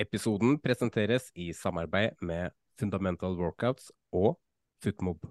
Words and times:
Episoden 0.00 0.56
presenteres 0.58 1.28
i 1.34 1.52
samarbeid 1.52 2.16
med 2.20 2.50
Fundamental 2.80 3.36
Workouts 3.36 3.92
og 4.12 4.38
Footmob. 4.82 5.26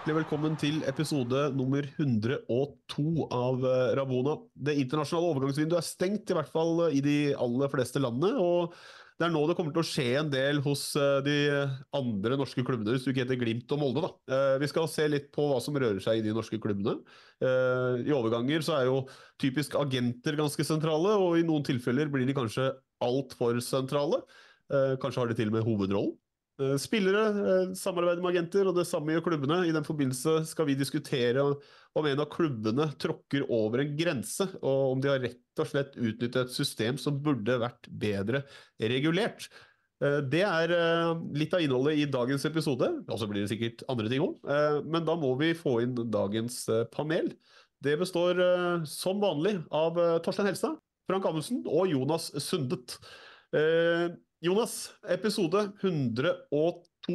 Hjertelig 0.00 0.22
velkommen 0.22 0.54
til 0.56 0.78
episode 0.88 1.50
nummer 1.52 1.84
102 1.84 3.26
av 3.36 3.64
eh, 3.68 3.90
Rabona. 3.98 4.38
Det 4.56 4.72
internasjonale 4.80 5.28
overgangsvinduet 5.34 5.76
er 5.76 5.84
stengt, 5.84 6.30
i 6.32 6.36
hvert 6.38 6.48
fall 6.48 6.86
i 6.88 7.02
de 7.04 7.16
aller 7.36 7.68
fleste 7.68 8.00
landene. 8.00 8.40
og 8.40 8.72
det 9.20 9.26
er 9.26 9.34
nå 9.34 9.42
det 9.44 9.58
kommer 9.58 9.74
til 9.76 9.82
å 9.82 9.84
skje 9.84 10.06
en 10.22 10.30
del 10.32 10.62
hos 10.64 10.86
eh, 10.96 11.18
de 11.26 11.36
andre 11.92 12.38
norske 12.40 12.64
klubbene, 12.64 12.94
hvis 12.96 13.04
du 13.04 13.10
ikke 13.12 13.26
heter 13.26 13.40
Glimt 13.42 13.74
og 13.76 13.82
Molde. 13.82 14.06
da. 14.06 14.12
Eh, 14.32 14.54
Vi 14.62 14.70
skal 14.72 14.88
se 14.88 15.04
litt 15.12 15.28
på 15.36 15.50
hva 15.50 15.60
som 15.60 15.76
rører 15.76 16.00
seg 16.00 16.22
i 16.22 16.24
de 16.24 16.32
norske 16.32 16.56
klubbene. 16.56 16.96
Eh, 17.44 18.00
I 18.08 18.16
overganger 18.16 18.64
så 18.64 18.78
er 18.78 18.88
jo 18.88 19.02
typisk 19.36 19.76
agenter 19.76 20.40
ganske 20.40 20.64
sentrale, 20.64 21.12
og 21.20 21.36
i 21.36 21.44
noen 21.44 21.66
tilfeller 21.68 22.08
blir 22.08 22.24
de 22.24 22.40
kanskje 22.40 22.70
altfor 23.04 23.60
sentrale. 23.60 24.24
Eh, 24.72 24.96
Kanskje 25.02 25.26
har 25.26 25.28
de 25.28 25.36
til 25.36 25.52
og 25.52 25.58
med 25.60 25.68
hovedrollen. 25.68 26.16
Eh, 26.60 26.76
Spillere 26.76 27.22
eh, 27.28 27.72
samarbeider 27.78 28.20
med 28.20 28.34
agenter, 28.34 28.68
og 28.68 28.76
det 28.76 28.86
samme 28.88 29.14
gjør 29.14 29.30
klubbene. 29.30 29.62
I 29.68 29.74
den 29.74 29.86
forbindelse 29.86 30.42
skal 30.50 30.68
vi 30.68 30.76
diskutere 30.78 31.44
om 31.96 32.06
en 32.06 32.20
av 32.22 32.28
klubbene 32.32 32.90
tråkker 33.00 33.46
over 33.48 33.82
en 33.82 33.96
grense, 33.98 34.46
og 34.60 34.94
om 34.94 35.02
de 35.02 35.10
har 35.10 35.22
rett 35.24 35.62
og 35.62 35.70
slett 35.70 35.96
utnyttet 35.96 36.42
et 36.44 36.54
system 36.54 37.00
som 37.00 37.18
burde 37.24 37.56
vært 37.62 37.88
bedre 38.02 38.44
regulert. 38.92 39.48
Eh, 40.04 40.20
Det 40.32 40.44
er 40.44 40.74
litt 41.36 41.56
av 41.56 41.64
innholdet 41.64 42.02
i 42.02 42.10
dagens 42.10 42.44
episode, 42.48 42.92
og 43.08 43.16
så 43.20 43.28
blir 43.30 43.44
det 43.46 43.54
sikkert 43.54 43.86
andre 43.88 44.12
ting 44.12 44.24
òg. 44.24 44.38
Men 44.84 45.04
da 45.08 45.16
må 45.16 45.34
vi 45.40 45.54
få 45.56 45.80
inn 45.84 45.96
dagens 45.96 46.66
panel. 46.92 47.32
Det 47.80 47.96
består 47.96 48.84
som 48.84 49.20
vanlig 49.20 49.62
av 49.72 49.96
Torstein 50.20 50.50
Helstad, 50.50 50.76
Frank 51.08 51.24
Amundsen 51.24 51.62
og 51.64 51.88
Jonas 51.88 52.28
Sundet. 52.44 52.98
Jonas, 54.40 54.88
episode 55.04 55.66
102. 55.82 57.14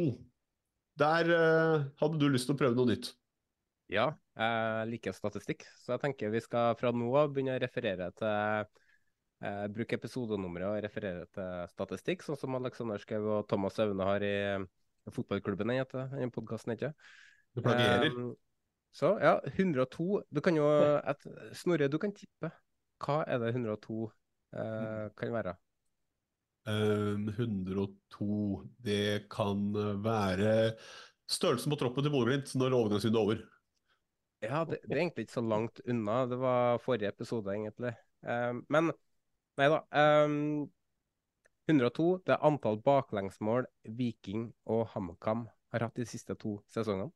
Der 0.94 1.30
uh, 1.34 1.86
hadde 1.98 2.20
du 2.20 2.28
lyst 2.30 2.46
til 2.46 2.54
å 2.54 2.58
prøve 2.60 2.78
noe 2.78 2.86
nytt. 2.86 3.08
Ja, 3.90 4.12
jeg 4.38 4.90
liker 4.92 5.16
statistikk, 5.16 5.64
så 5.82 5.96
jeg 5.96 6.04
tenker 6.04 6.30
vi 6.30 6.42
skal 6.44 6.76
fra 6.78 6.92
nå 6.94 7.08
av 7.18 7.32
begynne 7.34 7.56
å 7.58 7.62
referere 7.62 8.08
til 8.18 8.30
eh, 9.42 9.66
Bruke 9.74 9.98
episodenummeret 9.98 10.68
og 10.68 10.80
referere 10.86 11.26
til 11.34 11.68
statistikk, 11.70 12.22
sånn 12.26 12.38
som 12.38 12.58
Alexander 12.58 13.02
Schou 13.02 13.28
og 13.36 13.46
Thomas 13.50 13.78
Aune 13.82 14.08
har 14.08 14.26
i 14.26 14.34
fotballklubben, 15.14 15.70
den 15.70 15.82
heter 15.82 16.10
den 16.14 16.34
podkasten, 16.34 16.74
ikke 16.74 16.90
Du 17.54 17.62
plagierer. 17.62 18.10
Um, 18.14 18.32
så 18.94 19.16
ja, 19.22 19.36
102 19.54 20.22
Du 20.30 20.42
kan 20.42 20.58
jo 20.58 20.66
et, 20.98 21.30
Snorre, 21.58 21.90
du 21.90 21.98
kan 22.02 22.14
tippe. 22.14 22.54
Hva 23.02 23.22
er 23.26 23.42
det 23.42 23.54
102 23.54 24.02
eh, 24.06 25.06
kan 25.14 25.38
være? 25.40 25.58
Eh, 26.66 27.14
102, 27.36 28.62
det 28.82 29.28
kan 29.30 29.68
være 30.02 30.74
størrelsen 31.30 31.72
på 31.72 31.78
troppen 31.78 32.06
til 32.06 32.14
Bodø-Glimt 32.14 32.54
når 32.58 32.74
overgangsvinduet 32.80 33.20
er 33.20 33.26
over. 33.26 33.44
Ja, 34.44 34.64
det, 34.68 34.80
det 34.84 34.94
er 34.94 35.02
egentlig 35.02 35.26
ikke 35.26 35.38
så 35.38 35.44
langt 35.46 35.80
unna. 35.88 36.24
Det 36.30 36.38
var 36.38 36.80
forrige 36.82 37.08
episode, 37.08 37.52
egentlig. 37.54 37.94
Um, 38.26 38.64
men 38.72 38.90
nei 39.58 39.68
da. 39.72 39.82
Um, 40.26 40.66
102 41.66 42.04
det 42.26 42.34
er 42.36 42.44
antall 42.46 42.76
baklengsmål 42.78 43.66
Viking 43.98 44.52
og 44.70 44.84
HamKam 44.92 45.48
har 45.74 45.82
hatt 45.82 45.96
de 45.98 46.06
siste 46.06 46.36
to 46.38 46.60
sesongene, 46.70 47.10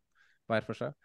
hver 0.51 0.67
for 0.67 0.79
seg. 0.79 0.97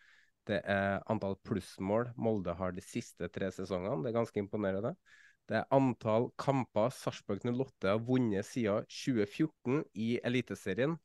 Det 0.46 0.62
er 0.70 1.04
antall 1.10 1.38
plussmål 1.46 2.12
Molde 2.22 2.56
har 2.58 2.74
de 2.74 2.82
siste 2.86 3.30
tre 3.34 3.52
sesongene. 3.54 4.02
Det 4.02 4.12
er 4.12 4.18
ganske 4.18 4.42
imponerende. 4.42 4.96
Er 5.54 5.68
antall 5.70 6.32
kamper 6.42 6.90
Sarpsborg 6.90 7.44
08 7.46 7.92
har 7.92 8.00
vunnet 8.02 8.48
siden 8.48 8.88
2014 8.90 9.84
i 9.94 10.16
Eliteserien. 10.26 10.96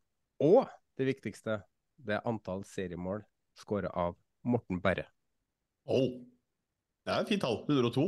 Og 0.41 0.65
det 0.97 1.11
viktigste, 1.11 1.59
det 2.01 2.17
er 2.17 2.29
antall 2.29 2.65
seriemål 2.65 3.21
skåret 3.61 3.93
av 3.93 4.17
Morten 4.49 4.81
Berre. 4.81 5.05
Oh. 5.85 6.23
Det 7.05 7.13
er 7.13 7.25
et 7.25 7.31
fint 7.33 7.43
tall, 7.45 7.61
102. 7.69 8.07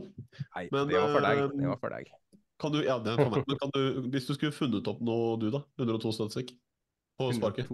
Nei, 0.57 0.67
Men, 0.73 0.89
det 0.89 1.01
var 1.01 1.13
for 1.13 1.25
deg. 1.27 1.39
eh, 1.43 1.53
Det 1.59 1.69
var 1.69 1.79
for 1.81 1.97
deg. 1.97 2.11
Kan 2.63 2.73
du, 2.73 2.81
ja, 2.85 2.97
det 3.03 3.13
er 3.13 3.21
for 3.21 3.33
meg. 3.35 3.45
Men 3.49 3.59
kan 3.61 3.73
du, 3.75 3.81
hvis 4.13 4.29
du 4.29 4.35
skulle 4.37 4.55
funnet 4.55 4.89
opp 4.89 5.01
noe, 5.05 5.37
du 5.41 5.49
da? 5.53 5.63
102 5.81 6.13
statistikk? 6.17 6.53
På 7.21 7.29
sparket? 7.37 7.69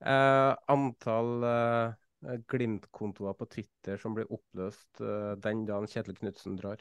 Eh, 0.00 0.52
antall 0.72 1.44
eh, 1.48 2.36
Glimt-kontoer 2.48 3.36
på 3.36 3.48
Twitter 3.52 4.00
som 4.00 4.14
blir 4.16 4.28
oppløst 4.32 5.00
eh, 5.04 5.32
den 5.44 5.64
dagen 5.68 5.88
Kjetil 5.90 6.16
Knutsen 6.20 6.56
drar. 6.60 6.80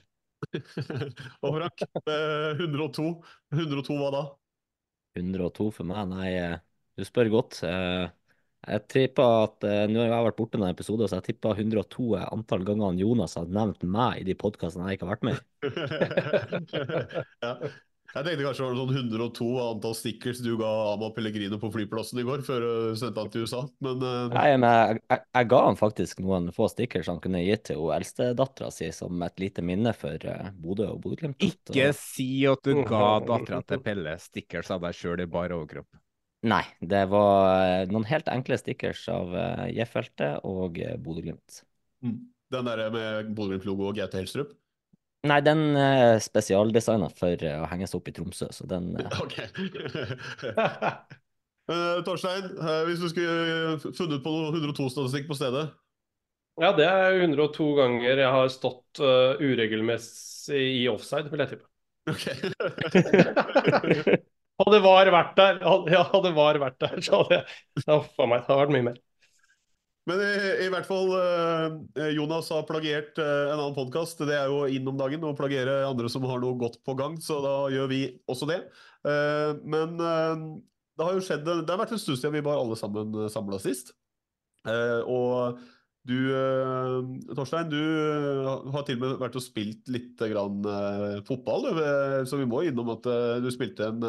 Og 1.43 1.55
Frank, 1.57 1.85
eh, 2.07 2.51
102. 2.59 3.07
102 3.53 3.97
hva 4.01 4.11
da? 4.17 4.23
102 5.15 5.69
for 5.75 5.87
meg? 5.89 6.07
Nei, 6.11 6.29
eh, 6.39 6.55
du 6.99 7.05
spør 7.07 7.29
godt. 7.33 7.61
Eh, 7.67 8.05
Jeg 8.65 8.81
tipper 8.89 9.43
at 9.45 9.63
eh, 9.69 9.83
Nå 9.91 9.99
har 10.01 10.07
jeg 10.09 10.25
vært 10.25 10.37
borte 10.39 10.57
denne 10.57 10.71
episoden, 10.73 11.05
så 11.09 11.19
jeg 11.19 11.27
tipper 11.29 11.59
102 11.61 12.15
er 12.17 12.31
antall 12.33 12.63
ganger 12.65 12.97
Jonas 12.97 13.35
har 13.37 13.45
nevnt 13.53 13.83
meg 13.85 14.23
i 14.23 14.25
de 14.25 14.33
podkastene 14.41 14.89
jeg 14.89 14.97
ikke 14.97 15.05
har 15.05 15.13
vært 15.15 15.27
med 15.29 15.37
i. 15.37 15.43
ja. 17.45 17.53
Jeg 18.15 18.23
tenkte 18.23 18.45
kanskje 18.45 18.63
det 18.63 18.67
var 18.69 18.77
sånn 18.79 19.09
102 19.11 19.45
antall 19.59 19.95
stickers 19.97 20.37
du 20.39 20.53
ga 20.55 20.69
Ama 20.93 21.09
Pellegrino 21.11 21.57
på 21.59 21.67
flyplassen 21.73 22.21
i 22.21 22.23
går, 22.23 22.45
før 22.47 22.63
du 22.63 22.95
sendte 22.95 23.19
han 23.19 23.31
til 23.33 23.43
USA, 23.43 23.65
men 23.83 23.99
uh... 23.99 24.29
Nei, 24.31 24.45
men 24.55 24.67
jeg, 24.69 25.01
jeg, 25.11 25.23
jeg 25.35 25.49
ga 25.51 25.59
han 25.65 25.79
faktisk 25.79 26.21
noen 26.23 26.47
få 26.55 26.69
stickers 26.71 27.09
han 27.11 27.19
kunne 27.19 27.43
gitt 27.43 27.65
til 27.73 27.91
eldstedattera 27.91 28.71
si 28.71 28.87
som 28.95 29.27
et 29.27 29.43
lite 29.43 29.65
minne 29.67 29.91
for 29.99 30.15
uh, 30.31 30.47
Bodø 30.55 30.87
og 30.93 31.03
Bodø-Glimt. 31.03 31.43
Ikke 31.43 31.91
si 31.99 32.29
at 32.47 32.63
du 32.63 32.85
ga 32.87 33.03
dattera 33.27 33.59
til 33.67 33.83
Pelle 33.83 34.15
stickers 34.23 34.71
av 34.71 34.87
deg 34.87 34.95
sjøl 34.95 35.25
i 35.25 35.29
bar 35.35 35.51
overkropp. 35.57 35.91
Nei, 36.47 36.63
det 36.79 37.07
var 37.11 37.51
eh, 37.65 37.87
noen 37.89 38.05
helt 38.07 38.27
enkle 38.31 38.55
stickers 38.61 39.01
av 39.11 39.33
uh, 39.35 39.65
J-feltet 39.75 40.45
og 40.47 40.79
uh, 40.79 40.95
Bodø-Glimt. 41.03 41.65
mm. 42.05 42.19
den 42.55 42.69
der 42.71 42.87
med 42.95 43.35
Bodø-Glimt-logo 43.35 43.89
og 43.89 43.99
GT 43.99 44.21
Helstrup. 44.23 44.55
Nei, 45.25 45.41
den 45.45 45.75
er 45.79 46.19
spesialdesigna 46.23 47.09
for 47.17 47.43
eh, 47.43 47.61
å 47.61 47.69
henges 47.71 47.95
opp 47.97 48.07
i 48.09 48.13
Tromsø, 48.15 48.47
så 48.53 48.63
den 48.69 48.85
eh, 49.01 49.19
Ok. 49.23 49.35
Eh, 51.65 51.97
Torstein, 52.05 52.45
eh, 52.61 52.83
hvis 52.85 53.01
du 53.01 53.09
skulle 53.09 53.81
funnet 53.81 54.21
på 54.21 54.53
102-statistikk 54.53 55.25
på 55.25 55.33
stedet? 55.33 55.73
Ja, 56.61 56.69
det 56.77 56.85
er 56.85 57.17
102 57.23 57.73
ganger 57.79 58.21
jeg 58.21 58.29
har 58.31 58.47
stått 58.53 58.99
uh, 59.01 59.33
uregelmessig 59.41 60.61
i 60.83 60.85
offside, 60.87 61.29
vil 61.33 61.41
jeg 61.41 61.49
tippe. 61.55 61.65
hadde 64.61 64.79
VAR 64.85 65.09
vært 65.17 65.33
der, 65.41 65.57
hadde, 65.65 65.91
ja, 65.91 66.05
hadde 66.13 66.35
VAR 66.37 66.57
vært 66.61 66.77
der, 66.85 67.01
så 67.03 67.11
hadde 67.23 67.41
jeg 67.41 67.45
Uff 67.97 68.13
a 68.21 68.23
meg, 68.29 68.45
det 68.45 68.53
hadde 68.53 68.61
vært 68.61 68.75
mye 68.77 68.87
mer. 68.91 69.01
Men 70.05 70.21
i, 70.21 70.49
i 70.65 70.69
hvert 70.69 70.85
fall, 70.85 71.09
eh, 71.17 72.11
Jonas 72.13 72.51
har 72.53 72.65
plagiert 72.69 73.17
eh, 73.21 73.45
en 73.49 73.57
annen 73.57 73.77
podkast. 73.77 74.21
Det 74.29 74.35
er 74.37 74.51
jo 74.51 74.67
inn 74.69 74.85
om 74.89 74.97
dagen 74.99 75.23
å 75.25 75.33
plagiere 75.37 75.79
andre 75.87 76.11
som 76.13 76.25
har 76.29 76.41
noe 76.43 76.57
godt 76.61 76.77
på 76.85 76.93
gang, 76.99 77.17
så 77.21 77.39
da 77.41 77.53
gjør 77.73 77.89
vi 77.89 78.01
også 78.29 78.47
det. 78.51 78.59
Eh, 79.09 79.51
men 79.65 79.97
det 79.97 81.03
har 81.03 81.15
jo 81.17 81.23
skjedd 81.25 81.43
Det 81.45 81.69
har 81.69 81.81
vært 81.81 81.95
en 81.95 82.01
stund 82.01 82.21
siden 82.21 82.37
vi 82.37 82.43
var 82.45 82.61
alle 82.61 82.77
sammen 82.79 83.25
samla 83.33 83.57
sist. 83.61 83.95
Og 84.65 85.57
du, 86.05 86.17
Torstein, 87.37 87.67
du 87.69 87.81
har 88.73 88.85
til 88.85 88.97
og 88.97 89.03
med 89.03 89.19
vært 89.21 89.37
og 89.37 89.43
spilt 89.43 89.89
litt 89.93 90.21
grann, 90.31 90.63
fotball. 91.27 91.67
Så 92.29 92.39
vi 92.39 92.47
må 92.49 92.63
innom 92.65 92.93
at 92.95 93.09
du 93.43 93.49
spilte 93.53 93.91
en 93.91 94.07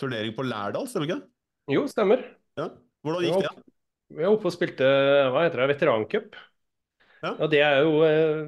turnering 0.00 0.34
på 0.36 0.44
Lærdal, 0.44 0.88
stemmer 0.90 1.08
ikke 1.08 1.20
det? 1.20 1.30
Jo, 1.76 1.86
stemmer. 1.88 2.26
Ja. 2.60 2.68
Hvordan 3.04 3.28
gikk 3.28 3.46
det? 3.46 3.63
Vi 4.12 4.20
var 4.20 4.34
oppe 4.34 4.50
og 4.50 4.54
spilte 4.54 4.88
hva 5.32 5.46
heter 5.46 5.62
det, 5.62 5.70
veterancup. 5.72 6.36
Ja. 7.24 7.32
Og 7.38 7.48
det 7.52 7.62
er 7.64 7.80
jo 7.80 8.02
eh, 8.04 8.42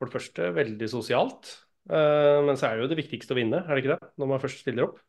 for 0.00 0.10
det 0.10 0.16
første 0.16 0.50
veldig 0.56 0.88
sosialt. 0.90 1.54
eh, 1.92 2.40
Men 2.42 2.58
så 2.58 2.68
er 2.68 2.76
det 2.76 2.86
jo 2.86 2.92
det 2.92 3.00
viktigste 3.04 3.36
å 3.36 3.38
vinne, 3.38 3.62
er 3.62 3.72
det 3.72 3.84
ikke 3.84 3.94
det? 3.94 4.12
Når 4.18 4.30
man 4.34 4.42
først 4.42 4.64
stiller 4.64 4.88
opp. 4.90 5.00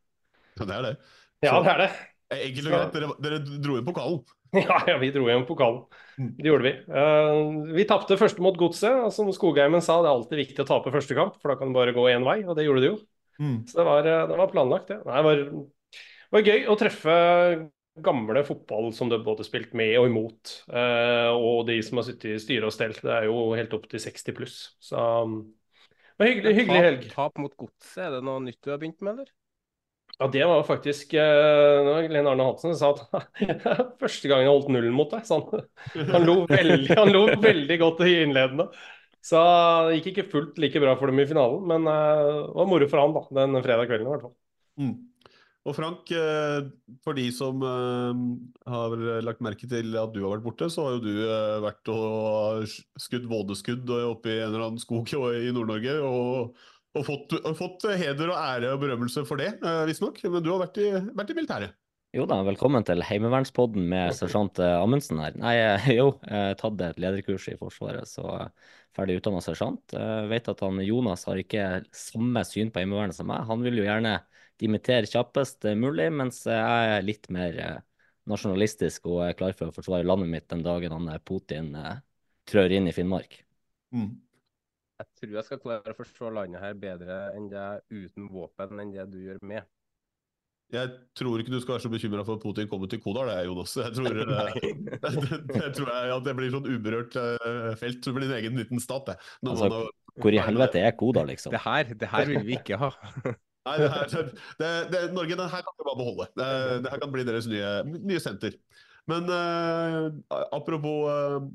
Ja, 0.59 0.67
det 0.69 0.75
er 0.77 0.85
det. 0.85 0.95
Ja, 1.43 1.57
det 1.65 1.73
er 1.73 1.81
det. 1.83 1.91
Enkelt 2.33 2.67
og 2.69 2.73
greit, 2.73 2.93
dere, 2.95 3.09
dere 3.25 3.59
dro 3.61 3.75
inn 3.79 3.89
pokalen. 3.89 4.23
Ja, 4.53 4.75
ja, 4.85 4.99
vi 5.01 5.07
dro 5.09 5.25
hjem 5.25 5.47
pokalen. 5.49 5.79
Det 6.37 6.45
gjorde 6.45 6.65
vi. 6.67 6.71
Uh, 6.85 7.71
vi 7.73 7.87
tapte 7.89 8.19
første 8.21 8.43
mot 8.45 8.53
Godset. 8.53 8.99
og 9.07 9.09
Som 9.15 9.31
Skogheimen 9.33 9.81
sa, 9.81 9.95
det 10.05 10.11
er 10.11 10.13
alltid 10.13 10.41
viktig 10.43 10.61
å 10.61 10.67
tape 10.69 10.93
første 10.93 11.17
kamp, 11.17 11.39
for 11.41 11.49
da 11.49 11.55
kan 11.57 11.71
det 11.71 11.77
bare 11.79 11.95
gå 11.95 12.03
én 12.11 12.21
vei, 12.21 12.35
og 12.45 12.53
det 12.59 12.67
gjorde 12.67 12.83
det 12.83 12.91
jo. 12.91 12.99
Så 13.65 13.79
det 13.79 13.85
var, 13.87 14.05
det 14.05 14.37
var 14.37 14.51
planlagt, 14.51 14.91
det. 14.93 14.99
Nei, 15.07 15.15
det 15.17 15.25
var, 15.25 15.41
det 15.41 16.37
var 16.37 16.45
gøy 16.51 16.67
å 16.69 16.77
treffe 16.77 17.15
gamle 18.01 18.41
fotball 18.47 18.89
som 18.93 19.09
du 19.09 19.19
både 19.23 19.45
spilt 19.45 19.75
med 19.77 19.93
og 19.99 20.07
imot. 20.09 20.53
eh, 20.73 21.29
og 21.33 21.67
de 21.67 21.77
som 21.85 21.99
har 21.99 22.07
sittet 22.07 22.31
i 22.33 22.41
styre 22.41 22.69
og 22.69 22.73
stelt, 22.73 23.01
Det 23.03 23.11
er 23.11 23.27
jo 23.29 23.53
helt 23.53 23.73
opp 23.73 23.85
til 23.89 24.01
60 24.01 24.33
pluss. 24.33 24.57
Så 24.81 24.97
um, 24.97 25.53
det 26.13 26.19
var 26.21 26.31
hyggelig, 26.31 26.55
hyggelig 26.61 26.83
helg. 26.87 27.07
Tap 27.13 27.37
mot 27.41 27.55
godset, 27.57 28.03
er 28.05 28.11
det 28.17 28.23
noe 28.25 28.41
nytt 28.41 28.61
du 28.61 28.71
har 28.73 28.81
begynt 28.81 29.01
med, 29.01 29.13
eller? 29.13 29.31
Ja, 30.19 30.27
det 30.29 30.43
var 30.45 30.63
faktisk 30.63 31.13
eh, 31.17 31.85
det 31.85 31.89
var 31.89 32.05
Glenn 32.05 32.27
Arne 32.29 32.45
Hansen 32.45 32.75
som 32.77 32.97
sa 32.97 33.13
at 33.17 33.95
første 34.01 34.29
gangen 34.29 34.45
jeg 34.45 34.53
holdt 34.53 34.73
nullen 34.73 34.93
mot 34.93 35.09
deg. 35.13 35.25
Så 35.25 35.39
han, 35.41 35.63
han, 36.13 36.27
lo 36.27 36.43
veldig, 36.49 36.97
han 36.99 37.13
lo 37.13 37.23
veldig 37.41 37.79
godt 37.81 38.03
i 38.05 38.19
innledende. 38.21 38.69
Så 39.23 39.39
det 39.87 39.97
gikk 39.97 40.11
ikke 40.11 40.29
fullt 40.33 40.61
like 40.61 40.81
bra 40.83 40.93
for 40.99 41.09
dem 41.09 41.21
i 41.23 41.27
finalen, 41.27 41.65
men 41.69 41.89
eh, 41.89 42.29
det 42.29 42.59
var 42.59 42.69
moro 42.69 42.89
for 42.91 43.01
han 43.01 43.17
da, 43.17 43.25
den 43.41 43.61
fredag 43.65 43.89
kvelden 43.89 44.09
i 44.09 44.13
hvert 44.13 44.25
fall. 44.27 44.35
Mm. 44.83 44.93
Og 45.63 45.75
Frank, 45.77 46.09
eh, 46.11 46.65
for 47.05 47.15
de 47.15 47.29
som 47.31 47.61
eh, 47.63 48.23
har 48.67 48.95
lagt 49.23 49.43
merke 49.45 49.67
til 49.69 49.93
at 49.95 50.11
du 50.11 50.19
har 50.25 50.33
vært 50.33 50.43
borte, 50.43 50.67
så 50.71 50.87
har 50.87 50.97
jo 50.97 51.03
du 51.05 51.13
eh, 51.23 51.61
vært 51.63 51.91
og 51.93 52.65
skutt 52.99 53.29
vådeskudd 53.31 53.93
oppe 54.01 54.33
i 54.33 54.41
en 54.41 54.49
eller 54.49 54.65
annen 54.65 54.83
skog 54.83 55.07
i 55.13 55.53
Nord-Norge. 55.55 55.95
Og, 56.03 56.65
og 56.99 57.07
fått, 57.07 57.37
fått 57.55 57.87
heder 57.95 58.33
og 58.33 58.41
ære 58.41 58.73
og 58.73 58.83
berømmelse 58.83 59.23
for 59.29 59.39
det, 59.39 59.55
visstnok. 59.87 60.19
Men 60.27 60.43
du 60.43 60.51
har 60.51 60.65
vært 60.65 60.81
i, 60.83 60.89
vært 61.15 61.31
i 61.31 61.37
militæret. 61.39 61.79
Jo 62.13 62.27
da, 62.29 62.41
velkommen 62.45 62.83
til 62.85 63.01
Heimevernspodden 63.01 63.87
med 63.89 64.13
sersjant 64.13 64.59
Amundsen 64.61 65.23
her. 65.23 65.39
Nei, 65.39 65.55
jo, 65.97 66.11
jeg 66.27 66.51
har 66.51 66.59
tatt 66.59 66.83
et 66.89 66.99
lederkurs 67.01 67.47
i 67.49 67.55
Forsvaret, 67.57 68.05
så 68.11 68.35
ferdig 68.93 69.21
utdanna 69.21 69.39
sersjant. 69.41 69.95
Jeg 69.95 70.27
vet 70.29 70.51
at 70.51 70.67
han 70.67 70.83
Jonas 70.83 71.23
har 71.31 71.39
ikke 71.39 71.65
samme 71.95 72.43
syn 72.45 72.69
på 72.69 72.83
Heimevernet 72.83 73.15
som 73.15 73.31
meg. 73.31 73.47
Han 73.47 73.63
vil 73.63 73.79
jo 73.79 73.87
gjerne 73.87 74.19
dimittere 74.61 75.09
kjappest 75.09 75.65
mulig, 75.79 76.09
mens 76.13 76.43
jeg 76.47 76.93
er 76.95 77.05
litt 77.05 77.29
mer 77.33 77.59
eh, 77.59 77.79
nasjonalistisk 78.29 79.07
og 79.11 79.23
er 79.27 79.37
klar 79.37 79.55
for 79.57 79.69
å 79.69 79.75
forsvare 79.75 80.07
landet 80.07 80.31
mitt 80.31 80.49
den 80.51 80.63
dagen 80.65 80.95
han 80.95 81.11
eh, 81.11 81.21
Putin 81.25 81.73
eh, 81.79 82.01
trør 82.49 82.75
inn 82.77 82.89
i 82.89 82.95
Finnmark. 82.95 83.39
Jeg 83.93 85.07
tror 85.19 85.37
jeg 85.37 85.47
skal 85.47 85.61
klare 85.61 85.93
å 85.93 85.97
forstå 85.97 86.33
landet 86.33 86.63
her 86.63 86.75
bedre 86.79 87.23
enn 87.37 87.47
det 87.51 87.69
uten 87.91 88.29
våpen 88.31 88.81
enn 88.81 88.93
det 88.93 89.07
du 89.11 89.23
gjør 89.23 89.41
med. 89.45 89.65
Jeg 90.73 90.89
tror 91.13 91.41
ikke 91.41 91.51
du 91.53 91.59
skal 91.61 91.75
være 91.75 91.83
så 91.83 91.89
bekymra 91.91 92.23
for 92.25 92.39
at 92.39 92.45
Putin 92.45 92.69
kommer 92.71 92.89
til 92.89 93.01
Kodal, 93.03 93.29
det, 93.29 93.43
Jonas. 93.45 93.75
Jeg 93.77 93.93
tror, 93.93 94.15
det, 94.31 95.11
det 95.51 95.67
tror 95.75 95.91
jeg 95.91 96.13
at 96.15 96.25
det 96.25 96.33
blir 96.39 96.53
sånn 96.55 96.69
uberørt 96.69 97.17
felt. 97.77 97.99
Det 98.01 98.13
blir 98.15 98.25
din 98.25 98.37
egen 98.39 98.57
liten 98.57 98.81
stat, 98.81 99.11
det. 99.11 99.17
Altså, 99.43 99.83
hvor 100.21 100.33
i 100.33 100.41
helvete 100.41 100.81
er 100.81 100.95
Kodal, 100.97 101.29
liksom? 101.29 101.53
Det 101.53 101.61
her, 101.61 101.93
det 101.93 102.09
her 102.09 102.29
vil 102.31 102.47
vi 102.47 102.57
ikke 102.57 102.79
ha. 102.81 102.89
Nei, 103.63 103.75
det 103.79 103.89
her, 103.93 104.31
det, 104.59 104.69
det, 104.91 105.01
Norge, 105.15 105.35
den 105.39 105.51
her 105.51 105.61
kan 105.63 105.75
dere 105.77 105.87
bare 105.87 105.99
beholde. 105.99 106.25
Det, 106.35 106.47
det 106.83 106.91
her 106.91 106.99
kan 106.99 107.11
bli 107.13 107.23
deres 107.27 107.45
nye, 107.47 107.69
nye 107.95 108.23
senter. 108.23 108.57
Men 109.07 109.27
uh, 109.31 110.09
apropos 110.55 111.07
uh, 111.07 111.45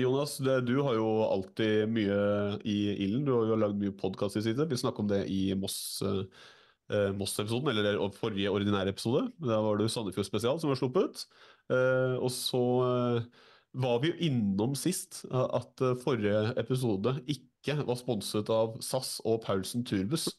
Jonas, 0.00 0.36
det, 0.42 0.56
du 0.66 0.80
har 0.86 0.96
jo 0.98 1.10
alltid 1.28 1.90
mye 1.90 2.16
i 2.66 2.78
ilden. 3.06 3.26
Du 3.26 3.34
har 3.36 3.46
jo 3.46 3.60
lagd 3.62 3.78
mye 3.78 3.94
podkast 4.00 4.40
i 4.40 4.44
siste. 4.44 4.66
Vi 4.70 4.78
snakket 4.80 5.04
om 5.04 5.12
det 5.12 5.22
i 5.30 5.42
Moss. 5.58 5.78
Uh, 6.02 6.24
Moss-episoden, 6.90 7.70
eller 7.70 8.00
forrige 8.18 8.50
ordinære 8.50 8.90
episode. 8.90 9.28
Da 9.38 9.60
var 9.62 9.78
det 9.78 9.84
jo 9.86 9.92
Sandefjord 9.94 10.26
spesial 10.26 10.56
som 10.58 10.72
var 10.72 10.78
sluppet. 10.80 11.20
Og 11.70 12.26
så 12.34 12.62
var 13.78 14.00
vi 14.02 14.10
jo 14.10 14.16
innom 14.26 14.74
sist 14.74 15.20
at 15.30 15.84
forrige 16.02 16.40
episode 16.58 17.12
ikke 17.30 17.76
var 17.86 18.00
sponset 18.00 18.50
av 18.50 18.74
SAS 18.82 19.20
og 19.22 19.38
Paulsen 19.44 19.86
Turbuss. 19.86 20.32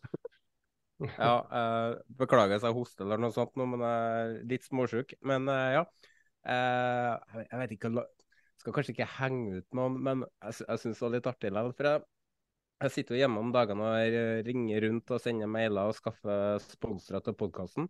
Ja, 1.09 1.35
eh, 1.57 1.97
beklager 2.19 2.55
hvis 2.55 2.65
jeg 2.67 2.77
hoster 2.77 3.05
eller 3.05 3.21
noe 3.21 3.33
sånt 3.35 3.55
nå, 3.59 3.67
men 3.73 3.83
jeg 3.85 4.07
er 4.21 4.33
litt 4.53 4.65
småsjuk. 4.67 5.15
Men 5.27 5.49
eh, 5.51 5.77
ja. 5.79 5.85
Eh, 6.41 7.43
jeg, 7.43 7.59
vet 7.61 7.73
ikke 7.75 7.91
Skal 8.61 8.73
kanskje 8.73 8.95
ikke 8.95 9.11
henge 9.19 9.61
ut 9.61 9.77
noen, 9.77 9.99
men 10.05 10.23
jeg, 10.25 10.63
jeg 10.63 10.81
syns 10.81 10.99
det 11.01 11.05
var 11.05 11.13
litt 11.15 11.29
artig 11.31 11.53
likevel. 11.53 11.75
For 11.77 11.89
jeg, 11.89 12.03
jeg 12.81 12.95
sitter 12.95 13.17
jo 13.17 13.21
hjemme 13.23 13.43
om 13.43 13.53
dagene 13.53 13.89
og 13.89 14.45
ringer 14.47 14.85
rundt 14.87 15.13
og 15.13 15.21
sender 15.21 15.49
mailer 15.49 15.91
og 15.91 15.97
skaffer 15.97 16.61
sponsorer 16.65 17.25
til 17.25 17.37
podkasten. 17.37 17.89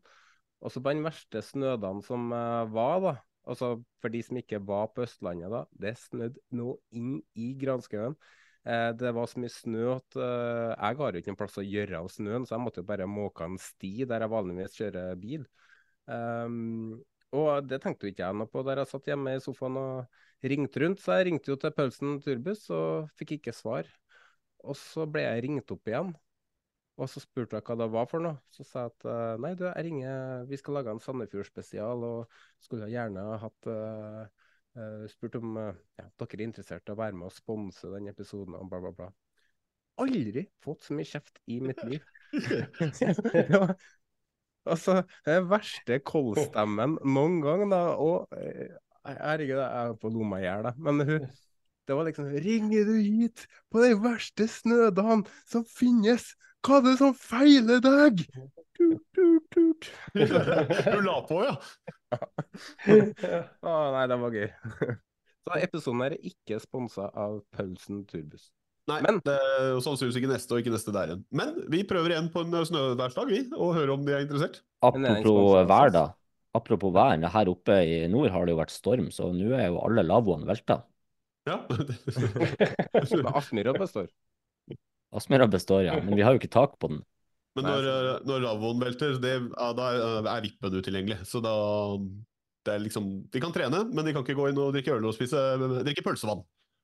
Og 0.61 0.71
så 0.71 0.81
på 0.83 0.93
den 0.93 1.03
verste 1.05 1.41
snødagen 1.45 2.03
som 2.05 2.31
eh, 2.35 2.71
var, 2.75 2.97
da. 3.03 3.15
Altså 3.49 3.73
for 4.01 4.13
de 4.13 4.21
som 4.21 4.37
ikke 4.37 4.59
var 4.67 4.91
på 4.93 5.01
Østlandet 5.01 5.49
da, 5.49 5.63
det 5.81 5.95
snødde 5.97 6.43
nå 6.53 6.75
inn 6.93 7.15
i 7.33 7.51
granskauen. 7.57 8.13
Eh, 8.61 8.89
det 8.93 9.11
var 9.17 9.29
så 9.29 9.41
mye 9.41 9.53
snø 9.53 9.85
at 9.95 10.17
eh, 10.21 10.71
jeg 10.75 10.97
har 10.99 11.15
jo 11.15 11.21
ikke 11.21 11.31
noen 11.31 11.39
plass 11.39 11.57
å 11.57 11.65
gjøre 11.65 12.01
av 12.01 12.09
snøen, 12.13 12.45
så 12.45 12.55
jeg 12.55 12.63
måtte 12.65 12.83
jo 12.83 12.89
bare 12.91 13.07
måke 13.09 13.47
en 13.47 13.57
sti 13.61 13.93
der 14.09 14.25
jeg 14.25 14.33
vanligvis 14.35 14.77
kjører 14.77 15.21
bil. 15.21 15.47
Um, 16.05 16.99
og 17.31 17.67
det 17.69 17.79
tenkte 17.81 18.07
jo 18.07 18.11
ikke 18.13 18.25
jeg 18.25 18.37
noe 18.37 18.49
på 18.51 18.63
der 18.67 18.81
jeg 18.81 18.91
satt 18.91 19.07
hjemme 19.07 19.37
i 19.37 19.41
sofaen 19.41 19.79
og 19.79 20.49
ringte 20.51 20.83
rundt. 20.83 21.01
Så 21.01 21.15
jeg 21.17 21.29
ringte 21.29 21.53
jo 21.53 21.57
til 21.61 21.73
Paulsen 21.75 22.19
Turbuss 22.23 22.67
og 22.75 23.07
fikk 23.19 23.37
ikke 23.37 23.55
svar. 23.55 23.87
Og 24.67 24.77
så 24.77 25.07
ble 25.09 25.23
jeg 25.25 25.45
ringt 25.47 25.73
opp 25.73 25.89
igjen. 25.89 26.11
Og 27.01 27.09
så 27.09 27.21
spurte 27.23 27.57
jeg 27.57 27.65
hva 27.65 27.77
det 27.79 27.87
var 27.93 28.09
for 28.11 28.21
noe. 28.21 28.37
Så 28.53 28.65
sa 28.67 28.85
jeg 28.85 28.93
at 28.93 29.07
eh, 29.09 29.39
nei, 29.41 29.53
du, 29.57 29.63
jeg 29.69 29.87
ringer, 29.87 30.43
vi 30.51 30.59
skal 30.59 30.77
lage 30.77 30.93
en 30.93 31.01
Sandefjord-spesial, 31.01 32.03
og 32.05 32.41
skulle 32.61 32.91
gjerne 32.91 33.23
ha 33.25 33.39
hatt 33.41 33.69
eh, 33.71 34.40
eh, 34.77 35.07
spurte 35.11 35.41
om 35.41 35.57
uh, 35.57 35.71
ja, 35.99 36.07
dere 36.21 36.39
er 36.39 36.45
interessert 36.47 36.89
i 36.89 36.93
å 36.93 36.99
være 36.99 37.17
med 37.17 37.29
og 37.29 37.35
sponse 37.35 37.91
den 37.93 38.11
episoden, 38.11 38.57
og 38.59 38.69
bla, 38.71 38.81
bla, 38.83 38.93
bla. 38.97 39.09
Aldri 40.01 40.45
fått 40.63 40.87
så 40.87 40.95
mye 40.97 41.07
kjeft 41.07 41.41
i 41.51 41.59
mitt 41.63 41.83
liv. 41.87 42.05
Altså, 44.69 44.99
den 45.25 45.47
verste 45.49 45.97
kollstemmen 46.05 46.99
noen 47.01 47.39
gang, 47.41 47.63
da. 47.71 47.79
Og 47.97 48.29
eh, 48.37 48.75
herregud, 49.07 49.57
jeg 49.57 49.65
er 49.65 49.95
på 49.97 50.11
lomma 50.13 50.37
lo 50.37 50.43
i 50.43 50.45
hjel. 50.45 50.69
Men 50.77 51.05
hun 51.07 51.31
Det 51.87 51.95
var 51.97 52.05
liksom 52.05 52.27
Ringer 52.45 52.85
du 52.85 52.93
hit 53.01 53.47
på 53.73 53.81
den 53.81 53.97
verste 54.03 54.45
snødagen 54.47 55.25
som 55.49 55.65
finnes? 55.65 56.35
Hva 56.61 56.77
er 56.77 56.85
det 56.85 56.97
som 56.99 57.15
feiler 57.17 57.81
deg? 57.81 58.21
Tut. 59.51 59.89
Du 60.15 61.01
la 61.07 61.17
på, 61.27 61.41
ja. 61.43 61.55
Å, 63.61 63.75
nei, 63.95 64.05
det 64.07 64.17
var 64.23 64.37
gøy. 64.37 64.49
Så 65.41 65.57
episoden 65.57 66.03
er 66.05 66.17
ikke 66.21 66.59
sponsa 66.61 67.09
av 67.17 67.39
Paulsen 67.55 68.03
Turbuss. 68.09 68.51
Nei, 68.89 68.99
det 69.25 69.33
er 69.33 69.67
jo 69.75 69.81
sannsynligvis 69.83 70.17
ikke 70.19 70.31
neste 70.31 70.55
og 70.55 70.63
ikke 70.63 70.73
neste 70.73 70.93
der 70.93 71.11
igjen. 71.11 71.21
Men 71.37 71.53
vi 71.71 71.83
prøver 71.87 72.13
igjen 72.13 72.29
på 72.33 72.43
en 72.45 72.55
snøværsdag, 72.67 73.29
vi, 73.29 73.41
og 73.53 73.75
hører 73.77 73.93
om 73.93 74.05
de 74.05 74.15
er 74.15 74.25
interessert. 74.25 74.61
Apropos 74.81 75.67
vær, 75.69 75.93
da. 75.93 76.05
Apropos 76.57 76.93
vær, 76.95 77.21
her 77.35 77.51
oppe 77.51 77.77
i 77.87 77.99
nord 78.11 78.31
har 78.33 78.47
det 78.47 78.55
jo 78.55 78.61
vært 78.61 78.73
storm, 78.73 79.11
så 79.13 79.29
nå 79.35 79.53
er 79.57 79.69
jo 79.69 79.81
alle 79.85 80.05
lavvoene 80.05 80.49
velta. 80.49 80.81
Ja. 81.49 81.61
Men 83.13 83.31
Aspmyra 83.33 83.73
består. 83.77 84.09
Aspmyra 85.15 85.47
består, 85.51 85.85
ja. 85.87 85.97
Men 86.01 86.17
vi 86.17 86.25
har 86.25 86.35
jo 86.35 86.41
ikke 86.41 86.53
tak 86.53 86.77
på 86.81 86.91
den. 86.91 87.01
Men 87.57 87.67
når, 87.67 87.87
når 88.23 88.43
lavvoen 88.45 88.79
velter, 88.79 89.17
det, 89.19 89.33
ja, 89.49 89.69
da 89.75 89.87
er, 89.91 90.27
er 90.31 90.43
vippen 90.45 90.77
utilgjengelig. 90.77 91.17
Så 91.27 91.41
da 91.43 91.53
det 92.61 92.75
er 92.75 92.83
liksom, 92.83 93.07
De 93.33 93.41
kan 93.41 93.53
trene, 93.55 93.83
men 93.89 94.05
de 94.05 94.13
kan 94.13 94.23
ikke 94.23 94.37
gå 94.37 94.51
inn 94.51 94.59
og 94.61 94.75
drikke 94.75 94.93
øl 94.93 95.07
og 95.09 95.15
spise, 95.17 95.39
drikke 95.81 96.03
pølsevann. 96.05 96.43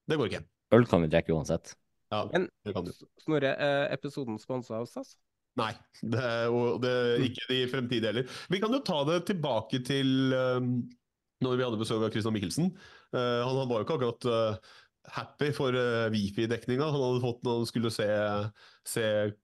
Det 0.10 0.18
går 0.20 0.32
ikke. 0.32 0.44
Øl 0.76 0.88
kan 0.90 1.04
vi 1.04 1.12
drikke 1.14 1.36
uansett. 1.36 1.76
Ja, 2.12 2.24
Men 2.32 2.48
det 2.66 2.74
kan 2.76 2.88
du. 2.88 2.92
Snorre, 3.22 3.54
er 3.54 3.94
episoden 3.96 4.40
sponsa 4.42 4.80
av 4.80 4.88
SAS? 4.90 5.16
Nei, 5.58 5.72
det 6.06 6.22
er, 6.22 6.54
og 6.54 6.82
det 6.84 6.92
er 6.94 7.24
ikke 7.26 7.48
de 7.50 7.62
fremtidige 7.72 8.12
heller. 8.12 8.36
Vi 8.52 8.60
kan 8.62 8.74
jo 8.74 8.82
ta 8.86 9.02
det 9.10 9.24
tilbake 9.30 9.82
til 9.86 10.36
um, 10.38 10.76
når 11.44 11.58
vi 11.58 11.66
hadde 11.66 11.80
besøk 11.82 12.04
av 12.06 12.14
Christian 12.14 12.36
Michelsen. 12.36 12.70
Uh, 13.16 13.42
han, 13.42 13.58
han 13.58 13.70
var 13.70 13.82
jo 13.82 13.88
ikke 13.88 13.98
akkurat 13.98 14.30
uh, 14.30 14.76
happy 15.18 15.50
for 15.56 15.76
uh, 15.76 16.08
Wifi-dekninga 16.14 16.92
han 16.92 17.02
hadde 17.02 17.24
fått 17.24 17.44
når 17.46 17.62
han 17.62 17.70
skulle 17.70 17.92
se, 17.94 18.08
se 18.88 19.06
eh, 19.08 19.36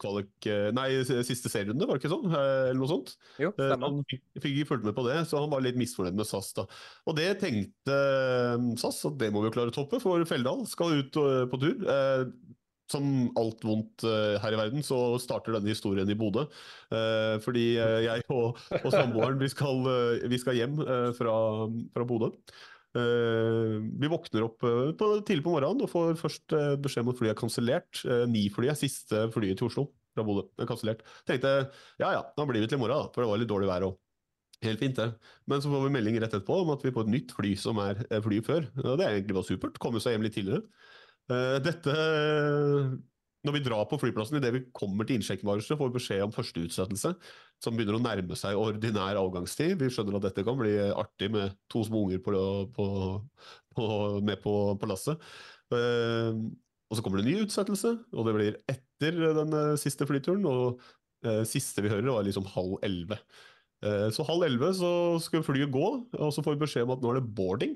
kvalik 0.00 0.48
eh, 0.50 0.68
Nei, 0.76 0.88
siste 1.26 1.50
serierunde, 1.52 1.86
var 1.88 1.96
det 1.98 2.04
ikke 2.04 2.12
sånn? 2.12 2.26
Eh, 2.30 2.70
eller 2.70 2.80
noe 2.80 2.90
sånt? 2.90 3.14
Jo, 3.40 3.52
Eh, 3.58 3.74
han 3.80 4.02
fikk, 4.10 4.22
fikk 4.40 4.50
ikke 4.58 4.70
fulgt 4.72 4.88
med 4.88 4.96
på 4.96 5.06
det, 5.08 5.20
så 5.30 5.40
han 5.44 5.52
var 5.52 5.64
litt 5.64 5.78
misfornøyd 5.80 6.18
med 6.18 6.28
SAS. 6.28 6.52
da. 6.56 6.66
Og 7.08 7.16
det 7.18 7.30
tenkte 7.42 7.94
eh, 7.94 8.66
SAS 8.80 9.00
at 9.08 9.16
det 9.20 9.30
må 9.34 9.42
vi 9.44 9.50
jo 9.50 9.56
klare 9.56 9.72
å 9.72 9.76
toppe, 9.76 10.02
for 10.02 10.24
Feldal 10.28 10.66
skal 10.70 10.98
ut 11.00 11.20
eh, 11.22 11.44
på 11.50 11.62
tur. 11.62 11.80
Eh, 11.94 12.26
som 12.92 13.06
alt 13.40 13.62
vondt 13.64 14.04
eh, 14.04 14.34
her 14.42 14.52
i 14.52 14.58
verden, 14.60 14.82
så 14.84 15.16
starter 15.22 15.54
denne 15.56 15.72
historien 15.72 16.10
i 16.12 16.16
Bodø. 16.20 16.44
Eh, 16.92 17.38
fordi 17.40 17.78
eh, 17.80 18.02
jeg 18.04 18.26
og, 18.28 18.60
og 18.76 18.90
samboeren 18.92 19.40
vi 19.40 19.48
skal, 19.48 19.80
eh, 19.88 20.26
vi 20.28 20.38
skal 20.42 20.58
hjem 20.58 20.76
eh, 20.84 21.08
fra, 21.16 21.34
fra 21.96 22.04
Bodø. 22.10 22.28
Eh, 22.94 23.74
vi 23.98 24.06
våkner 24.10 24.44
opp 24.46 24.62
eh, 24.62 24.92
på, 24.94 25.08
tidlig 25.26 25.42
på 25.42 25.50
morgenen 25.56 25.82
og 25.82 25.90
får 25.90 26.14
først 26.20 26.54
eh, 26.54 26.74
beskjed 26.78 27.02
om 27.02 27.10
at 27.10 27.18
flyet 27.18 27.32
er 27.32 27.40
kansellert. 27.40 28.02
Ni-flyet 28.30 28.74
er 28.76 28.78
siste 28.78 29.24
flyet 29.34 29.58
til 29.58 29.66
Oslo 29.66 29.88
fra 30.14 30.22
Bodø. 30.26 30.46
er 30.62 30.70
kansellert. 30.70 31.02
Tenkte 31.26 31.54
ja 31.98 32.12
ja, 32.14 32.22
da 32.36 32.46
blir 32.46 32.62
vi 32.62 32.70
til 32.70 32.78
i 32.78 32.82
morgen, 32.84 33.02
da, 33.02 33.10
for 33.10 33.24
det 33.24 33.30
var 33.32 33.40
litt 33.42 33.50
dårlig 33.50 33.70
vær 33.70 33.88
òg. 33.88 33.96
Helt 34.64 34.80
fint, 34.80 34.96
det. 34.96 35.08
Men 35.50 35.60
så 35.60 35.72
får 35.72 35.82
vi 35.82 35.94
melding 35.96 36.20
rett 36.22 36.30
etterpå 36.30 36.60
om 36.62 36.70
at 36.72 36.84
vi 36.86 36.92
får 36.94 37.08
et 37.08 37.14
nytt 37.16 37.34
fly 37.36 37.50
som 37.58 37.80
er 37.82 37.98
flyet 38.24 38.46
før. 38.46 38.68
Og 38.84 38.94
det 39.00 39.08
er 39.08 39.16
egentlig 39.16 39.36
bare 39.36 39.48
supert. 39.50 39.80
Komme 39.82 40.00
seg 40.00 40.14
hjem 40.14 40.24
litt 40.24 40.38
tidligere. 40.38 40.62
Dette 41.64 41.96
Når 43.44 43.58
vi 43.58 43.62
drar 43.66 43.84
på 43.90 43.98
flyplassen, 44.00 44.38
idet 44.38 44.52
vi 44.54 44.62
kommer 44.72 45.04
til 45.04 45.18
innsjekkbagasje, 45.18 45.76
får 45.76 45.90
vi 45.90 45.96
beskjed 45.98 46.22
om 46.24 46.32
første 46.32 46.62
utsettelse, 46.64 47.12
som 47.60 47.76
begynner 47.76 47.98
å 47.98 48.02
nærme 48.02 48.38
seg 48.40 48.56
ordinær 48.56 49.20
avgangstid. 49.20 49.76
Vi 49.82 49.90
skjønner 49.92 50.16
at 50.16 50.30
dette 50.30 50.44
kan 50.46 50.56
bli 50.56 50.72
artig 50.88 51.28
med 51.34 51.52
to 51.72 51.84
små 51.84 52.06
unger 52.06 52.22
på, 52.24 52.32
på, 52.72 52.86
på, 53.76 53.88
med 54.24 54.40
på, 54.40 54.54
på 54.80 54.88
lasset. 54.88 55.20
Uh, 55.74 56.40
og 56.88 56.96
så 56.96 57.04
kommer 57.04 57.20
det 57.20 57.26
en 57.26 57.32
ny 57.32 57.44
utsettelse, 57.44 57.94
og 58.14 58.28
det 58.28 58.36
blir 58.36 58.60
etter 58.70 59.16
den 59.40 59.56
eh, 59.58 59.72
siste 59.80 60.06
flyturen. 60.06 60.44
Og 60.46 60.82
uh, 61.26 61.42
siste 61.48 61.82
vi 61.82 61.90
hører, 61.90 62.12
var 62.12 62.26
liksom 62.26 62.46
halv 62.52 62.76
elleve. 62.86 63.18
Uh, 63.84 64.08
så 64.14 64.26
halv 64.28 64.44
elleve 64.46 64.70
så 64.76 64.92
skal 65.24 65.44
flyet 65.44 65.72
gå, 65.74 65.88
og 66.12 66.30
så 66.32 66.44
får 66.44 66.54
vi 66.54 66.62
beskjed 66.64 66.86
om 66.86 66.94
at 66.94 67.02
nå 67.02 67.12
er 67.12 67.20
det 67.20 67.34
boarding. 67.34 67.74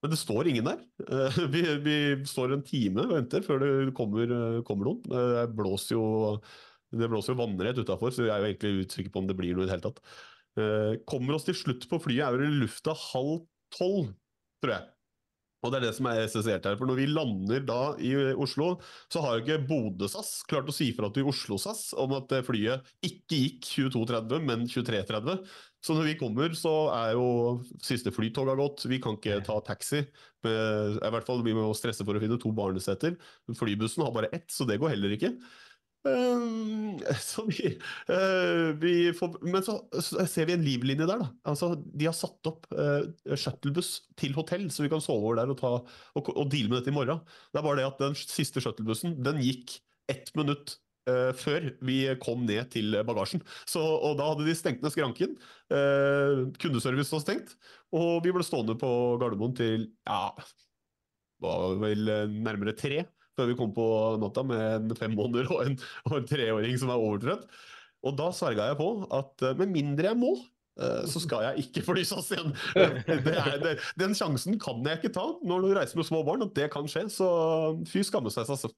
Men 0.00 0.12
det 0.14 0.18
står 0.20 0.48
ingen 0.48 0.64
der. 0.64 0.80
Eh, 1.04 1.38
Vi, 1.54 1.62
vi 1.84 1.96
står 2.28 2.56
en 2.56 2.64
time 2.66 3.04
og 3.04 3.14
venter 3.18 3.44
før 3.44 3.62
det 3.62 3.94
kommer, 3.96 4.32
eh, 4.36 4.60
kommer 4.66 4.90
noen. 4.90 5.02
Eh, 5.12 5.32
Det 5.42 5.56
blåser 5.58 5.96
jo, 5.96 6.04
det 6.90 7.10
blåser 7.12 7.34
jo 7.34 7.40
vannrett 7.42 7.80
utafor, 7.80 8.14
så 8.14 8.26
jeg 8.26 8.34
er 8.34 8.42
jo 8.42 8.50
egentlig 8.50 8.86
usikker 8.86 9.12
på 9.14 9.22
om 9.22 9.28
det 9.28 9.36
blir 9.38 9.54
noe 9.54 9.66
i 9.66 9.70
det 9.70 9.76
hele 9.76 9.86
tatt. 9.90 10.00
Kommer 11.06 11.36
oss 11.36 11.44
til 11.46 11.54
slutt 11.54 11.84
på 11.88 12.00
flyet, 12.02 12.24
er 12.26 12.34
vel 12.34 12.48
i 12.48 12.62
lufta 12.64 12.90
halv 12.98 13.44
tolv, 13.76 14.08
tror 14.60 14.72
jeg. 14.74 14.88
Og 15.60 15.72
det 15.72 15.80
er 15.80 15.86
det 15.88 15.96
som 15.96 16.08
er 16.08 16.22
essensielt 16.24 16.64
her. 16.64 16.76
For 16.80 16.88
når 16.88 16.98
vi 17.02 17.08
lander 17.10 17.64
da 17.68 17.80
i 18.00 18.14
Oslo, 18.32 18.72
så 19.12 19.20
har 19.24 19.36
jo 19.36 19.44
ikke 19.44 19.66
Bodø-SAS 19.68 20.40
klart 20.48 20.70
å 20.70 20.74
si 20.74 20.88
fra 20.96 21.10
til 21.12 21.28
Oslo-SAS 21.28 21.90
om 22.00 22.14
at 22.16 22.32
flyet 22.46 22.86
ikke 23.04 23.40
gikk 23.42 23.68
22.30, 23.92 24.46
men 24.48 24.64
23.30. 24.70 25.42
Så 25.84 25.96
når 25.96 26.10
vi 26.10 26.16
kommer, 26.20 26.56
så 26.56 26.74
er 26.92 27.14
jo 27.16 27.28
siste 27.84 28.12
flytoget 28.12 28.58
gått. 28.60 28.84
Vi 28.88 29.00
kan 29.04 29.16
ikke 29.16 29.40
ta 29.44 29.56
taxi. 29.64 30.02
Med, 30.44 31.00
I 31.00 31.12
hvert 31.12 31.28
fall 31.28 31.44
vi 31.44 31.56
må 31.56 31.68
stresse 31.76 32.04
for 32.04 32.16
å 32.16 32.22
finne 32.22 32.40
to 32.40 32.52
barneseter. 32.56 33.16
Flybussen 33.56 34.04
har 34.04 34.16
bare 34.16 34.32
ett, 34.36 34.48
så 34.52 34.68
det 34.68 34.80
går 34.80 34.94
heller 34.94 35.16
ikke. 35.16 35.34
Ehm, 36.08 36.98
så 37.30 37.44
vi, 37.48 37.74
eh, 38.08 38.66
vi 38.80 38.94
får, 39.16 39.38
men 39.44 39.64
så, 39.64 39.76
ser 40.00 40.48
vi 40.48 40.56
en 40.56 40.64
livlinje 40.64 41.06
der, 41.08 41.24
da. 41.24 41.30
Altså, 41.52 41.74
de 41.84 42.08
har 42.08 42.16
satt 42.16 42.50
opp 42.50 42.68
uh, 42.72 43.04
shuttlebuss 43.36 43.92
til 44.20 44.36
hotell, 44.36 44.68
så 44.72 44.86
vi 44.86 44.92
kan 44.92 45.02
sove 45.04 45.28
over 45.28 45.40
der 45.42 45.52
og, 45.52 45.58
ta, 45.60 45.72
og, 46.16 46.30
og 46.34 46.52
deale 46.52 46.72
med 46.72 46.80
dette 46.80 46.94
i 46.94 46.96
morgen. 46.96 47.20
Det 47.50 47.60
er 47.60 47.66
bare 47.66 47.82
det 47.82 47.88
at 47.90 48.00
den 48.00 48.16
siste 48.20 48.62
shuttlebussen 48.64 49.18
den 49.24 49.42
gikk 49.44 49.80
ett 50.10 50.32
minutt 50.38 50.78
Uh, 51.08 51.32
før 51.32 51.64
vi 51.88 51.94
kom 52.20 52.42
ned 52.44 52.68
til 52.74 52.92
bagasjen. 53.08 53.40
Så, 53.66 53.80
og 53.80 54.18
da 54.18 54.26
hadde 54.28 54.44
de 54.44 54.52
stengt 54.54 54.82
ned 54.84 54.92
skranken. 54.92 55.32
Uh, 55.72 56.52
kundeservice 56.60 57.10
var 57.14 57.22
stengt, 57.24 57.54
og 57.96 58.20
vi 58.22 58.34
ble 58.36 58.44
stående 58.44 58.76
på 58.78 58.90
Gardermoen 59.18 59.56
til 59.56 59.86
ja, 60.06 60.28
var 61.40 61.78
vel 61.80 62.12
eh, 62.12 62.36
nærmere 62.44 62.76
tre 62.76 63.04
før 63.40 63.50
vi 63.50 63.58
kom 63.58 63.74
på 63.74 63.88
natta 64.20 64.44
med 64.46 64.62
en 64.92 64.96
fem 64.98 65.16
måneder 65.16 65.50
og 65.50 65.64
en, 65.64 65.76
og 66.10 66.16
en 66.20 66.28
treåring 66.28 66.76
som 66.80 66.92
er 66.92 67.00
overtrøtt. 67.00 67.48
Og 68.06 68.16
da 68.16 68.30
sverga 68.32 68.70
jeg 68.70 68.80
på 68.80 68.90
at 69.16 69.46
eh, 69.46 69.56
med 69.60 69.72
mindre 69.74 70.10
jeg 70.12 70.18
må, 70.20 70.32
eh, 70.80 71.02
så 71.10 71.22
skal 71.22 71.48
jeg 71.48 71.66
ikke 71.66 71.84
fly 71.88 72.04
SAS 72.08 72.30
igjen. 72.36 72.54
Det 72.76 73.34
er, 73.36 73.56
det, 73.62 73.74
den 74.00 74.16
sjansen 74.16 74.60
kan 74.60 74.84
jeg 74.86 75.00
ikke 75.00 75.14
ta 75.16 75.26
når 75.46 75.64
du 75.64 75.72
reiser 75.76 76.00
med 76.00 76.08
små 76.08 76.22
barn, 76.26 76.44
at 76.46 76.54
det 76.56 76.70
kan 76.72 76.88
skje. 76.90 77.06
Så 77.12 77.28
fy 77.90 78.04
skamme 78.06 78.32
seg, 78.32 78.48
altså. 78.48 78.72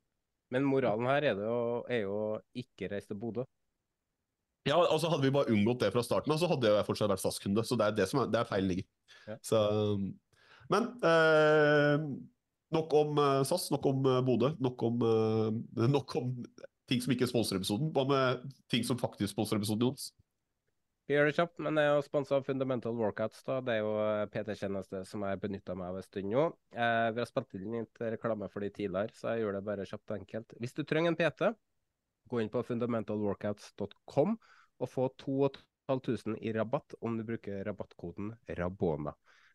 Men 0.52 0.66
moralen 0.68 1.08
her 1.08 1.30
er, 1.30 1.36
det 1.38 1.46
jo, 1.48 1.60
er 1.88 2.02
jo 2.04 2.16
ikke 2.58 2.90
reise 2.92 3.08
til 3.08 3.20
Bodø. 3.20 3.46
Ja, 4.68 4.76
altså 4.78 5.08
Hadde 5.10 5.26
vi 5.26 5.34
bare 5.34 5.50
unngått 5.50 5.80
det 5.82 5.90
fra 5.94 6.04
starten 6.06 6.34
av, 6.34 6.38
så 6.38 6.50
hadde 6.50 6.70
jeg 6.70 6.86
fortsatt 6.86 7.10
vært 7.10 7.22
SAS-kunde. 7.22 7.64
Så 7.66 7.78
det 7.78 7.88
er 7.88 7.96
det 7.96 8.06
som 8.10 8.20
er, 8.22 8.28
det 8.30 8.42
er 8.42 8.50
feil 8.50 8.68
ligger. 8.68 8.86
Ja. 9.26 9.38
Så, 9.42 9.62
men 10.70 10.90
eh, 11.08 12.04
nok 12.74 12.96
om 12.98 13.22
eh, 13.22 13.42
SAS, 13.48 13.68
nok 13.74 13.86
om 13.90 14.08
eh, 14.10 14.20
Bodø. 14.26 14.52
Nok 14.62 14.84
om, 14.88 15.06
eh, 15.08 15.86
nok 15.96 16.16
om 16.20 16.34
ting 16.90 17.02
som 17.04 17.14
ikke 17.14 17.28
sponser 17.30 17.60
episoden. 17.60 17.92
Hva 17.94 18.04
med 18.08 18.52
ting 18.72 18.84
som 18.86 19.00
faktisk 19.00 19.34
sponser 19.34 19.60
episoden, 19.60 19.88
Jons? 19.88 20.10
Vi 21.10 21.16
gjør 21.16 21.26
det 21.28 21.34
kjapt, 21.34 21.58
men 21.60 21.76
det 21.76 21.82
er 21.82 21.96
jo 21.96 22.04
sponsa 22.06 22.36
av 22.38 22.46
Fundamental 22.46 22.94
Workouts. 22.94 23.42
da. 23.44 23.58
Det 23.64 23.74
er 23.74 23.80
jo 23.82 23.94
PT-tjeneste 24.32 25.02
som 25.08 25.24
jeg 25.26 25.40
benytta 25.42 25.74
meg 25.76 25.90
av 25.90 25.98
en 25.98 26.06
stund 26.06 26.30
nå. 26.30 26.44
Eh, 26.72 27.08
vi 27.12 27.20
har 27.20 27.28
spilt 27.28 27.56
inn 27.58 27.74
litt 27.74 28.02
reklame 28.14 28.48
for 28.52 28.64
de 28.64 28.70
tidligere, 28.70 29.12
så 29.18 29.34
jeg 29.34 29.42
gjør 29.42 29.58
det 29.58 29.64
bare 29.66 29.86
kjapt 29.88 30.14
og 30.14 30.16
enkelt. 30.20 30.54
Hvis 30.62 30.76
du 30.78 30.84
trenger 30.86 31.12
en 31.12 31.18
PT, 31.18 31.50
gå 32.30 32.40
inn 32.40 32.52
på 32.52 32.62
fundamentalworkouts.com 32.68 34.38
og 34.78 34.88
få 34.88 35.08
2500 35.24 36.38
i 36.38 36.54
rabatt 36.54 36.96
om 37.02 37.18
du 37.18 37.26
bruker 37.26 37.64
rabattkoden 37.66 38.32
RABONA. 38.62 39.12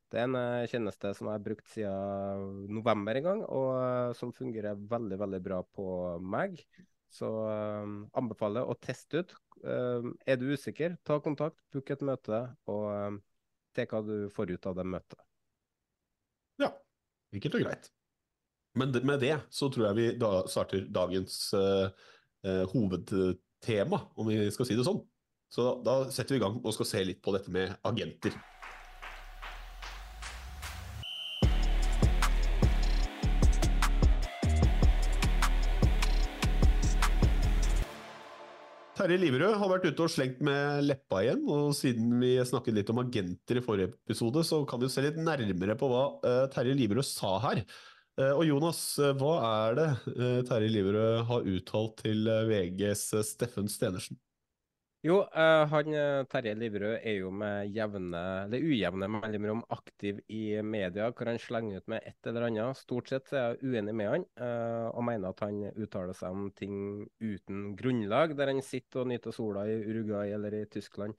Det 0.07 0.19
er 0.21 0.27
en 0.29 0.37
eh, 0.39 0.67
tjeneste 0.71 1.11
som 1.17 1.27
jeg 1.27 1.35
har 1.35 1.43
brukt 1.43 1.67
siden 1.73 2.67
november 2.77 3.17
en 3.19 3.25
gang, 3.25 3.41
og 3.51 3.71
eh, 3.75 4.11
som 4.15 4.31
fungerer 4.35 4.79
veldig, 4.79 5.17
veldig 5.19 5.41
bra 5.43 5.59
på 5.75 5.87
meg. 6.23 6.61
Så 7.11 7.27
um, 7.27 7.99
anbefaler 8.19 8.67
å 8.67 8.75
teste 8.83 9.23
ut. 9.23 9.33
Um, 9.63 10.11
er 10.27 10.39
du 10.39 10.49
usikker, 10.51 10.97
ta 11.07 11.21
kontakt, 11.23 11.59
book 11.73 11.91
et 11.91 12.03
møte, 12.05 12.41
og 12.67 12.83
um, 12.91 13.19
se 13.75 13.87
hva 13.87 14.01
du 14.03 14.15
får 14.35 14.51
ut 14.55 14.67
av 14.69 14.75
det 14.79 14.85
møtet. 14.91 15.21
Ja, 16.61 16.73
enkelt 17.35 17.59
og 17.59 17.63
greit. 17.63 17.91
Men 18.77 18.91
med 19.07 19.23
det 19.23 19.37
så 19.55 19.71
tror 19.73 19.89
jeg 19.89 19.97
vi 19.97 20.09
da 20.19 20.31
starter 20.51 20.83
dagens 20.93 21.39
uh, 21.57 21.87
uh, 22.45 22.65
hovedtema, 22.73 24.03
om 24.19 24.29
vi 24.29 24.43
skal 24.53 24.69
si 24.69 24.77
det 24.77 24.85
sånn. 24.87 25.01
Så 25.51 25.77
da 25.83 26.01
setter 26.11 26.35
vi 26.35 26.41
i 26.41 26.43
gang 26.43 26.59
og 26.59 26.75
skal 26.75 26.91
se 26.91 27.07
litt 27.07 27.23
på 27.23 27.33
dette 27.35 27.51
med 27.53 27.71
agenter. 27.87 28.35
Terje 39.07 39.21
Liverød 39.21 39.53
har 39.55 39.69
vært 39.71 39.85
ute 39.87 40.03
og 40.03 40.11
slengt 40.11 40.41
med 40.43 40.81
leppa 40.83 41.21
igjen, 41.23 41.45
og 41.47 41.69
siden 41.77 42.09
vi 42.19 42.33
snakket 42.43 42.75
litt 42.75 42.89
om 42.91 42.97
agenter 42.99 43.55
i 43.55 43.61
forrige 43.63 43.93
episode, 43.93 44.41
så 44.43 44.59
kan 44.67 44.81
vi 44.81 44.89
se 44.91 45.03
litt 45.05 45.15
nærmere 45.23 45.77
på 45.79 45.87
hva 45.87 46.01
eh, 46.27 46.41
Terje 46.51 46.73
Liverød 46.75 47.07
sa 47.07 47.37
her. 47.45 47.61
Eh, 48.19 48.33
og 48.33 48.43
Jonas, 48.49 48.81
eh, 48.99 49.13
hva 49.15 49.37
er 49.47 49.79
det 49.79 49.87
Terje 50.49 50.73
Liverød 50.73 51.23
har 51.29 51.47
uttalt 51.53 52.03
til 52.03 52.27
VGs 52.51 53.05
Steffen 53.29 53.71
Stenersen? 53.71 54.19
Jo, 55.07 55.21
eh, 55.23 55.65
han 55.71 55.93
eh, 55.95 56.25
Terje 56.27 56.51
Livrød 56.57 56.97
er 56.97 57.13
jo 57.21 57.29
med 57.31 57.69
jevne, 57.71 58.21
eller 58.47 58.63
ujevne 58.65 59.07
mellomrom 59.13 59.61
aktiv 59.71 60.17
i 60.33 60.57
media, 60.65 61.05
hvor 61.15 61.29
han 61.31 61.39
slenger 61.39 61.79
ut 61.79 61.91
med 61.93 62.09
et 62.09 62.27
eller 62.27 62.47
annet. 62.49 62.79
Stort 62.81 63.13
sett 63.13 63.31
er 63.31 63.53
jeg 63.53 63.69
uenig 63.71 63.93
med 63.95 64.09
han, 64.11 64.25
eh, 64.43 64.87
og 64.89 65.05
mener 65.07 65.31
at 65.31 65.43
han 65.45 65.61
uttaler 65.69 66.17
seg 66.17 66.35
om 66.35 66.49
ting 66.57 67.05
uten 67.23 67.69
grunnlag, 67.79 68.35
der 68.35 68.51
han 68.51 68.59
sitter 68.65 69.05
og 69.05 69.11
nyter 69.13 69.35
sola 69.37 69.63
i 69.69 69.77
Uruguay 69.85 70.33
eller 70.35 70.59
i 70.59 70.65
Tyskland, 70.75 71.15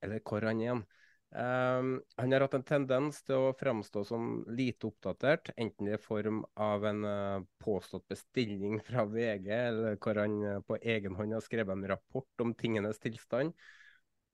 eller 0.00 0.24
hvor 0.24 0.48
han 0.48 0.64
er. 0.64 0.80
Um, 1.28 1.98
han 2.16 2.32
har 2.32 2.40
hatt 2.40 2.54
en 2.56 2.64
tendens 2.64 3.18
til 3.26 3.50
å 3.50 3.56
framstå 3.60 4.00
som 4.08 4.28
lite 4.48 4.88
oppdatert, 4.88 5.50
enten 5.60 5.90
i 5.92 5.98
form 6.00 6.40
av 6.56 6.86
en 6.88 7.02
uh, 7.04 7.42
påstått 7.60 8.06
bestilling 8.08 8.78
fra 8.86 9.04
VG, 9.04 9.50
eller 9.52 9.98
hvor 10.00 10.22
han 10.22 10.38
uh, 10.40 10.62
på 10.64 10.78
egen 10.80 11.18
hånd 11.18 11.36
har 11.36 11.44
skrevet 11.44 11.74
en 11.76 11.90
rapport 11.92 12.44
om 12.44 12.54
tingenes 12.56 13.02
tilstand. 13.02 13.52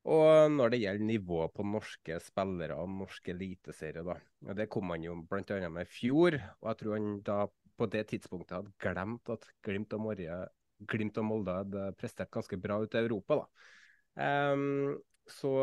Og 0.04 0.52
når 0.52 0.70
det 0.70 0.82
gjelder 0.82 1.08
nivået 1.08 1.54
på 1.56 1.64
norske 1.64 2.18
spillere 2.20 2.76
og 2.76 2.90
norsk 2.92 3.30
eliteserie, 3.32 4.18
det 4.54 4.68
kom 4.70 4.92
han 4.92 5.06
jo 5.06 5.16
bl.a. 5.24 5.60
med 5.72 5.86
i 5.86 5.88
fjor. 5.88 6.36
Og 6.60 6.68
jeg 6.68 6.80
tror 6.82 6.98
han 6.98 7.14
da 7.24 7.38
på 7.74 7.88
det 7.90 8.04
tidspunktet 8.12 8.58
hadde 8.58 8.74
glemt 8.84 9.32
at 9.32 9.48
Glimt 9.64 9.96
og, 9.96 10.04
Morje, 10.04 10.36
Glimt 10.92 11.16
og 11.18 11.26
Molde 11.26 11.56
hadde 11.56 11.88
prestert 11.98 12.30
ganske 12.36 12.60
bra 12.60 12.82
ute 12.84 13.00
i 13.00 13.08
Europa, 13.08 13.40
da. 13.40 13.70
Um, 14.52 15.00
så 15.26 15.54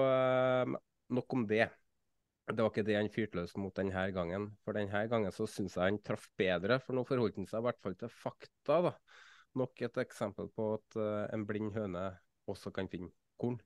um, 0.65 0.75
nok 1.13 1.35
om 1.37 1.45
det. 1.49 1.67
Det 2.51 2.57
var 2.59 2.71
ikke 2.71 2.85
det 2.87 2.97
han 2.97 3.11
fyrte 3.13 3.39
løs 3.39 3.53
mot 3.59 3.73
denne 3.77 4.03
gangen. 4.15 4.49
For 4.65 4.75
denne 4.75 5.03
gangen 5.11 5.33
så 5.35 5.47
syns 5.49 5.77
jeg 5.77 5.85
han 5.85 5.99
traff 6.03 6.27
bedre, 6.39 6.79
for 6.83 6.97
nå 6.97 7.05
forholdt 7.07 7.37
han 7.39 7.47
seg 7.49 7.61
i 7.61 7.67
hvert 7.67 7.81
fall 7.83 7.97
til 7.99 8.11
fakta. 8.11 8.79
da. 8.87 8.93
Nok 9.61 9.83
et 9.87 9.99
eksempel 10.03 10.49
på 10.55 10.73
at 10.77 10.97
uh, 10.99 11.27
en 11.35 11.45
blind 11.47 11.73
høne 11.75 12.09
også 12.51 12.73
kan 12.75 12.89
finne 12.91 13.11
korn. 13.39 13.59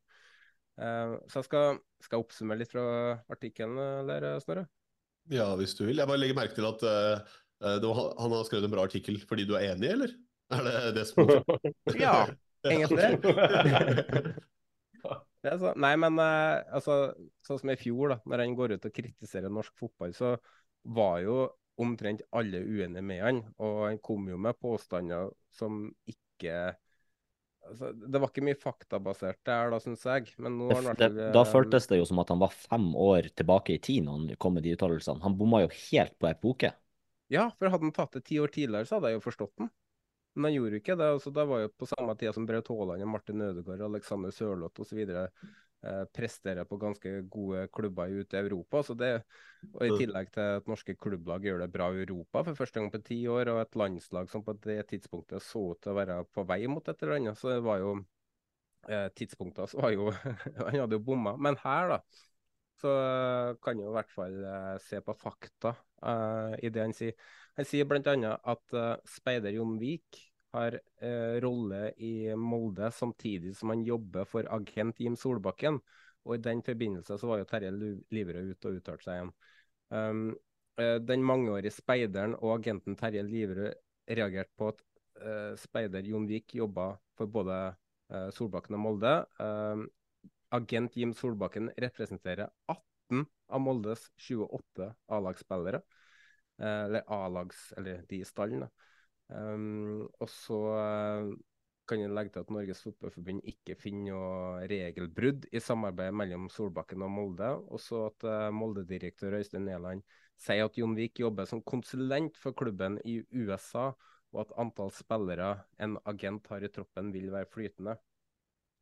Uh, 0.76 1.16
så 1.32 1.40
jeg 1.40 1.50
skal, 1.50 1.80
skal 2.04 2.26
oppsummere 2.26 2.62
litt 2.62 2.74
fra 2.74 2.86
artikkelen, 3.32 3.80
eller 4.04 4.28
Snorre? 4.44 4.68
Ja, 5.32 5.48
hvis 5.58 5.74
du 5.78 5.86
vil. 5.88 6.02
Jeg 6.02 6.10
bare 6.10 6.22
legger 6.22 6.38
merke 6.38 6.58
til 6.58 6.68
at 6.70 6.86
uh, 6.86 7.36
var, 7.82 8.02
han 8.20 8.36
har 8.36 8.48
skrevet 8.50 8.68
en 8.68 8.76
bra 8.76 8.86
artikkel 8.86 9.22
fordi 9.26 9.48
du 9.48 9.56
er 9.58 9.72
enig, 9.72 9.94
eller? 9.96 10.18
Er 10.54 10.68
det 10.68 10.76
det 11.00 11.08
som 11.10 11.26
Ja, 12.04 12.28
egentlig. 12.68 13.16
så. 15.62 15.74
Nei, 15.82 15.94
men 16.02 16.20
uh, 16.22 16.62
altså, 16.76 17.14
sånn 17.46 17.62
som 17.62 17.72
i 17.74 17.78
fjor, 17.80 18.16
da, 18.16 18.18
når 18.30 18.44
han 18.46 18.56
går 18.58 18.76
ut 18.76 18.88
og 18.88 18.96
kritiserer 18.96 19.54
norsk 19.54 19.76
fotball, 19.80 20.16
så 20.18 20.36
var 20.96 21.20
jo 21.24 21.38
omtrent 21.82 22.24
alle 22.36 22.62
uenige 22.64 23.04
med 23.04 23.22
han. 23.24 23.44
Og 23.64 23.86
han 23.90 24.02
kom 24.04 24.28
jo 24.32 24.40
med 24.42 24.58
påstander 24.62 25.32
som 25.56 25.86
ikke 26.10 26.56
altså, 27.68 27.92
Det 27.94 28.22
var 28.22 28.32
ikke 28.32 28.46
mye 28.48 28.60
faktabasert 28.60 29.42
der, 29.48 29.74
da, 29.74 29.82
syns 29.84 30.06
jeg. 30.08 30.32
Har 30.40 30.90
det, 30.96 31.12
det, 31.18 31.30
da 31.36 31.46
føltes 31.48 31.90
det 31.92 32.00
jo 32.00 32.08
som 32.08 32.22
at 32.24 32.32
han 32.34 32.42
var 32.44 32.56
fem 32.56 32.92
år 32.96 33.32
tilbake 33.36 33.76
i 33.76 33.84
tid 33.84 34.06
når 34.08 34.20
han 34.20 34.42
kom 34.42 34.58
med 34.58 34.68
de 34.68 34.76
uttalelsene. 34.78 35.24
Han 35.26 35.38
bomma 35.40 35.66
jo 35.66 35.72
helt 35.74 36.16
på 36.22 36.32
epoke. 36.32 36.72
Ja, 37.34 37.50
for 37.58 37.72
hadde 37.74 37.88
han 37.88 37.96
tatt 37.96 38.14
det 38.14 38.28
ti 38.28 38.38
år 38.42 38.54
tidligere, 38.54 38.86
så 38.86 39.00
hadde 39.00 39.14
jeg 39.14 39.20
jo 39.20 39.26
forstått 39.26 39.56
den. 39.62 39.72
Men 40.36 40.50
han 40.50 40.58
gjorde 40.58 40.78
jo 40.78 40.84
ikke 40.84 40.98
det. 41.00 41.12
altså 41.18 41.32
Det 41.36 41.46
var 41.48 41.62
jo 41.64 41.70
på 41.80 41.88
samme 41.90 42.16
tida 42.20 42.34
som 42.36 42.48
Braut 42.48 42.68
Haaland, 42.72 43.06
Martin 43.10 43.42
Ødegaard, 43.42 43.86
Alexander 43.88 44.34
Sørloth 44.36 44.84
osv. 44.84 45.00
Eh, 45.86 46.04
presterer 46.18 46.66
på 46.66 46.80
ganske 46.82 47.12
gode 47.30 47.68
klubber 47.74 48.10
ute 48.10 48.38
i 48.38 48.40
Europa. 48.42 48.82
Så 48.84 48.96
det, 48.98 49.12
og 49.74 49.86
I 49.86 49.92
tillegg 50.00 50.32
til 50.34 50.58
at 50.60 50.70
norske 50.72 50.96
klubblag 50.98 51.46
gjør 51.46 51.62
det 51.62 51.72
bra 51.74 51.92
i 51.94 52.02
Europa 52.02 52.42
for 52.48 52.58
første 52.58 52.82
gang 52.82 52.92
på 52.94 53.04
ti 53.06 53.20
år, 53.30 53.52
og 53.54 53.62
et 53.62 53.78
landslag 53.78 54.32
som 54.32 54.44
på 54.44 54.56
det 54.66 54.80
tidspunktet 54.90 55.46
så 55.46 55.62
ut 55.76 55.82
til 55.84 55.94
å 55.94 55.98
være 56.00 56.20
på 56.34 56.46
vei 56.50 56.64
mot 56.72 56.90
et 56.90 57.04
eller 57.06 57.20
annet, 57.20 57.38
så 57.38 57.54
det 57.54 57.62
var 57.68 57.84
jo 57.84 57.92
eh, 58.90 59.08
tidspunktet 59.20 59.70
så 59.72 59.84
var 59.84 59.94
jo 59.94 60.10
Han 60.66 60.80
hadde 60.80 60.98
jo 60.98 61.04
bomma. 61.06 61.36
Men 61.38 61.60
her, 61.62 61.94
da, 61.94 62.02
så 62.86 63.56
kan 63.64 63.82
jo 63.82 63.90
i 63.90 63.96
hvert 63.96 64.14
fall 64.14 64.38
eh, 64.46 64.78
se 64.84 65.02
på 65.02 65.16
fakta 65.18 65.74
uh, 66.06 66.54
i 66.62 66.70
det 66.70 66.84
han 66.84 66.94
sier. 66.96 67.16
Han 67.58 67.68
sier 67.68 67.88
bl.a. 67.90 68.32
at 68.36 68.76
uh, 68.78 68.96
speider 69.10 69.56
Jomvik 69.56 70.20
har 70.56 70.78
uh, 70.78 71.36
rolle 71.44 71.90
i 71.98 72.32
Molde 72.40 72.92
samtidig 72.94 73.56
som 73.58 73.74
han 73.74 73.84
jobber 73.88 74.28
for 74.30 74.48
agent 74.54 75.02
Jim 75.02 75.18
Solbakken. 75.20 75.80
Og 76.26 76.38
I 76.38 76.44
den 76.44 76.64
forbindelse 76.66 77.18
så 77.22 77.30
var 77.30 77.42
jo 77.42 77.48
Terje 77.50 77.72
Liverød 77.74 78.54
ute 78.54 78.70
og 78.70 78.80
uttalte 78.80 79.06
seg 79.06 79.20
igjen. 79.20 79.34
Um, 79.94 80.22
uh, 80.82 80.98
den 81.02 81.26
mangeårige 81.26 81.74
speideren 81.74 82.38
og 82.40 82.58
agenten 82.60 82.98
Terje 83.00 83.26
Liverød 83.26 83.74
reagerte 84.16 84.54
på 84.58 84.74
at 84.74 84.84
speider 85.56 86.04
Jon 86.04 86.26
Vik 86.28 86.58
jobba 86.58 86.90
for 87.16 87.32
både 87.32 87.56
Solbakken 88.36 88.76
og 88.76 88.82
Molde. 88.84 89.14
Um, 89.40 89.86
agent 90.56 90.96
Jim 90.98 91.14
Solbakken 91.14 91.70
representerer 91.78 92.50
18 92.72 93.26
av 93.54 93.62
Moldes 93.62 94.10
28 94.18 94.90
A-lagsspillere. 95.08 95.82
Eh, 96.58 96.84
eller 96.86 97.04
A-lags, 97.08 97.74
eller 97.78 98.06
de 98.10 98.22
i 98.22 98.28
stallen. 98.28 98.64
Um, 99.28 100.06
og 100.22 100.30
så 100.30 100.58
uh, 100.78 101.32
kan 101.90 102.02
jeg 102.02 102.14
legge 102.14 102.36
til 102.36 102.44
at 102.46 102.52
Norges 102.54 102.84
Fotballforbund 102.86 103.42
ikke 103.50 103.76
finner 103.80 104.14
noe 104.14 104.68
regelbrudd 104.70 105.48
i 105.50 105.62
samarbeidet 105.62 106.14
mellom 106.18 106.46
Solbakken 106.54 107.04
og 107.06 107.12
Molde. 107.14 107.50
Og 107.68 107.82
så 107.82 108.06
at 108.12 108.28
uh, 108.30 108.50
Molde-direktør 108.56 109.40
Øystein 109.40 109.68
Næland 109.68 110.06
sier 110.42 110.68
at 110.68 110.78
Jon 110.78 110.96
Vik 110.98 111.24
jobber 111.24 111.50
som 111.50 111.64
konsulent 111.66 112.38
for 112.40 112.56
klubben 112.58 113.00
i 113.04 113.20
USA, 113.34 113.90
og 114.36 114.42
at 114.46 114.56
antall 114.60 114.92
spillere 114.92 115.54
en 115.82 116.00
agent 116.12 116.48
har 116.52 116.64
i 116.66 116.72
troppen 116.72 117.14
vil 117.16 117.30
være 117.32 117.48
flytende. 117.48 117.94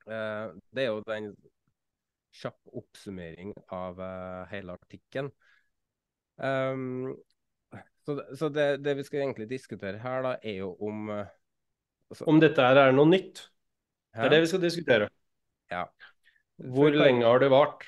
Det 0.03 0.81
er 0.81 0.89
jo 0.89 1.03
den 1.07 1.29
kjapp 2.33 2.75
oppsummering 2.81 3.53
av 3.75 3.99
hele 4.49 4.73
artikkelen. 4.73 5.29
Um, 6.41 7.13
så, 8.05 8.17
så 8.35 8.49
det, 8.49 8.67
det, 8.83 8.97
vi 8.99 9.05
skal 9.07 9.23
egentlig 9.23 9.47
diskutere 9.51 10.01
her, 10.01 10.23
da, 10.25 10.35
er 10.43 10.59
jo 10.63 10.73
om 10.83 11.07
uh, 11.13 11.23
altså, 12.11 12.27
Om 12.27 12.41
dette 12.43 12.65
her 12.65 12.79
er 12.81 12.95
noe 12.95 13.09
nytt? 13.09 13.45
Det 14.13 14.27
er 14.27 14.35
det 14.35 14.43
vi 14.43 14.51
skal 14.51 14.61
diskutere. 14.61 15.07
Ja. 15.71 15.87
Hvor 16.59 16.91
For, 16.91 16.99
lenge 16.99 17.25
har 17.25 17.41
det 17.41 17.49
vart? 17.53 17.87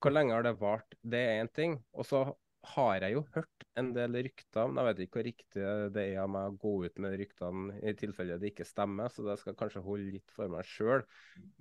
Hvor 0.00 0.14
lenge 0.14 0.34
har 0.34 0.46
det 0.46 0.56
vart, 0.60 0.96
det 1.06 1.20
er 1.22 1.44
én 1.44 1.52
ting. 1.54 1.78
Og 1.94 2.08
så 2.08 2.24
har 2.66 3.04
jeg 3.04 3.14
jo 3.14 3.22
hørt 3.36 3.66
en 3.78 3.92
del 3.94 4.16
rykter, 4.26 4.66
men 4.66 4.80
jeg 4.80 4.88
vet 4.88 5.02
ikke 5.04 5.18
hvor 5.18 5.26
riktig 5.28 5.66
det 5.94 6.02
er 6.02 6.22
av 6.24 6.32
meg 6.32 6.48
å 6.48 6.56
gå 6.64 6.72
ut 6.88 7.02
med 7.04 7.14
ryktene 7.20 7.76
i 7.86 7.94
tilfelle 7.98 8.40
det 8.42 8.50
ikke 8.50 8.66
stemmer, 8.66 9.12
så 9.12 9.22
det 9.28 9.36
skal 9.38 9.54
kanskje 9.58 9.84
holde 9.84 10.16
litt 10.16 10.34
for 10.34 10.50
meg 10.50 10.66
sjøl. 10.66 11.04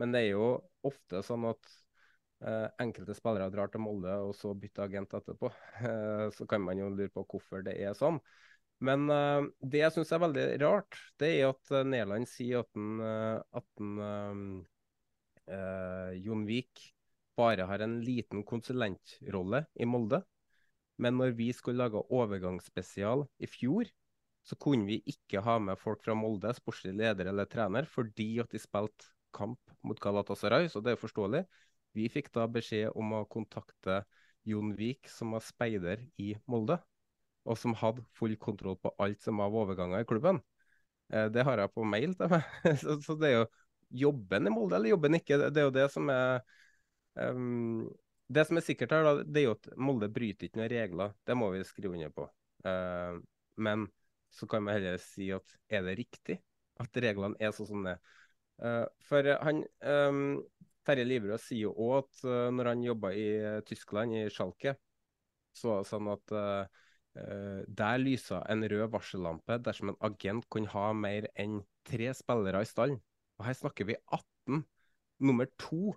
Men 0.01 0.15
det 0.15 0.23
er 0.23 0.31
jo 0.31 0.47
ofte 0.87 1.21
sånn 1.27 1.45
at 1.51 1.61
Uh, 1.69 1.84
enkelte 2.81 3.15
spillere 3.17 3.49
drar 3.53 3.71
til 3.73 3.81
Molde 3.81 4.13
og 4.21 4.35
så 4.37 4.53
bytter 4.57 4.85
agent 4.85 5.15
etterpå. 5.17 5.51
Uh, 5.81 6.27
så 6.37 6.47
kan 6.49 6.63
man 6.65 6.81
jo 6.81 6.91
lure 6.93 7.11
på 7.13 7.25
hvorfor 7.25 7.65
det 7.65 7.77
er 7.81 7.95
sånn. 7.97 8.19
Men 8.85 9.07
uh, 9.09 9.47
det 9.63 9.81
jeg 9.81 9.95
syns 9.95 10.11
er 10.13 10.23
veldig 10.25 10.45
rart, 10.65 10.99
det 11.21 11.31
er 11.39 11.53
at 11.53 11.73
uh, 11.73 11.83
Nederland 11.87 12.29
sier 12.29 12.61
at, 12.63 12.71
den, 12.75 13.01
at 13.01 13.67
den, 13.79 14.63
Jon 16.25 16.45
Vik 16.47 16.87
bare 17.37 17.67
har 17.69 17.83
en 17.83 17.99
liten 18.01 18.41
konsulentrolle 18.47 19.65
i 19.77 19.85
Molde. 19.85 20.23
Men 21.01 21.17
når 21.19 21.35
vi 21.37 21.51
skulle 21.53 21.83
lage 21.83 22.01
overgangsspesial 22.15 23.25
i 23.43 23.49
fjor, 23.51 23.89
så 24.45 24.55
kunne 24.61 24.87
vi 24.87 25.01
ikke 25.09 25.41
ha 25.43 25.57
med 25.59 25.79
folk 25.81 26.03
fra 26.05 26.15
Molde, 26.17 26.53
sportslig 26.55 26.93
leder 26.97 27.31
eller 27.31 27.49
trener, 27.49 27.87
fordi 27.89 28.35
at 28.43 28.51
de 28.53 28.61
spilte 28.61 29.11
kamp 29.35 29.59
mot 29.83 29.99
Galatasaray, 29.99 30.69
så 30.71 30.81
det 30.83 30.93
er 30.93 31.01
forståelig. 31.01 31.43
Vi 31.95 32.09
fikk 32.11 32.31
da 32.35 32.45
beskjed 32.51 32.95
om 32.99 33.13
å 33.15 33.25
kontakte 33.31 34.03
Jon 34.45 34.73
Vik, 34.77 35.09
som 35.09 35.33
var 35.35 35.43
speider 35.43 36.03
i 36.21 36.33
Molde, 36.51 36.77
og 37.45 37.57
som 37.59 37.75
hadde 37.77 38.03
full 38.17 38.35
kontroll 38.41 38.77
på 38.81 38.91
alt 39.01 39.21
som 39.23 39.41
var 39.41 39.53
overganger 39.53 40.03
i 40.03 40.07
klubben. 40.09 40.41
Eh, 41.13 41.27
det 41.33 41.45
har 41.45 41.61
jeg 41.61 41.73
på 41.73 41.85
mail 41.87 42.15
til 42.17 42.31
meg. 42.31 42.47
så, 43.05 43.17
det 43.19 43.29
er 43.29 43.37
jo 43.37 43.45
jobben 44.05 44.49
i 44.49 44.53
Molde, 44.53 44.77
eller 44.77 44.93
jobben 44.93 45.19
ikke. 45.19 45.39
Det 45.47 45.61
er 45.61 45.69
jo 45.69 45.75
det 45.75 45.85
som 45.93 46.09
er 46.13 46.41
um, 47.21 47.85
Det 48.27 48.45
som 48.47 48.57
er 48.57 48.65
sikkert 48.65 48.95
her, 48.95 49.21
det 49.23 49.41
er 49.41 49.47
jo 49.47 49.55
at 49.55 49.69
Molde 49.77 50.09
bryter 50.09 50.47
ikke 50.47 50.59
noen 50.59 50.71
regler. 50.73 51.13
Det 51.25 51.37
må 51.37 51.51
vi 51.53 51.63
skrive 51.67 51.93
under 51.93 52.13
på. 52.13 52.27
Uh, 52.65 53.21
men 53.61 53.85
så 54.33 54.49
kan 54.49 54.65
vi 54.65 54.75
heller 54.75 54.99
si 54.99 55.29
at 55.31 55.57
er 55.71 55.85
det 55.85 55.99
riktig 56.01 56.39
at 56.81 56.97
reglene 57.05 57.37
er 57.39 57.53
sånn 57.55 57.69
som 57.69 57.85
det 57.85 57.95
er? 57.95 58.15
Uh, 58.55 58.85
for 59.03 59.27
han 59.43 59.61
um, 59.83 60.39
Terje 60.85 61.05
Livrød 61.07 61.41
sier 61.41 61.67
jo 61.67 61.73
òg 61.73 61.95
at 62.03 62.23
uh, 62.27 62.49
når 62.53 62.71
han 62.71 62.83
jobba 62.85 63.11
i 63.17 63.27
uh, 63.41 63.61
Tyskland, 63.65 64.15
i 64.15 64.25
Schalke, 64.33 64.75
så 65.55 65.71
var 65.71 65.83
det 65.83 65.89
sånn 65.91 66.11
at 66.13 66.35
uh, 66.35 66.81
der 67.15 68.01
lysa 68.01 68.41
en 68.51 68.65
rød 68.67 68.89
varsellampe 68.91 69.55
dersom 69.63 69.93
en 69.93 70.01
agent 70.03 70.49
kunne 70.51 70.67
ha 70.73 70.89
mer 70.91 71.29
enn 71.39 71.61
tre 71.87 72.09
spillere 72.17 72.59
i 72.59 72.67
stallen. 72.67 72.97
Og 73.39 73.45
her 73.47 73.55
snakker 73.55 73.87
vi 73.87 73.95
18. 74.11 74.65
Nummer 75.23 75.47
to 75.55 75.93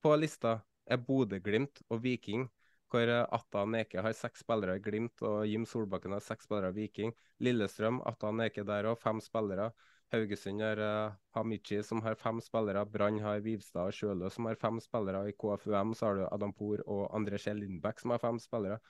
på 0.00 0.14
lista 0.16 0.54
er 0.88 1.02
Bodø-Glimt 1.04 1.82
og 1.92 2.00
Viking, 2.06 2.46
hvor 2.90 3.12
Atta 3.20 3.66
Neke 3.68 4.00
har 4.00 4.16
seks 4.16 4.40
spillere 4.46 4.78
i 4.78 4.82
Glimt, 4.82 5.20
og 5.20 5.44
Jim 5.46 5.66
Solbakken 5.68 6.16
har 6.16 6.24
seks 6.24 6.48
spillere 6.48 6.72
i 6.72 6.78
Viking. 6.80 7.12
Lillestrøm, 7.44 8.00
Atta 8.08 8.32
Neke 8.32 8.64
der 8.66 8.88
òg, 8.88 8.96
fem 9.04 9.20
spillere. 9.20 9.68
Haugesund 10.10 10.62
har 10.64 10.80
uh, 10.82 11.12
Hamichi, 11.36 11.82
som 11.86 12.02
har 12.02 12.18
fem 12.18 12.40
spillere. 12.42 12.82
Brann 12.86 13.20
har 13.22 13.42
Vivstad 13.44 13.90
og 13.90 13.94
Sjølø, 13.94 14.30
som 14.34 14.48
har 14.50 14.58
fem 14.58 14.80
spillere. 14.82 15.22
I 15.30 15.36
KFUM 15.38 15.94
så 15.94 16.08
har 16.08 16.18
du 16.18 16.24
Adam 16.26 16.54
Poor 16.56 16.82
og 16.86 17.04
André 17.16 17.38
Kjell 17.38 17.62
Lindbekk, 17.62 18.02
som 18.02 18.14
har 18.14 18.22
fem 18.22 18.40
spillere. 18.42 18.80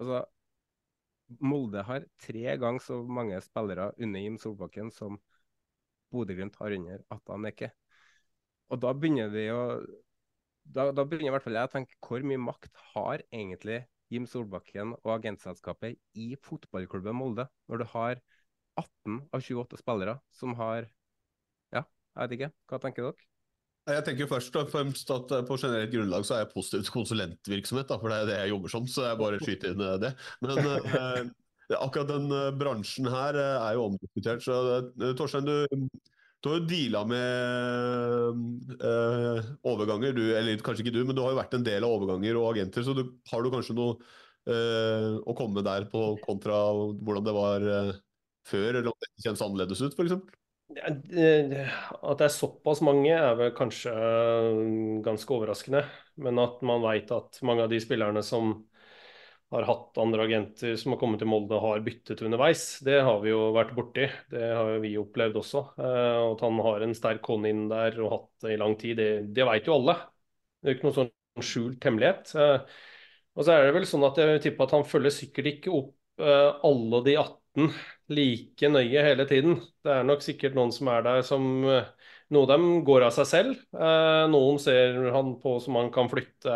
Altså, 0.00 0.24
Molde 1.40 1.84
har 1.88 2.04
tre 2.20 2.56
ganger 2.60 2.84
så 2.84 3.00
mange 3.02 3.40
spillere 3.44 3.90
under 3.98 4.20
Jim 4.24 4.36
Solbakken 4.40 4.90
som 4.92 5.18
Bodø-Glimt 6.12 6.56
har 6.60 6.76
under 6.76 7.04
Atan 7.12 7.48
Eke. 7.48 7.70
Og 8.72 8.80
da 8.80 8.92
begynner 8.96 9.32
vi 9.32 9.48
å 9.52 9.62
da, 10.64 10.88
da, 10.96 11.04
begynner 11.04 11.28
i 11.28 11.34
hvert 11.34 11.44
fall 11.44 11.58
jeg 11.58 11.68
å 11.68 11.72
tenke 11.72 11.98
hvor 12.06 12.24
mye 12.24 12.40
makt 12.40 12.78
har 12.94 13.24
egentlig 13.28 13.82
Jim 14.12 14.28
Solbakken 14.28 14.94
og 15.02 15.10
agentselskapet 15.18 15.98
i 16.20 16.30
fotballklubben 16.40 17.16
Molde, 17.16 17.48
når 17.68 17.82
du 17.82 17.86
har 17.92 18.22
18 18.80 19.20
av 19.32 19.44
28 19.44 19.80
spillere 19.80 20.18
som 20.34 20.56
har 20.58 20.88
Ja, 21.74 21.84
jeg 21.84 22.24
vet 22.24 22.36
ikke. 22.38 22.50
Hva 22.70 22.82
tenker 22.82 23.08
dere? 23.08 23.30
Jeg 23.84 24.04
tenker 24.06 24.28
først 24.30 24.54
og 24.56 24.70
fremst 24.72 25.10
at 25.12 25.32
eh, 25.36 25.44
På 25.44 25.58
generelt 25.60 25.92
grunnlag 25.92 26.24
så 26.24 26.38
er 26.38 26.44
jeg 26.44 26.54
positiv 26.54 26.84
til 26.86 26.94
konsulentvirksomhet, 26.94 27.88
da, 27.90 27.98
for 28.00 28.12
det 28.12 28.20
er 28.22 28.30
det 28.30 28.38
jeg 28.38 28.52
jobber 28.54 28.72
som. 28.72 28.86
så 28.88 29.08
jeg 29.10 29.20
bare 29.20 29.40
skyter 29.42 29.74
inn 29.74 29.84
eh, 29.84 29.98
det. 30.06 30.12
Men 30.44 30.70
eh, 30.72 31.20
akkurat 31.84 32.08
den 32.14 32.32
eh, 32.32 32.50
bransjen 32.60 33.10
her 33.12 33.38
er 33.44 33.76
jo 33.76 33.90
omdiskutert. 33.90 34.44
så 34.44 34.56
Torstein, 35.18 35.48
du, 35.48 35.84
du 36.40 36.50
har 36.50 36.58
jo 36.62 36.68
deala 36.70 37.04
med 37.08 38.78
eh, 38.78 39.52
overganger, 39.68 40.16
du, 40.16 40.24
eller 40.32 40.64
kanskje 40.64 40.86
ikke 40.86 40.96
du, 40.96 41.02
men 41.04 41.16
du 41.16 41.22
har 41.24 41.34
jo 41.34 41.40
vært 41.42 41.56
en 41.58 41.68
del 41.68 41.84
av 41.84 41.98
overganger 41.98 42.40
og 42.40 42.50
agenter. 42.54 42.84
så 42.88 42.96
du, 42.96 43.04
Har 43.28 43.44
du 43.44 43.52
kanskje 43.52 43.76
noe 43.76 43.98
eh, 44.48 45.12
å 45.20 45.36
komme 45.36 45.60
med 45.60 45.68
der 45.68 45.90
på 45.92 46.14
kontra 46.24 46.62
hvordan 46.72 47.28
det 47.28 47.36
var 47.36 47.68
før, 48.48 48.70
eller 48.80 48.90
om 48.92 48.98
det 49.04 49.12
kjennes 49.24 49.44
annerledes 49.44 49.82
ut, 49.84 49.94
f.eks.? 49.98 50.16
At 50.74 52.18
det 52.18 52.24
er 52.26 52.32
såpass 52.32 52.80
mange 52.84 53.12
er 53.14 53.34
vel 53.38 53.52
kanskje 53.56 53.92
øh, 53.94 55.02
ganske 55.04 55.34
overraskende. 55.36 55.84
Men 56.24 56.40
at 56.42 56.62
man 56.66 56.82
vet 56.84 57.10
at 57.14 57.38
mange 57.46 57.66
av 57.66 57.70
de 57.72 57.80
spillerne 57.82 58.22
som 58.24 58.54
har 59.54 59.66
hatt 59.68 59.98
andre 60.02 60.24
agenter 60.26 60.74
som 60.80 60.94
har 60.94 60.98
kommet 61.02 61.20
til 61.22 61.28
Molde, 61.30 61.58
har 61.62 61.82
byttet 61.84 62.22
underveis, 62.26 62.62
det 62.86 62.96
har 63.06 63.20
vi 63.22 63.30
jo 63.30 63.50
vært 63.54 63.74
borti. 63.76 64.08
Det 64.32 64.40
har 64.50 64.72
jo 64.74 64.80
vi 64.82 64.94
opplevd 64.98 65.38
også. 65.40 65.62
Eh, 65.78 66.22
At 66.32 66.42
han 66.46 66.58
har 66.66 66.86
en 66.86 66.96
sterk 66.98 67.28
hånd 67.30 67.46
inn 67.50 67.66
der 67.70 68.00
og 68.02 68.12
hatt 68.16 68.46
det 68.46 68.56
i 68.56 68.60
lang 68.60 68.74
tid, 68.80 68.96
det, 68.98 69.10
det 69.36 69.46
vet 69.50 69.68
jo 69.70 69.76
alle. 69.78 69.98
Det 70.62 70.70
er 70.72 70.76
ikke 70.78 70.88
noen 70.88 70.98
sånn 71.02 71.44
skjult 71.44 71.86
hemmelighet. 71.86 72.34
Eh, 72.40 72.80
Og 73.34 73.46
så 73.46 73.54
er 73.56 73.66
det 73.68 73.74
vel 73.78 73.86
sånn 73.90 74.06
at 74.06 74.18
jeg 74.22 74.42
tipper 74.46 74.66
at 74.68 74.74
han 74.78 74.86
følger 74.88 75.14
sikkert 75.14 75.50
ikke 75.56 75.72
opp 75.74 75.94
eh, 76.22 76.50
alle 76.70 77.00
de 77.06 77.16
18 77.20 77.70
like 78.12 78.68
nøye 78.72 79.02
hele 79.06 79.24
tiden. 79.28 79.56
Det 79.84 79.92
er 79.94 80.04
nok 80.06 80.22
sikkert 80.24 80.56
noen 80.58 80.72
som 80.74 80.90
er 80.92 81.04
der 81.06 81.22
som 81.26 81.46
eh, 81.68 81.86
Noen 82.32 82.48
av 82.48 82.50
dem 82.56 82.66
går 82.88 83.04
av 83.06 83.12
seg 83.14 83.26
selv. 83.28 83.58
Eh, 83.76 84.22
Noen 84.32 84.56
ser 84.62 84.96
han 85.14 85.34
på 85.42 85.58
som 85.62 85.76
han 85.78 85.90
kan 85.94 86.08
flytte, 86.10 86.54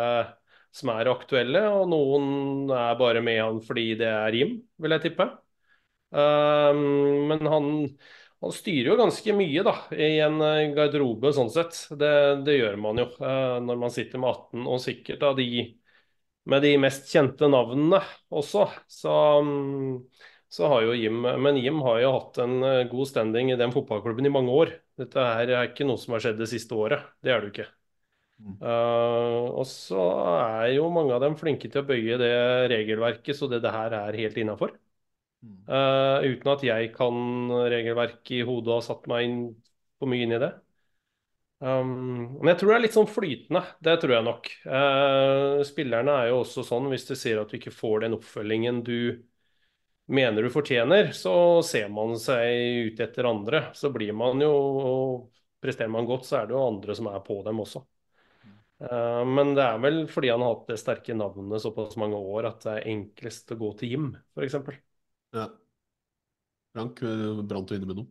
som 0.75 0.91
er 0.95 1.09
aktuelle, 1.11 1.61
og 1.73 1.85
noen 1.91 2.71
er 2.73 2.97
bare 2.99 3.21
med 3.25 3.37
han 3.43 3.59
fordi 3.65 3.85
det 4.01 4.09
er 4.09 4.35
Jim, 4.37 4.55
vil 4.81 4.95
jeg 4.97 5.05
tippe. 5.09 5.27
Eh, 6.13 6.73
Men 7.29 7.45
han, 7.53 7.69
han 8.41 8.55
styrer 8.55 8.91
jo 8.93 8.97
ganske 8.99 9.35
mye 9.37 9.63
da, 9.67 9.75
i 9.95 10.11
en 10.25 10.39
garderobe 10.77 11.33
sånn 11.35 11.51
sett. 11.53 11.83
Det, 11.99 12.11
det 12.47 12.57
gjør 12.59 12.79
man 12.81 13.01
jo 13.03 13.09
når 13.19 13.81
man 13.85 13.93
sitter 13.93 14.21
med 14.21 14.31
18, 14.33 14.65
og 14.69 14.81
sikkert 14.83 15.25
av 15.29 15.37
de 15.41 15.49
med 16.49 16.63
de 16.65 16.71
mest 16.81 17.09
kjente 17.11 17.47
navnene 17.51 17.99
også. 18.33 18.65
Så, 18.89 19.13
så 20.49 20.69
har 20.71 20.85
jo 20.87 20.95
Jim 20.97 21.21
Men 21.21 21.57
Jim 21.61 21.81
har 21.85 21.99
jo 22.01 22.13
hatt 22.15 22.39
en 22.41 22.63
eh, 22.65 22.85
god 22.89 23.07
standing 23.07 23.51
i 23.53 23.57
den 23.59 23.73
fotballklubben 23.73 24.25
i 24.25 24.33
mange 24.33 24.53
år. 24.53 24.71
Dette 24.99 25.25
her 25.25 25.51
er 25.53 25.69
ikke 25.69 25.85
noe 25.87 26.01
som 26.01 26.15
har 26.15 26.23
skjedd 26.25 26.39
det 26.41 26.49
siste 26.51 26.77
året. 26.77 27.05
Det 27.21 27.33
er 27.33 27.39
det 27.41 27.49
jo 27.49 27.53
ikke. 27.53 27.67
Uh, 28.63 29.51
og 29.59 29.65
så 29.67 29.99
er 30.39 30.69
jo 30.77 30.85
mange 30.95 31.11
av 31.11 31.19
dem 31.25 31.35
flinke 31.35 31.67
til 31.67 31.81
å 31.81 31.87
bøye 31.89 32.15
det 32.21 32.31
regelverket, 32.71 33.35
så 33.35 33.49
det, 33.51 33.59
det 33.65 33.73
her 33.75 33.95
er 33.97 34.15
helt 34.15 34.39
innafor. 34.39 34.77
uten 36.23 36.51
at 36.51 36.63
jeg 36.63 36.93
kan 36.95 37.51
regelverket 37.71 38.31
i 38.39 38.41
hodet 38.47 38.71
og 38.71 38.79
har 38.79 38.87
satt 38.87 39.05
meg 39.11 39.27
inn, 39.27 39.37
for 39.99 40.11
mye 40.11 40.23
inn 40.23 40.35
i 40.35 40.41
det. 40.41 40.53
Um, 41.59 42.37
men 42.39 42.53
jeg 42.53 42.61
tror 42.61 42.71
det 42.71 42.75
er 42.77 42.83
litt 42.85 42.95
sånn 42.95 43.09
flytende, 43.11 43.61
det 43.83 43.97
tror 43.99 44.13
jeg 44.15 44.25
nok. 44.29 44.45
Uh, 44.63 45.59
spillerne 45.67 46.13
er 46.21 46.29
jo 46.31 46.37
også 46.45 46.63
sånn, 46.63 46.87
hvis 46.93 47.07
du 47.09 47.17
ser 47.19 47.41
at 47.41 47.51
du 47.51 47.57
ikke 47.59 47.75
får 47.75 48.05
den 48.05 48.15
oppfølgingen 48.15 48.79
du 48.87 48.99
mener 50.09 50.45
du 50.45 50.49
fortjener, 50.53 51.11
så 51.15 51.61
ser 51.65 51.89
man 51.93 52.15
seg 52.19 52.89
ut 52.89 52.99
etter 53.03 53.29
andre. 53.29 53.69
Så 53.77 53.91
blir 53.93 54.15
man 54.17 54.41
jo 54.43 54.53
Presterer 55.59 55.91
man 55.91 56.05
godt, 56.07 56.23
så 56.23 56.37
er 56.39 56.45
det 56.47 56.53
jo 56.55 56.61
andre 56.63 56.93
som 56.95 57.09
er 57.11 57.17
på 57.19 57.35
dem 57.43 57.57
også. 57.59 57.81
Eh, 58.79 59.23
men 59.27 59.49
det 59.57 59.65
er 59.65 59.81
vel 59.83 59.97
fordi 60.07 60.29
han 60.31 60.39
har 60.45 60.53
hatt 60.53 60.69
det 60.71 60.77
sterke 60.79 61.17
navnet 61.19 61.59
såpass 61.59 61.97
mange 61.99 62.15
år 62.15 62.47
at 62.47 62.63
det 62.63 62.75
er 62.77 62.87
enklest 62.93 63.51
å 63.51 63.57
gå 63.59 63.73
til 63.81 63.91
Jim, 63.91 64.05
f.eks. 64.37 64.55
Ja. 65.35 65.49
Frank, 66.71 67.03
brant 67.49 67.67
du 67.67 67.75
inne 67.75 67.89
med 67.89 67.99
noe? 67.99 68.07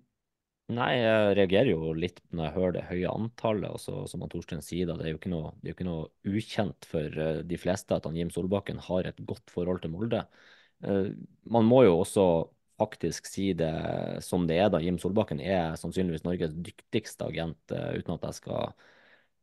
Nei, 0.77 0.91
jeg 1.01 1.37
reagerer 1.39 1.71
jo 1.71 1.95
litt 1.97 2.19
når 2.29 2.45
jeg 2.45 2.55
hører 2.59 2.73
det 2.77 2.85
høye 2.91 3.13
antallet. 3.15 3.71
og 3.73 3.81
så, 3.81 4.03
som 4.11 4.27
Torstein 4.29 4.61
sier, 4.61 4.91
da, 4.91 4.99
det 4.99 5.07
er 5.07 5.15
jo 5.15 5.21
ikke 5.23 5.33
noe, 5.33 5.55
det 5.63 5.71
er 5.71 5.73
jo 5.73 5.77
ikke 5.79 5.89
noe 5.89 6.35
ukjent 6.37 6.89
for 6.91 7.21
eh, 7.25 7.41
de 7.49 7.61
fleste 7.61 7.97
at 7.97 8.05
han 8.05 8.19
Jim 8.19 8.29
Solbakken 8.35 8.83
har 8.91 9.09
et 9.09 9.23
godt 9.25 9.49
forhold 9.55 9.81
til 9.81 9.95
Molde. 9.95 10.27
Eh, 10.85 11.11
man 11.51 11.67
må 11.67 11.83
jo 11.87 11.99
også 12.03 12.29
faktisk 12.79 13.27
si 13.27 13.51
det 13.59 13.73
som 14.23 14.47
det 14.47 14.61
er, 14.61 14.69
da. 14.71 14.83
Jim 14.83 15.01
Solbakken 15.03 15.41
er 15.43 15.75
sannsynligvis 15.81 16.27
Norges 16.27 16.55
dyktigste 16.55 17.27
agent, 17.27 17.59
eh, 17.75 17.99
uten 17.99 18.17
at 18.19 18.31
jeg 18.31 18.43
skal 18.43 18.73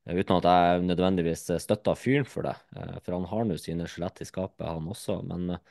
Uten 0.06 0.36
at 0.38 0.46
jeg 0.46 0.82
nødvendigvis 0.86 1.48
støtter 1.64 1.98
fyren 1.98 2.28
for 2.30 2.46
det, 2.46 2.54
eh, 2.78 2.98
for 3.02 3.16
han 3.16 3.26
har 3.26 3.48
nå 3.50 3.56
sine 3.58 3.88
skjelett 3.90 4.22
i 4.22 4.28
skapet, 4.30 4.62
han 4.68 4.92
også. 4.92 5.16
Men 5.26 5.56
eh, 5.56 5.64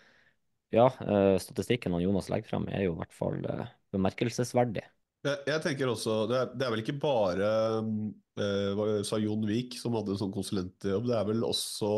ja, 0.74 0.88
eh, 1.06 1.36
statistikken 1.38 1.94
han 1.94 2.02
Jonas 2.02 2.30
legger 2.32 2.50
frem, 2.50 2.66
er 2.66 2.82
jo 2.88 2.96
i 2.96 2.98
hvert 2.98 3.14
fall 3.14 3.38
eh, 3.46 3.70
bemerkelsesverdig. 3.94 4.82
Jeg, 5.24 5.60
tenker 5.64 5.88
også, 5.88 6.24
det 6.28 6.36
er, 6.36 6.48
det 6.52 6.66
er 6.66 6.72
vel 6.74 6.82
ikke 6.82 6.98
bare 7.00 7.50
eh, 8.42 9.04
sa 9.06 9.20
Jon 9.22 9.46
Vik 9.48 9.78
som 9.80 9.94
hadde 9.96 10.12
en 10.12 10.20
sånn 10.20 10.34
konsulentjobb, 10.34 11.06
det 11.08 11.14
er 11.16 11.30
vel 11.30 11.46
også 11.46 11.92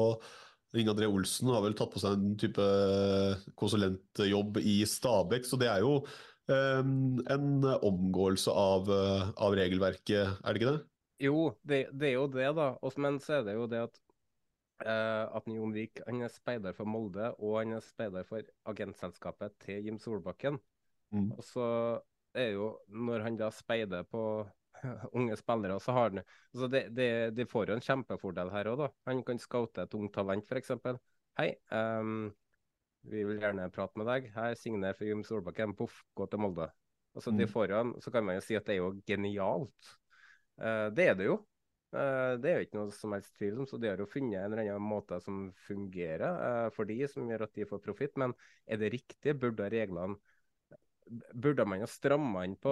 Inge 0.81 0.95
André 0.95 1.09
Olsen 1.11 1.51
har 1.53 1.63
vel 1.65 1.77
tatt 1.79 1.93
på 1.93 2.03
seg 2.03 2.17
en 2.17 2.35
type 2.41 2.67
konsulentjobb 3.59 4.61
i 4.63 4.81
Stabæk, 4.89 5.47
så 5.49 5.59
det 5.61 5.71
er 5.73 5.85
jo 5.85 5.99
eh, 6.53 6.83
en 6.83 7.49
omgåelse 7.77 8.53
av, 8.53 8.91
eh, 8.93 9.31
av 9.37 9.57
regelverket, 9.59 10.37
er 10.41 10.47
det 10.47 10.63
ikke 10.63 10.75
det? 10.75 10.83
Jo, 11.27 11.39
det, 11.65 11.87
det 11.97 12.11
er 12.11 12.19
jo 12.19 12.27
det, 12.29 12.51
da. 12.59 12.75
Men 13.01 13.21
så 13.25 13.39
er 13.39 13.47
det 13.47 13.57
jo 13.57 13.69
det 13.73 13.87
at 13.87 14.03
uh, 14.85 15.25
at 15.37 15.49
Jon 15.49 15.73
Vik 15.75 16.03
han 16.05 16.25
er 16.27 16.33
speider 16.33 16.77
for 16.77 16.89
Molde, 16.89 17.31
og 17.41 17.61
han 17.61 17.77
er 17.77 17.85
speider 17.85 18.27
for 18.29 18.45
agentselskapet 18.69 19.57
til 19.65 19.89
Jim 19.89 20.01
Solbakken. 20.03 20.59
Mm. 21.15 21.31
Og 21.33 21.43
så 21.47 21.67
er 22.37 22.53
jo, 22.57 22.75
når 22.89 23.25
han 23.25 23.39
da 23.41 23.51
speider 23.55 24.05
på 24.11 24.23
unge 25.19 25.37
spillere, 25.39 25.79
så 25.83 25.95
har 25.97 26.11
han 26.11 26.23
altså 26.23 26.69
det, 26.73 26.83
det, 26.97 27.09
De 27.37 27.47
får 27.49 27.71
jo 27.71 27.77
en 27.77 27.85
kjempefordel 27.85 28.53
her 28.55 28.71
òg, 28.73 28.83
da. 28.85 28.89
Han 29.11 29.23
kan 29.27 29.41
scoute 29.43 29.85
et 29.85 29.97
ungt 29.99 30.15
talent, 30.17 30.47
f.eks. 30.49 30.75
Hei, 31.41 31.51
um, 31.71 32.31
vi 33.07 33.25
vil 33.29 33.43
gjerne 33.43 33.69
prate 33.75 34.01
med 34.01 34.09
deg. 34.11 34.31
Her, 34.35 34.57
signer 34.59 34.97
for 34.97 35.07
Jim 35.09 35.23
Solbakken. 35.27 35.77
Poff, 35.79 36.01
gå 36.17 36.27
til 36.33 36.43
Molde. 36.43 36.71
Altså, 37.17 37.33
de 37.33 37.47
Mm. 37.47 37.53
får 37.53 37.71
jo 37.71 37.81
en, 37.81 37.93
så 38.03 38.13
kan 38.13 38.25
man 38.25 38.37
jo 38.37 38.45
si 38.45 38.57
at 38.59 38.67
det 38.67 38.77
er 38.77 38.83
jo 38.83 38.95
genialt. 39.09 39.93
Uh, 40.61 40.89
det 40.97 41.11
er 41.13 41.15
det 41.19 41.31
jo. 41.31 41.39
Eh, 41.97 42.33
det 42.43 42.51
er 42.51 42.59
jo 42.59 42.67
ikke 42.67 42.79
noe 42.81 42.95
som 42.95 43.15
helst 43.15 43.37
tvil 43.39 43.61
om, 43.63 43.67
så 43.69 43.79
de 43.81 43.89
har 43.89 44.01
jo 44.03 44.09
funnet 44.11 44.41
en 44.41 44.51
eller 44.51 44.65
annen 44.65 44.85
måte 44.85 45.19
som 45.23 45.47
fungerer 45.69 46.27
eh, 46.49 46.71
for 46.75 46.89
de, 46.89 46.99
som 47.09 47.29
gjør 47.31 47.47
at 47.47 47.55
de 47.57 47.69
får 47.69 47.83
profitt. 47.85 48.17
Men 48.21 48.35
er 48.67 48.81
det 48.83 48.93
riktig? 48.97 49.37
Burde 49.41 49.71
reglene 49.73 50.19
Burde 51.39 51.63
man 51.71 51.85
jo 51.85 51.87
stramme 51.87 52.41
inn 52.49 52.57
på, 52.59 52.71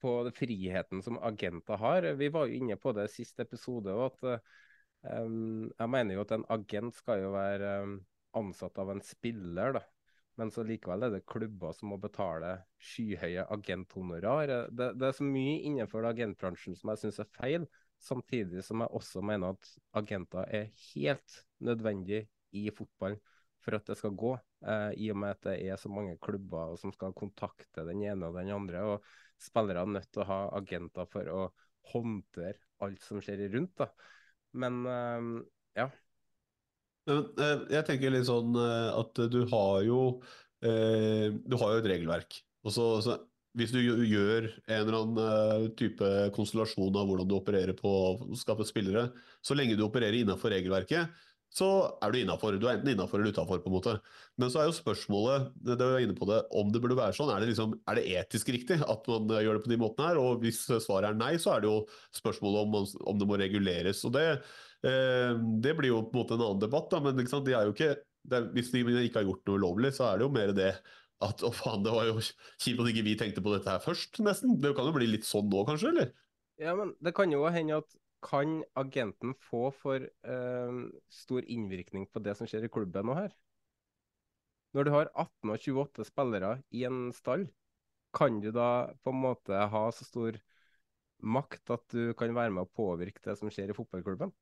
på 0.00 0.14
friheten 0.36 1.02
som 1.04 1.18
agenter 1.22 1.80
har? 1.80 2.08
Vi 2.18 2.30
var 2.32 2.48
jo 2.48 2.58
inne 2.60 2.76
på 2.80 2.94
det 2.96 3.08
siste 3.12 3.44
episode. 3.46 3.92
og 3.92 4.10
at 4.10 4.42
um, 5.22 5.70
Jeg 5.78 5.92
mener 5.92 6.16
jo 6.16 6.24
at 6.24 6.34
en 6.36 6.46
agent 6.56 6.96
skal 6.96 7.24
jo 7.24 7.32
være 7.36 7.74
um, 7.84 7.96
ansatt 8.40 8.78
av 8.78 8.92
en 8.94 9.02
spiller, 9.04 9.78
da. 9.78 9.84
Men 10.40 10.52
så 10.54 10.62
likevel 10.64 11.04
er 11.04 11.12
det 11.12 11.26
klubber 11.28 11.74
som 11.76 11.90
må 11.92 11.98
betale 12.00 12.54
skyhøye 12.80 13.44
agenthonorar. 13.52 14.52
Det, 14.72 14.92
det 14.96 15.08
er 15.10 15.16
så 15.16 15.26
mye 15.26 15.58
innenfor 15.68 16.06
agentbransjen 16.08 16.78
som 16.78 16.94
jeg 16.94 17.02
syns 17.02 17.20
er 17.20 17.32
feil, 17.34 17.66
samtidig 18.00 18.64
som 18.64 18.80
jeg 18.80 18.96
også 18.96 19.20
mener 19.26 19.52
at 19.52 19.72
agenter 20.00 20.46
er 20.48 20.70
helt 20.94 21.42
nødvendig 21.60 22.22
i 22.56 22.70
fotballen 22.72 23.20
for 23.60 23.76
at 23.76 23.90
det 23.90 23.98
skal 24.00 24.16
gå. 24.16 24.32
Eh, 24.64 24.92
I 25.04 25.10
og 25.12 25.20
med 25.20 25.36
at 25.36 25.50
det 25.50 25.56
er 25.68 25.80
så 25.80 25.90
mange 25.92 26.16
klubber 26.22 26.76
som 26.80 26.92
skal 26.96 27.12
kontakte 27.16 27.84
den 27.88 28.02
ene 28.06 28.30
og 28.30 28.38
den 28.38 28.52
andre. 28.54 28.84
Og 28.94 29.04
spillere 29.42 29.84
er 29.84 29.94
nødt 29.96 30.10
til 30.12 30.24
å 30.24 30.28
ha 30.28 30.40
agenter 30.60 31.08
for 31.10 31.32
å 31.32 31.46
håndtere 31.92 32.58
alt 32.84 33.02
som 33.04 33.22
skjer 33.24 33.46
rundt. 33.52 33.74
da. 33.80 33.88
Men 34.60 34.84
eh, 34.90 35.26
ja. 35.80 35.88
Eh, 37.10 37.66
jeg 37.72 37.86
tenker 37.88 38.12
litt 38.12 38.28
sånn 38.28 38.54
eh, 38.60 38.92
at 39.00 39.24
du 39.32 39.42
har 39.50 39.82
jo 39.86 40.04
Du 40.60 41.54
har 41.56 41.70
jo 41.72 41.78
et 41.80 41.86
regelverk. 41.88 42.34
Og 42.68 42.72
så, 42.74 42.86
så 43.00 43.14
hvis 43.56 43.70
du 43.72 43.78
gjør- 43.80 44.50
en 44.68 44.82
eller 44.82 44.96
annen 44.98 45.70
type 45.72 46.10
konstellasjon 46.36 46.98
av 47.00 47.08
hvordan 47.08 47.30
du 47.30 47.32
opererer 47.38 47.72
på 47.78 47.88
å 47.88 48.36
skaffe 48.36 48.66
spillere, 48.68 49.06
så 49.40 49.56
lenge 49.56 49.78
du 49.78 49.86
opererer 49.86 50.18
innenfor 50.20 50.52
regelverket, 50.52 51.08
så 51.50 51.66
er 51.98 52.12
du 52.12 52.20
innafor. 52.20 52.54
Du 52.54 52.68
er 52.68 52.76
enten 52.76 52.92
innafor 52.92 53.18
eller 53.18 53.34
utafor, 53.34 53.58
på 53.62 53.70
en 53.70 53.74
måte. 53.74 53.96
Men 54.38 54.52
så 54.52 54.60
er 54.62 54.68
jo 54.68 54.76
spørsmålet, 54.76 55.48
det 55.66 55.76
det 55.80 55.88
er 55.88 56.04
inne 56.04 56.14
på 56.18 56.28
det, 56.30 56.38
om 56.54 56.70
det 56.70 56.82
burde 56.82 56.98
være 56.98 57.16
sånn. 57.16 57.32
Er 57.34 57.42
det, 57.42 57.50
liksom, 57.50 57.74
er 57.90 57.98
det 57.98 58.06
etisk 58.20 58.52
riktig 58.54 58.78
at 58.78 59.10
man 59.10 59.34
gjør 59.34 59.58
det 59.58 59.64
på 59.64 59.72
de 59.72 59.80
måtene 59.80 60.12
her? 60.12 60.20
Og 60.22 60.44
hvis 60.44 60.62
svaret 60.70 61.10
er 61.10 61.18
nei, 61.18 61.32
så 61.42 61.56
er 61.56 61.64
det 61.64 61.72
jo 61.72 61.80
spørsmålet 62.16 62.62
om, 62.62 63.02
om 63.10 63.18
det 63.18 63.28
må 63.28 63.40
reguleres. 63.40 64.04
Og 64.06 64.14
det, 64.14 64.24
eh, 64.86 65.34
det 65.66 65.74
blir 65.78 65.90
jo 65.90 66.04
på 66.06 66.14
en 66.14 66.22
måte 66.22 66.38
en 66.38 66.46
annen 66.46 66.62
debatt, 66.62 66.88
da, 66.94 67.02
men 67.02 67.26
sant? 67.26 67.48
de 67.48 67.58
ikke 67.58 67.92
er, 67.96 68.48
Hvis 68.54 68.70
de 68.70 68.84
ikke 68.86 69.22
har 69.22 69.26
gjort 69.26 69.46
noe 69.48 69.58
ulovlig, 69.58 69.94
så 69.96 70.12
er 70.12 70.20
det 70.20 70.28
jo 70.28 70.34
mer 70.38 70.54
det 70.54 70.72
at 71.20 71.42
å 71.44 71.50
faen, 71.52 71.82
det 71.84 71.92
var 71.92 72.06
jo 72.08 72.20
kjipt 72.22 72.80
at 72.80 72.88
ikke 72.92 73.04
vi 73.04 73.16
tenkte 73.18 73.42
på 73.44 73.52
dette 73.52 73.68
her 73.68 73.82
først, 73.84 74.22
nesten. 74.24 74.54
Det 74.60 74.72
kan 74.76 74.88
jo 74.88 74.94
bli 74.94 75.08
litt 75.10 75.26
sånn 75.28 75.50
nå, 75.52 75.66
kanskje? 75.68 75.90
eller? 75.92 76.14
Ja, 76.60 76.76
men 76.76 76.94
det 77.00 77.12
kan 77.16 77.32
jo 77.32 77.42
hende 77.50 77.80
at 77.82 77.98
kan 78.24 78.60
agenten 78.78 79.34
få 79.48 79.68
for 79.74 80.04
eh, 80.04 80.80
stor 81.12 81.46
innvirkning 81.46 82.06
på 82.12 82.22
det 82.24 82.36
som 82.38 82.48
skjer 82.48 82.66
i 82.66 82.72
klubben 82.72 83.08
nå 83.08 83.16
her? 83.16 83.32
Når 84.76 84.86
du 84.86 84.92
har 84.94 85.10
18 85.18 85.50
og 85.50 85.64
28 85.64 86.06
spillere 86.06 86.52
i 86.76 86.84
en 86.86 87.08
stall, 87.16 87.48
kan 88.14 88.38
du 88.42 88.50
da 88.54 88.90
på 89.02 89.14
en 89.14 89.22
måte 89.22 89.64
ha 89.72 89.82
så 89.94 90.06
stor 90.06 90.38
makt 91.20 91.72
at 91.74 91.84
du 91.92 92.14
kan 92.18 92.32
være 92.34 92.54
med 92.54 92.66
å 92.66 92.72
påvirke 92.76 93.22
det 93.24 93.36
som 93.38 93.50
skjer 93.52 93.72
i 93.72 93.76
fotballklubben? 93.76 94.32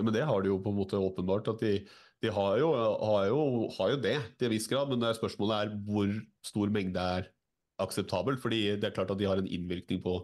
Men 0.00 0.14
det 0.14 0.24
har 0.26 0.42
de 0.42 0.50
jo 0.50 0.58
på 0.62 0.72
en 0.72 0.78
måte 0.80 0.98
åpenbart. 0.98 1.50
at 1.52 1.60
De, 1.62 1.74
de 2.22 2.32
har, 2.34 2.56
jo, 2.58 2.72
har, 2.74 3.26
jo, 3.30 3.42
har, 3.76 3.92
jo, 3.94 4.00
det 4.02 4.16
til 4.38 4.48
en 4.48 4.54
viss 4.54 4.66
grad, 4.70 4.90
men 4.90 5.06
spørsmålet 5.14 5.54
er 5.58 5.76
hvor 5.86 6.16
stor 6.46 6.72
mengde 6.74 7.04
er 7.18 7.28
akseptabel. 7.82 8.38
fordi 8.38 8.74
det 8.78 8.88
er 8.88 8.96
klart 8.96 9.12
at 9.14 9.20
de 9.20 9.28
har 9.28 9.38
en 9.38 9.50
innvirkning 9.50 10.02
på 10.02 10.18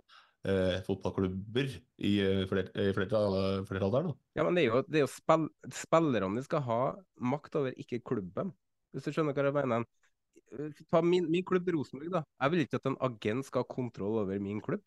eh, 0.49 0.81
fotballklubber 0.87 1.71
i, 1.99 2.13
eh, 2.25 2.45
i 2.45 2.93
flertall 2.97 3.37
der. 3.67 4.11
Da. 4.11 4.15
Ja, 4.39 4.45
men 4.45 4.57
det 4.57 4.65
er 4.65 4.69
jo, 4.69 4.83
det 4.87 5.01
er 5.01 5.07
jo 5.07 5.13
spill, 5.13 5.49
spillerne 5.75 6.41
de 6.41 6.47
skal 6.47 6.65
ha 6.69 6.81
makt 7.33 7.59
over, 7.61 7.75
ikke 7.77 8.03
klubben. 8.13 8.55
Hvis 8.95 9.07
du 9.07 9.15
skjønner 9.15 9.37
hva 9.37 9.51
jeg 9.51 9.59
mener? 9.59 9.89
Ta 10.91 11.03
min, 11.07 11.29
min 11.31 11.45
klubb 11.47 11.69
Rosenborg, 11.71 12.11
da. 12.11 12.25
Jeg 12.43 12.53
vil 12.55 12.65
ikke 12.65 12.81
at 12.81 12.89
en 12.91 12.99
agent 13.07 13.47
skal 13.47 13.63
ha 13.63 13.71
kontroll 13.71 14.25
over 14.25 14.41
min 14.43 14.63
klubb. 14.65 14.83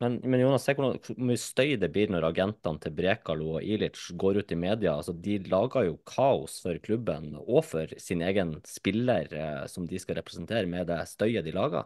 Men, 0.00 0.16
men 0.24 0.40
Jonas, 0.40 0.64
se 0.64 0.72
hvor 0.78 0.96
mye 1.20 1.36
støy 1.36 1.74
det 1.76 1.90
blir 1.92 2.08
når 2.08 2.24
agentene 2.30 2.80
til 2.80 2.94
Brekalo 2.96 3.50
og 3.58 3.66
Ilic 3.68 4.00
går 4.16 4.38
ut 4.40 4.54
i 4.54 4.56
media. 4.56 4.94
Altså, 4.96 5.12
de 5.12 5.36
lager 5.44 5.90
jo 5.90 5.98
kaos 6.08 6.56
for 6.64 6.80
klubben 6.80 7.34
og 7.42 7.60
for 7.68 7.92
sin 8.00 8.24
egen 8.24 8.56
spiller 8.64 9.28
eh, 9.28 9.66
som 9.68 9.84
de 9.86 10.00
skal 10.00 10.16
representere, 10.22 10.64
med 10.64 10.88
det 10.88 11.02
støyet 11.10 11.44
de 11.44 11.52
lager. 11.52 11.84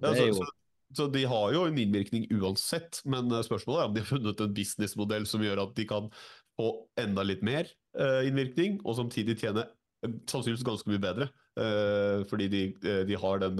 Ja, 0.00 0.14
så, 0.16 0.30
jo... 0.30 0.48
så, 0.96 1.06
de 1.12 1.24
har 1.28 1.52
jo 1.54 1.66
en 1.66 1.78
innvirkning 1.78 2.26
uansett, 2.36 3.00
men 3.08 3.30
eh, 3.32 3.44
spørsmålet 3.46 3.82
er 3.82 3.90
om 3.90 3.94
de 3.96 4.02
har 4.02 4.10
funnet 4.10 4.42
en 4.44 4.56
businessmodell 4.56 5.28
som 5.28 5.44
gjør 5.44 5.64
at 5.66 5.76
de 5.78 5.86
kan 5.88 6.10
få 6.58 6.72
enda 7.00 7.24
litt 7.24 7.44
mer 7.46 7.70
eh, 7.98 8.28
innvirkning, 8.28 8.80
og 8.84 8.98
samtidig 9.00 9.38
tjene 9.40 9.64
eh, 9.66 10.18
sannsynligvis 10.28 10.66
ganske 10.68 10.92
mye 10.92 11.02
bedre. 11.02 11.32
Fordi 11.52 12.46
de, 12.48 12.60
de, 13.04 13.16
har 13.20 13.42
den 13.42 13.58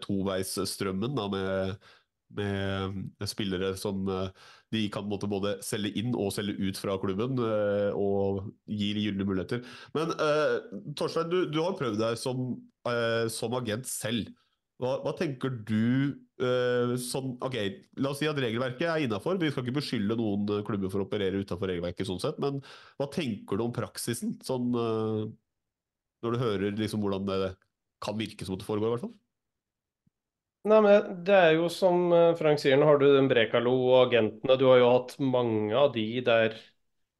toveisstrømmen 0.00 1.18
da, 1.18 1.26
med 1.28 1.90
med 2.30 3.26
spillere 3.26 3.72
som 3.76 4.06
de 4.70 4.84
kan 4.94 5.08
måtte 5.10 5.28
både 5.28 5.56
selge 5.66 5.90
inn 5.98 6.14
og 6.14 6.30
selge 6.32 6.54
ut 6.62 6.78
fra 6.80 6.94
klubben, 7.02 7.34
og 7.92 8.52
gir 8.70 9.00
gylne 9.02 9.26
muligheter. 9.26 9.64
Men 9.92 10.14
Torstein, 10.96 11.28
du, 11.28 11.42
du, 11.50 11.58
har 11.60 11.74
prøvd 11.76 11.98
deg 12.00 12.16
som, 12.22 12.54
som 13.34 13.58
agent 13.58 13.90
selv. 13.90 14.30
Hva, 14.80 14.94
hva 15.04 15.12
tenker 15.18 15.52
du 15.68 16.16
uh, 16.40 16.94
sånn, 17.00 17.34
ok, 17.44 17.56
La 18.00 18.12
oss 18.14 18.22
si 18.22 18.28
at 18.30 18.38
regelverket 18.40 18.86
er 18.88 19.04
innafor. 19.04 19.36
Vi 19.40 19.50
skal 19.52 19.66
ikke 19.66 19.78
beskylde 19.80 20.16
noen 20.16 20.64
klubber 20.66 20.92
for 20.92 21.04
å 21.04 21.08
operere 21.08 21.42
utafor 21.42 21.68
regelverket, 21.72 22.08
sånn 22.08 22.22
sett, 22.22 22.40
men 22.42 22.62
hva 22.96 23.10
tenker 23.12 23.60
du 23.60 23.66
om 23.66 23.74
praksisen? 23.76 24.38
Sånn, 24.46 24.70
når 24.74 26.36
du 26.36 26.40
hører 26.40 26.78
liksom, 26.80 27.04
hvordan 27.04 27.28
det 27.28 27.54
kan 28.00 28.16
virke 28.16 28.46
som 28.46 28.56
at 28.56 28.62
det 28.64 28.68
foregår, 28.68 28.88
i 28.88 28.94
hvert 28.96 29.06
fall? 29.08 29.16
Nei, 30.68 30.78
men 30.84 31.22
Det 31.24 31.36
er 31.36 31.54
jo 31.56 31.68
som 31.72 32.10
eh, 32.12 32.34
Frank 32.36 32.60
sier, 32.60 32.76
nå 32.76 32.88
har 32.88 32.98
du 33.00 33.06
den 33.14 33.28
Brekalo 33.30 33.72
og 33.88 34.10
agentene. 34.10 34.58
Du 34.60 34.66
har 34.68 34.80
jo 34.82 34.90
hatt 34.92 35.14
mange 35.24 35.72
av 35.76 35.94
de 35.94 36.04
der 36.26 36.58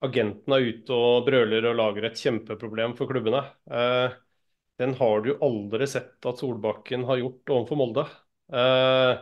agentene 0.05 0.59
er 0.59 0.66
ute 0.75 0.96
og 0.96 1.25
brøler 1.29 1.70
og 1.70 1.79
lager 1.79 2.09
et 2.09 2.20
kjempeproblem 2.20 2.96
for 2.99 3.09
klubbene. 3.09 3.40
Eh, 3.73 4.18
den 4.80 4.94
har 4.96 5.20
du 5.24 5.34
aldri 5.44 5.86
sett 5.90 6.26
at 6.26 6.40
Solbakken 6.40 7.04
har 7.08 7.20
gjort 7.20 7.52
overfor 7.52 7.78
Molde. 7.80 8.06
Eh, 8.52 9.12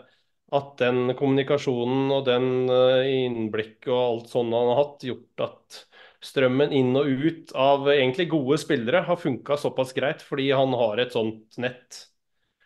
at 0.59 0.69
den 0.81 1.13
kommunikasjonen 1.19 2.13
og 2.15 2.25
den 2.29 2.69
eh, 2.73 3.09
innblikket 3.27 3.91
og 3.93 4.01
alt 4.01 4.31
sånt 4.33 4.55
han 4.55 4.71
har 4.71 4.79
hatt, 4.81 5.09
gjort 5.09 5.45
at 5.45 5.81
strømmen 6.25 6.73
inn 6.75 6.95
og 6.99 7.11
ut 7.11 7.53
av 7.59 7.91
egentlig 7.93 8.29
gode 8.33 8.59
spillere 8.59 9.05
har 9.07 9.19
funka 9.21 9.59
såpass 9.61 9.93
greit, 9.97 10.23
fordi 10.25 10.49
han 10.57 10.73
har 10.79 11.03
et 11.03 11.15
sånt 11.15 11.59
nett 11.63 12.01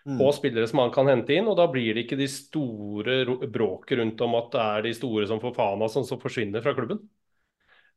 mm. 0.07 0.17
på 0.21 0.31
spillere 0.37 0.69
som 0.71 0.85
han 0.85 0.95
kan 0.95 1.11
hente 1.11 1.35
inn. 1.35 1.49
Og 1.51 1.59
da 1.59 1.67
blir 1.73 1.97
det 1.97 2.07
ikke 2.07 2.21
de 2.21 2.29
store 2.31 3.25
bråket 3.49 3.99
rundt 4.01 4.25
om 4.25 4.39
at 4.39 4.55
det 4.55 4.69
er 4.69 4.87
de 4.87 4.95
store 5.01 5.27
som 5.33 5.43
får 5.43 5.57
faen 5.59 5.85
av 5.85 5.93
sånn 5.93 6.09
som 6.09 6.21
forsvinner 6.23 6.65
fra 6.65 6.77
klubben. 6.77 7.03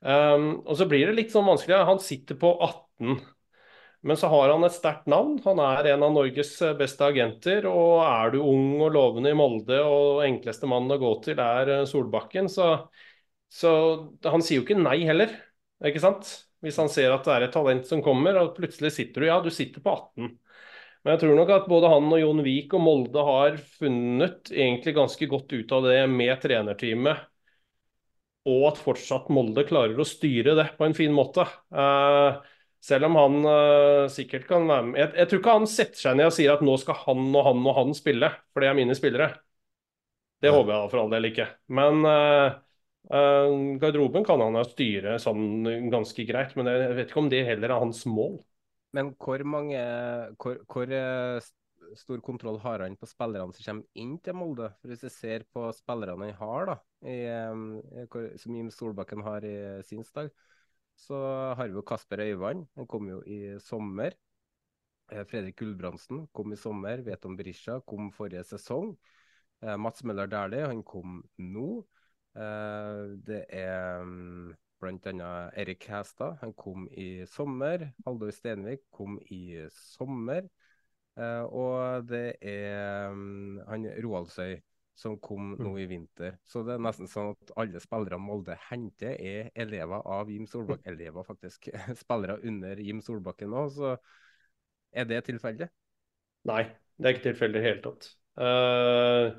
Um, 0.05 0.59
og 0.67 0.75
så 0.77 0.85
blir 0.89 1.07
det 1.07 1.15
litt 1.17 1.31
sånn 1.33 1.47
vanskelig. 1.47 1.77
Han 1.87 2.01
sitter 2.03 2.37
på 2.39 2.51
18, 2.57 3.21
men 4.05 4.17
så 4.17 4.29
har 4.29 4.51
han 4.53 4.63
et 4.67 4.75
sterkt 4.75 5.07
navn. 5.09 5.39
Han 5.47 5.59
er 5.65 5.87
en 5.89 6.03
av 6.05 6.11
Norges 6.13 6.51
beste 6.77 7.07
agenter. 7.07 7.65
Og 7.65 8.03
er 8.05 8.35
du 8.35 8.39
ung 8.43 8.77
og 8.85 8.93
lovende 8.93 9.31
i 9.33 9.37
Molde 9.37 9.79
og 9.81 10.21
enkleste 10.27 10.69
mannen 10.69 10.93
å 10.93 10.99
gå 11.01 11.13
til 11.25 11.41
er 11.41 11.71
eh, 11.79 11.87
Solbakken, 11.89 12.49
så, 12.51 12.67
så 13.49 13.71
han 14.29 14.45
sier 14.45 14.61
jo 14.61 14.67
ikke 14.67 14.77
nei 14.77 14.99
heller, 15.09 15.33
ikke 15.89 16.03
sant? 16.03 16.29
Hvis 16.61 16.77
han 16.81 16.89
ser 16.93 17.15
at 17.15 17.25
det 17.25 17.33
er 17.33 17.47
et 17.47 17.57
talent 17.57 17.89
som 17.89 18.05
kommer, 18.05 18.37
og 18.41 18.53
plutselig 18.59 18.93
sitter 18.93 19.25
du 19.25 19.29
Ja, 19.31 19.41
du 19.41 19.49
sitter 19.53 19.81
på 19.81 19.97
18. 19.97 20.35
Men 21.01 21.13
jeg 21.15 21.23
tror 21.25 21.37
nok 21.37 21.57
at 21.57 21.69
både 21.69 21.89
han 21.97 22.09
og 22.09 22.21
Jon 22.21 22.45
Vik 22.45 22.77
og 22.77 22.85
Molde 22.85 23.25
har 23.25 23.57
funnet 23.79 24.53
egentlig 24.53 24.95
ganske 24.97 25.29
godt 25.33 25.53
ut 25.53 25.73
av 25.77 25.85
det 25.89 25.99
med 26.13 26.37
trenerteamet. 26.45 27.25
Og 28.53 28.69
at 28.69 28.81
fortsatt 28.85 29.33
Molde 29.33 29.65
klarer 29.65 29.97
å 29.97 30.05
styre 30.05 30.53
det 30.57 30.71
på 30.77 30.85
en 30.85 30.97
fin 30.97 31.13
måte. 31.13 31.45
Uh, 31.73 32.41
selv 32.85 33.07
om 33.07 33.17
han 33.17 33.39
uh, 33.47 34.05
sikkert 34.13 34.45
kan 34.49 34.67
være 34.69 34.85
med 34.89 34.99
jeg, 34.99 35.11
jeg, 35.17 35.29
tror 35.29 35.41
ikke 35.41 35.57
han 35.57 35.67
setter 35.69 36.01
seg 36.03 36.19
ned 36.19 36.29
og 36.29 36.35
sier 36.35 36.53
at 36.53 36.63
nå 36.65 36.75
skal 36.81 36.99
han 37.05 37.25
og 37.31 37.47
han 37.47 37.65
og 37.65 37.79
han 37.79 37.97
spille, 37.97 38.29
for 38.53 38.61
det 38.61 38.69
er 38.69 38.77
mine 38.77 38.97
spillere. 38.97 39.31
Det 40.43 40.51
håper 40.53 40.73
jeg 40.75 40.91
for 40.91 41.01
all 41.01 41.13
del 41.15 41.29
ikke. 41.31 41.47
Men 41.73 42.05
uh, 42.05 42.59
garderoben 43.81 44.25
kan 44.27 44.43
han 44.43 44.59
styre 44.67 45.15
sånn 45.21 45.89
ganske 45.93 46.25
greit. 46.27 46.53
Men 46.59 46.69
jeg 46.69 46.97
vet 46.99 47.09
ikke 47.09 47.23
om 47.23 47.31
det 47.31 47.45
heller 47.47 47.71
er 47.71 47.81
hans 47.81 48.03
mål. 48.09 48.37
Men 48.95 49.13
hvor 49.19 49.41
mange 49.47 49.79
hvor, 50.41 50.59
hvor, 50.69 50.91
stor 51.95 52.21
kontroll 52.25 52.57
har 52.63 52.81
han 52.83 52.97
på 52.97 53.07
spillerne 53.09 53.53
som 53.55 53.65
kommer 53.65 54.01
inn 54.01 54.15
til 54.23 54.37
Molde? 54.37 54.69
For 54.81 54.91
Hvis 54.91 55.05
jeg 55.07 55.15
ser 55.15 55.45
på 55.53 55.65
spillerne 55.77 56.29
han 56.31 56.37
har, 56.39 56.71
da, 56.71 56.77
i, 57.07 58.37
som 58.41 58.57
Jim 58.57 58.71
Solbakken 58.73 59.23
har 59.25 59.45
i 59.47 59.55
sin 59.87 60.03
stall, 60.07 60.31
så 60.95 61.17
har 61.57 61.67
vi 61.67 61.77
jo 61.77 61.83
Kasper 61.85 62.23
Øyvand. 62.23 62.65
Han 62.75 62.87
kom 62.87 63.09
jo 63.09 63.21
i 63.27 63.57
sommer. 63.59 64.15
Eh, 65.11 65.23
Fredrik 65.27 65.57
Gulbrandsen 65.59 66.25
kom 66.33 66.53
i 66.53 66.59
sommer. 66.59 67.03
Veton 67.05 67.37
Berisha 67.37 67.79
kom 67.87 68.11
forrige 68.15 68.43
sesong. 68.43 68.95
Mats 69.79 70.03
Møller 70.03 70.27
Dæhlie, 70.29 70.67
han 70.67 70.83
kom 70.83 71.21
nå. 71.41 71.69
Det 72.35 73.39
er 73.49 74.03
mm, 74.03 74.51
bl.a. 74.83 75.29
Erik 75.55 75.87
Hæstad. 75.89 76.35
Han 76.41 76.53
kom 76.53 76.89
i 76.91 77.25
sommer. 77.25 77.87
Haldor 78.05 78.33
Stenvik 78.35 78.83
kom 78.93 79.17
i 79.31 79.63
sommer. 79.73 80.45
Og 81.15 82.03
det 82.09 82.35
er 82.41 83.09
um, 83.11 83.61
han 83.67 83.87
Roaldsøy 84.03 84.59
som 84.95 85.17
kom 85.19 85.53
nå 85.59 85.73
mm. 85.73 85.79
i 85.83 85.85
vinter. 85.89 86.37
Så 86.47 86.63
det 86.65 86.77
er 86.77 86.83
nesten 86.83 87.09
sånn 87.11 87.33
at 87.33 87.51
alle 87.59 87.81
spillere 87.83 88.19
Molde 88.21 88.55
henter, 88.69 89.15
er 89.19 89.49
elever 89.65 90.05
av 90.07 90.31
Jim 90.31 90.47
Solbakken. 90.47 90.93
Elever, 90.93 91.25
faktisk. 91.27 91.67
spillere 92.03 92.39
under 92.47 92.79
Jim 92.79 93.01
Solbakken 93.03 93.51
nå. 93.51 93.65
Så 93.75 93.95
er 94.95 95.09
det 95.09 95.25
tilfeldig? 95.27 95.67
Nei, 96.47 96.63
det 96.95 97.09
er 97.09 97.17
ikke 97.17 97.27
tilfeldig 97.29 97.59
i 97.59 97.61
det 97.61 97.67
hele 97.67 97.83
tatt. 97.83 98.09
Uh, 98.39 99.35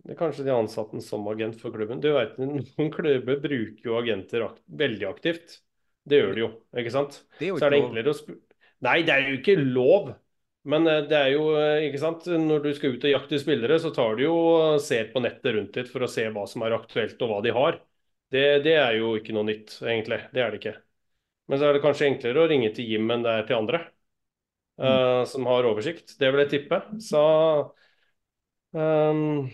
det 0.00 0.14
er 0.14 0.20
kanskje 0.20 0.46
de 0.46 0.54
ansatte 0.54 1.00
som 1.04 1.28
agent 1.28 1.58
for 1.60 1.76
klubben. 1.76 2.00
Du 2.00 2.12
vet, 2.16 2.38
Noen 2.40 2.92
klubber 2.94 3.42
bruker 3.42 3.90
jo 3.90 3.98
agenter 4.00 4.46
akt 4.48 4.64
veldig 4.80 5.08
aktivt. 5.10 5.60
Det 6.08 6.22
gjør 6.22 6.32
de 6.32 6.44
jo, 6.46 6.50
ikke 6.80 6.94
sant? 6.94 7.20
Det 7.36 7.46
er 7.46 7.52
jo 7.52 7.58
ikke 7.58 7.62
Så 7.62 7.68
er 7.68 7.74
det 7.74 7.82
enklere 7.84 8.14
å 8.14 8.38
Nei, 8.80 9.00
det 9.04 9.12
er 9.12 9.26
jo 9.26 9.36
ikke 9.36 9.60
lov. 9.60 10.14
Men 10.68 10.86
eh, 10.86 11.04
det 11.08 11.16
er 11.16 11.30
jo, 11.34 11.44
eh, 11.56 11.86
ikke 11.88 12.00
sant, 12.02 12.26
når 12.28 12.64
du 12.64 12.72
skal 12.76 12.96
ut 12.96 13.06
og 13.06 13.14
jakte 13.14 13.40
spillere, 13.40 13.78
så 13.80 13.92
tar 13.96 14.18
du 14.18 14.26
jo 14.26 14.34
ser 14.82 15.08
på 15.12 15.22
nettet 15.24 15.54
rundt 15.56 15.76
ditt 15.76 15.88
for 15.92 16.04
å 16.04 16.10
se 16.10 16.26
hva 16.32 16.44
som 16.50 16.66
er 16.66 16.76
aktuelt 16.76 17.22
og 17.24 17.32
hva 17.32 17.40
de 17.44 17.54
har. 17.56 17.80
Det, 18.30 18.44
det, 18.66 18.76
er 18.78 18.98
jo 19.00 19.14
ikke 19.18 19.34
noe 19.34 19.48
nytt, 19.48 19.78
egentlig. 19.82 20.20
Det 20.34 20.42
er 20.42 20.52
det 20.52 20.60
ikke. 20.60 20.76
Men 21.50 21.58
så 21.58 21.66
er 21.66 21.74
det 21.74 21.82
kanskje 21.82 22.10
enklere 22.10 22.44
å 22.44 22.50
ringe 22.50 22.70
til 22.76 22.86
Jim 22.92 23.08
enn 23.10 23.24
det 23.24 23.32
er 23.32 23.48
til 23.48 23.58
andre 23.58 23.80
mm. 24.78 24.84
uh, 24.84 25.22
som 25.26 25.48
har 25.50 25.66
oversikt. 25.66 26.14
Det 26.20 26.30
vil 26.30 26.44
jeg 26.44 26.52
tippe. 26.52 26.78
Så 27.02 27.22
um, 28.76 29.48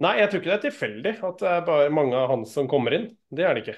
Nei, 0.00 0.14
jeg 0.16 0.30
tror 0.30 0.40
ikke 0.40 0.48
det 0.48 0.56
er 0.56 0.64
tilfeldig 0.64 1.12
at 1.28 1.42
det 1.42 1.50
er 1.50 1.66
bare 1.66 1.92
mange 1.92 2.16
av 2.16 2.30
hans 2.30 2.54
som 2.56 2.70
kommer 2.70 2.96
inn. 2.96 3.10
Det 3.28 3.44
er 3.44 3.52
det 3.52 3.66
ikke. 3.66 3.76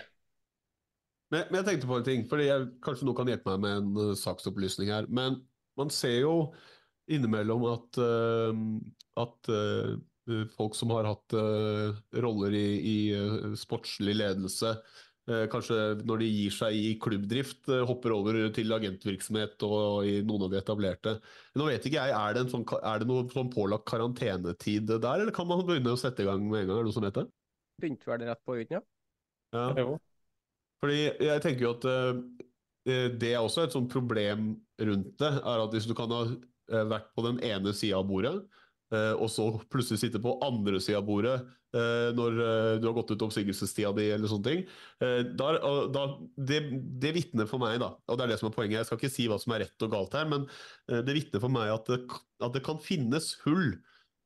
Men, 1.34 1.48
men 1.48 1.58
jeg 1.58 1.66
tenkte 1.66 1.90
på 1.90 1.98
en 1.98 2.06
ting, 2.06 2.22
fordi 2.30 2.46
jeg, 2.46 2.68
kanskje 2.84 3.08
noen 3.08 3.18
kan 3.18 3.32
hjelpe 3.32 3.56
meg 3.56 3.64
med 3.64 3.80
en 3.80 4.12
uh, 4.12 4.14
saksopplysning 4.20 4.92
her. 4.94 5.10
Men 5.10 5.40
man 5.80 5.92
ser 5.94 6.18
jo 6.22 6.34
innimellom 7.12 7.66
at, 7.72 8.00
uh, 8.00 8.52
at 9.22 9.52
uh, 9.52 9.94
folk 10.56 10.76
som 10.78 10.92
har 10.94 11.08
hatt 11.08 11.34
roller 12.22 12.54
i, 12.54 12.66
i 12.86 13.56
sportslig 13.58 14.14
ledelse, 14.14 14.70
eh, 15.30 15.44
kanskje 15.50 15.78
når 16.06 16.22
de 16.22 16.28
gir 16.30 16.54
seg 16.54 16.76
i 16.76 16.92
klubbdrift, 17.02 17.68
eh, 17.68 17.84
hopper 17.88 18.14
over 18.14 18.38
til 18.54 18.74
agentvirksomhet 18.74 19.62
og 19.66 20.06
i 20.08 20.20
noen 20.26 20.46
av 20.46 20.54
de 20.54 20.60
etablerte. 20.60 21.16
Nå 21.58 21.68
vet 21.68 21.86
ikke 21.86 22.00
jeg, 22.00 22.16
Er 22.16 22.34
det, 22.34 22.44
en 22.44 22.52
sånn, 22.52 22.66
er 22.82 23.02
det 23.02 23.08
noe 23.10 23.26
sånn 23.30 23.50
pålagt 23.52 23.88
karantenetid 23.90 24.86
der, 24.94 25.20
eller 25.20 25.34
kan 25.34 25.48
man 25.48 25.64
begynne 25.66 25.94
å 25.94 26.00
sette 26.00 26.22
i 26.22 26.28
gang 26.28 26.42
med 26.48 26.62
en 26.62 26.66
gang? 26.68 26.78
Er 26.78 26.82
det 26.82 26.90
noe 26.90 26.98
som 26.98 27.06
heter 27.06 27.26
det? 27.26 27.34
Begynte 27.82 28.10
vel 28.10 28.26
rett 28.28 28.44
på 28.44 28.56
uten, 28.58 28.78
ja. 28.78 28.82
Ja. 29.52 29.86
Fordi 30.82 31.00
jeg 31.22 31.42
tenker 31.44 31.66
jo 31.66 31.74
at 31.76 31.84
eh, 31.86 32.22
det 32.84 33.28
er 33.30 33.38
også 33.38 33.66
et 33.66 33.74
sånt 33.76 33.92
problem 33.92 34.56
rundt 34.82 35.14
det, 35.20 35.30
er 35.38 35.62
at 35.62 35.74
hvis 35.74 35.86
du 35.86 35.94
kan 35.94 36.10
ha 36.10 36.24
eh, 36.26 36.84
vært 36.90 37.12
på 37.14 37.24
den 37.28 37.40
ene 37.46 37.74
sida 37.76 38.00
av 38.00 38.08
bordet, 38.08 38.34
eh, 38.94 39.12
og 39.14 39.30
så 39.30 39.48
plutselig 39.72 40.02
sitte 40.02 40.22
på 40.22 40.36
andre 40.44 40.80
sida 40.82 41.00
av 41.00 41.06
bordet 41.06 41.36
eh, 41.76 42.08
når 42.16 42.40
eh, 42.46 42.72
du 42.82 42.88
har 42.88 42.96
gått 42.98 43.14
ut 43.14 43.24
oppsigelsestida 43.28 43.92
di 43.96 44.08
eller 44.14 44.30
sånne 44.30 44.48
ting, 44.48 44.64
eh, 45.04 45.20
da, 45.38 45.52
da, 45.94 46.04
det, 46.50 46.60
det 47.02 47.14
vitner 47.18 47.48
for 47.50 47.62
meg, 47.62 47.78
da, 47.82 47.92
og 48.06 48.18
det 48.18 48.26
er 48.26 48.34
det 48.34 48.40
som 48.42 48.50
er 48.50 48.56
poenget, 48.56 48.80
jeg 48.80 48.90
skal 48.90 49.00
ikke 49.00 49.14
si 49.14 49.28
hva 49.30 49.38
som 49.42 49.56
er 49.56 49.66
rett 49.66 49.86
og 49.86 49.94
galt 49.94 50.18
her, 50.18 50.28
men 50.32 50.48
eh, 50.90 51.00
det 51.06 51.16
vitner 51.18 51.44
for 51.44 51.54
meg 51.54 51.72
at 51.76 51.88
det, 51.92 52.02
at 52.42 52.58
det 52.58 52.64
kan 52.66 52.82
finnes 52.82 53.32
hull 53.46 53.70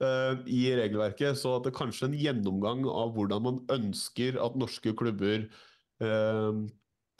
eh, 0.01 0.33
i 0.49 0.65
regelverket, 0.81 1.39
så 1.41 1.59
at 1.59 1.69
det 1.69 1.77
kanskje 1.77 2.11
en 2.11 2.19
gjennomgang 2.19 2.89
av 2.89 3.15
hvordan 3.19 3.47
man 3.51 3.63
ønsker 3.77 4.41
at 4.43 4.59
norske 4.59 4.97
klubber 4.97 5.47
eh, 6.03 6.67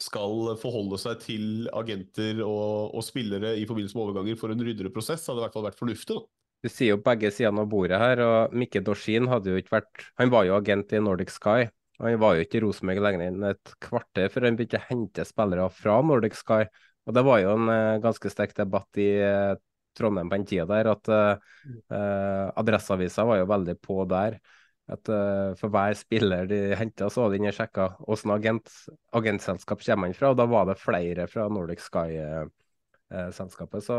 skal 0.01 0.53
forholde 0.61 0.99
seg 1.01 1.21
til 1.23 1.69
agenter 1.75 2.43
og, 2.45 2.93
og 2.93 3.05
spillere 3.05 3.55
i 3.57 3.65
forbindelse 3.69 3.97
med 3.97 4.03
overganger 4.05 4.39
for 4.39 4.53
en 4.53 4.61
ryddere 4.63 4.93
prosess, 4.93 5.25
hadde 5.25 5.41
i 5.41 5.45
hvert 5.45 5.55
fall 5.55 5.65
vært 5.65 5.79
fornuftig. 5.79 6.17
da. 6.17 6.25
Du 6.65 6.69
sier 6.73 6.95
jo 6.95 7.01
begge 7.05 7.29
sidene 7.33 7.61
av 7.63 7.69
bordet 7.69 7.99
her, 8.01 8.21
og 8.25 8.55
Mikke 8.57 8.81
Dorsin 8.85 9.29
hadde 9.29 9.53
jo 9.53 9.61
ikke 9.61 9.75
vært 9.75 10.07
Han 10.17 10.31
var 10.33 10.47
jo 10.47 10.55
agent 10.57 10.93
i 10.93 11.01
Nordic 11.03 11.33
Sky. 11.35 11.69
og 11.99 12.09
Han 12.09 12.19
var 12.21 12.35
jo 12.35 12.45
ikke 12.45 12.59
i 12.59 12.63
Rosenborg 12.65 13.03
lenger 13.05 13.25
enn 13.27 13.47
et 13.51 13.73
kvarter 13.83 14.31
før 14.33 14.47
han 14.47 14.57
begynte 14.57 14.81
å 14.81 14.87
hente 14.89 15.25
spillere 15.27 15.69
fra 15.73 15.99
Nordic 16.01 16.37
Sky. 16.37 16.65
Og 17.07 17.15
Det 17.15 17.23
var 17.23 17.41
jo 17.43 17.53
en 17.53 17.69
uh, 17.71 18.01
ganske 18.03 18.31
sterk 18.33 18.55
debatt 18.57 18.99
i 18.99 19.09
uh, 19.21 19.53
Trondheim 19.97 20.29
på 20.29 20.37
den 20.37 20.47
tida 20.49 20.65
der, 20.69 20.89
at 20.91 21.09
uh, 21.09 22.49
Adresseavisa 22.57 23.25
var 23.25 23.39
jo 23.41 23.49
veldig 23.49 23.77
på 23.81 24.01
der. 24.09 24.41
At 24.87 25.09
uh, 25.11 25.51
For 25.59 25.67
hver 25.73 25.93
spiller 25.99 26.47
de 26.47 26.75
henta, 26.79 27.09
så 27.11 27.21
var 27.23 27.29
det 27.31 27.37
inne 27.41 27.51
og 27.51 27.57
sjekka 27.57 27.85
åssen 28.07 28.31
agent, 28.31 28.67
agentselskap 29.17 29.79
kommer 29.83 30.07
han 30.07 30.15
fra. 30.15 30.29
og 30.31 30.37
Da 30.39 30.45
var 30.47 30.63
det 30.69 30.77
flere 30.79 31.27
fra 31.31 31.43
Nordic 31.51 31.81
Sky-selskapet. 31.83 33.81
så 33.83 33.95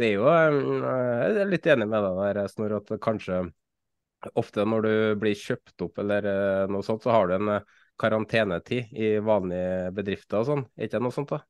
det 0.00 0.08
er 0.08 0.14
jo 0.16 0.28
eh, 0.30 1.16
Jeg 1.20 1.42
er 1.42 1.50
litt 1.50 1.66
enig 1.68 1.88
med 1.90 2.04
deg 2.06 2.14
der, 2.20 2.48
Snor, 2.48 2.78
at 2.80 2.88
kanskje 3.04 3.42
ofte 4.36 4.66
når 4.68 4.84
du 4.84 4.94
blir 5.20 5.38
kjøpt 5.38 5.86
opp 5.86 6.00
eller 6.02 6.26
eh, 6.28 6.64
noe 6.72 6.84
sånt, 6.84 7.04
så 7.04 7.14
har 7.14 7.28
du 7.28 7.36
en 7.38 7.54
eh, 7.56 7.78
karantenetid 8.00 8.92
i 8.96 9.14
vanlige 9.24 9.90
bedrifter 9.96 10.40
og 10.40 10.48
sånn. 10.48 10.64
Er 10.76 10.88
ikke 10.88 10.98
det 10.98 11.04
noe 11.04 11.16
sånt, 11.16 11.32
da? 11.32 11.40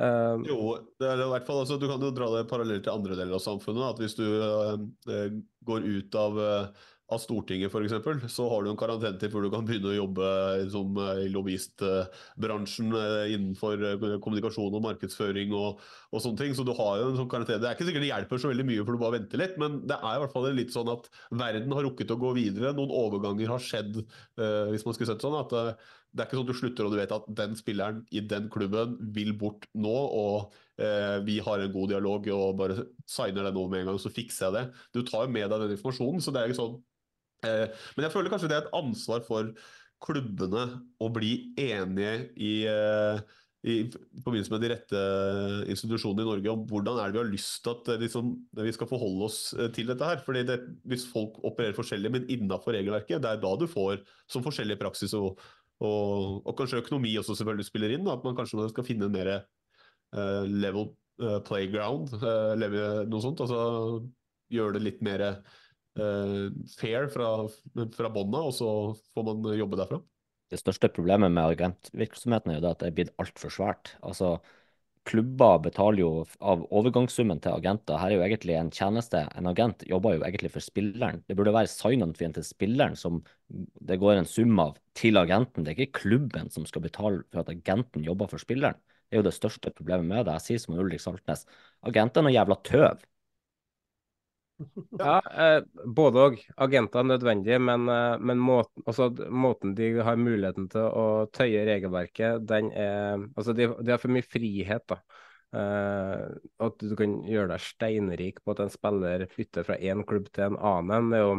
Uh, 0.00 0.40
Jo, 0.48 0.58
det 0.98 1.06
er 1.06 1.20
i 1.20 1.28
hvert 1.28 1.46
fall, 1.46 1.60
altså, 1.62 1.76
du 1.78 1.84
kan 1.90 2.02
jo 2.02 2.10
dra 2.16 2.30
det 2.32 2.46
parallelt 2.50 2.82
til 2.86 2.94
andre 2.94 3.16
deler 3.18 3.36
av 3.36 3.44
samfunnet. 3.44 3.92
At 3.92 4.00
hvis 4.02 4.16
du 4.18 4.24
eh, 4.26 4.72
eh, 5.12 5.36
går 5.68 5.86
ut 5.86 6.18
av, 6.18 6.40
eh, 6.42 6.88
av 7.12 7.20
Stortinget 7.22 7.72
f.eks., 7.72 8.32
så 8.32 8.46
har 8.50 8.64
du 8.64 8.70
en 8.72 8.78
karantenetid 8.80 9.32
før 9.32 9.46
du 9.46 9.50
kan 9.52 9.66
begynne 9.68 9.92
å 9.92 9.96
jobbe 9.96 10.30
som 10.72 10.98
eh, 10.98 11.24
i 11.26 11.30
lobbyistbransjen 11.32 12.96
eh, 12.98 13.34
innenfor 13.36 13.86
eh, 13.88 14.18
kommunikasjon 14.24 14.78
og 14.78 14.84
markedsføring 14.88 15.54
og, 15.56 15.82
og 16.10 16.24
sånne 16.24 16.42
ting. 16.42 16.56
Så 16.56 16.66
du 16.66 16.74
har 16.78 17.00
jo 17.00 17.10
en 17.12 17.18
sånn 17.20 17.30
karantene. 17.32 17.60
Det 17.62 17.70
er 17.70 17.78
ikke 17.78 17.88
sikkert 17.88 18.06
det 18.06 18.12
hjelper 18.12 18.42
så 18.42 18.52
veldig 18.52 18.68
mye, 18.72 18.84
for 18.84 18.96
du 18.96 19.02
bare 19.04 19.18
venter 19.18 19.42
litt, 19.44 19.56
men 19.62 19.82
det 19.90 19.98
er 19.98 20.18
i 20.18 20.22
hvert 20.24 20.36
fall 20.36 20.50
litt 20.56 20.74
sånn 20.74 20.92
at 20.92 21.10
verden 21.30 21.76
har 21.76 21.88
rukket 21.88 22.14
å 22.14 22.20
gå 22.20 22.36
videre. 22.38 22.74
Noen 22.76 22.94
overganger 23.02 23.54
har 23.54 23.66
skjedd, 23.70 24.02
eh, 24.02 24.70
hvis 24.72 24.86
man 24.88 24.96
skulle 24.96 25.12
sett 25.12 25.24
sånn. 25.24 25.38
at 25.38 25.58
eh, 25.58 25.74
det 26.12 26.20
er 26.20 26.28
ikke 26.28 26.36
sånn 26.36 26.44
at 26.44 26.52
du 26.52 26.58
slutter 26.58 26.86
og 26.86 26.92
du 26.92 26.98
vet 27.00 27.14
at 27.16 27.28
den 27.40 27.54
spilleren 27.56 28.02
i 28.12 28.20
den 28.28 28.48
klubben 28.52 28.98
vil 29.16 29.32
bort 29.38 29.64
nå, 29.72 29.92
og 29.92 30.52
eh, 30.76 31.18
vi 31.24 31.38
har 31.44 31.62
en 31.62 31.72
god 31.72 31.94
dialog 31.94 32.28
og 32.34 32.58
bare 32.58 32.84
signer 33.08 33.48
den 33.48 33.56
over 33.56 33.72
med 33.72 33.84
en 33.84 33.92
gang, 33.92 34.00
så 34.02 34.12
fikser 34.12 34.48
jeg 34.48 34.56
det. 34.58 34.64
Du 34.92 35.00
tar 35.08 35.24
jo 35.24 35.32
med 35.32 35.48
deg 35.48 35.64
den 35.64 35.72
informasjonen, 35.78 36.20
så 36.20 36.34
det 36.34 36.42
er 36.42 36.52
ikke 36.52 36.60
sånn 36.60 36.76
eh, 36.76 36.91
Men 37.42 38.06
jeg 38.06 38.12
føler 38.14 38.32
kanskje 38.32 38.50
det 38.50 38.58
er 38.58 38.66
et 38.66 38.74
ansvar 38.78 39.24
for 39.26 39.52
klubbene 40.02 40.66
å 41.02 41.08
bli 41.14 41.32
enige 41.60 42.12
i, 42.34 42.52
eh, 42.66 43.20
i 43.62 43.76
forbindelse 44.24 44.50
med 44.50 44.64
de 44.64 44.70
rette 44.72 45.02
institusjonene 45.70 46.24
i 46.24 46.30
Norge 46.30 46.54
om 46.54 46.64
hvordan 46.70 46.98
er 46.98 47.12
det 47.12 47.16
vi 47.16 47.22
har 47.22 47.30
lyst 47.30 47.62
til 47.62 47.76
at 47.76 47.90
eh, 47.94 48.64
vi 48.66 48.74
skal 48.74 48.90
forholde 48.90 49.28
oss 49.28 49.40
eh, 49.54 49.70
til 49.74 49.90
dette 49.90 50.08
her. 50.08 50.22
Fordi 50.26 50.44
det, 50.48 50.58
Hvis 50.90 51.06
folk 51.10 51.38
opererer 51.46 51.76
forskjellig, 51.78 52.12
men 52.14 52.30
innafor 52.32 52.74
regelverket, 52.74 53.22
det 53.22 53.30
er 53.30 53.42
da 53.42 53.54
du 53.58 53.68
får 53.70 54.02
som 54.30 54.44
forskjellig 54.44 54.80
praksis 54.82 55.14
og 55.18 55.38
og, 55.82 56.42
og 56.46 56.52
kanskje 56.54 56.78
økonomi 56.78 57.10
også 57.18 57.34
selvfølgelig 57.34 57.66
spiller 57.66 57.94
inn. 57.96 58.08
At 58.10 58.22
man 58.22 58.36
kanskje 58.38 58.68
skal 58.70 58.86
finne 58.86 59.08
en 59.08 59.14
mer 59.16 59.30
eh, 59.34 60.44
level 60.46 60.92
eh, 61.18 61.40
playground, 61.46 62.12
eh, 62.22 63.06
noe 63.10 63.22
sånt. 63.24 63.42
Altså 63.42 64.04
gjøre 64.52 64.76
det 64.76 64.84
litt 64.84 65.02
mer 65.02 65.24
eh, 65.26 65.56
fair 65.94 67.08
fra, 67.12 67.28
fra 67.96 68.10
bånda, 68.12 68.40
og 68.48 68.54
så 68.56 68.70
får 69.12 69.28
man 69.28 69.52
jobbe 69.58 69.78
derfra. 69.80 70.00
Det 70.52 70.60
største 70.60 70.90
problemet 70.92 71.32
med 71.32 71.54
agentvirksomheten 71.54 72.52
er 72.52 72.58
jo 72.58 72.64
det 72.64 72.72
at 72.74 72.82
det 72.82 72.90
er 72.90 72.96
blitt 72.98 73.14
altfor 73.22 73.52
svært. 73.52 73.94
Altså, 74.04 74.34
klubber 75.08 75.58
betaler 75.64 76.02
jo 76.02 76.10
av 76.44 76.62
overgangssummen 76.68 77.40
til 77.42 77.56
agenter. 77.56 77.98
Her 77.98 78.12
er 78.12 78.18
jo 78.18 78.24
egentlig 78.26 78.56
en 78.58 78.70
tjeneste. 78.74 79.22
En 79.38 79.48
agent 79.50 79.82
jobber 79.88 80.18
jo 80.18 80.24
egentlig 80.26 80.52
for 80.54 80.64
spilleren. 80.64 81.22
Det 81.26 81.36
burde 81.38 81.54
være 81.56 81.70
sign-on-fien 81.72 82.36
til 82.36 82.46
spilleren 82.46 82.98
som 82.98 83.22
det 83.48 83.98
går 84.02 84.20
en 84.20 84.28
sum 84.28 84.60
av 84.62 84.76
til 84.98 85.18
agenten. 85.20 85.64
Det 85.64 85.72
er 85.72 85.86
ikke 85.86 86.02
klubben 86.02 86.52
som 86.52 86.68
skal 86.68 86.84
betale 86.84 87.24
for 87.32 87.42
at 87.42 87.52
agenten 87.52 88.04
jobber 88.06 88.30
for 88.30 88.42
spilleren. 88.42 88.78
Det 89.08 89.18
er 89.18 89.22
jo 89.22 89.28
det 89.28 89.36
største 89.36 89.72
problemet 89.74 90.08
med 90.08 90.28
det. 90.28 90.36
Jeg 90.38 90.46
sier 90.46 90.62
som 90.62 90.76
Ulrik 90.78 91.02
Saltnes. 91.02 91.46
agenten 91.82 92.22
er 92.22 92.28
noe 92.28 92.36
jævla 92.36 92.60
tøv. 92.64 93.02
Ja, 94.98 95.16
eh, 95.30 95.58
både 95.86 96.24
og. 96.26 96.38
Agenter 96.66 97.02
er 97.02 97.08
nødvendig, 97.10 97.58
men, 97.60 97.88
eh, 97.88 98.16
men 98.20 98.40
måten, 98.42 98.84
også, 98.86 99.10
måten 99.30 99.74
de 99.78 99.92
har 100.04 100.20
muligheten 100.20 100.68
til 100.72 100.86
å 100.86 101.06
tøye 101.34 101.64
regelverket, 101.68 102.46
den 102.48 102.72
er 102.72 103.22
Altså, 103.36 103.54
de, 103.56 103.68
de 103.80 103.94
har 103.94 104.02
for 104.02 104.14
mye 104.14 104.26
frihet, 104.26 104.84
da. 104.90 105.00
Eh, 105.52 106.26
at 106.64 106.80
du 106.80 106.94
kan 106.96 107.18
gjøre 107.28 107.52
deg 107.52 107.64
steinrik 107.64 108.40
på 108.40 108.54
at 108.54 108.62
en 108.64 108.72
spiller 108.72 109.26
flytter 109.32 109.66
fra 109.68 109.76
én 109.76 110.04
klubb 110.08 110.30
til 110.32 110.50
en 110.50 110.60
annen. 110.72 111.10
Det 111.12 111.18
er 111.18 111.26
jo 111.26 111.34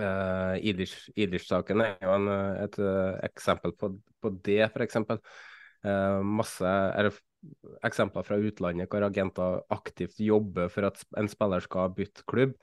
uh, 0.00 0.54
Ilish-saken 0.60 1.82
er 1.84 1.98
jo 2.02 2.14
en, 2.14 2.30
et 2.64 2.78
eh, 2.82 3.18
eksempel 3.28 3.74
på, 3.78 3.90
på 4.22 4.32
det, 4.46 4.62
f.eks. 4.70 5.00
Uh, 5.84 6.20
masse 6.24 6.64
er 6.66 7.08
det 7.08 7.14
eksempler 7.86 8.26
fra 8.26 8.38
utlandet 8.40 8.90
hvor 8.90 9.06
agenter 9.06 9.60
aktivt 9.74 10.20
jobber 10.22 10.70
for 10.72 10.88
at 10.88 11.02
en 11.20 11.30
spiller 11.30 11.64
skal 11.64 11.92
bytte 11.96 12.24
klubb, 12.30 12.54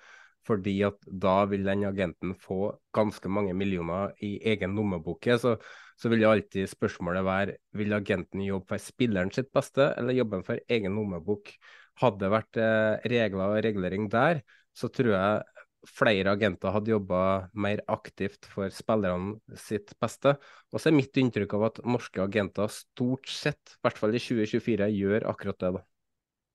fordi 0.48 0.80
at 0.88 0.98
da 1.06 1.44
vil 1.50 1.68
den 1.68 1.86
agenten 1.86 2.34
få 2.40 2.72
ganske 2.96 3.30
mange 3.30 3.54
millioner 3.54 4.16
i 4.26 4.38
egen 4.54 4.74
lommeboke. 4.78 5.38
Så, 5.38 5.58
så 6.00 6.10
vil 6.10 6.26
alltid 6.26 6.70
spørsmålet 6.72 7.26
være 7.28 7.58
vil 7.78 7.94
agenten 7.94 8.42
jobbe 8.46 8.74
for 8.74 8.82
spilleren 8.82 9.34
sitt 9.34 9.52
beste, 9.54 9.92
eller 9.98 10.18
jobbe 10.18 10.42
for 10.48 10.62
egen 10.68 10.98
lommebok. 10.98 11.54
Hadde 12.02 12.24
det 12.24 12.34
vært 12.34 12.58
eh, 12.58 13.10
regler 13.14 13.52
og 13.52 13.64
regulering 13.68 14.10
der, 14.10 14.42
så 14.74 14.88
tror 14.90 15.12
jeg 15.14 15.51
flere 15.88 16.34
agenter 16.36 16.74
hadde 16.76 16.94
jobba 16.94 17.22
mer 17.54 17.82
aktivt 17.90 18.46
for 18.50 18.72
spillerne 18.74 19.40
sitt 19.58 19.94
beste. 20.02 20.36
Og 20.72 20.82
så 20.82 20.92
er 20.92 20.98
mitt 20.98 21.18
inntrykk 21.18 21.56
av 21.58 21.68
at 21.70 21.82
norske 21.88 22.22
agenter 22.24 22.70
stort 22.74 23.30
sett, 23.32 23.78
i 23.78 23.86
hvert 23.86 24.02
fall 24.02 24.14
i 24.16 24.22
2024, 24.22 24.90
gjør 24.94 25.26
akkurat 25.32 25.60
det. 25.64 25.72
da. 25.78 25.86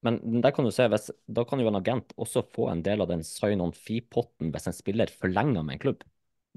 Men 0.07 0.21
der 0.45 0.55
kan 0.55 0.67
du 0.67 0.71
se, 0.75 0.87
hvis, 0.93 1.11
da 1.27 1.43
kan 1.49 1.61
jo 1.61 1.71
en 1.71 1.81
agent 1.81 2.15
også 2.21 2.45
få 2.55 2.69
en 2.71 2.85
del 2.87 3.03
av 3.03 3.11
den 3.11 3.25
sign-on-fee-potten 3.27 4.53
hvis 4.55 4.71
en 4.71 4.77
spiller 4.77 5.11
forlenger 5.11 5.67
med 5.67 5.77
en 5.77 5.83
klubb. 5.83 6.07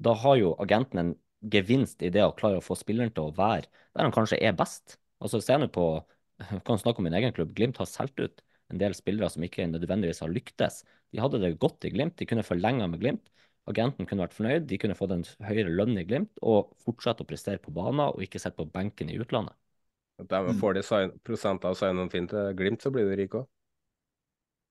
Da 0.00 0.14
har 0.22 0.38
jo 0.38 0.54
agenten 0.62 1.02
en 1.02 1.12
gevinst 1.40 2.02
i 2.04 2.12
det 2.12 2.22
å 2.22 2.34
klare 2.36 2.60
å 2.60 2.64
få 2.64 2.76
spilleren 2.78 3.12
til 3.16 3.30
å 3.30 3.34
være 3.34 3.66
der 3.66 4.06
han 4.06 4.14
kanskje 4.14 4.38
er 4.44 4.54
best. 4.56 4.98
Altså 5.20 5.40
Se 5.42 5.56
nå 5.58 5.70
på 5.72 5.86
kan 6.66 6.80
snakke 6.80 7.02
om 7.02 7.08
min 7.08 7.16
egen 7.18 7.34
klubb. 7.36 7.52
Glimt 7.56 7.80
har 7.80 7.88
solgt 7.88 8.20
ut 8.20 8.44
en 8.70 8.80
del 8.80 8.94
spillere 8.96 9.30
som 9.32 9.44
ikke 9.46 9.68
nødvendigvis 9.70 10.22
har 10.24 10.32
lyktes. 10.32 10.82
De 11.10 11.22
hadde 11.22 11.42
det 11.42 11.56
godt 11.62 11.86
i 11.88 11.92
Glimt, 11.94 12.16
de 12.20 12.28
kunne 12.28 12.46
forlenga 12.46 12.88
med 12.90 13.02
Glimt. 13.02 13.30
Agenten 13.70 14.08
kunne 14.08 14.24
vært 14.24 14.34
fornøyd, 14.34 14.66
de 14.70 14.78
kunne 14.80 14.96
fått 14.98 15.14
en 15.14 15.24
høyere 15.46 15.72
lønn 15.74 15.98
i 16.00 16.06
Glimt 16.08 16.40
og 16.42 16.72
fortsette 16.84 17.24
å 17.24 17.28
prestere 17.28 17.62
på 17.62 17.74
banen 17.74 18.06
og 18.08 18.22
ikke 18.24 18.40
sitte 18.42 18.58
på 18.58 18.70
benken 18.72 19.12
i 19.12 19.18
utlandet. 19.20 19.56
Dermed 20.30 20.58
får 20.60 20.76
de 20.76 20.82
prosent 20.84 21.18
prosenter 21.24 21.70
av 21.70 21.78
sign-on 21.78 22.10
fin 22.12 22.28
til 22.28 22.52
Glimt, 22.56 22.82
så 22.82 22.92
blir 22.92 23.08
du 23.08 23.16
rik 23.16 23.36
òg. 23.38 23.48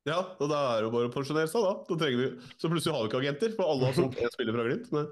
Ja, 0.07 0.19
og 0.39 0.47
da 0.49 0.59
er 0.71 0.80
det 0.80 0.88
jo 0.88 0.93
bare 0.93 1.09
å 1.09 1.13
pensjonere 1.13 1.49
seg, 1.51 1.65
da. 1.65 1.73
da 1.89 1.97
trenger 1.99 2.21
vi... 2.21 2.49
Så 2.57 2.71
plutselig 2.71 2.95
har 2.95 3.03
vi 3.03 3.09
ikke 3.11 3.21
agenter, 3.21 3.53
for 3.57 3.71
alle 3.71 3.89
har 3.89 3.97
solgt 3.97 4.21
én 4.21 4.34
spiller 4.34 4.55
fra 4.55 4.65
Glimt. 4.67 4.91
Men, 4.95 5.09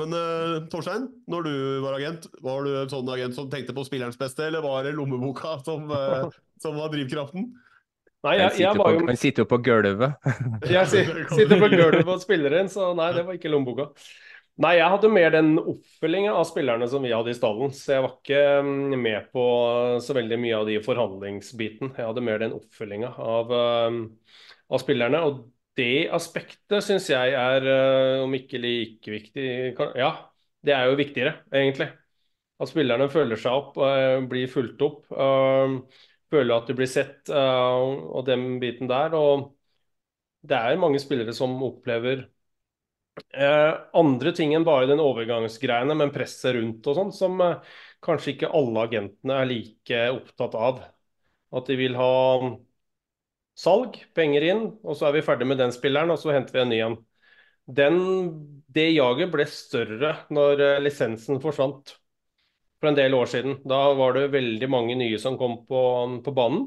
men 0.00 0.16
uh, 0.16 0.56
Torstein, 0.72 1.08
når 1.30 1.46
du 1.46 1.54
var 1.84 1.98
agent, 1.98 2.28
var 2.44 2.66
du 2.66 2.72
en 2.80 2.90
sånn 2.90 3.12
agent 3.14 3.36
som 3.36 3.50
tenkte 3.52 3.76
på 3.76 3.84
spillerens 3.86 4.18
beste, 4.20 4.48
eller 4.48 4.64
var 4.64 4.86
det 4.86 4.94
lommeboka 4.96 5.58
som, 5.66 5.86
uh, 5.92 6.30
som 6.62 6.76
var 6.78 6.92
drivkraften? 6.92 7.50
Nei, 8.24 8.38
jeg, 8.40 8.60
jeg 8.62 8.78
var 8.80 8.94
jo 8.94 9.02
han 9.04 9.18
sitter 9.20 9.44
jo 9.44 9.48
på 9.50 9.58
gulvet. 9.66 10.14
Jeg 10.74 10.88
si- 10.88 11.04
sitter 11.34 11.58
på 11.60 11.68
gulvet 11.68 12.08
og 12.08 12.22
spiller 12.22 12.54
inn, 12.56 12.70
så 12.72 12.94
nei, 12.96 13.10
det 13.12 13.26
var 13.26 13.36
ikke 13.36 13.50
lommeboka. 13.52 13.90
Nei, 14.62 14.76
jeg 14.78 14.86
hadde 14.86 15.08
mer 15.10 15.32
den 15.34 15.48
oppfølginga 15.58 16.30
av 16.38 16.44
spillerne 16.46 16.86
som 16.86 17.02
vi 17.02 17.10
hadde 17.10 17.32
i 17.32 17.36
stallen. 17.36 17.72
Så 17.74 17.96
jeg 17.96 18.04
var 18.04 18.12
ikke 18.14 18.42
mm, 18.62 18.92
med 19.02 19.26
på 19.34 19.46
så 20.04 20.14
veldig 20.14 20.38
mye 20.38 20.60
av 20.60 20.68
de 20.70 20.76
forhandlingsbiten. 20.84 21.90
Jeg 21.98 22.06
hadde 22.06 22.22
mer 22.24 22.38
den 22.40 22.54
oppfølginga 22.54 23.10
av, 23.18 23.50
um, 23.90 23.98
av 24.70 24.82
spillerne. 24.84 25.24
Og 25.26 25.42
det 25.76 26.06
aspektet 26.14 26.86
syns 26.86 27.10
jeg 27.10 27.34
er, 27.34 27.66
uh, 27.66 28.22
om 28.28 28.38
ikke 28.38 28.62
like 28.62 29.16
viktig 29.16 29.48
Ja, 29.98 30.12
det 30.64 30.78
er 30.78 30.86
jo 30.86 31.00
viktigere, 31.02 31.34
egentlig. 31.50 31.90
At 32.62 32.70
spillerne 32.70 33.10
føler 33.10 33.42
seg 33.42 33.58
opp, 33.58 33.82
uh, 33.82 34.22
blir 34.30 34.46
fulgt 34.54 34.86
opp. 34.86 35.02
Føler 36.34 36.56
at 36.56 36.66
de 36.66 36.74
blir 36.74 36.90
sett, 36.90 37.30
og 37.30 38.24
den 38.26 38.56
biten 38.62 38.90
der. 38.90 39.14
Og 39.14 39.52
det 40.42 40.58
er 40.58 40.80
mange 40.82 40.98
spillere 40.98 41.34
som 41.36 41.54
opplever 41.62 42.24
Eh, 43.14 43.74
andre 43.94 44.32
ting 44.34 44.54
enn 44.56 44.64
bare 44.66 44.88
den 44.90 45.02
overgangsgreiene, 45.02 45.94
men 45.98 46.10
presset 46.14 46.56
rundt 46.56 46.86
og 46.90 46.96
sånn, 46.98 47.12
som 47.14 47.40
eh, 47.44 47.74
kanskje 48.02 48.34
ikke 48.34 48.50
alle 48.58 48.86
agentene 48.88 49.36
er 49.38 49.50
like 49.50 50.00
opptatt 50.16 50.56
av. 50.58 50.80
At 51.54 51.70
de 51.70 51.78
vil 51.78 51.94
ha 51.98 52.10
salg, 53.58 53.98
penger 54.18 54.46
inn, 54.50 54.62
og 54.82 54.98
så 54.98 55.08
er 55.08 55.16
vi 55.18 55.24
ferdig 55.26 55.46
med 55.50 55.60
den 55.62 55.74
spilleren, 55.74 56.12
og 56.14 56.20
så 56.22 56.34
henter 56.34 56.56
vi 56.56 56.62
en 56.64 56.72
ny 56.72 56.80
en. 56.88 56.96
Det 58.74 58.88
jaget 58.90 59.30
ble 59.32 59.46
større 59.48 60.16
når 60.34 60.64
eh, 60.66 60.80
lisensen 60.84 61.40
forsvant 61.42 61.94
for 62.84 62.92
en 62.92 62.98
del 62.98 63.14
år 63.16 63.30
siden. 63.32 63.58
Da 63.64 63.80
var 63.96 64.12
det 64.12 64.28
veldig 64.34 64.68
mange 64.68 64.96
nye 65.00 65.18
som 65.20 65.38
kom 65.40 65.62
på, 65.68 65.84
på 66.24 66.34
banen 66.36 66.66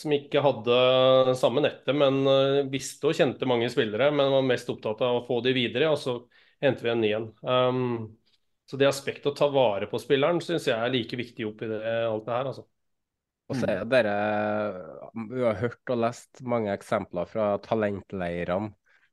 som 0.00 0.12
ikke 0.14 0.40
hadde 0.42 1.34
samme 1.38 1.62
nettet, 1.64 1.92
men 1.98 2.22
uh, 2.24 2.62
visste 2.72 3.10
og 3.10 3.16
kjente 3.18 3.48
mange 3.48 3.68
spillere. 3.72 4.10
Men 4.14 4.32
var 4.32 4.46
mest 4.46 4.70
opptatt 4.72 5.02
av 5.04 5.20
å 5.20 5.26
få 5.26 5.40
de 5.44 5.54
videre, 5.56 5.90
og 5.92 5.98
så 6.00 6.16
henter 6.62 6.86
vi 6.86 6.92
en 6.92 7.02
ny 7.04 7.12
en. 7.18 7.28
Um, 7.44 7.82
så 8.70 8.78
det 8.80 8.88
aspektet 8.88 9.30
å 9.32 9.36
ta 9.36 9.50
vare 9.52 9.90
på 9.90 10.00
spilleren 10.00 10.40
syns 10.44 10.68
jeg 10.70 10.78
er 10.78 10.92
like 10.94 11.18
viktig 11.18 11.46
oppi 11.48 11.68
det, 11.70 11.80
alt 12.06 12.26
det 12.26 12.36
her. 12.36 12.50
altså. 12.52 12.66
Og 13.50 13.58
så 13.58 13.66
er 13.66 13.86
dere, 13.90 14.16
Vi 15.32 15.42
har 15.42 15.56
hørt 15.58 15.90
og 15.90 16.02
lest 16.04 16.42
mange 16.46 16.70
eksempler 16.72 17.26
fra 17.30 17.52
talentleirene. 17.64 18.70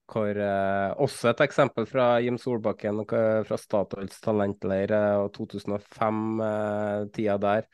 Hvor, 0.08 0.40
eh, 0.40 0.92
også 1.04 1.34
et 1.34 1.42
eksempel 1.44 1.88
fra 1.90 2.14
Jim 2.24 2.38
Solbakken 2.40 3.04
fra 3.08 3.58
Statoils 3.60 4.22
talentleir 4.24 4.94
og 5.20 5.34
2005-tida 5.36 7.36
eh, 7.36 7.42
der. 7.44 7.68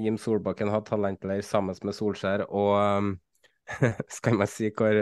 Jim 0.00 0.16
Solbakken 0.20 0.72
hadde 0.72 0.88
talentleir 0.88 1.44
sammen 1.44 1.76
med 1.84 1.96
Solskjær, 1.96 2.46
og 2.48 3.12
skal 4.18 4.40
man 4.40 4.48
si 4.48 4.72
hvor 4.76 4.96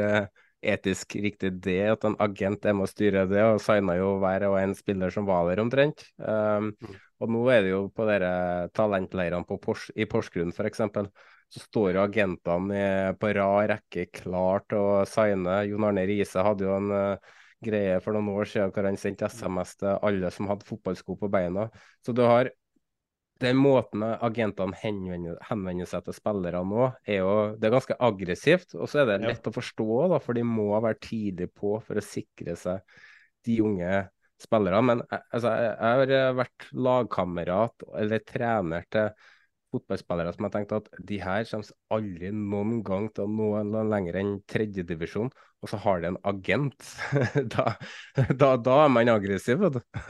etisk 0.66 1.16
riktig 1.22 1.52
det 1.62 1.80
at 1.92 2.04
en 2.06 2.16
agent 2.22 2.64
er 2.66 2.74
med 2.74 2.86
å 2.86 2.90
styre 2.90 3.26
det, 3.30 3.42
og 3.42 3.62
signa 3.62 3.96
jo 3.98 4.16
hver 4.22 4.46
og 4.48 4.58
en 4.60 4.74
spiller 4.78 5.12
som 5.14 5.26
var 5.28 5.46
der 5.50 5.62
omtrent. 5.62 6.06
Um. 6.18 6.72
Og 7.22 7.32
nå 7.32 7.46
er 7.48 7.62
det 7.64 7.72
jo 7.72 7.86
på 7.96 8.04
dere 8.08 8.68
talentleirene 8.76 9.46
på 9.48 9.56
Pors 9.62 9.88
i 9.96 10.04
Porsgrunn 10.08 10.52
f.eks. 10.52 10.82
Så 11.52 11.62
står 11.62 12.00
agentene 12.02 13.14
på 13.20 13.30
rad 13.36 13.70
rekke 13.70 14.08
klart 14.14 14.68
til 14.72 14.82
å 14.82 15.06
signe. 15.08 15.60
Jon 15.68 15.86
Arne 15.88 16.06
Riise 16.08 16.42
hadde 16.44 16.66
jo 16.66 16.74
en 16.74 16.92
uh, 16.92 17.34
greie 17.64 17.98
for 18.04 18.16
noen 18.16 18.34
år 18.34 18.50
siden 18.50 18.72
hvor 18.74 18.88
han 18.88 18.98
sendte 19.00 19.30
SMS 19.30 19.76
til 19.80 19.94
alle 19.94 20.30
som 20.34 20.50
hadde 20.50 20.66
fotballsko 20.68 21.16
på 21.20 21.30
beina. 21.32 21.68
Så 22.04 22.14
du 22.16 22.24
har 22.26 22.50
den 23.42 23.58
måten 23.60 24.00
agentene 24.04 24.76
henvender, 24.80 25.36
henvender, 25.44 25.88
seg 25.88 26.06
til 26.06 26.16
spillere 26.16 26.62
nå, 26.64 26.88
er 27.04 27.20
jo 27.20 27.32
det 27.60 27.68
er 27.68 27.74
ganske 27.74 27.98
aggressivt. 28.08 28.76
Og 28.78 28.88
så 28.88 29.02
er 29.02 29.10
det 29.10 29.18
lett 29.26 29.44
ja. 29.44 29.52
å 29.52 29.56
forstå, 29.56 29.88
da, 30.14 30.20
for 30.24 30.38
de 30.38 30.44
må 30.48 30.70
være 30.74 31.00
tidlig 31.04 31.50
på 31.56 31.76
for 31.84 32.00
å 32.00 32.04
sikre 32.04 32.56
seg 32.58 33.00
de 33.46 33.58
unge 33.64 34.06
spillerne. 34.42 34.82
Men 34.90 35.04
eh, 35.04 35.24
altså, 35.30 35.52
jeg 35.52 35.76
har 35.80 36.14
eh, 36.18 36.34
vært 36.40 36.68
lagkamerat 36.88 37.88
eller 38.02 38.24
trener 38.28 38.88
til 38.92 39.10
fotballspillere 39.76 40.34
som 40.34 40.48
har 40.48 40.54
tenkt 40.54 40.74
at 40.76 40.90
de 41.08 41.20
her 41.22 41.46
kommer 41.48 41.72
aldri 41.96 42.32
noen 42.34 42.82
gang 42.86 43.08
til 43.14 43.26
å 43.26 43.30
nå 43.62 43.84
lenger 43.92 44.20
enn 44.20 44.34
tredjedivisjon, 44.50 45.30
og 45.62 45.72
så 45.72 45.80
har 45.84 46.02
de 46.02 46.12
en 46.12 46.20
agent. 46.28 46.92
da, 47.54 47.72
da, 48.32 48.52
da, 48.56 48.76
er 48.84 48.92
man 48.92 49.12
aggressiv, 49.12 49.62
vet 49.62 49.78
du. 49.78 50.06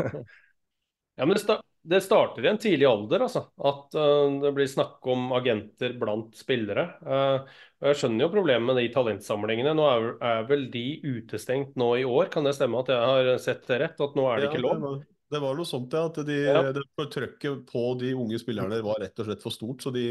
ja, 1.19 1.27
men 1.27 1.35
det, 1.37 1.59
det 1.87 2.03
starter 2.03 2.45
i 2.45 2.51
en 2.51 2.61
tidlig 2.63 2.89
alder, 2.89 3.27
altså. 3.29 3.47
At 3.57 3.97
uh, 3.99 4.39
det 4.43 4.53
blir 4.57 4.71
snakk 4.71 5.07
om 5.13 5.31
agenter 5.37 5.95
blant 6.01 6.37
spillere. 6.39 6.89
Uh, 7.07 7.59
jeg 7.87 8.01
skjønner 8.01 8.27
jo 8.27 8.33
problemet 8.35 8.71
med 8.71 8.81
de 8.83 8.89
talentsamlingene. 8.95 9.75
Nå 9.77 9.91
er, 9.91 10.09
er, 10.19 10.47
vel 10.51 10.67
de 10.73 10.87
utestengt 11.05 11.77
nå 11.79 11.93
i 12.01 12.07
år, 12.09 12.33
kan 12.33 12.47
det 12.47 12.57
stemme 12.59 12.83
at 12.83 12.95
jeg 12.95 13.13
har 13.13 13.37
sett 13.43 13.69
det 13.71 13.83
rett? 13.85 14.03
At 14.03 14.19
nå 14.19 14.27
er 14.31 14.43
det 14.43 14.51
ja, 14.51 14.55
ikke 14.55 14.65
lov? 14.67 14.89
Det 14.89 15.16
det 15.33 15.41
var, 15.43 15.57
noe 15.59 15.69
sånt, 15.69 15.95
ja. 15.95 16.07
At 16.09 16.19
de, 16.27 16.41
ja. 16.47 16.65
det, 16.75 16.85
trøkket 17.13 17.65
på 17.71 17.85
de 18.01 18.13
unge 18.17 18.39
spillerne 18.43 18.83
var 18.85 19.01
rett 19.03 19.23
og 19.23 19.29
slett 19.29 19.43
for 19.45 19.55
stort, 19.55 19.83
så 19.83 19.93
de 19.95 20.05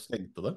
stengte 0.00 0.44
det. 0.46 0.54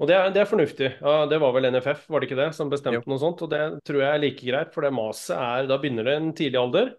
Og 0.00 0.08
det 0.08 0.16
er, 0.16 0.32
det 0.34 0.42
er 0.42 0.48
fornuftig. 0.48 0.88
Ja, 0.98 1.26
det 1.30 1.38
var 1.42 1.52
vel 1.54 1.68
NFF, 1.70 2.06
var 2.10 2.22
det 2.22 2.30
ikke 2.30 2.40
det, 2.40 2.48
som 2.56 2.72
bestemte 2.72 3.02
jo. 3.02 3.12
noe 3.12 3.20
sånt. 3.22 3.44
Og 3.44 3.52
det 3.52 3.60
tror 3.86 4.02
jeg 4.02 4.10
er 4.10 4.22
like 4.22 4.48
greit, 4.48 4.72
for 4.74 4.86
det 4.86 4.94
maset 4.96 5.36
er 5.36 5.68
Da 5.70 5.78
begynner 5.80 6.08
det 6.08 6.16
en 6.18 6.34
tidlig 6.36 6.60
alder. 6.60 6.92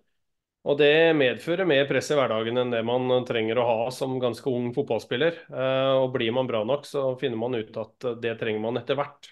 Og 0.61 0.77
det 0.77 0.93
medfører 1.17 1.65
mer 1.65 1.87
press 1.89 2.11
i 2.13 2.17
hverdagen 2.17 2.61
enn 2.61 2.73
det 2.73 2.83
man 2.85 3.09
trenger 3.25 3.57
å 3.57 3.65
ha 3.65 3.85
som 3.93 4.19
ganske 4.21 4.45
ung 4.51 4.69
fotballspiller. 4.75 5.39
Eh, 5.49 5.93
og 5.97 6.11
blir 6.13 6.33
man 6.35 6.49
bra 6.49 6.61
nok, 6.67 6.85
så 6.85 7.07
finner 7.21 7.41
man 7.41 7.57
ut 7.57 7.79
at 7.81 8.11
det 8.21 8.35
trenger 8.39 8.61
man 8.61 8.77
etter 8.77 8.99
hvert. 8.99 9.31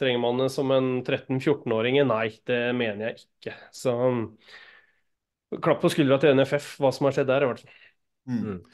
Trenger 0.00 0.18
man 0.18 0.42
det 0.42 0.50
som 0.50 0.72
en 0.74 0.88
13-14-åring? 1.04 2.00
Nei, 2.10 2.26
det 2.50 2.62
mener 2.74 3.12
jeg 3.12 3.22
ikke. 3.22 3.54
Så 3.70 3.94
klapp 5.62 5.82
på 5.82 5.90
skuldra 5.92 6.18
til 6.22 6.34
NFF, 6.38 6.74
hva 6.82 6.90
som 6.94 7.08
har 7.08 7.16
skjedd 7.16 7.30
der, 7.30 7.44
i 7.44 7.50
hvert 7.50 7.62
fall. 7.64 7.84
Mm. 8.30 8.40
mm. 8.40 8.64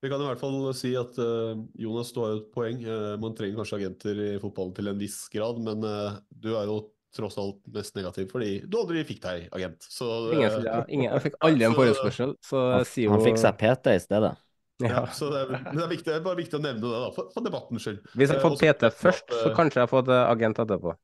Vi 0.00 0.08
kan 0.08 0.22
i 0.22 0.28
hvert 0.30 0.40
fall 0.40 0.62
si 0.72 0.94
at 0.96 1.18
uh, 1.20 1.58
Jonas, 1.76 2.14
du 2.16 2.22
har 2.22 2.30
jo 2.32 2.38
et 2.38 2.52
poeng. 2.54 2.78
Uh, 2.86 3.18
man 3.20 3.34
trenger 3.36 3.58
kanskje 3.60 3.82
agenter 3.82 4.22
i 4.24 4.30
fotballen 4.40 4.72
til 4.78 4.88
en 4.88 5.00
viss 5.00 5.18
grad, 5.32 5.60
men 5.60 5.84
uh, 5.84 6.16
du 6.32 6.54
er 6.54 6.70
jo 6.70 6.78
tross 7.12 7.36
alt 7.42 7.58
mest 7.74 7.96
negativ, 7.98 8.30
fordi 8.30 8.52
du 8.70 8.78
aldri 8.80 9.02
fikk 9.04 9.20
deg 9.26 9.50
agent. 9.58 9.84
Så, 9.84 10.06
ingen, 10.32 10.64
ja, 10.64 10.78
ingen, 10.86 11.08
jeg 11.10 11.24
fikk 11.26 11.36
aldri 11.44 11.66
en 11.68 11.76
forespørsel. 11.80 12.32
Så 12.46 12.62
han, 12.70 12.86
jo... 13.02 13.12
han 13.12 13.26
fikk 13.26 13.42
seg 13.42 13.60
PT 13.60 13.96
i 13.98 14.02
stedet. 14.06 14.32
Ja, 14.80 14.90
ja 14.94 15.04
så 15.12 15.28
det 15.28 15.42
er, 15.42 15.52
det 15.66 15.82
er, 15.84 15.90
viktig, 15.90 16.08
det 16.08 16.16
er 16.16 16.24
bare 16.24 16.40
viktig 16.40 16.56
å 16.56 16.62
nevne 16.64 16.80
det, 16.86 16.94
da, 16.94 17.12
for, 17.18 17.28
for 17.34 17.44
debattens 17.44 17.84
skyld. 17.84 18.00
Hvis 18.14 18.30
jeg 18.30 18.40
har 18.40 18.46
fått 18.46 18.62
PT 18.62 18.92
først, 19.02 19.36
så 19.42 19.52
kanskje 19.58 19.82
jeg 19.82 19.88
har 19.88 19.92
fått 19.92 20.12
agent 20.16 20.64
etterpå. 20.64 20.96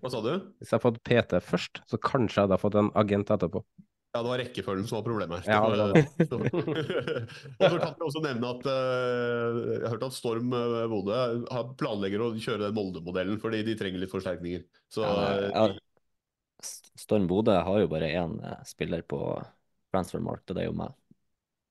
Hva 0.00 0.10
sa 0.12 0.20
du? 0.24 0.32
Hvis 0.60 0.70
jeg 0.70 0.76
hadde 0.76 0.84
fått 0.86 1.00
PT 1.06 1.40
først, 1.44 1.80
så 1.90 2.00
kanskje 2.02 2.40
jeg 2.40 2.48
hadde 2.48 2.60
fått 2.60 2.78
en 2.80 2.90
agent 2.98 3.32
etterpå. 3.34 3.62
Ja, 4.10 4.24
det 4.24 4.30
var 4.32 4.40
rekkefølgen 4.42 4.86
som 4.90 4.96
var 4.98 5.04
problemet 5.06 5.44
her. 5.46 5.52
Ja, 5.54 5.60
det 5.70 5.78
var 5.78 5.92
det. 5.94 6.00
og 7.60 7.66
så 7.70 7.76
kan 7.78 7.92
vi 7.94 8.06
også 8.08 8.22
nevne 8.24 8.48
at 8.56 8.64
uh, 8.66 9.60
jeg 9.60 9.84
har 9.84 9.94
hørt 9.94 10.06
at 10.08 10.16
Storm 10.16 10.50
Bodø 10.90 11.20
planlegger 11.78 12.24
å 12.24 12.32
kjøre 12.34 12.64
den 12.64 12.74
Molde-modellen 12.74 13.38
fordi 13.42 13.62
de 13.68 13.76
trenger 13.78 14.02
litt 14.02 14.10
forsterkninger. 14.10 14.66
Så, 14.90 15.06
ja, 15.06 15.46
ja. 15.54 15.68
Storm 16.98 17.30
Bodø 17.30 17.54
har 17.54 17.84
jo 17.84 17.92
bare 17.92 18.10
én 18.18 18.34
spiller 18.66 19.06
på 19.06 19.22
transfermark, 19.94 20.42
og 20.48 20.58
det 20.58 20.64
er 20.64 20.70
jo 20.72 20.76
meg. 20.82 20.98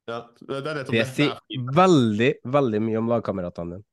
Ja, 0.09 0.23
det 0.39 0.63
er 0.63 0.79
nettopp 0.79 0.95
det. 0.95 1.03
Det 1.03 1.07
sier 1.11 1.71
veldig, 1.75 2.31
veldig 2.55 2.81
mye 2.87 3.01
om 3.01 3.11
lagkameratene 3.11 3.77
dine. 3.77 3.85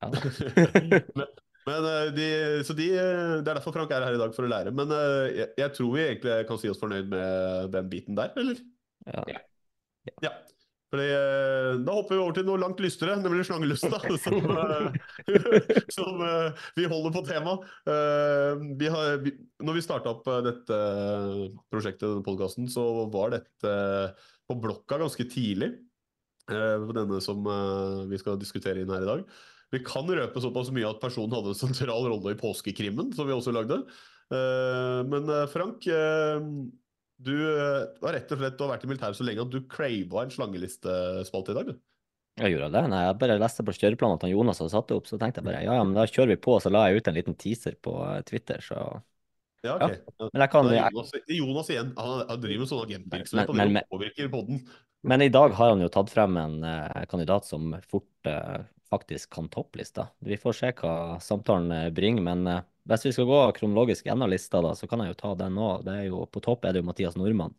Ja. 0.00 0.08
men, 1.20 1.28
men 1.68 1.86
eh, 1.88 2.08
de, 2.12 2.28
så 2.66 2.76
de, 2.76 2.90
eh, 2.92 3.36
Det 3.40 3.48
er 3.48 3.58
derfor 3.58 3.74
Frank 3.74 3.92
er 3.92 4.04
her 4.04 4.16
i 4.16 4.20
dag, 4.20 4.32
for 4.36 4.46
å 4.46 4.50
lære. 4.50 4.72
Men 4.76 4.90
eh, 4.92 5.28
jeg, 5.40 5.52
jeg 5.62 5.76
tror 5.78 5.92
vi 5.94 6.06
egentlig 6.06 6.40
kan 6.48 6.60
si 6.60 6.72
oss 6.72 6.80
fornøyd 6.80 7.12
med 7.12 7.70
den 7.74 7.92
biten 7.92 8.18
der, 8.18 8.34
eller? 8.40 8.60
Ja. 9.08 9.24
ja. 9.32 10.18
ja. 10.28 10.34
Fordi, 10.94 11.06
da 11.82 11.94
hopper 11.96 12.14
vi 12.14 12.20
over 12.22 12.34
til 12.36 12.44
noe 12.46 12.60
langt 12.62 12.78
lystere, 12.78 13.16
nemlig 13.18 13.48
slangelust. 13.48 13.88
Som, 14.24 14.36
som 15.96 16.20
vi 16.76 16.84
holder 16.86 17.14
på 17.16 17.22
tema. 17.26 17.56
Vi 18.78 18.92
har, 18.94 19.16
vi, 19.24 19.32
når 19.64 19.78
vi 19.80 19.82
starta 19.82 20.12
opp 20.12 20.28
dette 20.46 20.78
prosjektet, 21.72 22.04
denne 22.04 22.22
podkasten, 22.22 22.68
så 22.70 22.84
var 23.10 23.34
dette 23.34 23.72
på 24.46 24.58
blokka 24.62 25.00
ganske 25.02 25.26
tidlig. 25.32 25.72
Denne 26.46 27.18
som 27.24 27.42
vi 28.06 28.22
skal 28.22 28.38
diskutere 28.38 28.84
inn 28.84 28.94
her 28.94 29.02
i 29.02 29.10
dag. 29.10 29.26
Vi 29.74 29.82
kan 29.86 30.08
røpe 30.08 30.42
såpass 30.42 30.70
mye 30.74 30.88
at 30.88 31.02
personen 31.02 31.34
hadde 31.34 31.54
en 31.54 31.58
sentral 31.58 32.06
rolle 32.12 32.34
i 32.34 32.38
påskekrimmen, 32.38 33.12
som 33.16 33.26
vi 33.28 33.34
også 33.34 33.54
lagde. 33.54 33.80
Eh, 34.32 35.00
men 35.10 35.30
eh, 35.30 35.48
Frank, 35.50 35.86
eh, 35.90 36.44
du 37.24 37.34
har 37.40 38.14
rett 38.16 38.30
og 38.34 38.40
slett 38.40 38.62
vært 38.62 38.84
i 38.86 38.90
militæret 38.90 39.18
så 39.18 39.26
lenge 39.26 39.44
at 39.44 39.52
du 39.52 39.60
crava 39.70 40.24
en 40.24 40.32
slangelistespalte 40.34 41.54
i 41.54 41.58
dag, 41.58 41.72
du. 41.72 41.82
Jeg 42.42 42.50
gjorde 42.50 42.72
det. 42.74 42.82
Nei, 42.90 43.00
jeg 43.06 43.18
bare 43.20 43.38
leste 43.38 43.62
på 43.62 43.74
kjøreplanen 43.76 44.18
at 44.18 44.30
Jonas 44.30 44.58
hadde 44.58 44.72
satt 44.72 44.88
det 44.90 44.96
opp, 44.98 45.06
så 45.06 45.18
tenkte 45.20 45.38
jeg 45.38 45.46
bare 45.46 45.60
ja, 45.62 45.76
ja, 45.78 45.82
men 45.86 45.94
da 45.94 46.06
kjører 46.10 46.32
vi 46.34 46.38
på. 46.42 46.56
Så 46.62 46.72
la 46.74 46.88
jeg 46.88 46.98
ut 46.98 47.10
en 47.10 47.18
liten 47.18 47.36
teaser 47.38 47.76
på 47.78 47.94
Twitter, 48.26 48.62
så 48.64 48.80
ja, 49.64 49.76
ok. 49.78 49.94
Ja. 49.94 50.26
Men 50.26 50.42
jeg 50.42 50.50
kan, 50.52 50.70
Jonas, 50.74 51.12
Jonas, 51.30 51.70
igjen, 51.72 51.92
han, 51.96 52.24
han 52.28 52.42
driver 52.42 52.64
med 52.64 52.70
sånn 52.70 52.82
agentvirksomhet, 52.84 53.52
og 53.52 53.60
det 53.62 53.84
påvirker 53.94 54.32
podden. 54.32 54.58
Men 55.08 55.24
i 55.24 55.30
dag 55.32 55.54
har 55.56 55.72
han 55.72 55.84
jo 55.84 55.88
tatt 55.92 56.10
frem 56.12 56.36
en 56.40 56.58
uh, 56.64 57.04
kandidat 57.08 57.46
som 57.48 57.72
fort 57.88 58.28
uh, 58.28 58.64
faktisk 58.90 59.32
kan 59.34 59.48
topplista. 59.52 60.08
Vi 60.18 60.38
får 60.40 60.56
se 60.58 60.70
hva 60.80 60.94
samtalen 61.22 61.72
eh, 61.72 61.90
bringer, 61.94 62.24
men 62.26 62.46
uh, 62.48 62.62
hvis 62.90 63.06
vi 63.08 63.12
skal 63.16 63.28
gå 63.28 63.40
kronologisk 63.58 64.08
gjennom 64.08 64.30
lista, 64.30 64.60
da, 64.64 64.74
så 64.76 64.88
kan 64.90 65.02
jeg 65.02 65.14
jo 65.14 65.20
ta 65.20 65.34
den 65.40 65.56
nå. 65.58 65.68
Det 65.86 65.98
jo, 66.08 66.24
på 66.30 66.42
topp 66.44 66.64
er 66.64 66.74
det 66.74 66.82
jo 66.82 66.88
Mathias 66.90 67.16
Nordmann. 67.20 67.56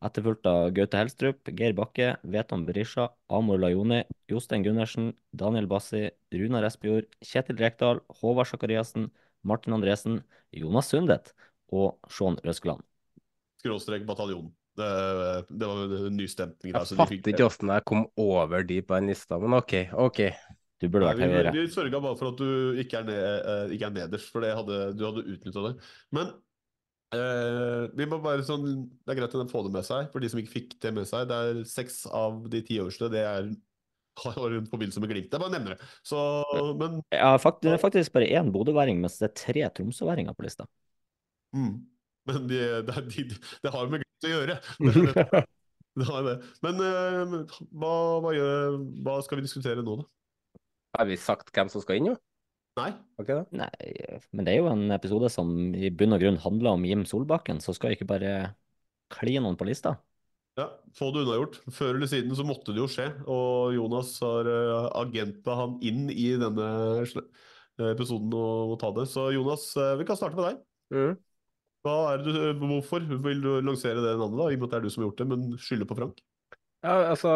etterfulgt 0.00 0.46
av 0.48 0.70
Gaute 0.72 0.96
Helstrup, 0.96 1.50
Geir 1.52 1.74
Bakke, 1.76 2.14
Veton 2.22 2.62
Berisha, 2.64 3.10
Amor 3.28 3.58
Lajoni, 3.60 4.04
Jostein 4.30 4.62
Gundersen, 4.64 5.10
Daniel 5.36 5.66
Bassi, 5.68 6.06
Runar 6.32 6.64
Espejord, 6.64 7.10
Kjetil 7.20 7.58
Rekdal, 7.60 8.00
Håvard 8.22 8.48
Sakariassen, 8.48 9.10
Martin 9.42 9.76
Andresen, 9.76 10.22
Jonas 10.56 10.88
Sundet 10.88 11.34
og 11.68 11.98
Sean 12.08 12.38
Røskeland. 12.44 12.80
Skråstrek 13.60 14.06
bataljon. 14.08 14.48
Det, 14.80 14.88
det 15.50 15.66
var 15.68 15.92
en 15.98 16.16
nystemning. 16.16 16.72
Jeg 16.72 16.96
fatter 16.96 17.32
ikke 17.34 17.48
åssen 17.48 17.72
jeg 17.74 17.84
kom 17.88 18.06
over 18.20 18.64
de 18.64 18.78
på 18.80 18.96
den 18.96 19.10
lista, 19.12 19.38
men 19.42 19.58
OK. 19.58 19.74
ok. 19.92 20.22
Du 20.80 20.86
burde 20.88 21.10
vært 21.10 21.20
høyere. 21.20 21.52
vi, 21.52 21.64
vi 21.66 21.72
sørga 21.72 22.00
bare 22.00 22.16
for 22.16 22.32
at 22.32 22.38
du 22.40 22.78
ikke 22.80 23.02
er, 23.02 23.08
ned, 23.08 23.24
eh, 23.52 23.74
ikke 23.76 23.90
er 23.90 23.96
nederst, 23.98 24.30
for 24.32 24.44
det 24.44 24.54
hadde, 24.56 24.78
du 24.96 25.02
hadde 25.04 25.24
utnytta 25.28 25.64
det. 25.66 25.72
Men 26.16 26.30
eh, 27.16 27.82
vi 27.98 28.06
må 28.08 28.20
bare 28.24 28.46
sånn, 28.46 28.68
det 29.04 29.12
er 29.12 29.20
greit 29.20 29.36
å 29.36 29.48
få 29.50 29.66
det 29.66 29.74
med 29.76 29.84
seg, 29.86 30.08
for 30.12 30.24
de 30.24 30.30
som 30.32 30.40
ikke 30.40 30.54
fikk 30.54 30.78
det 30.80 30.94
med 30.96 31.08
seg. 31.10 31.28
Det 31.28 31.40
er 31.50 31.60
seks 31.68 32.06
av 32.08 32.46
de 32.52 32.62
ti 32.64 32.80
øverste. 32.80 33.12
Det 33.12 33.26
er 33.26 33.50
har 34.24 34.56
en 34.56 34.66
forbindelse 34.66 35.00
med 35.02 35.12
Glimt. 35.12 35.32
Jeg 35.32 35.42
bare 35.42 35.54
nevner 35.54 35.76
det. 35.76 35.88
Så, 36.06 36.18
men 36.80 37.00
Ja, 37.14 37.34
fakt, 37.40 37.62
det 37.64 37.74
er 37.74 37.82
faktisk 37.82 38.12
bare 38.16 38.28
én 38.28 38.52
bodøværing, 38.52 39.00
mens 39.00 39.18
det 39.20 39.30
er 39.30 39.36
tre 39.38 39.68
tromsøværinger 39.76 40.36
på 40.36 40.46
lista. 40.46 40.66
Mm. 41.56 41.74
Men 42.28 42.48
det, 42.48 42.64
de, 42.88 43.04
de, 43.10 43.24
de, 43.64 43.72
har 43.72 43.90
med 43.90 44.04
Glimt 44.04 44.28
å 44.28 44.34
gjøre. 44.34 44.60
Det, 45.90 46.06
det, 46.06 46.24
det. 46.28 46.34
Men 46.62 46.78
uh, 46.78 47.56
hva, 47.74 47.94
hva, 48.22 48.30
gjør, 48.36 48.76
hva 49.04 49.16
skal 49.26 49.40
vi 49.40 49.46
diskutere 49.48 49.82
nå, 49.82 49.96
da? 49.98 50.04
Har 51.00 51.08
vi 51.08 51.16
sagt 51.16 51.48
hvem 51.56 51.70
som 51.72 51.80
skal 51.80 51.96
inn, 51.96 52.10
jo? 52.12 52.18
Nei. 52.76 52.90
Okay, 53.16 53.40
da. 53.40 53.44
Nei, 53.64 54.18
men 54.36 54.44
det 54.46 54.52
er 54.52 54.60
jo 54.60 54.68
en 54.68 54.92
episode 54.92 55.30
som 55.32 55.48
i 55.72 55.88
bunn 55.88 56.12
og 56.12 56.20
grunn 56.20 56.36
handler 56.42 56.76
om 56.76 56.84
Jim 56.84 57.06
Solbakken, 57.08 57.58
så 57.64 57.72
skal 57.72 57.90
jeg 57.90 58.00
ikke 58.00 58.10
bare 58.12 58.34
kline 59.16 59.42
noen 59.44 59.56
på 59.58 59.66
lista. 59.68 59.96
Ja, 60.60 60.66
få 60.96 61.08
det 61.14 61.24
unnagjort. 61.24 61.56
Før 61.72 61.96
eller 61.96 62.10
siden 62.10 62.36
så 62.36 62.44
måtte 62.44 62.74
det 62.76 62.82
jo 62.82 62.88
skje, 62.90 63.08
og 63.30 63.72
Jonas 63.72 64.12
har 64.20 64.50
uh, 64.50 64.90
agenta 65.00 65.56
han 65.56 65.78
inn 65.86 66.10
i 66.12 66.28
denne 66.40 66.68
episoden 67.88 68.36
og 68.36 68.74
må 68.74 68.78
ta 68.80 68.92
det. 69.00 69.08
Så 69.08 69.30
Jonas, 69.32 69.70
eh, 69.80 69.94
vi 69.96 70.04
kan 70.04 70.18
starte 70.20 70.36
med 70.36 70.50
deg. 70.50 70.58
Mm. 70.92 71.14
Hva 71.86 71.94
er 72.10 72.24
det, 72.26 72.34
du- 72.36 72.66
hvorfor 72.66 73.06
vil 73.08 73.40
du 73.40 73.54
lansere 73.64 74.04
det 74.04 74.18
navnet, 74.20 74.36
da, 74.36 74.50
i 74.52 74.58
og 74.58 74.60
med 74.60 74.68
at 74.68 74.74
det 74.74 74.80
er 74.82 74.84
du 74.84 74.92
som 74.92 75.00
har 75.00 75.08
gjort 75.08 75.22
det, 75.22 75.28
men 75.32 75.46
skylder 75.56 75.88
på 75.88 75.96
Frank? 75.96 76.20
Ja, 76.80 76.94
altså, 77.10 77.30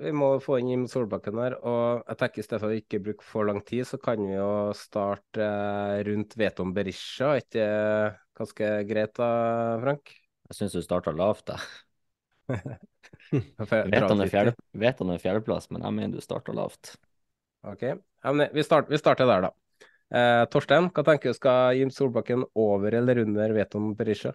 vi 0.00 0.10
må 0.10 0.32
få 0.42 0.56
inn 0.58 0.72
Jim 0.72 0.86
Solbakken 0.90 1.38
her, 1.38 1.54
og 1.62 2.00
jeg 2.10 2.18
tenker 2.18 2.42
i 2.42 2.44
stedet 2.46 2.58
for 2.64 2.72
å 2.72 2.78
ikke 2.80 2.98
bruke 3.04 3.22
for 3.22 3.46
lang 3.46 3.60
tid, 3.62 3.84
så 3.86 4.00
kan 4.02 4.18
vi 4.18 4.34
jo 4.34 4.48
starte 4.74 5.44
eh, 5.46 6.00
rundt 6.08 6.34
Veton 6.40 6.72
Berisha. 6.74 7.36
Er 7.36 7.44
ikke 7.44 7.60
det 7.60 8.10
ganske 8.40 8.72
greit 8.88 9.14
da, 9.20 9.28
Frank? 9.84 10.10
Jeg 10.50 10.58
syns 10.58 10.74
du 10.74 10.82
starta 10.82 11.14
lavt, 11.14 11.54
jeg. 11.54 11.62
Veton 13.94 14.24
er 14.26 14.34
fjerde, 14.34 14.56
er 14.58 15.22
fjerdeplass, 15.22 15.70
men 15.70 15.86
jeg 15.86 15.98
mener 16.00 16.18
du 16.18 16.26
starta 16.26 16.56
lavt. 16.58 16.96
Ok, 17.70 17.86
ja, 17.86 18.32
men 18.34 18.50
vi, 18.50 18.66
start, 18.66 18.90
vi 18.90 18.98
starter 18.98 19.30
der, 19.30 19.46
da. 19.46 19.86
Eh, 20.10 20.44
Torstein, 20.50 20.90
hva 20.90 21.06
tenker 21.06 21.30
du 21.30 21.38
skal 21.38 21.78
Jim 21.78 21.94
Solbakken 21.94 22.42
over 22.58 22.98
eller 22.98 23.22
under 23.22 23.54
Veton 23.54 23.92
Berisha? 23.94 24.34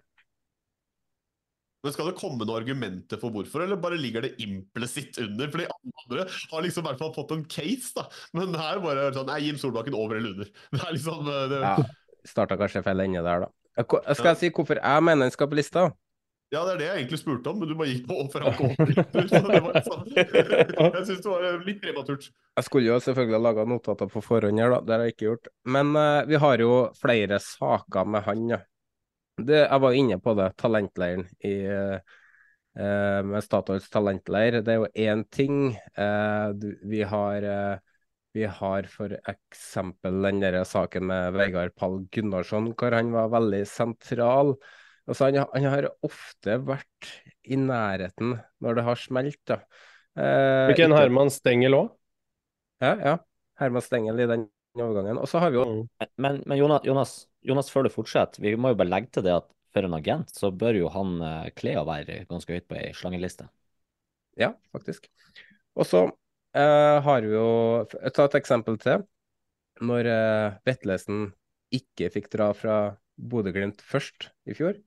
Men 1.85 1.93
Skal 1.93 2.07
det 2.09 2.17
komme 2.17 2.41
noen 2.41 2.55
argumenter 2.57 3.19
for 3.21 3.33
hvorfor, 3.33 3.61
eller 3.61 3.77
bare 3.81 3.99
ligger 4.01 4.25
det 4.25 4.33
implisitt 4.41 5.19
under? 5.21 5.51
Fordi 5.53 5.67
alle 5.69 6.05
andre 6.05 6.23
har 6.51 6.63
liksom 6.65 6.85
i 6.85 6.89
hvert 6.89 7.03
fall 7.03 7.13
fått 7.13 7.35
en 7.35 7.43
case, 7.45 7.91
da. 7.93 8.07
Men 8.37 8.57
her 8.57 8.81
bare 8.81 9.11
sånn 9.13 9.29
Nei, 9.29 9.43
Jim 9.45 9.59
Solbakken 9.61 9.97
over 9.97 10.17
eller 10.17 10.33
under. 10.33 10.49
Det 10.73 10.81
er 10.81 10.97
liksom 10.97 11.29
eh, 11.29 11.45
det, 11.51 11.61
Ja, 11.61 11.75
starta 12.25 12.57
kanskje 12.57 12.81
feil 12.85 13.05
ende 13.05 13.21
der, 13.21 13.45
da. 13.45 13.53
Jeg 13.75 14.17
Skal 14.17 14.31
jeg 14.31 14.41
si 14.41 14.49
hvorfor 14.55 14.79
jeg 14.81 15.05
mener 15.05 15.27
den 15.27 15.35
skal 15.35 15.51
på 15.51 15.59
lista? 15.59 15.85
Ja, 16.53 16.61
det 16.63 16.75
er 16.75 16.77
det 16.79 16.85
jeg 16.85 16.99
egentlig 17.01 17.17
spurte 17.19 17.51
om, 17.51 17.57
men 17.59 17.69
du 17.69 17.73
bare 17.75 17.89
gikk 17.89 18.05
på 18.07 18.17
over. 18.21 18.43
Sånn. 19.83 20.03
Jeg 20.15 21.05
syns 21.09 21.23
det 21.25 21.31
var 21.31 21.47
litt 21.67 21.81
prematurt. 21.81 22.29
Jeg 22.29 22.67
skulle 22.67 22.87
jo 22.87 22.99
selvfølgelig 23.01 23.35
ha 23.35 23.41
laga 23.43 23.65
notater 23.67 24.11
på 24.13 24.21
forhånd 24.23 24.61
her, 24.61 24.71
da. 24.77 24.79
Det 24.85 24.93
har 24.95 25.03
jeg 25.03 25.15
ikke 25.15 25.27
gjort. 25.27 25.49
Men 25.75 25.91
uh, 25.97 26.21
vi 26.29 26.39
har 26.39 26.61
jo 26.63 26.77
flere 26.97 27.41
saker 27.43 28.13
med 28.13 28.25
han, 28.29 28.45
ja. 28.53 28.61
Det, 29.35 29.65
jeg 29.65 29.81
var 29.83 29.97
inne 29.97 30.19
på 30.23 30.33
det, 30.37 30.51
talentleiren 30.61 31.25
i 31.43 31.55
eh, 31.67 32.15
med 32.75 33.43
Statoils 33.43 33.89
talentleir. 33.91 34.61
Det 34.63 34.73
er 34.73 34.79
jo 34.79 34.91
én 35.07 35.25
ting. 35.31 35.75
Eh, 35.75 36.47
du, 36.55 36.69
vi 36.87 37.03
har 37.07 37.43
eh, 37.43 37.83
vi 38.35 38.43
har 38.51 38.87
for 38.91 39.13
eksempel 39.31 40.17
den 40.25 40.41
der 40.43 40.57
saken 40.67 41.05
med 41.07 41.37
Vegard 41.37 41.71
Pall 41.79 42.01
Gunnarsson, 42.11 42.73
hvor 42.75 42.91
han 42.91 43.13
var 43.13 43.29
veldig 43.31 43.61
sentral. 43.71 44.57
Altså, 45.07 45.29
han, 45.29 45.45
han 45.53 45.67
har 45.71 45.87
ofte 46.03 46.57
vært 46.67 47.11
i 47.47 47.55
nærheten 47.55 48.33
når 48.59 48.75
det 48.75 48.83
har 48.89 48.99
smelt. 48.99 49.39
da. 49.47 49.61
Eh, 50.19 50.73
Ikke 50.73 50.89
en 50.89 50.97
Herman 50.97 51.31
Stengel 51.31 51.77
òg? 51.79 51.93
ja, 52.83 52.91
ja. 52.99 53.15
Herman 53.55 53.85
Stengel 53.85 54.19
i 54.19 54.27
den 54.27 54.49
overgangen. 54.75 55.21
Og 55.21 55.31
så 55.31 55.39
har 55.39 55.53
vi 55.55 55.61
jo 55.61 55.85
Men, 56.19 56.43
men 56.43 56.59
Jonas, 56.59 56.83
Jonas, 56.83 57.15
Jonas, 57.45 57.69
før 57.71 57.85
du 57.85 57.93
fortsetter, 57.93 58.41
vi 58.43 58.55
må 58.57 58.73
jo 58.73 58.79
bare 58.79 58.91
legge 58.91 59.13
til 59.15 59.25
det 59.27 59.35
at 59.35 59.51
for 59.75 59.85
en 59.85 59.97
agent 59.97 60.31
så 60.31 60.49
bør 60.55 60.79
jo 60.79 60.89
han 60.93 61.17
kle 61.57 61.75
å 61.81 61.85
være 61.87 62.21
ganske 62.29 62.55
høyt 62.55 62.67
på 62.69 62.77
ei 62.79 62.93
slangeliste. 62.95 63.49
Ja, 64.39 64.53
faktisk. 64.75 65.07
Og 65.75 65.87
så 65.87 66.01
eh, 66.55 66.97
har 67.03 67.23
vi 67.23 67.35
jo 67.35 67.47
Ta 68.15 68.27
et 68.27 68.37
eksempel 68.39 68.77
til. 68.81 69.05
Når 69.83 70.09
eh, 70.11 70.57
Vetlesen 70.67 71.29
ikke 71.75 72.11
fikk 72.13 72.29
dra 72.31 72.51
fra 72.55 72.77
Bodø-Glimt 73.15 73.81
først 73.83 74.29
i 74.47 74.55
fjor, 74.55 74.77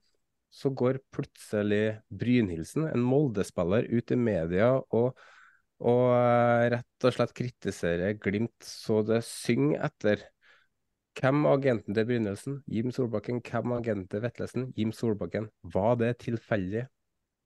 så 0.48 0.70
går 0.72 1.00
plutselig 1.12 1.98
Brynhildsen, 2.08 2.86
en 2.88 3.04
Molde-spiller, 3.04 3.88
ut 3.92 4.14
i 4.14 4.16
media 4.16 4.70
og, 4.96 5.18
og 5.84 6.04
eh, 6.16 6.68
rett 6.76 7.08
og 7.08 7.16
slett 7.16 7.36
kritiserer 7.36 8.16
Glimt 8.20 8.64
så 8.64 9.02
det 9.04 9.22
synger 9.28 9.84
etter. 9.90 10.24
Hvem 11.18 11.46
er 11.46 11.56
agenten 11.56 11.96
til 11.96 12.06
Brynildsen? 12.06 12.60
Jim 12.70 12.92
Solbakken. 12.94 13.40
Hvem 13.42 13.72
er 13.72 13.82
agenten 13.82 14.06
til 14.12 14.22
Vetlesen? 14.22 14.68
Jim 14.78 14.92
Solbakken. 14.94 15.48
Var 15.74 15.96
det 15.98 16.12
tilfeldig? 16.22 16.84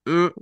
Mm. 0.08 0.32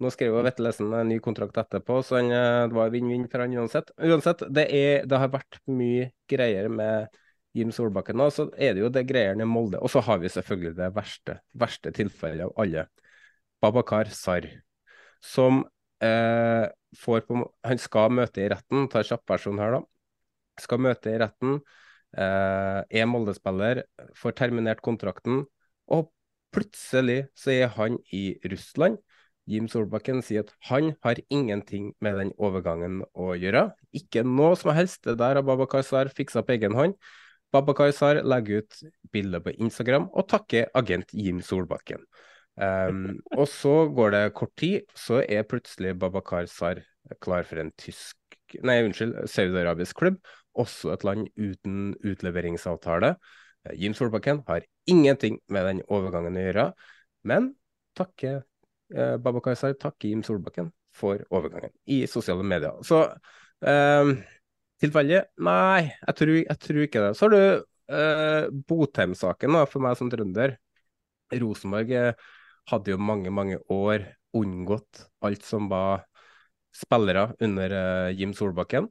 Nå 0.00 0.10
skrev 0.10 0.32
jo 0.32 0.42
Vetlesen 0.42 0.92
en 0.96 1.10
ny 1.12 1.18
kontrakt 1.22 1.58
etterpå, 1.60 1.98
så 2.02 2.16
han, 2.16 2.30
eh, 2.32 2.62
det 2.70 2.76
var 2.78 2.90
vinn-vinn 2.94 3.28
for 3.30 3.44
han 3.44 3.54
uansett. 3.60 3.92
Uansett, 4.00 4.46
det, 4.48 4.64
er, 4.72 5.04
det 5.06 5.20
har 5.20 5.30
vært 5.30 5.60
mye 5.68 6.08
greier 6.30 6.70
med 6.72 7.12
Jim 7.54 7.70
Solbakken 7.76 8.16
nå, 8.16 8.30
så 8.32 8.48
er 8.56 8.74
det 8.74 8.82
jo 8.86 8.90
det 8.92 9.04
greiene 9.06 9.44
i 9.44 9.50
Molde. 9.50 9.78
Og 9.84 9.92
så 9.92 10.00
har 10.02 10.22
vi 10.22 10.32
selvfølgelig 10.32 10.74
det 10.78 10.88
verste, 10.96 11.38
verste 11.52 11.92
tilfellet 11.94 12.48
av 12.48 12.56
alle. 12.64 12.86
Babakar 13.62 14.10
Sar, 14.16 14.48
som 15.22 15.60
eh, 16.02 16.64
får 16.98 17.22
på 17.28 17.44
Han 17.68 17.78
skal 17.78 18.10
møte 18.16 18.42
i 18.42 18.48
retten, 18.50 18.88
ta 18.90 19.04
kjappversjon 19.06 19.60
her, 19.60 19.76
da. 19.76 19.84
Skal 20.60 20.82
møte 20.82 21.12
i 21.12 21.20
retten. 21.20 21.60
Eh, 22.12 22.80
er 23.00 23.08
Molde-spiller, 23.08 23.84
får 24.18 24.36
terminert 24.36 24.82
kontrakten. 24.84 25.46
Og 25.92 26.10
plutselig 26.52 27.26
så 27.38 27.54
er 27.54 27.72
han 27.78 27.98
i 28.12 28.36
Russland. 28.52 29.00
Jim 29.50 29.66
Solbakken 29.66 30.20
sier 30.22 30.44
at 30.44 30.52
han 30.68 30.92
har 31.02 31.18
ingenting 31.32 31.90
med 32.04 32.20
den 32.20 32.30
overgangen 32.38 33.00
å 33.18 33.32
gjøre. 33.34 33.72
Ikke 33.96 34.22
noe 34.26 34.54
som 34.58 34.70
helst. 34.76 35.02
Det 35.08 35.16
der 35.18 35.40
har 35.40 35.46
Babakar 35.46 35.82
Sar 35.86 36.12
fiksa 36.12 36.44
på 36.46 36.54
egen 36.54 36.76
hånd. 36.78 36.94
Babakar 37.52 37.90
Sar 37.92 38.22
legger 38.22 38.62
ut 38.62 38.78
bilde 39.12 39.42
på 39.42 39.56
Instagram 39.58 40.06
og 40.12 40.28
takker 40.30 40.70
agent 40.78 41.10
Jim 41.12 41.42
Solbakken. 41.44 42.06
Um, 42.54 43.18
og 43.40 43.48
så 43.50 43.88
går 43.92 44.14
det 44.14 44.24
kort 44.38 44.54
tid, 44.60 44.86
så 44.94 45.24
er 45.24 45.48
plutselig 45.48 45.96
Babakar 45.98 46.46
Sar 46.48 46.84
klar 47.20 47.48
for 47.48 47.60
en 47.60 47.72
tysk 47.80 48.16
Nei, 48.60 48.80
unnskyld, 48.86 49.16
saudiarabisk 49.30 49.98
klubb. 50.02 50.18
Også 50.58 50.92
et 50.92 51.04
land 51.06 51.28
uten 51.40 51.94
utleveringsavtale. 52.04 53.14
Eh, 53.64 53.76
Jim 53.80 53.96
Solbakken 53.96 54.42
har 54.48 54.66
ingenting 54.90 55.38
med 55.52 55.68
den 55.68 55.82
overgangen 55.88 56.36
å 56.36 56.44
gjøre, 56.46 56.68
men 57.28 57.52
takker 57.98 58.42
eh, 58.92 59.16
Babakar 59.22 59.56
Sar 59.58 59.76
takker 59.80 60.10
Jim 60.12 60.24
Solbakken 60.26 60.72
for 60.96 61.22
overgangen 61.32 61.72
i 61.88 62.02
sosiale 62.10 62.44
medier. 62.44 62.76
Så 62.84 63.04
eh, 63.64 64.12
tilfeldig? 64.82 65.22
Nei, 65.48 65.88
jeg 65.88 66.18
tror, 66.20 66.36
jeg 66.42 66.62
tror 66.66 66.84
ikke 66.86 67.06
det. 67.06 67.14
Så 67.16 67.28
har 67.28 67.34
du 67.36 67.42
eh, 67.96 68.52
Botheim-saken, 68.68 69.62
for 69.70 69.84
meg 69.84 69.98
som 70.00 70.12
trønder. 70.12 70.58
Rosenborg 71.32 71.92
eh, 71.96 72.30
hadde 72.70 72.92
jo 72.92 73.00
mange, 73.00 73.32
mange 73.32 73.58
år 73.72 74.04
unngått 74.36 75.06
alt 75.24 75.44
som 75.46 75.68
var 75.72 76.04
spillere 76.72 77.30
under 77.44 77.74
eh, 77.78 78.14
Jim 78.18 78.32
Solbakken. 78.36 78.88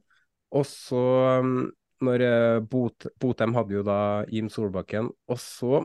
Og 0.52 0.66
så, 0.68 1.02
um, 1.40 1.70
når 2.04 2.24
eh, 2.26 2.60
Bot 2.68 3.08
Botheim 3.20 3.54
hadde 3.56 3.78
jo 3.78 3.82
da 3.86 3.98
Jim 4.30 4.50
Solbakken, 4.52 5.10
og 5.30 5.40
så 5.40 5.82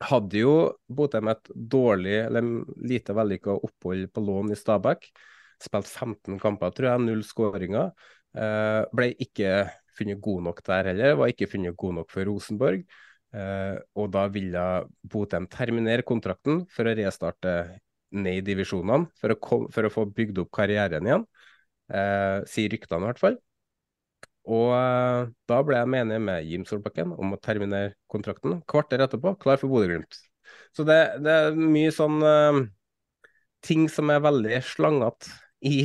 hadde 0.00 0.40
jo 0.40 0.54
Botheim 0.88 1.28
et 1.32 1.50
dårlig, 1.54 2.16
eller 2.26 2.46
lite 2.88 3.16
vellykka 3.16 3.58
opphold 3.58 4.08
på 4.14 4.24
lån 4.24 4.54
i 4.54 4.58
Stabæk. 4.58 5.10
Spilt 5.60 5.90
15 5.90 6.40
kamper, 6.40 6.72
tror 6.72 6.92
jeg, 6.92 7.04
null 7.04 7.22
skåringer. 7.26 7.92
Eh, 8.38 8.82
ble 8.96 9.10
ikke 9.20 9.66
funnet 9.98 10.20
god 10.24 10.46
nok 10.48 10.62
der 10.64 10.92
heller, 10.92 11.16
var 11.20 11.32
ikke 11.32 11.50
funnet 11.50 11.76
god 11.76 11.98
nok 12.00 12.12
for 12.12 12.28
Rosenborg. 12.28 12.84
Eh, 13.30 13.76
og 14.00 14.10
da 14.14 14.24
ville 14.32 14.64
Botheim 15.06 15.46
terminere 15.50 16.06
kontrakten 16.06 16.64
for 16.72 16.88
å 16.88 16.96
restarte 16.98 17.54
ned 18.10 18.40
i 18.40 18.46
divisjonene 18.46 19.10
for 19.20 19.34
å, 19.34 19.38
kom, 19.42 19.68
for 19.72 19.86
å 19.86 19.92
få 19.92 20.06
bygd 20.16 20.42
opp 20.42 20.50
karrieren 20.56 21.06
igjen. 21.06 21.26
Eh, 21.90 22.40
sier 22.50 22.72
ryktene 22.72 23.04
i 23.04 23.10
hvert 23.10 23.22
fall. 23.22 23.38
Og 24.50 24.72
eh, 24.74 25.30
da 25.50 25.60
ble 25.66 25.78
jeg 25.80 25.92
menig 25.94 26.18
med 26.24 26.48
Jim 26.48 26.66
Solbakken 26.68 27.14
om 27.16 27.36
å 27.36 27.40
terminere 27.42 27.94
kontrakten. 28.10 28.60
Kvarter 28.70 29.04
etterpå, 29.04 29.36
klar 29.42 29.60
for 29.60 29.72
Bodø-Glimt. 29.72 30.18
Så 30.74 30.86
det, 30.86 30.98
det, 31.22 31.36
er 31.36 31.58
mye 31.58 31.92
sånn 31.94 32.18
eh, 32.26 32.60
ting 33.66 33.86
som 33.92 34.10
er 34.10 34.24
veldig 34.24 34.62
slangete 34.66 35.30
i, 35.66 35.84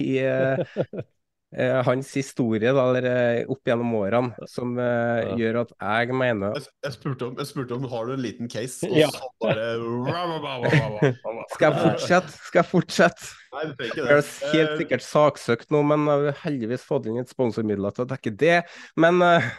i 0.00 0.10
eh, 1.56 1.80
hans 1.86 2.12
historie, 2.14 2.70
da, 2.72 2.84
eller 2.90 3.06
eh, 3.10 3.40
opp 3.50 3.66
gjennom 3.66 3.90
årene, 3.98 4.46
som 4.50 4.76
eh, 4.78 5.20
Ja. 5.30 5.36
gjør 5.40 5.58
at 5.64 5.72
jeg 5.80 6.14
mener 6.14 6.54
Jeg, 6.58 6.66
jeg, 6.86 6.92
spurte 6.96 7.26
om, 7.28 7.34
jeg 7.40 7.46
spurte 7.50 7.74
om 7.78 7.88
har 7.90 8.06
du 8.06 8.12
en 8.14 8.22
liten 8.24 8.48
case, 8.52 8.86
og 8.86 8.96
Ja. 9.02 9.08
så 9.10 9.30
bare 9.42 11.14
Skal 11.54 11.66
jeg 11.72 11.80
fortsette? 11.80 12.34
Skal 12.46 12.60
jeg 12.62 12.68
fortsette? 12.70 13.30
Nei, 13.50 13.64
det 13.66 13.74
trenger 13.78 13.90
ikke 13.90 14.04
Jeg 14.06 14.22
det. 14.22 14.28
er 14.46 14.54
helt 14.54 14.76
sikkert 14.84 15.04
saksøkt 15.06 15.72
nå, 15.74 15.82
men 15.90 16.06
jeg 16.06 16.28
har 16.28 16.38
heldigvis 16.44 16.84
fått 16.86 17.08
inn 17.10 17.18
et 17.22 17.32
sponsormidler 17.32 17.94
til 17.96 18.06
å 18.06 18.10
dekke 18.12 18.32
det. 18.44 18.60
Men 19.00 19.20
eh, 19.26 19.50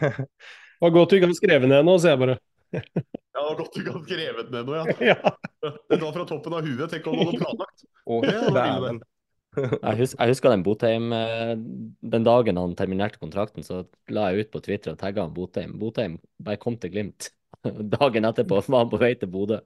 Det 0.82 0.88
var 0.88 0.96
godt 0.96 1.12
du 1.12 1.16
ikke 1.20 1.28
har 1.30 1.38
skrevet 1.38 1.70
ned 1.70 1.84
nå, 1.86 1.92
sier 2.02 2.16
jeg 2.16 2.22
bare. 2.24 2.38
Ja, 2.72 2.80
det 2.82 3.42
var 3.44 3.56
godt 3.60 3.74
du 3.76 3.80
ikke 3.82 3.92
har 3.94 4.02
skrevet 4.08 4.48
ned 4.50 4.66
noe, 4.66 4.96
ja. 5.12 5.34
Det 5.62 5.98
var 6.00 6.14
fra 6.16 6.24
toppen 6.26 6.56
av 6.56 6.64
huet. 6.66 6.88
Tenk 6.90 7.06
om 7.06 7.14
du 7.20 7.22
hadde 7.28 7.38
planlagt. 7.44 7.84
Å, 8.02 8.16
er 8.26 8.48
dæven. 8.56 8.98
Jeg, 9.56 9.96
hus 9.98 10.14
jeg 10.16 10.30
husker 10.32 10.52
den 10.54 10.62
Botheim 10.64 11.10
eh, 11.12 11.52
Den 12.14 12.24
dagen 12.24 12.56
han 12.56 12.72
terminerte 12.78 13.20
kontrakten, 13.20 13.64
så 13.66 13.82
la 14.08 14.30
jeg 14.32 14.46
ut 14.46 14.52
på 14.54 14.62
Twitter 14.64 14.94
og 14.94 15.00
tagga 15.02 15.26
han 15.26 15.34
Botheim. 15.36 15.74
Botheim 15.80 16.18
bare 16.40 16.60
kom 16.62 16.78
til 16.80 16.92
Glimt. 16.94 17.28
Dagen 17.96 18.24
etterpå 18.24 18.62
var 18.64 18.84
han 18.86 18.92
på 18.92 19.00
vei 19.02 19.12
til 19.18 19.28
Bodø. 19.30 19.60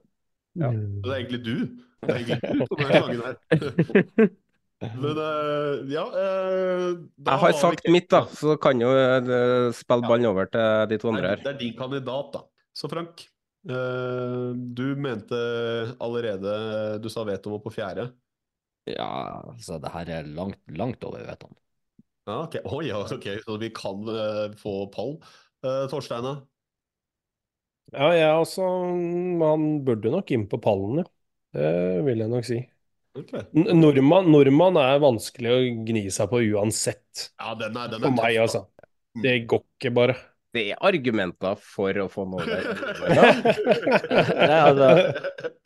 Ja. 0.57 0.71
Det 0.73 1.07
er 1.13 1.15
egentlig 1.21 1.39
du. 1.45 1.55
Det 2.03 2.11
er 2.11 2.19
egentlig 2.19 2.41
du 2.43 2.65
som 2.67 2.83
er 2.83 2.91
slangen 2.91 3.23
her. 3.23 4.27
Men 5.01 5.17
eh, 5.17 5.79
ja 5.89 6.03
eh, 6.05 6.91
da 7.17 7.33
Jeg 7.33 7.41
har 7.47 7.55
sagt 7.57 7.79
ikke- 7.81 7.93
mitt, 7.95 8.09
da, 8.13 8.19
så 8.29 8.53
kan 8.61 8.77
jo 8.83 8.91
spille 9.73 10.05
ballen 10.05 10.27
over 10.29 10.45
til 10.53 10.91
de 10.91 10.99
to 11.01 11.09
andre 11.09 11.31
her. 11.31 11.41
Det 11.41 11.53
er 11.55 11.59
din 11.63 11.73
kandidat, 11.79 12.29
da. 12.35 12.43
Så 12.77 12.85
Frank, 12.91 13.23
eh, 13.65 14.51
du 14.77 14.85
mente 15.01 15.39
allerede 15.97 16.99
Du 17.01 17.09
sa 17.09 17.23
veto 17.25 17.57
på 17.63 17.73
fjerde. 17.73 18.11
Ja, 18.95 19.09
altså, 19.53 19.79
det 19.83 19.91
her 19.93 20.11
er 20.19 20.29
langt, 20.37 20.61
langt 20.71 21.03
over 21.07 21.25
vetoen. 21.27 21.55
Ja, 22.27 22.41
ok. 22.43 22.59
Oh, 22.67 22.79
ja, 22.83 23.01
ok, 23.03 23.27
Så 23.45 23.57
vi 23.61 23.71
kan 23.75 24.03
uh, 24.07 24.47
få 24.59 24.77
pall. 24.91 25.17
Uh, 25.65 25.85
Torstein, 25.91 26.25
da? 26.25 26.37
Ja, 27.95 28.09
jeg 28.11 28.31
også 28.35 28.65
Han 29.39 29.67
burde 29.87 30.11
nok 30.11 30.31
inn 30.35 30.47
på 30.51 30.59
pallen, 30.59 30.99
ja. 31.01 31.07
Det 31.57 31.69
vil 32.05 32.19
jeg 32.19 32.29
nok 32.29 32.45
si. 32.45 32.57
Ok. 33.17 33.31
Nordmann, 33.55 34.27
nordmann 34.29 34.77
er 34.81 34.99
vanskelig 35.01 35.53
å 35.53 35.61
gni 35.87 36.03
seg 36.13 36.27
på 36.29 36.43
uansett. 36.51 37.29
Ja, 37.39 37.55
den 37.57 37.79
er, 37.79 37.89
den 37.89 38.03
er 38.03 38.09
For 38.11 38.19
meg, 38.19 38.39
altså. 38.43 38.65
Det 39.23 39.39
går 39.49 39.63
ikke 39.63 39.93
bare. 39.95 40.17
Det 40.55 40.63
er 40.71 40.79
argumenter 40.87 41.57
for 41.59 41.97
å 42.01 42.07
få 42.11 42.23
noe 42.29 42.45
der. 42.47 42.67
Nei, 44.47 44.59
altså, 44.61 44.87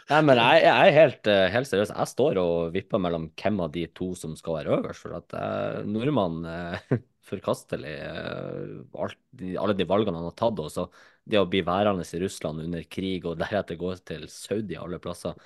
nei, 0.09 0.21
men 0.25 0.41
jeg, 0.41 0.63
jeg 0.65 0.73
er 0.73 0.95
helt, 0.95 1.29
eh, 1.29 1.45
helt 1.53 1.69
seriøs. 1.69 1.93
Jeg 1.93 2.11
står 2.11 2.39
og 2.41 2.73
vipper 2.73 3.01
mellom 3.03 3.29
hvem 3.37 3.61
av 3.63 3.71
de 3.75 3.85
to 3.95 4.11
som 4.17 4.33
skal 4.39 4.57
være 4.57 4.79
øverst. 4.79 5.05
For 5.05 5.15
at 5.19 5.35
eh, 5.37 5.81
nordmann 5.87 6.41
eh, 6.49 6.93
forkastelig 7.31 7.93
eh, 7.93 8.77
alt, 9.05 9.19
alle 9.61 9.77
de 9.77 9.87
valgene 9.87 10.17
han 10.17 10.31
har 10.31 10.37
tatt. 10.41 10.63
Og 10.65 10.73
så 10.73 10.87
det 11.29 11.39
å 11.39 11.47
bli 11.49 11.61
værende 11.67 12.07
i 12.07 12.23
Russland 12.25 12.65
under 12.65 12.87
krig 12.89 13.27
og 13.29 13.37
deretter 13.43 13.79
gå 13.79 13.93
til 14.01 14.25
Saudi 14.33 14.79
alle 14.79 14.99
plasser. 15.03 15.37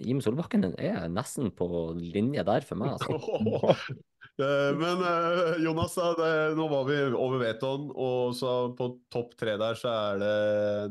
Jim 0.00 0.22
Solbakken 0.24 0.70
er 0.80 1.04
nesten 1.12 1.52
på 1.52 1.68
linje 2.00 2.40
der 2.48 2.64
for 2.64 2.80
meg. 2.80 2.96
Altså. 2.96 4.00
Eh, 4.40 4.76
Men 4.78 5.02
eh, 5.04 5.64
Jonas, 5.64 5.94
det, 5.94 6.30
nå 6.56 6.68
var 6.70 6.86
vi 6.88 6.98
over 7.10 7.42
vetoen, 7.42 7.90
og 7.92 8.36
så 8.36 8.52
på 8.76 8.88
topp 9.12 9.34
tre 9.38 9.58
der 9.60 9.76
så 9.78 9.92
er 9.92 10.22
det, 10.22 10.36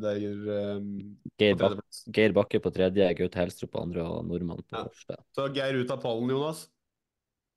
det 0.04 0.12
er, 0.14 0.44
um, 0.78 0.92
Geir, 1.42 1.58
Bak. 1.58 1.80
Geir 2.14 2.36
Bakke 2.38 2.62
på 2.62 2.74
tredje, 2.76 3.10
Gaute 3.18 3.42
Helstrup 3.42 3.74
på 3.74 3.82
andre 3.88 4.06
og 4.06 4.30
nordmann 4.30 4.62
på 4.70 4.86
Ja. 4.86 5.18
Så 5.34 5.50
Geir 5.56 5.82
ut 5.82 5.92
av 5.94 6.04
pallen, 6.04 6.30
Jonas. 6.30 6.68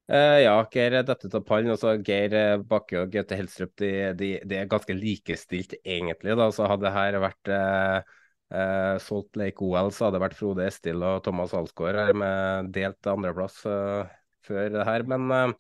Uh, 0.09 0.41
ja, 0.41 0.57
Geir 0.73 0.99
er 1.01 1.05
ut 1.05 1.39
av 1.41 1.45
pallen. 1.45 1.73
Altså, 1.77 1.95
Geir 2.05 2.65
Bakke 2.65 3.05
og 3.05 3.13
Gaute 3.13 3.37
Helstrup 3.41 3.77
de, 3.81 3.95
de, 4.17 4.35
de 4.45 4.61
er 4.63 4.69
ganske 4.73 4.97
likestilt, 4.97 5.77
egentlig. 5.85 6.37
da, 6.41 6.51
så 6.53 6.69
Hadde 6.71 6.89
dette 6.89 6.97
her 6.99 7.25
vært 7.29 7.53
uh, 7.53 8.21
Uh, 8.55 9.01
Salt 9.03 9.35
Lake 9.41 9.65
OL, 9.65 9.89
så 9.91 10.05
hadde 10.05 10.19
det 10.19 10.23
vært 10.29 10.37
Frode 10.39 10.67
Estil 10.69 11.01
og 11.03 11.23
Thomas 11.25 11.55
Alsgaard 11.57 11.97
her 11.99 12.13
med 12.15 12.69
delt 12.77 13.09
andreplass 13.11 13.57
uh, 13.67 14.05
før 14.47 14.69
det 14.77 14.85
her. 14.87 15.05
Men 15.09 15.33
eh, 15.33 15.55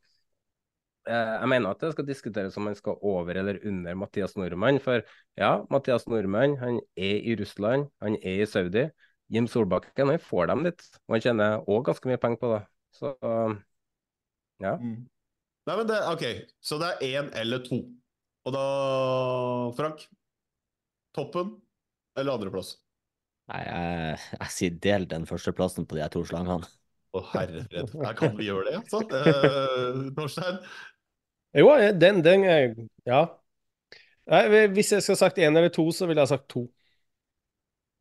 jeg 1.08 1.48
mener 1.52 1.74
at 1.74 1.82
det 1.82 1.90
skal 1.92 2.06
diskuteres 2.08 2.56
om 2.60 2.68
han 2.70 2.76
skal 2.78 3.00
over 3.04 3.36
eller 3.40 3.58
under 3.68 3.96
Mathias 3.98 4.36
Nordmann. 4.40 4.80
For 4.82 5.02
ja, 5.40 5.50
Mathias 5.72 6.06
Nordmann 6.08 6.56
han 6.60 6.78
er 6.96 7.18
i 7.20 7.36
Russland, 7.40 7.90
han 8.04 8.16
er 8.22 8.44
i 8.44 8.48
Saudi. 8.48 8.86
Jim 9.32 9.48
Solbakken 9.48 10.12
han 10.12 10.20
får 10.20 10.50
dem 10.52 10.64
litt, 10.66 10.84
og 11.06 11.16
han 11.16 11.24
tjener 11.24 11.64
òg 11.64 11.84
ganske 11.88 12.08
mye 12.10 12.20
penger 12.20 12.40
på 12.40 12.52
det. 12.54 12.62
Så 12.94 13.14
ja. 14.62 14.76
Nei, 14.78 15.74
men 15.74 15.86
det, 15.88 15.98
ok, 16.12 16.24
Så 16.60 16.78
det 16.80 16.92
er 16.92 17.20
én 17.22 17.30
eller 17.40 17.64
to. 17.64 17.80
Og 18.44 18.52
da, 18.52 18.64
Frank? 19.78 20.04
Toppen 21.16 21.54
eller 22.18 22.36
andreplass? 22.36 22.74
Nei, 23.48 23.60
jeg, 23.64 24.18
jeg 24.38 24.52
sier 24.52 24.80
del 24.86 25.06
den 25.08 25.28
førsteplassen 25.28 25.88
på 25.88 25.98
de 25.98 26.08
to 26.12 26.24
slangene. 26.28 26.68
Å, 27.14 27.20
herre 27.30 27.62
fred. 27.68 27.92
Her 28.00 28.16
kan 28.18 28.34
vi 28.38 28.48
gjøre 28.48 28.66
det, 28.70 28.78
altså. 28.80 29.00
Eh, 29.06 30.00
Torstein? 30.16 30.58
Jo, 31.54 31.70
den, 31.94 32.20
den 32.24 32.44
er 32.44 32.74
Ja. 33.06 33.22
Nei, 34.30 34.66
hvis 34.72 34.90
jeg 34.94 35.04
skulle 35.04 35.20
sagt 35.20 35.38
én 35.38 35.52
eller 35.52 35.70
to, 35.72 35.84
så 35.92 36.08
ville 36.08 36.22
jeg 36.24 36.32
sagt 36.32 36.48
to. 36.48 36.64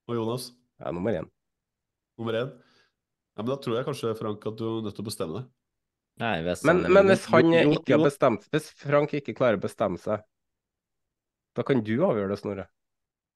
Og 0.08 0.16
Jonas? 0.16 0.52
Ja, 0.80 0.92
nummer 0.96 1.16
én. 1.20 1.28
Nummer 2.20 2.38
én? 2.40 2.54
Ja, 3.36 3.44
men 3.44 3.52
Da 3.52 3.58
tror 3.60 3.78
jeg 3.78 3.86
kanskje, 3.88 4.14
Frank, 4.18 4.46
at 4.46 4.58
du 4.58 4.64
er 4.68 4.86
nødt 4.86 4.96
til 4.96 5.04
å 5.04 5.10
bestemme 5.10 5.40
deg. 5.42 5.52
Nei, 6.22 6.36
hvis 6.46 6.64
Men, 6.68 6.84
men 6.94 7.10
hvis 7.10 7.26
han 7.34 7.48
ikke 7.58 7.96
har 7.96 8.04
bestemt 8.06 8.44
Hvis 8.54 8.68
Frank 8.78 9.16
ikke 9.18 9.34
klarer 9.34 9.58
å 9.58 9.64
bestemme 9.64 9.98
seg, 9.98 10.22
da 11.58 11.66
kan 11.66 11.82
du 11.86 11.96
avgjøre 12.06 12.34
det, 12.34 12.38
Snorre. 12.42 12.68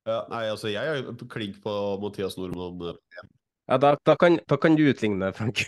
Ja, 0.08 0.22
nei, 0.32 0.44
altså, 0.50 0.70
jeg 0.72 0.86
er 0.86 1.26
klink 1.30 1.58
på 1.64 1.74
Mathias 2.02 2.38
Nordmann. 2.38 3.02
Ja, 3.68 3.78
da, 3.78 3.98
da, 4.08 4.16
kan, 4.16 4.40
da 4.48 4.58
kan 4.58 4.76
du 4.80 4.84
utligne, 4.88 5.34
Frank. 5.36 5.66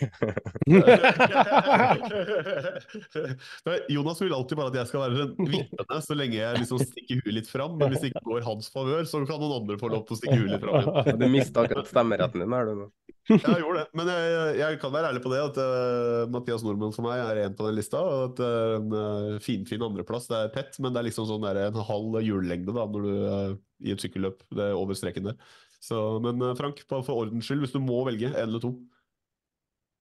Jonas 3.92 4.22
vil 4.22 4.32
alltid 4.32 4.56
bare 4.56 4.70
at 4.72 4.78
jeg 4.78 4.88
skal 4.88 5.02
være 5.04 5.26
den 5.36 5.50
vippende 5.52 5.98
så 6.06 6.16
lenge 6.16 6.38
jeg 6.38 6.62
liksom 6.62 6.80
stikker 6.80 7.20
huet 7.20 7.34
litt 7.36 7.50
fram. 7.50 7.76
Men 7.76 7.92
hvis 7.92 8.00
det 8.06 8.08
ikke 8.14 8.24
går 8.30 8.46
hans 8.48 8.72
favør, 8.72 9.04
så 9.04 9.20
kan 9.28 9.40
noen 9.42 9.58
andre 9.58 9.76
få 9.82 9.92
lov 9.92 10.02
til 10.08 10.16
å 10.16 10.18
stikke 10.22 10.38
huet 10.40 10.52
litt 10.54 10.64
fram. 10.64 10.80
igjen. 10.80 11.20
Du 11.20 11.26
mista 11.28 11.66
akkurat 11.66 11.92
stemmeretten 11.92 12.40
din 12.40 12.56
er 12.56 12.64
du 12.70 12.74
nå. 12.80 12.88
Ja, 13.28 13.36
jeg 13.44 13.62
gjorde 13.66 13.82
det. 13.82 13.88
Men 14.00 14.06
jeg, 14.10 14.58
jeg 14.62 14.80
kan 14.80 14.92
være 14.96 15.08
ærlig 15.12 15.22
på 15.22 15.32
det, 15.34 15.40
at 15.50 15.56
uh, 15.60 16.24
Mathias 16.32 16.64
Nordmann 16.64 16.96
for 16.96 17.04
meg 17.04 17.20
er 17.20 17.44
en 17.44 17.56
på 17.58 17.68
den 17.68 17.76
lista. 17.76 18.00
Og 18.00 18.30
at 18.30 18.40
uh, 18.40 18.80
en 18.80 18.88
uh, 18.96 19.40
finfin 19.44 19.84
andreplass, 19.86 20.24
det 20.30 20.38
er 20.40 20.54
pett, 20.56 20.72
men 20.80 20.96
det 20.96 21.02
er 21.02 21.10
liksom 21.12 21.28
sånn 21.28 21.44
der, 21.44 21.66
en 21.68 21.84
halv 21.92 22.16
hjullengde 22.24 22.72
da, 22.72 22.88
når 22.88 23.00
du 23.04 23.12
uh, 23.12 23.50
i 23.84 23.92
et 23.92 24.00
sykkelløp 24.02 24.40
det 24.56 24.70
er 24.70 24.78
over 24.78 24.96
streken 24.96 25.30
der. 25.30 25.52
Så, 25.80 25.98
men 26.24 26.40
uh, 26.44 26.54
Frank, 26.58 26.82
bare 26.90 27.04
for 27.06 27.22
ordens 27.22 27.48
skyld, 27.48 27.62
hvis 27.64 27.72
du 27.74 27.80
må 27.82 28.02
velge 28.08 28.28
en 28.30 28.42
eller 28.42 28.62
to. 28.62 28.74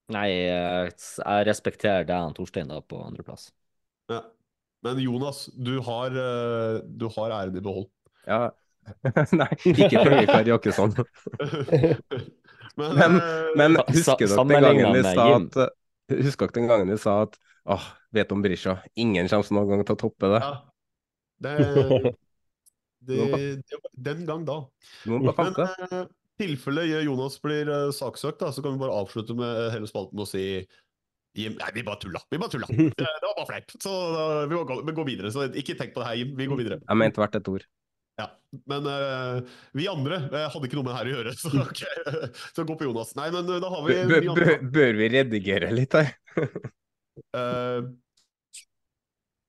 Nei, 0.09 0.27
jeg 0.33 0.93
jeg 0.97 1.45
respekterer 1.47 2.07
deg 2.07 2.31
og 2.31 2.35
Torstein 2.39 2.71
da 2.71 2.81
på 2.81 2.99
andreplass. 3.05 3.51
Ja. 4.09 4.23
Men 4.85 4.99
Jonas, 5.03 5.45
du 5.53 5.77
har, 5.85 6.15
uh, 6.15 6.79
du 6.83 7.07
har 7.15 7.35
æren 7.41 7.57
i 7.59 7.63
behold. 7.63 7.89
Ja. 8.27 8.49
Nei, 9.39 9.49
ikke 9.69 10.01
Torgeir 10.01 10.29
Kari 10.29 10.53
Jakkesson. 10.53 10.95
Men, 12.79 12.95
Men, 12.95 13.15
eh, 13.19 13.47
men 13.59 13.75
husker 13.89 14.21
dere 14.23 14.45
den 14.47 14.63
gangen 14.63 14.93
vi 14.95 15.01
sa 15.03 15.23
at 15.35 15.55
eh, 15.59 16.19
Husker 16.23 16.47
dere 16.47 16.55
den 16.61 16.69
gangen 16.69 16.91
vi 16.93 16.97
sa 17.01 17.15
at 17.25 17.33
åh, 17.69 17.87
vet 18.15 18.31
om 18.31 18.43
Brisja, 18.45 18.77
ingen 18.95 19.27
kommer 19.27 19.57
noen 19.57 19.71
gang 19.73 19.81
til 19.89 19.97
å 19.97 19.99
toppe 19.99 20.29
det. 20.31 20.39
ja, 20.45 20.53
det, 21.43 22.13
det, 23.07 23.25
det, 23.63 23.79
Den 23.93 24.25
gang 24.27 24.45
da. 24.47 24.59
Men 25.07 25.31
femte. 25.37 25.67
uh, 25.91 26.03
tilfelle 26.39 26.85
Jonas 27.05 27.39
blir 27.43 27.71
uh, 27.71 27.89
saksøkt, 27.95 28.39
da, 28.43 28.51
så 28.55 28.63
kan 28.65 28.75
vi 28.75 28.83
bare 28.83 28.95
avslutte 28.95 29.35
med 29.37 29.73
hele 29.75 29.89
spalten 29.89 30.19
og 30.19 30.29
si 30.29 30.45
Jim, 31.37 31.53
nei, 31.59 31.67
vi 31.75 31.83
bare 31.85 32.01
tulla. 32.01 32.19
Vi 32.31 32.39
bare 32.41 32.51
tulla. 32.51 32.67
Det, 32.99 33.05
var 33.05 33.35
bare 33.37 33.47
fleip. 33.51 33.75
Så 33.77 33.91
uh, 33.93 34.45
vi 34.49 34.55
må 34.57 34.63
gå, 34.67 34.79
vi 34.87 34.95
går 34.97 35.05
videre. 35.07 35.29
Så 35.31 35.45
ikke 35.53 35.75
tenk 35.77 35.93
på 35.93 36.01
det 36.01 36.07
her, 36.09 36.17
Jim. 36.23 36.31
Vi 36.39 36.47
går 36.49 36.59
videre. 36.59 36.79
Jeg 36.81 36.99
mente 36.99 37.21
hvert 37.21 37.37
et 37.37 37.51
ord. 37.51 37.67
Ja, 38.19 38.25
Men 38.67 38.87
uh, 38.89 39.39
vi 39.77 39.87
andre 39.87 40.17
uh, 40.25 40.49
hadde 40.51 40.67
ikke 40.67 40.79
noe 40.79 40.87
med 40.89 40.91
det 40.91 40.99
her 40.99 41.09
å 41.09 41.13
gjøre, 41.13 41.35
så, 41.39 41.53
ok. 41.63 41.83
så 42.57 42.65
gå 42.67 42.75
på 42.79 42.89
Jonas. 42.89 43.13
Nei, 43.19 43.29
men 43.35 43.47
uh, 43.47 43.59
da 43.63 43.71
har 43.71 43.85
vi 43.85 43.97
vi 44.09 44.21
bør, 44.27 44.53
bør 44.75 44.99
vi 44.99 45.09
redigere 45.15 45.71
litt 45.75 45.95
her? 45.95 46.11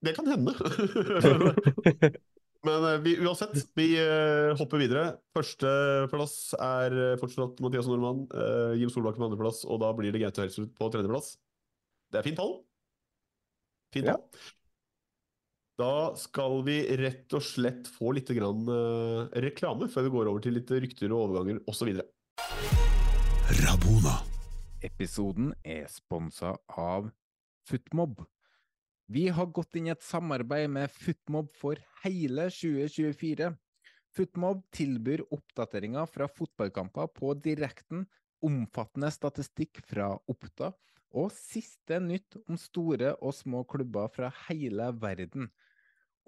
Det 0.01 0.15
kan 0.17 0.31
hende. 0.31 0.55
Men 2.67 2.85
eh, 2.85 2.99
vi, 3.01 3.17
uansett, 3.25 3.55
vi 3.75 3.95
uh, 3.97 4.53
hopper 4.59 4.83
videre. 4.83 5.05
Førsteplass 5.37 6.35
er 6.61 6.97
eh, 6.97 7.19
fortsatt 7.21 7.61
Mathias 7.65 7.89
Nordmann. 7.89 8.27
Uh, 8.35 8.77
Jim 8.77 8.93
Solbakken 8.93 9.23
på 9.23 9.31
andreplass, 9.31 9.63
og 9.65 9.81
da 9.81 9.93
blir 9.97 10.13
det 10.13 10.21
Gaute 10.21 10.45
Helsrud 10.45 10.75
på 10.77 10.91
tredjeplass. 10.93 11.35
Det 12.13 12.21
er 12.21 12.27
fint 12.27 12.41
tall. 12.41 12.59
Fint 13.95 14.11
tall. 14.11 14.25
Da 15.81 15.93
skal 16.21 16.59
vi 16.67 16.83
rett 17.01 17.33
og 17.33 17.45
slett 17.47 17.89
få 17.89 18.13
litt 18.13 18.29
grann, 18.37 18.67
uh, 18.69 19.31
reklame 19.41 19.89
før 19.89 20.05
vi 20.05 20.13
går 20.19 20.33
over 20.35 20.45
til 20.45 20.59
litt 20.59 20.73
rykter 20.85 21.15
og 21.15 21.31
overganger 21.31 21.63
osv. 21.71 21.95
Rabona. 23.65 24.19
Episoden 24.85 25.55
er 25.65 25.89
sponsa 25.93 26.53
av 26.77 27.09
Footmob. 27.69 28.21
Vi 29.11 29.25
har 29.35 29.49
gått 29.51 29.75
inn 29.75 29.89
i 29.89 29.91
et 29.91 30.05
samarbeid 30.07 30.69
med 30.71 30.93
Footmob 30.95 31.49
for 31.59 31.81
hele 32.05 32.45
2024. 32.55 33.49
Footmob 34.15 34.61
tilbyr 34.71 35.25
oppdateringer 35.35 36.07
fra 36.07 36.29
fotballkamper 36.31 37.09
på 37.17 37.33
direkten, 37.43 38.05
omfattende 38.47 39.11
statistikk 39.11 39.81
fra 39.91 40.13
Oppda, 40.31 40.69
og 41.11 41.35
siste 41.35 41.99
nytt 42.05 42.39
om 42.45 42.55
store 42.59 43.17
og 43.19 43.35
små 43.35 43.65
klubber 43.73 44.07
fra 44.15 44.31
hele 44.45 44.93
verden. 45.03 45.51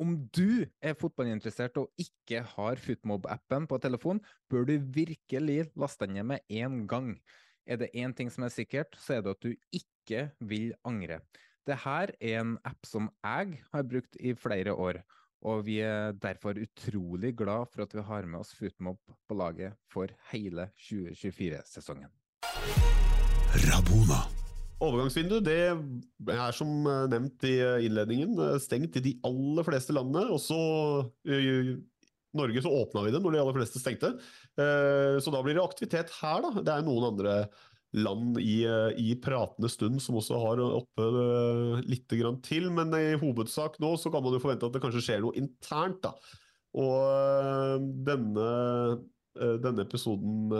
Om 0.02 0.16
du 0.34 0.66
er 0.82 0.98
fotballinteressert 0.98 1.78
og 1.78 2.02
ikke 2.02 2.42
har 2.56 2.82
Footmob-appen 2.82 3.70
på 3.70 3.78
telefon, 3.86 4.24
bør 4.50 4.66
du 4.66 4.74
virkelig 4.98 5.68
laste 5.78 6.10
den 6.10 6.18
ned 6.18 6.30
med 6.32 6.50
en 6.50 6.82
gang. 6.90 7.14
Er 7.62 7.78
det 7.78 7.92
én 7.94 8.10
ting 8.10 8.26
som 8.26 8.42
er 8.42 8.50
sikkert, 8.50 8.98
så 8.98 9.20
er 9.20 9.22
det 9.22 9.36
at 9.36 9.46
du 9.46 9.54
ikke 9.70 10.26
vil 10.42 10.72
angre. 10.82 11.22
Det 11.62 11.76
her 11.84 12.10
er 12.18 12.40
en 12.40 12.56
app 12.66 12.86
som 12.88 13.04
jeg 13.22 13.60
har 13.70 13.84
brukt 13.86 14.16
i 14.18 14.32
flere 14.34 14.72
år, 14.74 14.98
og 15.46 15.60
vi 15.68 15.76
er 15.86 16.16
derfor 16.18 16.58
utrolig 16.58 17.36
glad 17.38 17.70
for 17.70 17.84
at 17.84 17.94
vi 17.94 18.02
har 18.08 18.26
med 18.26 18.40
oss 18.40 18.50
Footmob 18.58 18.98
på 19.28 19.36
laget 19.38 19.78
for 19.92 20.10
hele 20.32 20.66
2024-sesongen. 20.88 22.10
Rabona. 23.68 24.24
Overgangsvinduet 24.82 25.46
det 25.46 25.60
er 26.34 26.54
som 26.56 26.82
eh, 26.90 27.06
nevnt 27.12 27.46
i 27.46 27.54
eh, 27.62 27.86
innledningen 27.86 28.34
eh, 28.42 28.58
stengt 28.58 28.98
i 28.98 29.04
de 29.04 29.12
aller 29.28 29.66
fleste 29.68 29.94
landene. 29.94 30.32
Også 30.34 30.58
i 31.30 31.76
Norge 32.34 32.64
så 32.64 32.74
åpna 32.74 33.04
vi 33.06 33.14
det 33.14 33.22
når 33.22 33.36
de 33.36 33.44
aller 33.44 33.60
fleste 33.60 33.78
stengte. 33.78 34.16
Så 34.56 35.32
da 35.34 35.42
blir 35.44 35.58
det 35.58 35.62
aktivitet 35.62 36.08
her, 36.16 36.40
da. 36.40 36.62
Det 36.64 36.72
er 36.72 36.84
noen 36.86 37.10
andre 37.10 37.34
land 37.92 38.38
i, 38.40 38.62
i 38.96 39.12
pratende 39.20 39.68
stund 39.68 40.00
som 40.00 40.16
også 40.16 40.38
har 40.40 40.62
oppe 40.64 41.08
litt 41.84 42.12
grann 42.16 42.38
til. 42.44 42.70
Men 42.72 42.94
i 42.96 43.18
hovedsak 43.20 43.76
nå 43.82 43.94
så 44.00 44.12
kan 44.12 44.24
man 44.24 44.36
jo 44.36 44.42
forvente 44.42 44.68
at 44.68 44.76
det 44.76 44.82
kanskje 44.84 45.04
skjer 45.04 45.24
noe 45.24 45.36
internt, 45.36 46.00
da. 46.04 46.14
Og 46.80 47.84
denne, 48.08 48.46
denne 49.36 49.84
episoden 49.84 50.54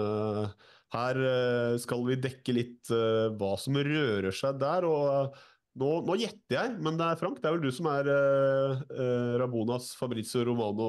her 0.93 1.22
eh, 1.24 1.78
skal 1.80 2.05
vi 2.05 2.18
dekke 2.20 2.53
litt 2.53 2.93
hva 3.41 3.55
som 3.57 3.80
rører 3.80 4.35
seg 4.37 4.61
der. 4.61 4.85
og 4.85 5.33
nå, 5.80 5.91
nå, 6.05 6.16
gjetter 6.20 6.59
jeg, 6.59 6.72
men 6.85 6.99
det 7.01 7.07
er 7.09 7.20
Frank, 7.20 7.39
det 7.41 7.49
er 7.49 7.57
vel 7.57 7.64
du 7.64 7.72
som 7.72 7.89
er 7.89 8.09
eh, 8.12 9.37
Rabonas 9.41 9.93
Fabrizio 9.97 10.45
Romano 10.45 10.89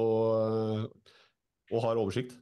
og 1.72 1.78
har 1.86 2.00
oversikt? 2.00 2.36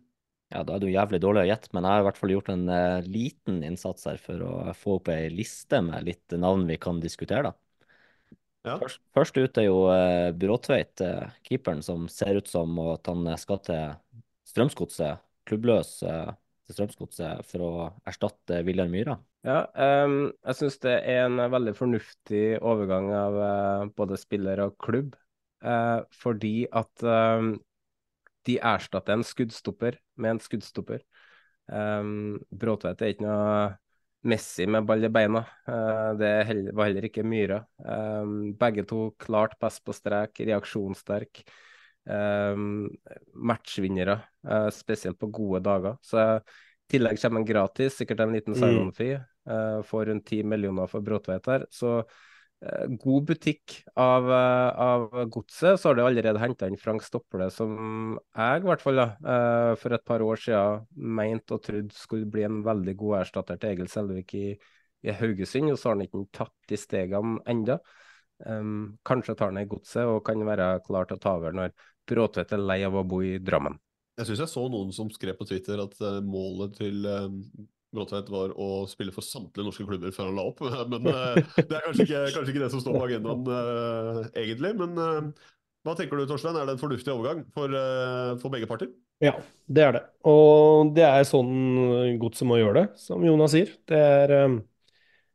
Ja, 0.53 0.63
da 0.69 0.77
er 0.77 0.83
du 0.83 0.91
jævlig 0.93 1.23
dårlig 1.25 1.47
å 1.47 1.49
gjette, 1.49 1.71
men 1.73 1.87
jeg 1.87 1.97
har 1.97 2.03
i 2.03 2.07
hvert 2.07 2.21
fall 2.21 2.35
gjort 2.35 2.51
en 2.53 2.67
liten 3.09 3.63
innsats 3.65 4.05
her 4.11 4.19
for 4.21 4.45
å 4.45 4.53
få 4.77 4.99
opp 4.99 5.09
ei 5.13 5.31
liste 5.33 5.81
med 5.85 6.05
litt 6.05 6.37
navn 6.37 6.67
vi 6.69 6.77
kan 6.81 7.01
diskutere, 7.01 7.51
da. 7.51 7.55
Ja. 8.69 8.77
Først, 8.79 9.01
først 9.17 9.41
ut 9.41 9.59
er 9.59 9.65
jo 9.67 9.79
Bråtveit, 10.39 11.01
keeperen, 11.49 11.81
som 11.83 12.05
ser 12.13 12.37
ut 12.39 12.53
som 12.53 12.77
at 12.85 13.09
han 13.11 13.33
skal 13.41 13.59
til 13.65 13.97
Strømsgodset, 14.53 15.25
klubbløs 15.49 15.97
til 16.03 16.77
Strømsgodset 16.77 17.49
for 17.49 17.65
å 17.67 17.73
erstatte 18.09 18.61
Viljar 18.67 18.91
Myhra? 18.93 19.17
Ja, 19.47 19.65
um, 19.75 20.31
jeg 20.47 20.59
syns 20.59 20.79
det 20.85 20.95
er 21.11 21.25
en 21.25 21.41
veldig 21.51 21.75
fornuftig 21.75 22.45
overgang 22.63 23.11
av 23.17 23.39
uh, 23.39 23.91
både 23.97 24.19
spiller 24.21 24.63
og 24.69 24.77
klubb. 24.83 25.17
Uh, 25.63 26.03
fordi 26.15 26.69
at 26.75 27.03
um, 27.07 27.57
de 28.49 28.59
erstatter 28.59 29.17
en 29.17 29.27
skuddstopper 29.27 29.99
med 30.21 30.37
en 30.37 30.43
skuddstopper. 30.43 31.05
Um, 31.73 32.41
Bråtveit 32.51 33.03
er 33.03 33.15
ikke 33.15 33.27
noe 33.27 33.53
Messi 34.29 34.69
med 34.71 34.87
ball 34.87 35.03
i 35.03 35.11
beina. 35.11 35.43
Uh, 35.67 36.13
det 36.19 36.31
heller, 36.47 36.75
var 36.79 36.91
heller 36.91 37.09
ikke 37.09 37.25
Myhra. 37.27 37.63
Um, 37.83 38.53
begge 38.59 38.85
to 38.87 39.09
klart 39.23 39.57
best 39.63 39.83
på 39.87 39.95
strek, 39.97 40.45
reaksjonssterk. 40.47 41.43
Um, 42.07 42.91
matchvinnere, 43.35 44.21
uh, 44.47 44.69
spesielt 44.75 45.19
på 45.19 45.31
gode 45.35 45.63
dager. 45.67 45.99
Så 46.03 46.23
i 46.23 46.95
tillegg 46.95 47.19
kommer 47.23 47.43
en 47.43 47.49
gratis, 47.49 47.99
sikkert 47.99 48.23
en 48.23 48.35
liten 48.35 48.59
sign-on-fee. 48.59 49.19
Uh, 49.49 49.81
får 49.87 50.07
rundt 50.11 50.27
10 50.31 50.47
millioner 50.51 50.91
for 50.91 51.03
Bråtveit 51.03 51.51
her. 51.51 51.67
Så 51.71 52.01
god 53.03 53.25
butikk 53.27 53.75
av, 53.99 54.29
av 54.31 55.07
godset. 55.33 55.81
Så 55.81 55.89
har 55.89 55.99
de 55.99 56.05
allerede 56.07 56.43
henta 56.43 56.69
inn 56.71 56.79
Frank 56.79 57.03
Stopple, 57.03 57.49
som 57.51 57.75
jeg 58.37 58.63
i 58.63 58.67
hvert 58.69 58.85
fall 58.85 59.01
da, 59.01 59.07
for 59.81 59.97
et 59.97 60.05
par 60.07 60.23
år 60.23 60.39
siden 60.45 60.87
mente 60.95 61.57
og 61.57 61.65
trodde 61.67 61.97
skulle 61.97 62.31
bli 62.31 62.47
en 62.47 62.61
veldig 62.67 62.95
god 63.01 63.19
erstatter 63.23 63.59
til 63.59 63.75
Egil 63.75 63.91
Selvik 63.91 64.37
i, 64.39 64.47
i 65.03 65.17
Haugesund. 65.19 65.73
Og 65.75 65.81
så 65.81 65.91
har 65.91 65.99
han 65.99 66.07
ikke 66.07 66.25
tatt 66.39 66.55
de 66.71 66.79
stegene 66.79 67.43
enda. 67.51 67.81
Um, 68.43 68.97
kanskje 69.07 69.37
tar 69.39 69.53
han 69.53 69.61
i 69.61 69.69
godset 69.71 70.09
og 70.11 70.25
kan 70.27 70.41
være 70.47 70.73
klar 70.87 71.07
til 71.07 71.19
å 71.19 71.23
ta 71.23 71.37
over 71.39 71.55
når 71.55 71.75
Bråtvedt 72.11 72.57
er 72.57 72.63
lei 72.63 72.81
av 72.83 72.97
å 72.99 73.05
bo 73.07 73.21
i 73.23 73.37
Drammen. 73.39 73.77
Jeg 74.19 74.29
syns 74.29 74.43
jeg 74.43 74.51
så 74.51 74.65
noen 74.69 74.91
som 74.95 75.11
skrev 75.11 75.39
på 75.39 75.47
Twitter 75.49 75.81
at 75.81 75.95
målet 76.27 76.75
til 76.77 77.07
Bråtvedt 77.93 78.31
var 78.33 78.55
å 78.57 78.85
spille 78.89 79.13
for 79.13 79.25
samtlige 79.25 79.67
norske 79.67 79.85
klubber 79.85 80.15
før 80.17 80.31
han 80.31 80.39
la 80.39 80.45
opp. 80.49 80.63
Men 80.93 81.09
uh, 81.09 81.37
det 81.59 81.77
er 81.77 81.85
kanskje 81.85 82.07
ikke, 82.07 82.23
kanskje 82.37 82.55
ikke, 82.55 82.63
det 82.65 82.71
som 82.73 82.81
står 82.81 82.97
på 82.97 83.09
agendaen 83.11 83.49
uh, 83.51 84.21
egentlig. 84.33 84.73
Men 84.81 85.33
hva 85.83 85.97
tenker 85.99 86.17
du, 86.17 86.25
Torstein? 86.31 86.57
Er 86.57 86.69
det 86.69 86.77
en 86.77 86.81
fornuftig 86.81 87.13
overgang 87.13 87.43
for, 87.53 87.75
for 88.41 88.55
begge 88.55 88.69
parter? 88.71 88.93
Ja, 89.23 89.35
det 89.67 89.83
er 89.83 89.97
det. 89.97 90.03
Og 90.31 90.93
det 90.97 91.05
er 91.05 91.27
sånn 91.27 91.51
godset 92.23 92.47
må 92.49 92.61
gjøre 92.61 92.77
det, 92.81 93.01
som 93.03 93.25
Jonas 93.27 93.53
sier. 93.55 93.73
Det 93.91 93.99
er, 93.99 94.33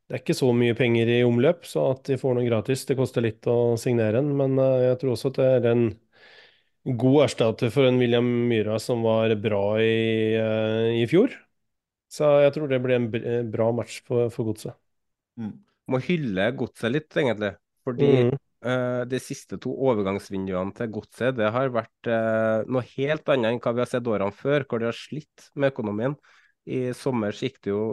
det 0.08 0.16
er 0.16 0.24
ikke 0.24 0.38
så 0.40 0.50
mye 0.56 0.76
penger 0.80 1.12
i 1.18 1.22
omløp, 1.28 1.68
så 1.68 1.90
at 1.92 2.08
de 2.08 2.18
får 2.20 2.38
noe 2.40 2.48
gratis. 2.48 2.88
Det 2.88 2.96
koster 3.00 3.28
litt 3.28 3.48
å 3.52 3.76
signere 3.80 4.24
en, 4.24 4.32
men 4.40 4.56
jeg 4.58 5.02
tror 5.04 5.18
også 5.18 5.34
at 5.34 5.42
det 5.42 5.50
er 5.60 5.70
en 5.74 5.86
god 6.96 7.26
erstatter 7.26 7.72
for 7.74 7.88
en 7.90 8.00
William 8.00 8.28
Myhra 8.48 8.80
som 8.80 9.04
var 9.04 9.36
bra 9.44 9.66
i, 9.84 10.32
i 11.04 11.04
fjor. 11.12 11.36
Så 12.12 12.28
jeg 12.44 12.54
tror 12.56 12.72
det 12.72 12.82
blir 12.84 12.98
en 12.98 13.08
eh, 13.20 13.46
bra 13.48 13.70
match 13.76 14.02
for, 14.08 14.32
for 14.34 14.50
Godset. 14.50 14.78
Mm. 15.40 15.56
Må 15.92 16.02
hylle 16.04 16.52
Godset 16.58 16.94
litt, 16.94 17.10
egentlig. 17.14 17.54
Fordi 17.88 18.10
mm. 18.28 18.32
uh, 18.68 19.04
de 19.08 19.20
siste 19.24 19.60
to 19.64 19.72
overgangsvinduene 19.90 20.76
til 20.76 20.92
Godset 20.98 21.38
det 21.38 21.52
har 21.56 21.72
vært 21.72 22.10
uh, 22.12 22.68
noe 22.68 22.84
helt 22.96 23.32
annet 23.32 23.54
enn 23.54 23.62
hva 23.64 23.76
vi 23.76 23.84
har 23.84 23.92
sett 23.92 24.10
årene 24.12 24.36
før, 24.36 24.66
hvor 24.68 24.84
de 24.84 24.90
har 24.90 24.98
slitt 24.98 25.50
med 25.56 25.72
økonomien. 25.72 26.18
I 26.68 26.90
sommer 26.98 27.36
gikk 27.36 27.62
det 27.64 27.72
jo 27.72 27.84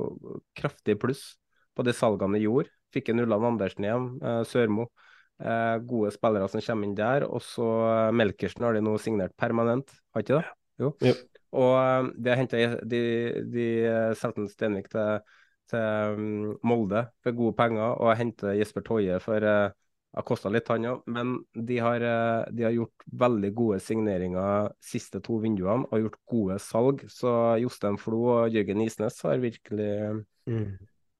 kraftig 0.59 0.97
pluss 1.03 1.37
på 1.75 1.87
de 1.87 1.95
salgene 1.95 2.41
de 2.41 2.49
gjorde. 2.49 2.73
Fikk 2.95 3.11
en 3.11 3.23
Ulland 3.23 3.47
Andersen 3.53 3.87
hjem, 3.87 4.09
Sørmo. 4.51 4.89
Eh, 5.43 5.77
gode 5.83 6.13
spillere 6.15 6.47
som 6.51 6.63
kommer 6.63 6.87
inn 6.89 6.99
der. 6.99 7.27
Og 7.27 7.43
så 7.43 7.67
Melkersen 8.15 8.67
har 8.67 8.77
de 8.77 8.83
nå 8.85 8.95
signert 9.03 9.35
permanent, 9.41 9.91
har 10.15 10.25
ikke 10.25 10.39
det? 10.39 10.45
Jo. 10.83 10.93
jo. 11.03 11.15
Og 11.55 11.73
eh, 11.79 12.11
de 12.19 12.33
har 12.33 12.41
henta 12.43 12.61
de, 12.91 13.01
de 13.55 13.69
solgte 14.19 14.49
Stenvik 14.53 14.91
til, 14.93 15.25
til 15.71 16.19
um, 16.19 16.53
Molde 16.67 17.07
for 17.25 17.39
gode 17.39 17.57
penger, 17.59 17.97
og 17.97 18.15
henter 18.19 18.59
Jesper 18.59 18.85
Toje 18.87 19.19
for 19.23 19.45
det 19.45 19.57
har 20.15 20.23
kosta 20.23 20.51
litt, 20.53 20.69
han 20.71 20.85
òg, 20.87 21.01
men 21.11 21.31
de 21.59 21.81
har, 21.83 22.05
de 22.55 22.63
har, 22.63 22.71
gjort 22.71 23.07
veldig 23.19 23.49
gode 23.59 23.81
signeringer 23.83 24.69
siste 24.79 25.19
to 25.25 25.41
vinduene 25.43 25.89
og 25.89 26.05
gjort 26.05 26.19
gode 26.31 26.59
salg. 26.63 27.03
Så 27.11 27.33
Jostein 27.59 27.99
Flo 27.99 28.21
og 28.37 28.55
Jørgen 28.55 28.85
Isnes 28.85 29.19
har 29.27 29.43
virkelig 29.43 29.97
mm. 30.47 30.69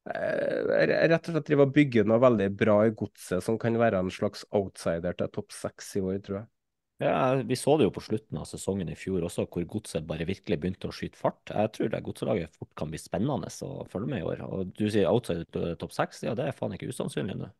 Eh, 0.05 0.83
rett 1.09 1.25
og 1.25 1.33
slett 1.33 1.47
driver 1.47 1.65
og 1.65 1.73
bygger 1.73 2.05
noe 2.05 2.21
veldig 2.21 2.51
bra 2.53 2.75
i 2.85 2.93
godset 2.93 3.41
som 3.41 3.57
kan 3.61 3.77
være 3.81 4.03
en 4.03 4.11
slags 4.13 4.43
outsider 4.53 5.17
til 5.17 5.31
topp 5.33 5.55
seks 5.55 5.95
i 5.97 6.03
år, 6.05 6.19
tror 6.21 6.37
jeg. 6.37 6.49
Ja, 6.97 7.35
Vi 7.43 7.55
så 7.59 7.75
det 7.77 7.83
jo 7.89 7.91
på 7.91 8.01
slutten 8.03 8.37
av 8.39 8.45
sesongen 8.47 8.87
i 8.87 8.95
fjor 8.95 9.25
også, 9.27 9.43
hvor 9.51 9.65
godset 9.67 10.05
bare 10.07 10.27
virkelig 10.27 10.57
begynte 10.61 10.87
å 10.87 10.95
skyte 10.95 11.19
fart. 11.19 11.51
Jeg 11.51 11.73
tror 11.75 11.89
det 11.91 11.99
Godselaget 12.05 12.55
fort 12.55 12.71
kan 12.79 12.91
bli 12.91 12.99
spennende 13.01 13.51
å 13.67 13.83
følge 13.91 14.11
med 14.13 14.23
i 14.23 14.27
år. 14.29 14.43
Og 14.47 14.71
du 14.77 14.85
sier 14.87 15.09
outside 15.11 15.43
til 15.51 15.75
topp 15.81 15.91
seks, 15.95 16.23
ja 16.23 16.35
det 16.39 16.47
er 16.47 16.55
faen 16.55 16.77
ikke 16.77 16.87
usannsynlig 16.93 17.35
nå. 17.41 17.51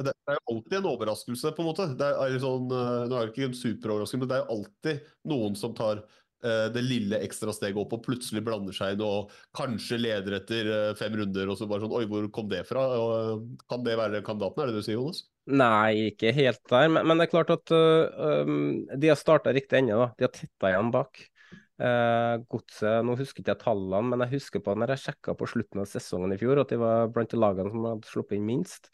Det 0.00 0.10
er 0.10 0.38
jo 0.40 0.56
alltid 0.56 0.78
en 0.80 0.88
overraskelse, 0.90 1.52
på 1.54 1.62
en 1.62 1.68
måte. 1.68 1.84
Det 2.00 2.06
er 2.08 2.38
sånn, 2.42 2.64
eh, 2.72 3.04
nå 3.10 3.18
er 3.18 3.28
det 3.28 3.34
ikke 3.34 3.50
en 3.50 3.60
superoverraskelse, 3.60 4.22
men 4.24 4.30
det 4.32 4.38
er 4.40 4.54
alltid 4.56 5.12
noen 5.30 5.54
som 5.60 5.76
tar 5.76 6.00
eh, 6.00 6.08
det 6.44 6.82
lille 6.84 7.18
ekstra 7.24 7.52
steget 7.54 7.78
opp 7.80 7.94
og 7.96 8.02
plutselig 8.04 8.42
blander 8.44 8.74
seg 8.76 8.94
inn 8.94 9.04
og 9.06 9.32
kanskje 9.56 9.98
leder 10.00 10.38
etter 10.40 10.70
eh, 10.70 10.96
fem 10.98 11.14
runder, 11.18 11.50
og 11.50 11.58
så 11.58 11.68
bare 11.70 11.84
sånn 11.84 11.94
Oi, 11.96 12.04
hvor 12.10 12.26
kom 12.34 12.50
det 12.50 12.64
fra? 12.68 12.84
Eh, 12.96 13.44
kan 13.70 13.84
det 13.86 13.96
være 14.00 14.22
kandidaten, 14.26 14.62
er 14.62 14.70
det 14.70 14.80
du 14.80 14.86
sier, 14.86 14.98
Jonas? 14.98 15.24
Nei, 15.44 16.10
ikke 16.10 16.32
helt 16.36 16.62
der, 16.70 16.88
men, 16.92 17.04
men 17.08 17.20
det 17.20 17.26
er 17.26 17.34
klart 17.34 17.52
at 17.52 17.72
uh, 17.74 18.44
de 18.96 19.10
har 19.10 19.18
starta 19.20 19.52
riktig 19.52 19.82
ende. 19.82 19.98
da. 20.00 20.06
De 20.16 20.24
har 20.24 20.32
tetta 20.32 20.70
igjen 20.70 20.92
bak. 20.94 21.20
Uh, 21.74 22.40
Godset, 22.48 23.02
nå 23.04 23.16
husker 23.18 23.42
ikke 23.42 23.52
jeg 23.52 23.60
tallene, 23.60 24.08
men 24.08 24.24
jeg 24.24 24.38
husker 24.38 24.62
på 24.64 24.76
når 24.78 24.94
jeg 24.94 25.02
sjekka 25.02 25.34
på 25.36 25.48
slutten 25.50 25.82
av 25.82 25.90
sesongen 25.90 26.32
i 26.32 26.38
fjor, 26.40 26.62
at 26.62 26.72
de 26.72 26.78
var 26.80 27.12
blant 27.12 27.28
de 27.34 27.40
lagene 27.40 27.74
som 27.74 27.84
hadde 27.90 28.08
sluppet 28.08 28.38
inn 28.38 28.48
minst. 28.48 28.88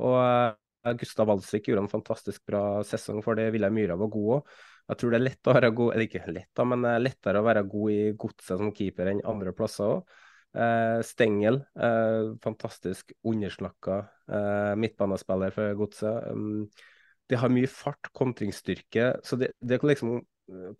Og 0.00 0.16
uh, 0.16 0.94
Gustav 0.96 1.28
Walsvik 1.28 1.68
gjorde 1.68 1.84
en 1.84 1.92
fantastisk 1.92 2.46
bra 2.48 2.80
sesong 2.86 3.20
for 3.26 3.36
det. 3.36 3.50
Vilja 3.52 3.68
Myhra 3.68 4.00
var 4.00 4.12
god 4.14 4.34
òg. 4.38 4.54
Jeg 4.90 4.98
tror 4.98 5.12
det 5.12 5.20
er 5.20 5.26
lett 5.28 5.48
å 5.48 5.54
være 5.54 5.70
god, 5.78 5.92
eller 5.94 6.08
ikke 6.08 6.32
lett, 6.34 6.50
da, 6.58 6.66
men 6.66 6.86
lettere 6.98 7.38
å 7.38 7.46
være 7.46 7.62
god 7.70 7.94
i 7.94 8.00
Godset 8.18 8.58
som 8.58 8.72
keeper 8.74 9.12
enn 9.12 9.22
andre 9.30 9.54
plasser 9.54 9.86
òg. 9.86 10.18
Eh, 10.50 11.00
Stengel, 11.06 11.60
eh, 11.78 12.34
fantastisk 12.42 13.12
undersnakka 13.22 14.00
eh, 14.26 14.74
midtbanespiller 14.82 15.54
for 15.54 15.76
Godset. 15.78 16.26
Um, 16.32 16.64
de 17.30 17.38
har 17.38 17.52
mye 17.54 17.70
fart, 17.70 18.10
kontringsstyrke, 18.16 19.12
så 19.22 19.38
det, 19.38 19.52
det 19.62 19.76
er 19.76 19.86
liksom 19.92 20.16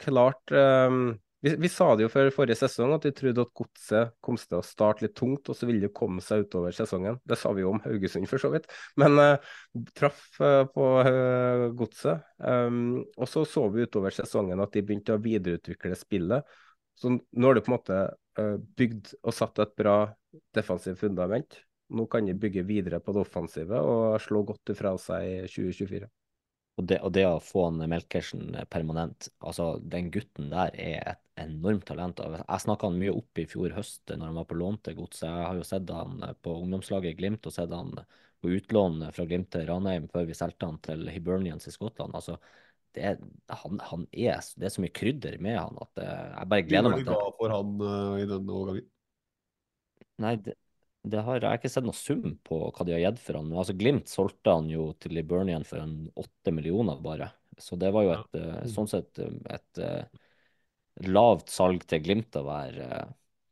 klart 0.02 0.50
um, 0.50 1.12
vi, 1.40 1.54
vi, 1.56 1.68
sa 1.72 1.88
det 1.96 2.04
jo 2.04 2.10
før 2.12 2.30
forrige 2.34 2.58
sesong 2.60 2.92
at 2.92 3.06
vi 3.06 3.12
trodde 3.16 3.44
at 3.46 3.52
Godset 3.56 4.12
kom 4.24 4.36
til 4.36 4.58
å 4.58 4.64
starte 4.66 5.06
litt 5.06 5.14
tungt, 5.16 5.48
og 5.48 5.56
så 5.56 5.68
ville 5.68 5.86
det 5.86 5.94
komme 5.96 6.20
seg 6.24 6.44
utover 6.44 6.74
sesongen. 6.76 7.16
Det 7.24 7.38
sa 7.40 7.52
vi 7.56 7.64
jo 7.64 7.72
om 7.72 7.80
Haugesund 7.84 8.28
for 8.28 8.42
så 8.42 8.50
vidt, 8.52 8.68
men 9.00 9.16
traff 9.96 10.20
på 10.74 10.88
Godset. 11.78 12.26
Um, 12.44 13.00
og 13.16 13.28
så 13.28 13.46
så 13.48 13.66
vi 13.72 13.86
utover 13.88 14.14
sesongen 14.14 14.60
at 14.60 14.76
de 14.76 14.84
begynte 14.84 15.16
å 15.16 15.22
videreutvikle 15.22 15.96
spillet. 15.98 16.54
Så 17.00 17.14
nå 17.16 17.48
har 17.48 17.56
de 17.56 17.64
på 17.64 17.72
en 17.72 17.78
måte 17.78 17.98
uh, 18.40 18.56
bygd 18.76 19.14
og 19.22 19.36
satt 19.36 19.64
et 19.64 19.76
bra 19.80 19.98
defensivt 20.56 21.00
fundament. 21.00 21.62
Nå 21.90 22.04
kan 22.10 22.28
de 22.28 22.36
bygge 22.38 22.68
videre 22.68 23.00
på 23.02 23.16
det 23.16 23.24
offensive 23.24 23.80
og 23.80 24.20
slå 24.22 24.44
godt 24.52 24.76
ifra 24.76 24.92
seg 25.00 25.26
i 25.26 25.36
2024. 25.48 26.10
Og 26.80 26.86
det, 26.88 26.96
og 27.04 27.12
det 27.12 27.26
å 27.28 27.40
få 27.44 27.66
en 27.68 27.82
Melkersen 27.90 28.54
permanent, 28.72 29.28
altså 29.44 29.74
den 29.92 30.08
gutten 30.14 30.48
der 30.48 30.72
er 30.80 31.10
et 31.12 31.42
enormt 31.42 31.84
talent. 31.88 32.22
Jeg 32.22 32.64
snakka 32.64 32.88
han 32.88 32.96
mye 33.00 33.12
opp 33.12 33.40
i 33.40 33.44
fjor 33.48 33.74
høst 33.76 34.08
når 34.14 34.30
han 34.30 34.38
var 34.40 34.48
på 34.48 34.56
lån 34.56 34.78
til 34.86 34.96
Godset. 35.02 35.26
Jeg 35.28 35.44
har 35.44 35.60
jo 35.60 35.66
sett 35.68 35.92
han 35.92 36.24
på 36.40 36.54
ungdomslaget 36.62 37.12
i 37.12 37.18
Glimt 37.18 37.48
og 37.48 37.54
sett 37.54 37.74
han 37.74 37.92
på 38.40 38.54
utlån 38.56 39.10
fra 39.12 39.26
Glimt 39.28 39.50
til 39.52 39.66
Ranheim 39.68 40.08
før 40.12 40.24
vi 40.30 40.38
solgte 40.38 40.70
han 40.70 40.80
til 40.84 41.04
Hibernians 41.12 41.68
i 41.68 41.74
Skottland. 41.74 42.16
altså 42.16 42.38
det 42.96 43.04
er, 43.06 43.20
han, 43.60 43.76
han 43.86 44.06
er, 44.10 44.40
det 44.58 44.66
er 44.66 44.72
så 44.74 44.82
mye 44.82 44.94
krydder 44.94 45.36
med 45.42 45.54
han 45.60 45.76
at 45.78 46.00
jeg 46.00 46.48
bare 46.50 46.64
gleder 46.66 46.90
meg 46.90 47.04
til 47.04 47.12
Hva 47.12 47.28
for 47.38 47.54
han 47.54 47.76
uh, 47.84 48.16
i 48.18 48.24
denne 48.26 48.56
overgangen? 48.56 48.88
Nei, 50.24 50.32
det, 50.42 50.56
det 51.02 51.22
har, 51.24 51.38
jeg 51.40 51.48
har 51.48 51.60
ikke 51.60 51.72
sett 51.72 51.86
noe 51.86 51.96
sum 51.96 52.34
på 52.44 52.58
hva 52.66 52.84
de 52.84 52.92
har 52.92 53.02
gitt 53.02 53.22
for 53.24 53.38
han. 53.38 53.48
Men 53.48 53.62
altså, 53.62 53.76
Glimt 53.78 54.10
solgte 54.10 54.56
han 54.56 54.68
jo 54.68 54.90
til 55.00 55.14
Liburnian 55.16 55.64
for 55.68 55.80
en 55.80 55.94
åtte 56.20 56.52
millioner, 56.52 57.00
bare. 57.04 57.30
Så 57.60 57.78
det 57.80 57.92
var 57.94 58.04
jo 58.04 58.12
et, 58.16 58.36
ja. 58.36 58.58
uh, 58.60 58.66
sånn 58.72 58.88
sett 58.90 59.20
et, 59.20 59.48
et, 59.52 59.80
et 61.00 61.08
lavt 61.08 61.52
salg 61.52 61.86
til 61.88 62.04
Glimt 62.04 62.36
å 62.36 62.44
være 62.46 63.08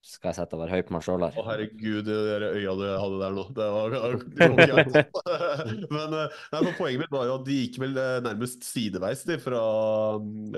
skal 0.09 0.31
jeg 0.31 0.39
sette 0.39 0.57
å 0.57 0.61
være 0.63 0.77
høy 0.79 0.85
på 0.89 0.95
meg 0.95 1.05
sjøl 1.05 1.25
her. 1.27 1.35
Å 1.37 1.45
herregud, 1.51 2.07
de 2.07 2.37
øya 2.57 2.75
du 2.79 2.85
hadde 2.87 3.19
der 3.21 3.35
nå. 3.37 3.45
Det 3.57 3.67
var, 3.75 3.97
det 4.39 4.49
var 4.55 5.03
Men 5.97 6.15
nei, 6.15 6.61
poenget 6.79 7.03
mitt 7.03 7.13
var 7.13 7.27
jo 7.29 7.35
at 7.35 7.45
de 7.49 7.59
gikk 7.59 7.77
vel 7.83 7.99
nærmest 8.25 8.65
sideveis 8.65 9.27
de, 9.29 9.37
fra 9.43 9.61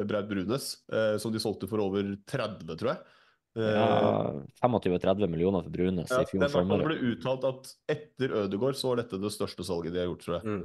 Braut 0.05 0.29
Brunes, 0.31 0.69
eh, 0.93 1.17
som 1.23 1.35
de 1.35 1.43
solgte 1.43 1.71
for 1.71 1.83
over 1.83 2.13
30, 2.31 2.77
tror 2.77 2.93
jeg. 2.93 3.19
Ja, 3.59 4.31
25-30 4.63 5.27
millioner 5.27 5.65
for 5.67 5.75
Brunes 5.75 6.13
ja, 6.13 6.21
i 6.23 6.29
fjor 6.31 6.47
sommer. 6.53 6.85
Det 6.85 6.87
ble 6.87 7.15
uttalt 7.15 7.47
at 7.49 7.73
etter 7.91 8.37
Ødegaard 8.45 8.79
så 8.79 8.93
var 8.93 9.03
dette 9.03 9.19
det 9.19 9.33
største 9.35 9.67
salget 9.67 9.97
de 9.97 10.03
har 10.03 10.11
gjort, 10.11 10.23
tror 10.27 10.37
jeg. 10.39 10.45
Mm. 10.47 10.63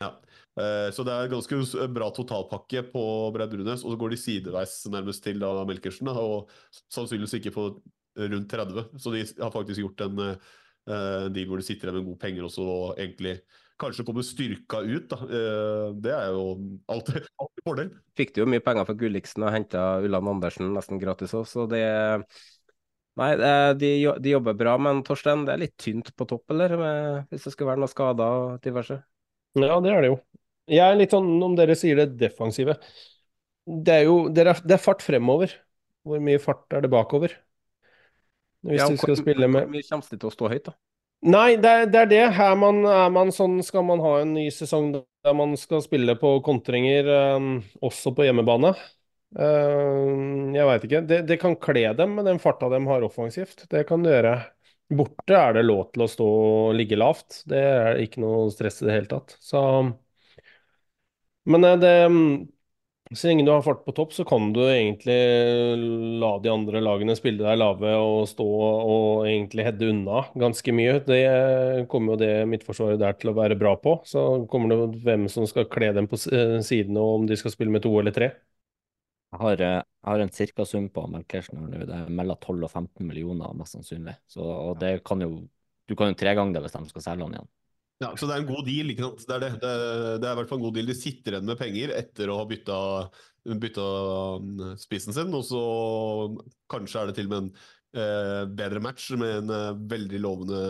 Ja. 0.00 0.10
Så 0.94 1.04
det 1.06 1.12
er 1.12 1.28
en 1.28 1.34
ganske 1.36 1.86
bra 1.94 2.08
totalpakke 2.16 2.80
på 2.90 3.04
Braut 3.34 3.52
Brunes, 3.52 3.84
og 3.84 3.92
så 3.92 4.00
går 4.00 4.14
de 4.14 4.18
sideveis 4.18 4.80
nærmest 4.90 5.22
til 5.26 5.38
da 5.42 5.52
Melkersen, 5.68 6.10
og 6.10 6.50
sannsynligvis 6.88 7.36
ikke 7.38 7.54
på 7.54 7.68
rundt 8.18 8.50
30. 8.50 8.88
Så 8.98 9.12
de 9.14 9.22
har 9.42 9.54
faktisk 9.54 9.84
gjort 9.84 10.06
en 10.08 10.36
en 10.84 11.32
deal 11.32 11.48
hvor 11.48 11.60
de 11.60 11.66
sitter 11.66 11.88
igjen 11.88 12.00
med 12.00 12.08
gode 12.10 12.20
penger 12.20 12.46
også, 12.48 12.64
og 12.64 12.98
egentlig 13.00 13.38
kanskje 13.80 14.06
komme 14.06 14.24
styrka 14.26 14.80
ut. 14.84 15.06
Da. 15.10 15.18
Uh, 15.28 15.86
det 16.04 16.12
er 16.14 16.34
jo 16.34 16.44
alltid, 16.90 17.28
alltid 17.42 17.66
fordel. 17.66 17.94
Fikk 18.18 18.34
du 18.34 18.42
jo 18.44 18.50
mye 18.50 18.64
penger 18.64 18.88
for 18.88 18.98
Gulliksen 18.98 19.46
og 19.46 19.54
henta 19.54 19.86
Ulland 20.04 20.34
Andersen 20.36 20.74
nesten 20.76 21.02
gratis 21.02 21.34
òg, 21.36 21.48
så 21.50 21.68
det 21.70 21.84
Nei, 23.14 23.30
de, 23.78 23.88
de, 24.18 24.30
jobber 24.32 24.56
bra, 24.58 24.72
men 24.82 25.04
Torstein, 25.06 25.44
det 25.46 25.52
er 25.52 25.60
litt 25.62 25.76
tynt 25.78 26.08
på 26.18 26.26
topp, 26.26 26.48
eller? 26.50 26.72
Med, 26.80 27.28
hvis 27.30 27.44
det 27.46 27.52
skal 27.54 27.68
være 27.68 27.78
noen 27.78 27.92
skader 27.92 28.38
og 28.40 28.64
diverse? 28.64 28.96
Ja, 29.54 29.76
det 29.84 29.92
er 29.92 30.02
det 30.02 30.08
jo. 30.10 30.16
Jeg 30.66 30.82
er 30.82 30.98
litt 30.98 31.14
sånn, 31.14 31.28
om 31.44 31.54
dere 31.54 31.76
sier 31.76 31.98
det 32.00 32.14
defensive 32.16 32.78
Det 33.68 33.98
er 34.00 34.06
jo 34.08 34.16
det 34.32 34.46
er, 34.46 34.56
det 34.64 34.78
er 34.78 34.82
fart 34.82 35.04
fremover. 35.04 35.52
Hvor 36.04 36.22
mye 36.24 36.40
fart 36.42 36.74
er 36.74 36.82
det 36.84 36.90
bakover? 36.92 37.36
Hvis 38.64 38.80
ja, 38.80 38.88
du 38.88 38.98
skal 38.98 39.18
spille 39.20 39.46
med 39.46 39.66
Hvor 39.66 39.74
mye 39.76 39.86
kommer 39.86 40.10
det 40.10 40.18
til 40.18 40.30
å 40.30 40.34
stå 40.34 40.50
høyt, 40.50 40.70
da? 40.72 40.74
Nei, 41.24 41.54
det 41.56 41.70
er 41.70 41.86
det. 41.88 42.00
Er 42.02 42.08
det. 42.10 42.22
Her 42.36 42.56
man, 42.60 42.82
er 42.84 43.08
man 43.12 43.30
sånn, 43.32 43.56
skal 43.64 43.84
man 43.88 44.02
ha 44.04 44.18
en 44.20 44.34
ny 44.36 44.48
sesong 44.52 44.90
der 44.94 45.36
man 45.36 45.54
skal 45.56 45.80
spille 45.84 46.16
på 46.20 46.34
kontringer 46.44 47.08
um, 47.38 47.46
også 47.84 48.12
på 48.16 48.26
hjemmebane? 48.26 48.74
Uh, 49.34 50.52
jeg 50.54 50.66
veit 50.68 50.84
ikke. 50.88 51.00
Det, 51.08 51.22
det 51.30 51.38
kan 51.42 51.56
kle 51.60 51.86
dem 51.96 52.18
med 52.18 52.28
den 52.28 52.42
farta 52.42 52.68
de 52.72 52.82
har 52.90 53.06
offensivt. 53.08 53.64
Det 53.72 53.86
kan 53.88 54.04
det 54.04 54.18
gjøre. 54.18 54.34
Borte 54.94 55.38
er 55.38 55.56
det 55.56 55.64
lov 55.64 55.86
til 55.94 56.04
å 56.04 56.10
stå 56.12 56.28
og 56.28 56.74
ligge 56.76 57.00
lavt. 57.00 57.40
Det 57.48 57.62
er 57.72 58.02
ikke 58.04 58.20
noe 58.22 58.50
stress 58.52 58.82
i 58.82 58.90
det 58.90 58.98
hele 58.98 59.10
tatt. 59.14 59.38
Så 59.40 59.64
Men 61.44 61.64
det 61.80 61.94
så 63.14 63.28
lenge 63.28 63.44
du 63.46 63.50
har 63.52 63.62
fart 63.64 63.84
på 63.86 63.92
topp, 63.96 64.12
så 64.16 64.24
kan 64.28 64.52
du 64.54 64.60
egentlig 64.64 65.16
la 66.20 66.30
de 66.42 66.50
andre 66.52 66.80
lagene 66.84 67.16
spille 67.18 67.42
deg 67.44 67.58
lave 67.60 67.92
og 67.98 68.28
stå 68.30 68.46
og 68.46 69.26
egentlig 69.28 69.66
heade 69.66 69.88
unna 69.92 70.24
ganske 70.40 70.74
mye. 70.76 70.98
Det 71.06 71.20
kommer 71.92 72.14
jo 72.14 72.20
det 72.22 72.32
midtforsvaret 72.50 73.00
der 73.02 73.16
til 73.18 73.32
å 73.32 73.36
være 73.38 73.58
bra 73.60 73.74
på. 73.80 73.96
Så 74.08 74.24
kommer 74.50 74.74
det 74.74 75.02
hvem 75.04 75.28
som 75.32 75.46
skal 75.50 75.68
kle 75.70 75.92
dem 75.96 76.10
på 76.10 76.20
sidene, 76.20 77.00
og 77.00 77.20
om 77.22 77.28
de 77.30 77.38
skal 77.40 77.54
spille 77.54 77.74
med 77.74 77.84
to 77.86 77.94
eller 78.00 78.14
tre. 78.16 78.30
Jeg 79.34 79.40
har, 79.42 79.60
eh, 79.66 79.80
jeg 79.82 80.10
har 80.12 80.20
en 80.22 80.30
cirkasum 80.30 80.88
på 80.94 81.08
Melkersen 81.10 81.58
nå. 81.58 81.66
Det 81.74 81.90
er 81.90 82.10
mellom 82.10 82.38
12 82.38 82.68
og 82.68 82.70
15 82.70 83.06
millioner, 83.08 83.54
mest 83.58 83.74
sannsynlig. 83.74 84.14
Så, 84.30 84.44
og 84.44 84.78
det 84.78 85.00
kan 85.04 85.24
jo, 85.24 85.48
du 85.90 85.96
kan 85.98 86.12
jo 86.12 86.18
tregange 86.20 86.54
det 86.54 86.62
hvis 86.62 86.76
de 86.76 86.84
skal 86.92 87.06
selge 87.08 87.26
han 87.26 87.34
igjen. 87.34 87.50
Ja, 88.04 88.10
Så 88.18 88.28
det 88.28 88.34
er 88.36 88.42
en 88.42 88.50
god 88.50 88.66
deal. 88.68 88.92
ikke 88.92 89.06
sant? 89.06 89.22
Det 89.28 89.36
er, 89.36 89.44
det. 89.46 89.52
Det, 89.62 89.76
det 90.22 90.28
er 90.28 90.34
i 90.34 90.40
hvert 90.40 90.50
fall 90.50 90.60
en 90.60 90.66
god 90.66 90.76
deal. 90.76 90.90
De 90.90 90.98
sitter 90.98 91.36
igjen 91.36 91.48
med 91.48 91.60
penger 91.60 91.94
etter 91.96 92.32
å 92.32 92.40
ha 92.42 92.48
bytta, 92.50 92.80
bytta 93.64 93.86
um, 94.42 94.66
spissen 94.80 95.16
sin, 95.16 95.32
og 95.36 95.46
så 95.48 95.62
kanskje 96.72 97.00
er 97.00 97.10
det 97.10 97.16
til 97.18 97.30
og 97.30 97.34
med 97.34 97.40
en 97.46 97.54
eh, 97.94 98.42
bedre 98.60 98.82
match 98.82 99.10
med 99.20 99.38
en 99.42 99.54
eh, 99.54 99.80
veldig 99.94 100.20
lovende 100.22 100.60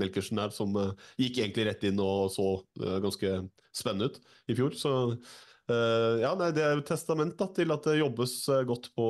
Melkersen 0.00 0.40
der, 0.40 0.52
som 0.54 0.74
eh, 0.80 0.92
gikk 1.20 1.42
egentlig 1.42 1.68
rett 1.68 1.86
inn 1.88 2.02
og 2.02 2.32
så 2.34 2.48
eh, 2.80 2.98
ganske 3.04 3.34
spennende 3.76 4.10
ut 4.10 4.20
i 4.50 4.58
fjor. 4.58 4.76
Så 4.78 4.94
eh, 5.12 6.22
ja, 6.24 6.34
nei, 6.38 6.50
det 6.56 6.66
er 6.66 6.76
jo 6.78 6.86
testament 6.88 7.36
da, 7.40 7.50
til 7.54 7.74
at 7.74 7.88
det 7.88 8.00
jobbes 8.00 8.36
eh, 8.48 8.66
godt 8.68 8.90
på, 8.96 9.08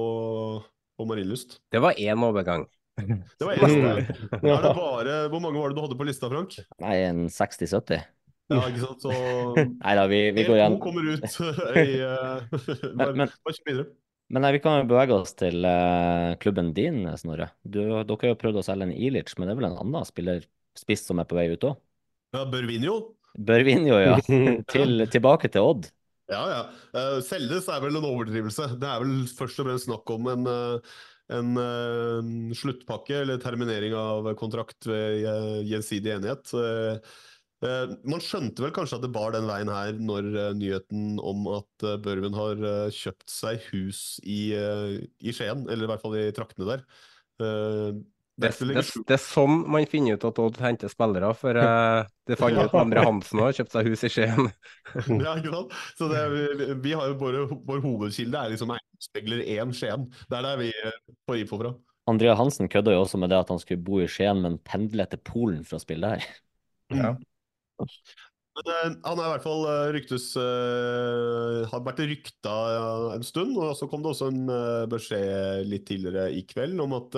på 0.99 1.09
Marienlyst. 1.09 1.61
Det 1.73 1.83
var 1.85 1.99
én 2.01 2.29
overgang. 2.29 2.67
Det 3.39 3.47
var 3.47 3.53
eneste. 3.57 4.17
Ja, 4.43 4.57
det 4.61 4.73
bare, 4.77 5.15
hvor 5.33 5.41
mange 5.41 5.61
var 5.61 5.73
det 5.73 5.79
du 5.79 5.85
hadde 5.87 5.99
på 5.99 6.07
lista, 6.07 6.29
Frank? 6.33 6.59
Nei, 6.83 6.97
en 7.07 7.25
60-70. 7.33 8.03
Ja, 8.53 8.63
ikke 8.69 8.83
sant. 8.85 9.05
Så 9.05 9.13
Nei 9.85 9.95
da, 9.99 10.07
vi, 10.11 10.21
vi 10.37 10.47
går 10.49 10.59
igjen. 10.59 10.79
kommer 10.83 11.09
ut 11.15 11.39
i 11.83 11.99
uh, 12.05 12.43
Bare, 12.99 13.15
men, 13.17 13.33
videre. 13.65 13.87
Men 14.33 14.47
nei, 14.47 14.53
vi 14.57 14.63
kan 14.65 14.89
bevege 14.91 15.17
oss 15.17 15.35
til 15.39 15.65
uh, 15.65 16.35
klubben 16.43 16.73
din, 16.77 17.05
Snorre. 17.21 17.53
Du, 17.63 17.81
dere 17.81 18.21
har 18.25 18.35
jo 18.35 18.41
prøvd 18.43 18.61
å 18.61 18.67
selge 18.67 18.89
en 18.89 18.95
Ilic, 18.97 19.33
men 19.39 19.49
det 19.49 19.57
er 19.57 19.63
vel 19.63 19.71
en 19.71 19.81
annen 19.85 20.09
spiller 20.09 20.45
spiss 20.79 21.05
som 21.09 21.21
er 21.21 21.29
på 21.29 21.37
vei 21.37 21.51
ut 21.53 21.67
òg? 21.69 21.81
Ja, 22.33 22.47
Børvinjo. 22.49 22.97
Børvinjo, 23.37 23.99
ja. 24.01 24.17
til, 24.73 25.05
tilbake 25.13 25.53
til 25.53 25.69
Odd. 25.73 25.91
Ja, 26.33 26.43
ja. 26.49 26.61
Uh, 26.97 27.19
selges 27.25 27.69
er 27.73 27.83
vel 27.85 27.99
en 27.99 28.09
overdrivelse. 28.09 28.71
Det 28.81 28.89
er 28.89 29.03
vel 29.03 29.25
først 29.37 29.61
og 29.61 29.69
fremst 29.69 29.89
snakk 29.89 30.13
om 30.15 30.31
en 30.33 30.49
uh, 30.49 30.95
en 31.33 31.59
uh, 31.59 32.55
sluttpakke 32.57 33.23
eller 33.23 33.43
terminering 33.43 33.95
av 33.97 34.33
kontrakt 34.41 34.89
ved 34.89 35.27
uh, 35.27 35.61
gjensidig 35.67 36.17
enighet. 36.17 36.53
Uh, 36.57 36.99
man 38.09 38.23
skjønte 38.23 38.65
vel 38.65 38.73
kanskje 38.75 38.99
at 38.99 39.05
det 39.05 39.13
bar 39.15 39.35
den 39.37 39.47
veien 39.47 39.71
her 39.71 39.95
når 39.95 40.33
nyheten 40.59 41.21
om 41.23 41.45
at 41.61 41.85
Børven 42.03 42.35
har 42.35 42.59
kjøpt 42.91 43.29
seg 43.31 43.63
hus 43.69 44.17
i, 44.27 44.51
i, 44.51 45.31
Skien, 45.31 45.63
eller 45.71 45.87
i 45.87 45.91
hvert 45.93 46.03
fall 46.03 46.17
i 46.19 46.25
traktene 46.35 46.67
der. 46.73 46.83
Det, 47.39 48.51
det, 48.51 48.83
det, 48.83 49.15
er 49.15 49.23
sånn 49.23 49.61
man 49.71 49.87
finner 49.87 50.19
ut 50.19 50.27
at 50.27 50.43
Odd 50.43 50.59
henter 50.59 50.91
spillere, 50.91 51.31
for 51.39 51.55
det 51.55 52.41
fant 52.41 52.59
ut 52.65 52.75
Andre 52.83 53.07
Hansen 53.07 53.45
har 53.47 53.55
kjøpt 53.55 53.79
seg 53.79 53.93
hus 53.93 54.03
i 54.09 54.11
Skien. 54.17 54.51
ja, 55.23 55.37
ikke 55.39 55.55
sant? 55.55 55.79
Så 56.01 56.11
det, 56.11 56.27
vi, 56.35 56.73
vi, 56.89 56.97
har 56.99 57.13
jo 57.13 57.21
vår, 57.23 57.45
vår 57.63 57.87
hovedkilde 57.87 58.43
er 58.43 58.57
liksom 58.57 58.75
Spegler 59.03 59.43
1 59.45 59.75
Skien. 59.77 60.07
Det 60.31 60.39
er 60.39 60.47
der 60.47 60.61
vi 60.61 60.71
eh, 60.71 61.01
får 61.29 61.43
info 61.43 61.59
fra. 61.61 61.73
Andrea 62.11 62.35
Hansen 62.39 62.71
kødda 62.71 62.95
jo 62.97 63.05
også 63.05 63.19
med 63.23 63.31
det 63.31 63.41
at 63.43 63.51
han 63.53 63.61
skulle 63.63 63.83
bo 63.83 64.01
i 64.03 64.09
Skien, 64.11 64.43
men 64.43 64.61
pendle 64.67 65.07
til 65.11 65.23
Polen 65.27 65.63
for 65.67 65.79
å 65.79 65.83
spille 65.83 66.15
der. 66.15 66.27
Ja. 66.93 67.15
Men 68.53 68.69
uh, 68.69 68.89
han 69.07 69.17
er 69.17 69.25
i 69.25 69.31
hvert 69.33 69.45
fall 69.47 69.63
uh, 69.65 69.91
ryktes 69.95 70.27
uh, 70.37 71.63
Har 71.71 71.85
vært 71.87 72.03
rykta 72.05 72.57
en 73.15 73.25
stund, 73.25 73.55
og 73.57 73.73
så 73.79 73.89
kom 73.89 74.03
det 74.05 74.11
også 74.13 74.29
en 74.29 74.43
beskjed 74.93 75.71
litt 75.71 75.87
tidligere 75.89 76.27
i 76.37 76.43
kveld 76.45 76.83
om 76.85 76.99
at 76.99 77.17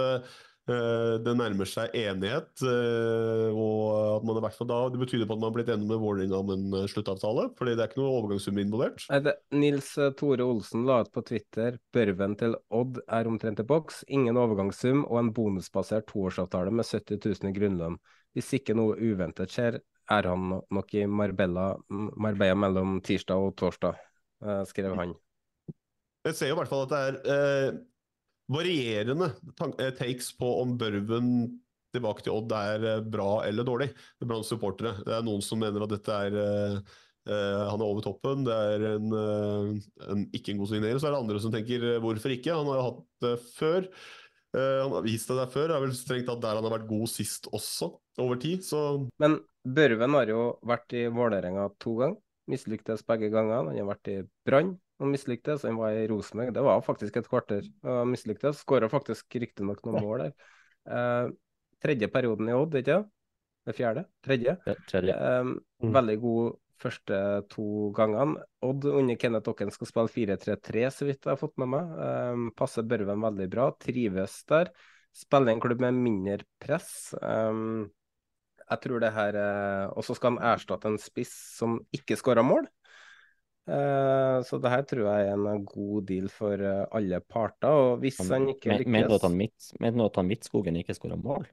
det 0.64 1.32
nærmer 1.36 1.68
seg 1.68 1.92
enighet, 1.92 2.48
eh, 2.64 3.50
og 3.52 4.14
at 4.16 4.24
man 4.24 4.38
i 4.38 4.42
hvert 4.46 4.56
fall 4.56 4.68
da 4.70 4.78
Det 4.94 5.00
betyr 5.02 5.24
på 5.26 5.34
at 5.34 5.40
man 5.42 5.50
har 5.50 5.56
blitt 5.58 5.72
enig 5.74 5.88
med 5.90 6.00
Vålerenga 6.00 6.38
om 6.40 6.52
en 6.54 6.78
eh, 6.78 6.86
sluttavtale, 6.88 7.50
fordi 7.58 7.74
det 7.74 7.84
er 7.84 7.90
ikke 7.90 8.00
noe 8.00 8.14
overgangssum 8.22 8.60
involvert. 8.62 9.04
Nils 9.52 9.90
eh, 10.00 10.14
Tore 10.16 10.46
Olsen 10.46 10.86
la 10.88 11.02
ut 11.04 11.12
på 11.12 11.24
Twitter 11.28 11.76
børven 11.92 12.38
til 12.40 12.56
Odd 12.72 13.02
er 13.04 13.28
omtrent 13.28 13.60
i 13.60 13.68
boks. 13.68 14.06
Ingen 14.08 14.40
overgangssum 14.40 15.04
og 15.04 15.20
en 15.20 15.32
bonusbasert 15.36 16.08
toårsavtale 16.08 16.72
med 16.72 16.88
70 16.88 17.20
000 17.20 17.52
i 17.52 17.56
grunnlønn. 17.58 18.00
Hvis 18.34 18.54
ikke 18.56 18.76
noe 18.78 18.96
uventet 18.96 19.52
skjer, 19.52 19.82
er 20.10 20.28
han 20.28 20.58
nok 20.72 20.94
i 20.96 21.04
Marbella, 21.06 21.74
Marbella 21.90 22.56
mellom 22.56 22.98
tirsdag 23.04 23.50
og 23.50 23.54
torsdag, 23.60 24.00
eh, 24.44 24.64
skrev 24.68 24.96
han. 24.96 25.14
Jeg 26.24 26.38
ser 26.38 26.48
jo 26.48 26.56
i 26.56 26.58
hvert 26.62 26.70
fall 26.72 26.86
at 26.86 26.92
det 26.92 27.00
er 27.04 27.16
eh, 27.34 27.82
varierende 28.50 29.30
eh, 29.78 29.92
takes 29.96 30.32
på 30.38 30.50
om 30.62 30.76
Børven 30.80 31.30
tilbake 31.94 32.24
til 32.26 32.34
Odd 32.34 32.52
er 32.56 32.86
eh, 32.90 33.06
bra 33.06 33.44
eller 33.46 33.66
dårlig 33.66 33.90
blant 34.24 34.46
supportere. 34.48 34.96
Det 35.06 35.16
er 35.16 35.24
noen 35.26 35.44
som 35.44 35.62
mener 35.62 35.86
at 35.86 35.94
dette 35.94 36.18
er 36.28 36.38
eh, 36.42 37.00
han 37.24 37.80
er 37.80 37.86
over 37.86 38.04
toppen, 38.04 38.42
det 38.44 38.52
er 38.52 38.82
en, 38.90 39.14
en, 39.16 40.26
ikke 40.36 40.52
en 40.52 40.58
god 40.60 40.68
signering. 40.74 40.98
Så 41.00 41.08
er 41.08 41.14
det 41.14 41.22
andre 41.22 41.40
som 41.40 41.54
tenker 41.54 41.86
hvorfor 42.04 42.34
ikke? 42.34 42.52
Han 42.52 42.68
har 42.68 42.76
jo 42.76 42.82
hatt 42.90 42.98
det 43.24 43.30
før. 43.54 43.86
Han 44.52 44.92
har 44.92 45.06
vist 45.06 45.32
det 45.32 45.38
der 45.38 45.48
før. 45.54 45.70
Det 45.70 45.78
er 45.78 45.84
vel 45.86 45.94
strengt 45.96 46.28
tatt 46.28 46.42
der 46.44 46.60
han 46.60 46.68
har 46.68 46.74
vært 46.76 46.90
god 46.90 47.08
sist 47.08 47.48
også, 47.48 47.88
over 48.20 48.42
tid. 48.42 48.60
Så 48.68 48.82
Men 49.24 49.38
Børven 49.64 50.18
har 50.18 50.34
jo 50.34 50.42
vært 50.68 50.92
i 51.00 51.06
Vålerenga 51.16 51.64
to 51.80 51.96
ganger. 52.02 52.20
Mislyktes 52.52 53.06
begge 53.08 53.32
gangene. 53.32 53.72
Han 53.72 53.80
har 53.80 53.88
vært 53.94 54.12
i 54.12 54.18
Brann 54.44 54.74
og 55.02 55.10
mislyktes. 55.10 55.64
Han 55.66 55.78
var 55.80 55.96
i 55.96 56.06
Rosenborg. 56.10 56.52
Det 56.54 56.64
var 56.64 56.84
faktisk 56.86 57.18
et 57.18 57.30
kvarter 57.30 57.66
og 57.82 58.04
mislyktes. 58.10 58.62
Skåra 58.62 58.90
faktisk 58.92 59.38
riktignok 59.42 59.82
noen 59.86 60.04
mål 60.04 60.26
der. 60.26 60.34
Eh, 60.84 61.32
tredje 61.82 62.10
perioden 62.12 62.50
i 62.50 62.56
Odd, 62.56 62.76
ikke 62.80 62.90
det? 62.92 63.00
Det 63.64 63.76
fjerde? 63.78 64.04
Tredje? 64.24 64.56
Tredje. 64.90 65.16
Eh, 65.16 65.90
veldig 65.94 66.16
god 66.22 66.60
første 66.84 67.18
to 67.52 67.90
gangene. 67.96 68.42
Odd 68.66 68.86
under 68.92 69.18
Kenneth 69.20 69.50
Okken 69.52 69.72
skal 69.72 69.88
spille 69.88 70.12
4-3-3, 70.12 70.88
så 70.92 71.08
vidt 71.08 71.24
jeg 71.24 71.32
har 71.32 71.40
fått 71.40 71.56
med 71.62 71.72
meg. 71.74 71.94
Eh, 72.06 72.48
passer 72.58 72.86
Børven 72.86 73.24
veldig 73.24 73.48
bra. 73.52 73.70
Trives 73.80 74.42
der. 74.50 74.72
Spiller 75.14 75.54
en 75.54 75.62
klubb 75.62 75.82
med 75.82 75.94
mindre 75.94 76.42
press. 76.60 77.14
Jeg 78.64 78.80
tror 78.80 79.02
det 79.02 79.12
her 79.14 79.36
eh, 79.38 79.86
Og 79.92 80.06
så 80.06 80.16
skal 80.16 80.34
han 80.34 80.54
erstatte 80.54 80.90
en 80.90 81.00
spiss 81.00 81.34
som 81.58 81.78
ikke 81.94 82.18
skåra 82.18 82.44
mål. 82.46 82.66
Eh, 83.64 84.38
så 84.44 84.58
det 84.60 84.68
her 84.74 84.82
tror 84.84 85.06
jeg 85.08 85.28
er 85.30 85.38
en 85.40 85.62
god 85.64 86.04
deal 86.10 86.26
for 86.32 86.60
eh, 86.60 86.82
alle 86.92 87.20
parter. 87.24 87.72
Og 87.72 88.02
hvis 88.02 88.18
han, 88.20 88.50
ikke 88.52 88.68
Men- 88.68 88.82
lykkes 88.82 88.92
Mener 88.92 89.08
du 90.02 90.04
at 90.10 90.18
han, 90.20 90.28
Midtskogen 90.28 90.80
ikke 90.82 90.96
skåra 90.96 91.16
mål? 91.20 91.46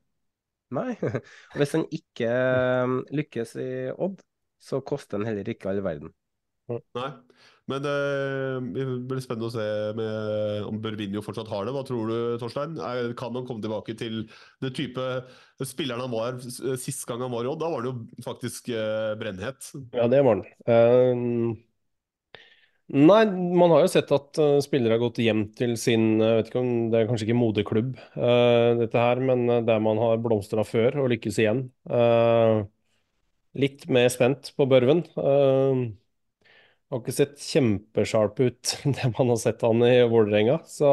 Nei. 0.71 0.95
Hvis 1.59 1.75
han 1.75 1.85
ikke 1.91 2.27
eh, 2.31 2.97
lykkes 3.15 3.55
i 3.59 3.69
Odd, 3.91 4.19
så 4.61 4.79
koster 4.83 5.19
han 5.19 5.27
heller 5.27 5.47
ikke 5.51 5.71
all 5.71 5.81
verden. 5.83 6.11
Nei. 6.71 7.09
Men 7.67 7.83
det 7.83 8.83
blir 9.07 9.19
spennende 9.23 9.47
å 9.49 9.51
se 9.51 9.63
med, 9.95 10.67
om 10.67 10.77
Børvinho 10.83 11.19
fortsatt 11.23 11.49
har 11.51 11.65
det. 11.67 11.73
Hva 11.75 11.81
tror 11.87 12.07
du, 12.07 12.15
Torstein? 12.39 12.77
Kan 13.19 13.35
han 13.35 13.47
komme 13.47 13.63
tilbake 13.63 13.95
til 13.99 14.21
det 14.63 14.71
type 14.75 15.03
spilleren 15.67 16.03
han 16.05 16.13
var 16.13 16.39
sist 16.79 17.03
gang 17.09 17.23
han 17.25 17.31
var 17.33 17.47
i 17.47 17.51
Odd? 17.51 17.59
Da 17.63 17.71
var 17.71 17.83
han 17.83 17.89
jo 17.91 18.23
faktisk 18.23 18.71
brennhet. 19.19 19.71
Ja, 19.95 20.07
det 20.11 20.23
var 20.27 20.39
han. 20.39 20.45
Eh, 20.67 21.59
nei, 22.91 23.21
man 23.31 23.71
har 23.73 23.85
jo 23.85 23.91
sett 23.91 24.11
at 24.15 24.39
uh, 24.41 24.57
spillere 24.63 24.97
har 24.97 25.01
gått 25.01 25.21
hjem 25.23 25.45
til 25.57 25.73
sin 25.79 26.19
Jeg 26.21 26.37
vet 26.37 26.51
ikke 26.51 26.61
om 26.61 26.71
Det 26.91 26.99
er 26.99 27.07
kanskje 27.09 27.27
ikke 27.27 27.39
moderklubb, 27.39 27.95
uh, 28.17 28.77
dette 28.81 29.01
her, 29.01 29.21
men 29.31 29.47
eh, 29.49 29.63
der 29.67 29.81
man 29.83 29.99
har 30.01 30.21
blomstra 30.23 30.65
før 30.67 31.01
og 31.03 31.09
lykkes 31.13 31.39
igjen. 31.41 31.65
Uh, 31.89 32.63
litt 33.59 33.87
mer 33.91 34.07
spent 34.13 34.53
på 34.55 34.67
Børven. 34.71 35.03
Har 36.91 36.99
ikke 36.99 37.15
sett 37.15 37.39
kjempesharp 37.39 38.39
ut, 38.43 38.73
det 38.97 39.11
man 39.17 39.31
har 39.33 39.39
sett 39.39 39.63
han 39.67 39.83
i 39.87 39.95
Vålerenga. 40.11 40.59
Så 40.67 40.91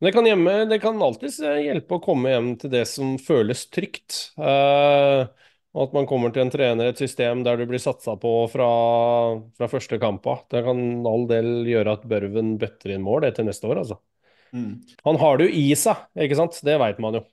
men 0.00 0.08
det 0.08 0.12
kan, 0.16 0.80
kan 0.80 1.02
alltids 1.04 1.42
hjelpe 1.44 1.98
å 1.98 2.00
komme 2.00 2.30
hjem 2.32 2.54
til 2.60 2.70
det 2.72 2.86
som 2.88 3.18
føles 3.20 3.66
trygt. 3.68 4.30
Eh, 4.40 5.26
og 5.70 5.82
at 5.86 5.92
man 5.94 6.06
kommer 6.10 6.32
til 6.34 6.42
en 6.42 6.50
trener, 6.50 6.90
et 6.90 6.98
system 6.98 7.44
der 7.46 7.60
du 7.60 7.66
blir 7.70 7.82
satsa 7.82 8.16
på 8.18 8.32
fra, 8.50 8.70
fra 9.56 9.68
første 9.70 10.00
kampa. 10.02 10.40
Det 10.50 10.64
kan 10.66 10.80
all 11.06 11.28
del 11.30 11.50
gjøre 11.68 11.98
at 11.98 12.06
Børven 12.10 12.56
bøtter 12.58 12.96
inn 12.96 13.04
mål 13.06 13.26
det 13.26 13.36
til 13.36 13.46
neste 13.46 13.70
år, 13.70 13.84
altså. 13.84 14.00
Mm. 14.50 14.72
Han 15.06 15.20
har 15.20 15.38
det 15.38 15.46
jo 15.46 15.60
i 15.60 15.68
seg, 15.78 16.08
ikke 16.26 16.38
sant? 16.40 16.58
Det 16.66 16.74
veit 16.82 16.98
man 17.02 17.20
jo. 17.20 17.24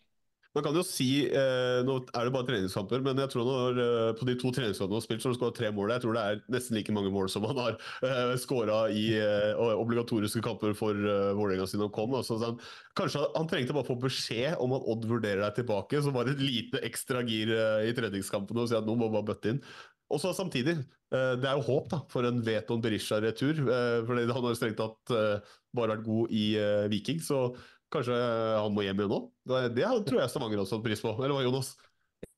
Man 0.57 0.65
kan 0.65 0.73
jo 0.73 0.81
si 0.85 1.27
eh, 1.29 1.79
Nå 1.85 1.99
er 2.17 2.25
det 2.25 2.33
bare 2.33 2.47
treningskamper, 2.47 3.03
men 3.05 3.19
jeg 3.21 3.29
tror 3.29 3.45
når, 3.45 3.81
eh, 3.83 4.11
på 4.17 4.25
de 4.25 4.33
to 4.41 4.49
treningskampene 4.55 4.95
han 4.95 4.97
har 4.97 5.05
spilt, 5.05 5.21
så 5.21 5.29
har 5.29 5.35
han 5.35 5.37
skåret 5.37 5.57
tre 5.59 5.69
mål. 5.75 5.91
Jeg 5.93 6.03
tror 6.03 6.17
det 6.17 6.23
er 6.23 6.39
nesten 6.55 6.77
like 6.79 6.95
mange 6.95 7.11
mål 7.13 7.29
som 7.29 7.45
han 7.45 7.59
har 7.61 7.77
eh, 7.77 8.33
skåra 8.41 8.79
i 8.89 9.03
eh, 9.19 9.61
obligatoriske 9.77 10.41
kamper 10.45 10.73
for 10.77 10.97
eh, 10.97 11.35
Vålerenga 11.37 11.67
siden 11.69 11.85
han 11.85 11.93
kom. 11.93 12.15
Altså, 12.17 12.39
han, 12.41 12.57
kanskje 12.97 13.21
han 13.35 13.51
trengte 13.51 13.77
bare 13.77 13.89
få 13.91 13.99
beskjed 14.01 14.57
om 14.63 14.73
at 14.79 14.89
Odd 14.89 15.05
vurderer 15.11 15.43
deg 15.45 15.59
tilbake, 15.59 16.01
så 16.01 16.15
bare 16.15 16.33
et 16.33 16.41
lite 16.41 16.81
ekstra 16.89 17.21
gir 17.27 17.53
eh, 17.53 17.91
i 17.91 17.93
treningskampene 17.97 18.65
og 18.65 18.71
si 18.71 18.79
at 18.79 18.89
nå 18.89 18.97
må 18.97 19.11
man 19.11 19.19
bare 19.19 19.29
bøtte 19.29 19.53
inn. 19.53 19.61
Og 20.09 20.23
så 20.23 20.33
samtidig, 20.33 20.79
eh, 21.13 21.33
det 21.37 21.51
er 21.51 21.61
jo 21.61 21.67
håp 21.69 21.93
da, 21.93 22.01
for 22.09 22.25
en 22.25 22.41
Veton 22.41 22.81
Berisha-retur. 22.81 23.61
Eh, 23.61 24.01
for 24.09 24.17
han 24.17 24.33
har 24.33 24.49
jo 24.49 24.57
strengt 24.57 24.81
tatt 24.81 25.17
bare 25.77 25.93
vært 25.93 26.07
god 26.07 26.31
i 26.33 26.45
Viking, 26.89 27.19
så 27.21 27.51
kanskje 27.93 28.17
han 28.61 28.73
må 28.75 28.85
hjem 28.85 29.01
igjen 29.03 29.11
nå? 29.13 29.19
Det, 29.47 29.63
det 29.77 29.89
tror 30.07 30.21
jeg 30.21 30.31
Stavanger 30.33 30.63
også 30.63 30.77
hadde 30.77 30.87
pris 30.89 31.03
på. 31.03 31.13
Eller 31.17 31.35
hva, 31.37 31.43
Jonas? 31.45 31.73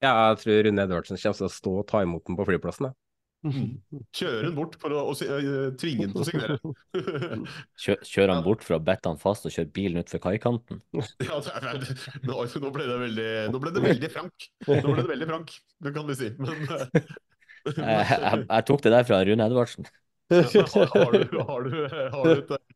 Ja, 0.04 0.12
jeg 0.32 0.42
tror 0.44 0.66
Rune 0.68 0.84
Edvardsen 0.86 1.20
kommer 1.20 1.40
til 1.40 1.48
å 1.48 1.54
stå 1.54 1.76
og 1.82 1.88
ta 1.90 2.02
imot 2.06 2.26
den 2.28 2.38
på 2.40 2.48
flyplassen. 2.48 2.92
Kjøre 4.20 4.42
den 4.50 4.56
bort 4.58 4.74
for 4.82 4.92
å, 4.92 5.06
å, 5.12 5.14
si- 5.16 5.28
øh, 5.32 5.70
tvinge 5.80 6.08
den 6.10 6.16
til 6.16 6.24
å 6.24 6.28
signere. 6.28 6.58
kjør, 7.84 8.02
kjører 8.04 8.34
han 8.34 8.44
bort 8.44 8.66
for 8.68 8.76
å 8.76 8.82
bette 8.84 9.08
han 9.12 9.22
fast 9.22 9.48
og 9.48 9.54
kjøre 9.56 9.72
bilen 9.76 10.02
utfor 10.04 10.22
kaikanten? 10.26 10.82
ja, 11.28 11.40
nå, 12.28 12.36
nå 12.36 12.74
ble 12.76 12.90
det 12.90 13.00
veldig 13.06 13.30
Nå 13.54 13.64
ble 13.64 13.74
det 13.78 13.86
veldig 13.86 14.12
frank. 14.12 14.50
Nå 14.68 14.82
ble 14.92 15.00
det 15.06 15.12
veldig 15.14 15.30
frank, 15.32 15.56
det 15.88 15.96
kan 15.96 16.10
vi 16.12 16.20
si. 16.20 16.32
Men, 16.40 16.68
øh, 16.68 17.16
Jeg, 17.70 18.06
jeg, 18.12 18.44
jeg 18.50 18.66
tok 18.68 18.84
det 18.86 18.92
der 18.96 19.08
fra 19.08 19.24
Rune 19.28 19.46
Edvardsen. 19.50 19.88
har, 20.30 20.92
har, 20.94 21.16
du, 21.16 21.40
har, 21.40 21.64
du, 21.66 21.78
har, 22.14 22.28
du 22.28 22.32
et, 22.36 22.69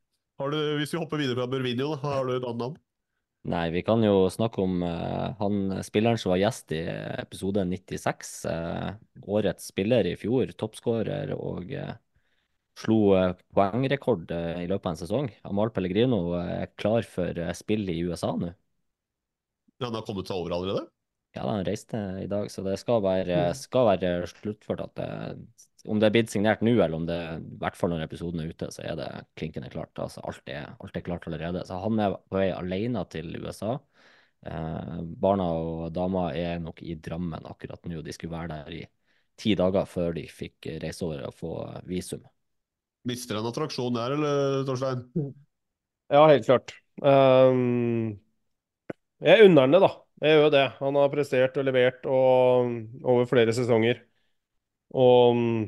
du 0.51 0.59
Hvis 0.79 0.93
vi 0.95 0.99
hopper 0.99 1.21
videre 1.21 1.37
fra 1.39 1.47
Børvinho, 1.51 1.93
da, 1.93 1.99
har 2.03 2.27
du 2.27 2.33
et 2.35 2.43
annet 2.43 2.63
navn? 2.65 2.79
Nei, 3.53 3.65
vi 3.75 3.81
kan 3.83 4.03
jo 4.03 4.29
snakke 4.31 4.63
om 4.63 4.83
uh, 4.87 5.35
han 5.39 5.83
spilleren 5.83 6.19
som 6.19 6.31
var 6.31 6.39
gjest 6.39 6.71
i 6.75 6.79
episode 7.19 7.65
96. 7.67 8.31
Uh, 8.47 8.93
årets 9.27 9.67
spiller 9.73 10.07
i 10.07 10.15
fjor, 10.19 10.53
toppskårer 10.55 11.33
og 11.35 11.73
uh, 11.75 11.91
slo 12.79 12.97
eh, 13.17 13.33
poengrekord 13.53 14.31
eh, 14.33 14.63
i 14.63 14.69
løpet 14.69 14.87
av 14.87 14.93
en 14.93 15.01
sesong. 15.03 15.29
Amal 15.47 15.71
Pellegrino 15.75 16.21
eh, 16.39 16.51
er 16.63 16.73
klar 16.79 17.05
for 17.07 17.37
eh, 17.39 17.53
spill 17.57 17.87
i 17.91 17.99
USA 18.07 18.33
nå. 18.39 18.53
Han 19.83 19.97
har 19.97 20.05
kommet 20.07 20.29
seg 20.29 20.39
over 20.39 20.55
allerede? 20.55 20.87
Ja, 21.33 21.47
han 21.49 21.65
reiste 21.65 21.99
i 22.21 22.27
dag, 22.29 22.49
så 22.53 22.61
det 22.65 22.77
skal 22.79 23.01
være, 23.03 23.37
skal 23.57 23.87
være 23.89 24.11
sluttført. 24.29 24.83
At 24.85 24.93
det, 24.99 25.07
om 25.83 25.99
det 25.99 26.07
er 26.07 26.13
blitt 26.15 26.31
signert 26.31 26.61
nå, 26.63 26.73
eller 26.77 26.95
om 26.95 27.05
det 27.07 27.17
i 27.19 27.57
hvert 27.59 27.77
fall 27.77 27.91
når 27.91 28.05
episoden 28.05 28.43
er 28.43 28.51
ute, 28.51 28.69
så 28.71 28.83
er 28.87 28.97
det 28.99 29.09
klinkende 29.39 29.71
klart. 29.73 29.91
Altså, 29.99 30.23
alt, 30.23 30.43
er, 30.47 30.69
alt 30.79 30.99
er 30.99 31.05
klart 31.05 31.27
allerede. 31.27 31.65
Så 31.67 31.79
han 31.83 31.99
er 31.99 32.15
på 32.15 32.39
vei 32.39 32.49
alene 32.55 33.03
til 33.11 33.33
USA. 33.43 33.75
Eh, 34.47 34.99
barna 35.23 35.49
og 35.59 35.89
dama 35.95 36.29
er 36.35 36.61
nok 36.63 36.79
i 36.83 36.95
Drammen 36.99 37.49
akkurat 37.49 37.83
nå. 37.89 38.03
De 38.03 38.15
skulle 38.15 38.35
være 38.35 38.61
der 38.63 38.77
i 38.79 38.83
ti 39.39 39.55
dager 39.59 39.89
før 39.89 40.15
de 40.15 40.23
fikk 40.29 40.69
reise 40.83 41.03
over 41.07 41.25
og 41.27 41.35
få 41.35 41.53
visum. 41.89 42.23
Mister 43.09 43.39
han 43.39 43.49
attraksjon 43.49 43.97
der, 43.97 44.15
eller, 44.15 44.61
Torstein? 44.67 45.03
Ja, 46.13 46.23
helt 46.29 46.47
klart. 46.47 46.75
Um, 47.03 48.13
jeg 49.23 49.49
unner 49.49 49.65
han 49.65 49.75
det, 49.75 49.83
da. 49.83 49.91
Jeg 50.23 50.37
gjør 50.37 50.45
jo 50.45 50.53
det. 50.53 50.65
Han 50.79 50.99
har 51.01 51.11
prestert 51.11 51.57
og 51.59 51.65
levert 51.67 52.05
og, 52.07 52.75
over 53.03 53.27
flere 53.27 53.55
sesonger. 53.55 53.99
Og 54.93 55.35
mm, 55.37 55.59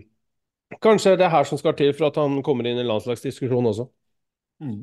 kanskje 0.83 1.15
det 1.19 1.27
er 1.27 1.33
her 1.33 1.47
som 1.49 1.61
skal 1.61 1.75
til 1.77 1.93
for 1.97 2.09
at 2.09 2.19
han 2.21 2.41
kommer 2.45 2.69
inn 2.69 2.81
i 2.81 2.87
landslagsdiskusjon 2.87 3.71
også. 3.71 3.87
Mm. 4.63 4.81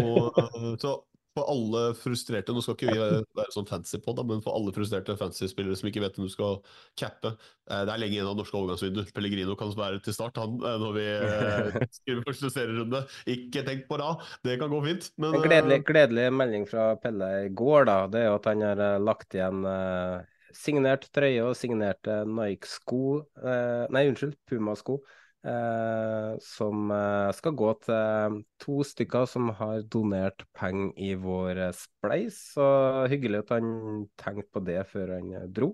Og, 0.00 0.36
så 0.80 0.98
for 1.36 1.46
alle 1.50 1.82
frustrerte 1.98 2.54
Nå 2.54 2.62
skal 2.64 2.76
ikke 2.76 2.94
vi 2.94 3.00
være, 3.00 3.50
sånn 3.54 3.68
fancy 3.68 4.00
på 4.02 4.14
det, 4.18 4.24
men 4.26 4.40
for 4.44 4.56
alle 4.58 4.72
frustrerte 4.74 5.14
fancy-spillere 5.18 5.78
som 5.78 5.90
ikke 5.90 6.02
vet 6.02 6.18
om 6.18 6.26
du 6.26 6.32
skal 6.32 6.58
cappe 6.98 7.32
eh, 7.32 7.84
Det 7.86 7.92
er 7.92 8.02
lenge 8.02 8.16
igjen 8.16 8.30
av 8.30 8.38
norske 8.38 8.58
overgangsvindu. 8.58 9.04
Pellegrino 9.14 9.54
kan 9.58 9.70
være 9.78 10.00
til 10.04 10.16
start, 10.16 10.40
han, 10.42 10.58
eh, 10.58 10.80
når 10.82 10.96
vi 10.96 11.06
eh, 11.12 11.78
skriver 12.00 12.26
første 12.26 12.50
serierunde. 12.56 13.04
Ikke 13.30 13.64
tenk 13.66 13.86
på 13.90 14.00
det, 14.00 14.10
det 14.48 14.58
kan 14.62 14.74
gå 14.74 14.82
fint. 14.88 15.08
Men, 15.22 15.38
En 15.38 15.46
gledelig, 15.46 15.80
gledelig 15.88 16.26
melding 16.34 16.66
fra 16.70 16.90
Pelle 17.00 17.30
i 17.46 17.54
går, 17.62 17.86
da, 17.90 17.98
det 18.10 18.24
er 18.24 18.28
jo 18.30 18.36
at 18.40 18.50
han 18.50 18.66
har 18.66 18.84
eh, 18.88 18.98
lagt 19.06 19.38
igjen 19.38 19.64
eh, 19.70 20.18
signert 20.56 21.06
trøye 21.14 21.42
og 21.46 21.56
signerte 21.58 22.22
Nike-sko 22.28 23.02
eh, 23.42 23.86
Nei, 23.92 24.06
unnskyld, 24.10 24.36
Puma-sko. 24.48 25.00
Eh, 25.40 26.32
som 26.44 26.90
eh, 26.92 27.30
skal 27.32 27.54
gå 27.56 27.70
til 27.86 28.34
to 28.60 28.82
stykker 28.84 29.24
som 29.30 29.48
har 29.56 29.86
donert 29.88 30.44
penger 30.52 30.92
i 31.00 31.14
vår 31.16 31.62
eh, 31.68 31.72
spleis. 31.76 32.42
Så 32.56 32.66
hyggelig 33.08 33.46
at 33.46 33.54
han 33.56 34.04
tenkte 34.20 34.52
på 34.52 34.64
det 34.66 34.82
før 34.90 35.16
han 35.16 35.32
eh, 35.38 35.48
dro. 35.48 35.72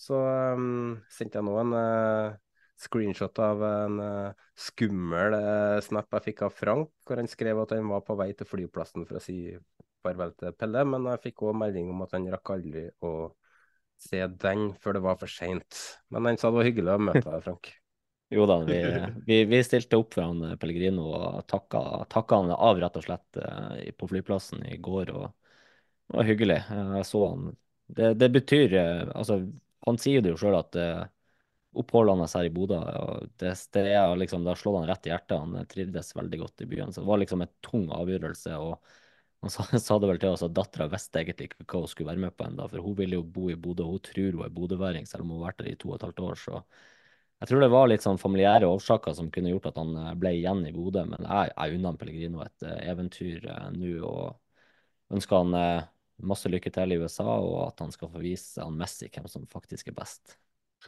Så 0.00 0.16
um, 0.16 1.00
sendte 1.12 1.36
jeg 1.36 1.44
nå 1.44 1.56
en 1.60 1.74
uh, 1.76 2.36
screenshot 2.80 3.36
av 3.44 3.60
en 3.66 3.98
uh, 4.00 4.46
skummel 4.56 5.36
uh, 5.36 5.76
snap 5.84 6.08
jeg 6.16 6.30
fikk 6.30 6.46
av 6.46 6.54
Frank, 6.56 6.94
hvor 7.04 7.20
han 7.20 7.28
skrev 7.28 7.60
at 7.60 7.74
han 7.76 7.90
var 7.92 8.06
på 8.06 8.16
vei 8.16 8.30
til 8.32 8.48
flyplassen 8.48 9.04
for 9.04 9.20
å 9.20 9.22
si 9.24 9.42
farvel 10.00 10.32
til 10.40 10.56
Pelle, 10.56 10.86
men 10.88 11.04
jeg 11.12 11.20
fikk 11.26 11.44
òg 11.44 11.58
melding 11.60 11.92
om 11.92 12.00
at 12.06 12.16
han 12.16 12.30
rakk 12.32 12.54
aldri 12.56 12.86
å 13.04 13.12
se 14.00 14.22
den 14.42 14.70
før 14.80 14.96
det 14.96 15.04
var 15.04 15.18
for 15.20 15.30
seint. 15.30 15.84
Men 16.10 16.30
han 16.30 16.40
sa 16.40 16.50
det 16.50 16.58
var 16.60 16.68
hyggelig 16.68 16.94
å 16.94 17.04
møte 17.10 17.26
deg, 17.26 17.44
Frank. 17.46 17.72
Jo 18.30 18.44
da, 18.46 18.60
vi, 18.62 18.76
vi, 19.26 19.36
vi 19.50 19.58
stilte 19.66 19.98
opp 19.98 20.12
for 20.14 20.22
han 20.22 20.44
eh, 20.46 20.58
Pellegrino 20.62 21.08
og 21.18 21.40
takka, 21.50 21.80
takka 22.12 22.36
han 22.38 22.52
av 22.54 22.78
rett 22.78 22.98
og 23.00 23.02
slett 23.02 23.38
eh, 23.42 23.88
på 23.98 24.06
flyplassen 24.06 24.62
i 24.70 24.76
går. 24.78 25.10
og 25.10 25.24
Det 26.06 26.14
var 26.20 26.28
hyggelig. 26.28 26.58
Eh, 26.70 26.92
Jeg 27.00 27.08
så 27.08 27.24
han. 27.26 27.48
Det, 27.90 28.12
det 28.22 28.28
betyr 28.30 28.76
Altså, 28.78 29.40
han 29.82 29.98
sier 29.98 30.22
det 30.22 30.30
jo 30.30 30.38
sjøl 30.38 30.60
at 30.60 30.78
oppholdene 31.80 32.22
hans 32.22 32.36
her 32.38 32.46
i 32.46 32.52
Bodø 32.54 32.78
det, 33.38 33.50
det, 33.74 33.82
er 33.98 34.14
liksom, 34.18 34.44
det 34.46 34.52
har 34.52 34.60
slått 34.62 34.78
han 34.78 34.88
rett 34.92 35.08
i 35.08 35.10
hjertet. 35.10 35.36
Han 35.42 35.66
trivdes 35.70 36.14
veldig 36.14 36.40
godt 36.44 36.62
i 36.62 36.68
byen. 36.70 36.94
Så 36.94 37.02
det 37.02 37.10
var 37.10 37.18
liksom 37.24 37.42
en 37.42 37.52
tung 37.66 37.88
avgjørelse. 37.98 38.54
og 38.62 38.78
han 39.40 39.52
sa, 39.52 39.64
sa 39.80 39.98
det 39.98 40.10
vel 40.10 40.20
til 40.20 40.34
oss 40.34 40.44
at 40.44 40.54
dattera 40.56 40.88
visste 40.92 41.20
egentlig 41.22 41.50
ikke 41.50 41.64
hva 41.64 41.82
hun 41.84 41.90
skulle 41.90 42.12
være 42.12 42.24
med 42.26 42.36
på 42.36 42.46
ennå, 42.46 42.66
for 42.68 42.84
hun 42.84 42.96
ville 42.98 43.20
jo 43.20 43.26
bo 43.36 43.50
i 43.50 43.56
Bodø. 43.56 43.86
Hun 43.88 44.02
tror 44.04 44.34
hun 44.36 44.46
er 44.46 44.56
bodøværing, 44.56 45.06
selv 45.08 45.24
om 45.24 45.32
hun 45.32 45.40
har 45.40 45.50
vært 45.50 45.62
der 45.62 45.70
i 45.72 45.78
to 45.80 45.92
og 45.92 45.96
et 45.96 46.08
halvt 46.08 46.24
år. 46.26 46.40
så 46.44 46.64
jeg 47.40 47.48
tror 47.48 47.62
det 47.64 47.70
var 47.72 47.86
litt 47.88 48.04
sånn 48.04 48.20
familiære 48.20 48.68
årsaker 48.68 49.14
som 49.16 49.30
kunne 49.32 49.48
gjort 49.48 49.70
at 49.70 49.78
han 49.80 49.94
eh, 49.96 50.12
ble 50.20 50.34
igjen 50.36 50.60
i 50.68 50.74
Bodø, 50.76 51.06
men 51.08 51.24
jeg, 51.24 51.54
jeg 51.54 51.78
unner 51.78 51.96
Pellegrino 51.96 52.42
et 52.44 52.66
eh, 52.68 52.82
eventyr 52.92 53.46
eh, 53.48 53.70
nå 53.72 53.94
og 54.04 55.16
ønsker 55.16 55.40
han 55.40 55.56
eh, 55.56 55.88
masse 56.28 56.52
lykke 56.52 56.72
til 56.74 56.92
i 56.92 57.00
USA, 57.00 57.24
og 57.24 57.56
at 57.70 57.80
han 57.80 57.96
skal 57.96 58.12
få 58.12 58.20
vise 58.20 58.60
han 58.60 58.76
Messi 58.76 59.08
hvem 59.08 59.28
som 59.32 59.48
faktisk 59.48 59.88
er 59.88 59.96
best. 59.96 60.36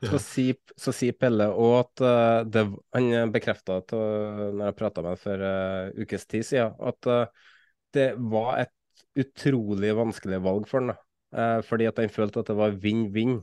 Så 0.01 0.19
sier 0.25 0.57
si 0.97 1.11
Pelle 1.13 1.51
òg 1.53 1.75
at 1.79 2.05
eh, 2.09 2.39
det, 2.49 2.67
han 2.97 3.33
bekrefta 3.33 3.81
når 3.93 4.63
jeg 4.67 4.77
prata 4.79 5.05
med 5.05 5.13
ham 5.13 5.21
for 5.21 5.45
uh, 5.45 5.91
ukes 6.01 6.25
tid 6.29 6.47
siden, 6.49 6.77
at 6.81 7.09
eh, 7.13 7.49
det 7.97 8.13
var 8.17 8.65
et 8.65 9.23
utrolig 9.23 9.93
vanskelig 9.97 10.41
valg 10.45 10.69
for 10.71 10.85
han. 10.85 10.97
Eh, 11.33 11.59
fordi 11.67 11.89
at 11.89 12.01
han 12.01 12.13
følte 12.13 12.43
at 12.43 12.51
det 12.53 12.59
var 12.59 12.81
vinn-vinn. 12.81 13.39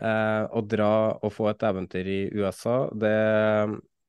Eh, 0.00 0.42
å 0.56 0.62
dra 0.64 0.90
og 1.20 1.32
få 1.34 1.50
et 1.50 1.64
eventyr 1.68 2.08
i 2.08 2.20
USA, 2.40 2.82
det 2.96 3.14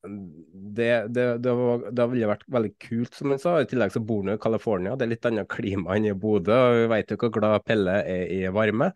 det, 0.01 1.07
det, 1.13 1.25
det, 1.37 1.51
var, 1.53 1.83
det 1.93 2.05
ville 2.09 2.29
vært 2.31 2.45
veldig 2.49 2.71
kult, 2.81 3.13
som 3.13 3.33
han 3.33 3.41
sa. 3.41 3.59
I 3.61 3.67
tillegg 3.69 3.93
så 3.93 4.01
bor 4.01 4.23
han 4.23 4.33
i 4.33 4.41
California. 4.41 4.95
Det 4.97 5.05
er 5.05 5.11
litt 5.13 5.27
annet 5.29 5.49
klima 5.51 5.93
enn 5.95 6.07
i 6.09 6.15
Bodø. 6.17 6.55
og 6.55 6.77
Vi 6.79 6.87
vet 6.95 7.13
jo 7.13 7.19
hvor 7.21 7.33
glad 7.35 7.65
Pelle 7.67 7.99
er 8.01 8.31
i 8.33 8.39
varme. 8.53 8.91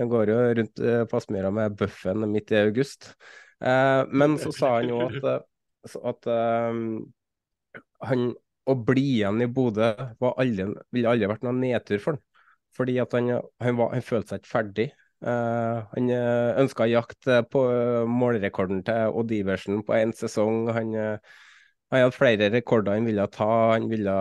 Han 0.00 0.10
går 0.12 0.32
jo 0.32 0.36
rundt 0.58 0.82
eh, 0.82 1.04
på 1.08 1.18
Aspmyra 1.18 1.52
med 1.54 1.76
bøffen 1.80 2.28
midt 2.32 2.52
i 2.52 2.60
august. 2.62 3.12
Eh, 3.64 4.02
men 4.12 4.36
så 4.40 4.52
sa 4.56 4.74
han 4.78 4.92
jo 4.92 5.00
at, 5.06 5.18
eh, 5.32 5.96
at 6.12 6.30
um, 6.72 6.84
han 8.08 8.32
å 8.68 8.76
bli 8.88 9.04
igjen 9.18 9.42
i 9.42 9.48
Bodø 9.50 9.92
aldri, 10.32 10.66
ville 10.94 11.12
aldri 11.12 11.30
vært 11.30 11.46
noen 11.46 11.62
nedtur 11.62 12.02
for 12.02 12.16
han. 12.16 12.24
Fordi 12.72 12.96
han, 13.02 13.30
han, 13.60 13.78
var, 13.78 13.92
han 13.92 14.04
følte 14.04 14.32
seg 14.32 14.42
ikke 14.42 14.52
ferdig. 14.52 14.90
Uh, 15.22 15.84
han 15.92 16.08
uh, 16.10 16.58
ønska 16.58 16.88
jakt 16.90 17.14
jakte 17.28 17.42
på 17.52 17.60
uh, 17.68 18.08
målrekorden 18.10 18.80
til 18.86 19.12
Odd 19.20 19.34
Iversen 19.36 19.82
på 19.86 19.94
én 19.98 20.14
sesong. 20.16 20.64
Han, 20.72 20.94
han, 20.96 21.20
hadde 21.92 22.16
flere 22.16 22.48
rekorder 22.54 22.96
han 22.96 23.06
ville 23.06 23.26
ta. 23.34 23.50
Han 23.74 23.90
ville 23.92 24.16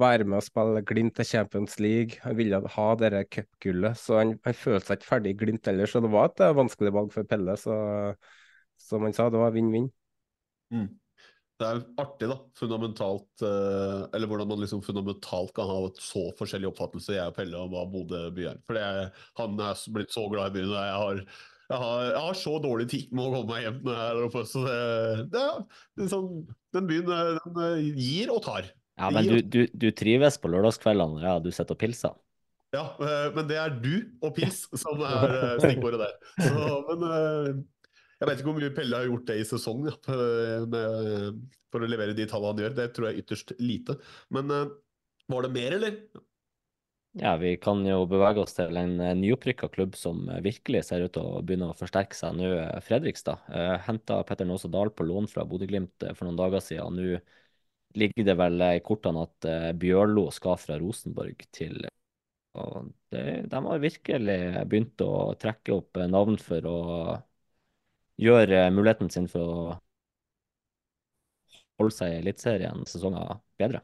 være 0.00 0.24
med 0.24 0.40
og 0.40 0.46
spille 0.46 0.84
Glimt 0.88 1.18
til 1.20 1.28
Champions 1.28 1.76
League. 1.82 2.22
Han 2.24 2.38
ville 2.40 2.62
ha 2.76 2.88
dette 3.02 3.26
cupgullet. 3.28 4.00
Så 4.00 4.16
han, 4.22 4.38
følte 4.48 4.86
seg 4.86 4.98
ikke 4.98 5.12
ferdig 5.12 5.34
i 5.34 5.40
Glimt 5.44 5.68
ellers. 5.70 5.92
Så 5.92 6.00
det 6.00 6.12
var 6.14 6.32
et 6.32 6.46
vanskelig 6.56 6.94
valg 6.96 7.12
for 7.14 7.28
Pelle. 7.28 7.58
Så 7.60 7.76
som 8.80 9.04
han 9.04 9.14
sa, 9.14 9.28
det 9.30 9.38
var 9.38 9.52
vinn-vinn. 9.54 9.90
Mm. 10.72 10.88
Det 11.60 11.68
er 11.68 11.80
artig, 12.00 12.28
da. 12.30 12.38
Fundamentalt 12.56 13.42
eh, 13.44 14.02
Eller 14.16 14.30
hvordan 14.30 14.48
man 14.48 14.62
liksom 14.62 14.80
fundamentalt 14.84 15.52
kan 15.56 15.68
ha 15.68 15.78
et 15.90 16.00
så 16.00 16.22
forskjellig 16.38 16.70
oppfattelse, 16.70 17.12
jeg 17.18 17.32
og 17.32 17.36
Pelle, 17.36 17.60
om 17.60 17.74
hva 17.74 17.84
Bodø 17.90 18.22
by 18.36 18.46
er. 18.48 18.60
For 18.64 18.80
han 19.42 19.60
er 19.60 19.82
blitt 19.92 20.14
så 20.14 20.24
glad 20.32 20.50
i 20.50 20.54
byen. 20.56 20.70
og 20.72 20.78
jeg 20.78 20.94
har, 21.02 21.20
jeg 21.70 21.82
har, 21.82 22.04
jeg 22.06 22.22
har 22.24 22.38
så 22.40 22.54
dårlig 22.64 22.86
tid 22.94 23.12
med 23.12 23.26
å 23.26 23.34
komme 23.34 23.52
meg 23.52 23.66
hjem 23.66 23.82
når 23.84 23.98
jeg 23.98 24.14
er 24.14 24.22
oppe. 24.30 24.44
Så 24.48 24.64
det, 24.64 24.78
det, 25.34 25.44
det 26.00 26.08
sånn, 26.14 26.30
den 26.76 26.88
byen 26.88 27.12
den 27.12 28.00
gir 28.00 28.32
og 28.32 28.40
tar. 28.48 28.72
Ja, 29.00 29.10
men 29.12 29.28
du, 29.28 29.38
du, 29.44 29.60
du 29.68 29.88
trives 29.96 30.40
på 30.40 30.48
lørdagskveldene, 30.52 31.20
ja, 31.24 31.36
du 31.44 31.52
sitter 31.52 31.76
og 31.76 31.80
pilser? 31.80 32.16
Ja, 32.72 32.86
men 33.34 33.48
det 33.50 33.56
er 33.58 33.72
du 33.82 33.94
og 34.22 34.32
pils 34.36 34.62
som 34.82 35.00
er 35.04 35.60
stikkordet 35.60 36.06
der. 36.06 36.16
Så, 36.40 36.80
men 36.88 37.64
jeg 38.20 38.28
vet 38.28 38.40
ikke 38.40 38.50
hvor 38.50 38.58
mye 38.58 38.72
Pelle 38.76 38.98
har 38.98 39.06
gjort 39.08 39.28
det 39.30 39.36
i 39.40 39.44
sesong 39.48 39.86
ja, 39.88 39.94
for 41.72 41.84
å 41.84 41.88
levere 41.88 42.16
de 42.16 42.26
tallene 42.28 42.52
han 42.52 42.64
gjør. 42.64 42.74
Det 42.76 42.88
tror 42.96 43.06
jeg 43.08 43.22
ytterst 43.22 43.54
lite. 43.62 43.96
Men 44.36 44.52
uh, 44.52 44.74
var 45.32 45.46
det 45.46 45.52
mer, 45.54 45.76
eller? 45.78 45.96
Ja, 47.16 47.32
vi 47.40 47.54
kan 47.58 47.80
jo 47.88 48.04
bevege 48.10 48.42
oss 48.44 48.52
til 48.54 48.76
en 48.76 48.92
nyopprykka 49.18 49.70
klubb 49.72 49.96
som 49.98 50.28
virkelig 50.44 50.84
ser 50.90 51.06
ut 51.06 51.14
til 51.16 51.26
å 51.26 51.40
begynne 51.42 51.70
å 51.72 51.78
forsterke 51.78 52.18
seg 52.18 52.36
nå, 52.36 52.50
Fredrikstad. 52.86 53.46
Uh, 53.48 53.78
Henta 53.86 54.20
Petter 54.28 54.48
Nåse 54.48 54.68
Dahl 54.70 54.92
på 54.92 55.06
lån 55.08 55.30
fra 55.30 55.46
Bodø-Glimt 55.48 56.10
for 56.12 56.28
noen 56.28 56.38
dager 56.38 56.62
siden. 56.64 57.00
Nå 57.00 57.22
ligger 57.96 58.28
det 58.28 58.36
vel 58.38 58.66
i 58.68 58.84
kortene 58.84 59.24
at 59.24 59.48
Bjørlo 59.80 60.28
skal 60.30 60.60
fra 60.60 60.76
Rosenborg 60.78 61.40
til 61.56 61.80
og 62.58 62.92
det, 63.14 63.46
De 63.50 63.58
har 63.64 63.82
virkelig 63.82 64.38
begynt 64.70 65.02
å 65.02 65.34
trekke 65.38 65.74
opp 65.74 65.98
navn 66.10 66.38
for 66.38 66.66
å 66.66 66.78
gjør 68.20 68.56
muligheten 68.74 69.08
sin 69.12 69.28
for 69.30 69.40
å 69.40 69.78
holde 71.80 71.96
seg 71.96 72.12
i 72.12 72.18
Eliteserien 72.20 72.84
sesonger 72.88 73.38
bedre. 73.60 73.80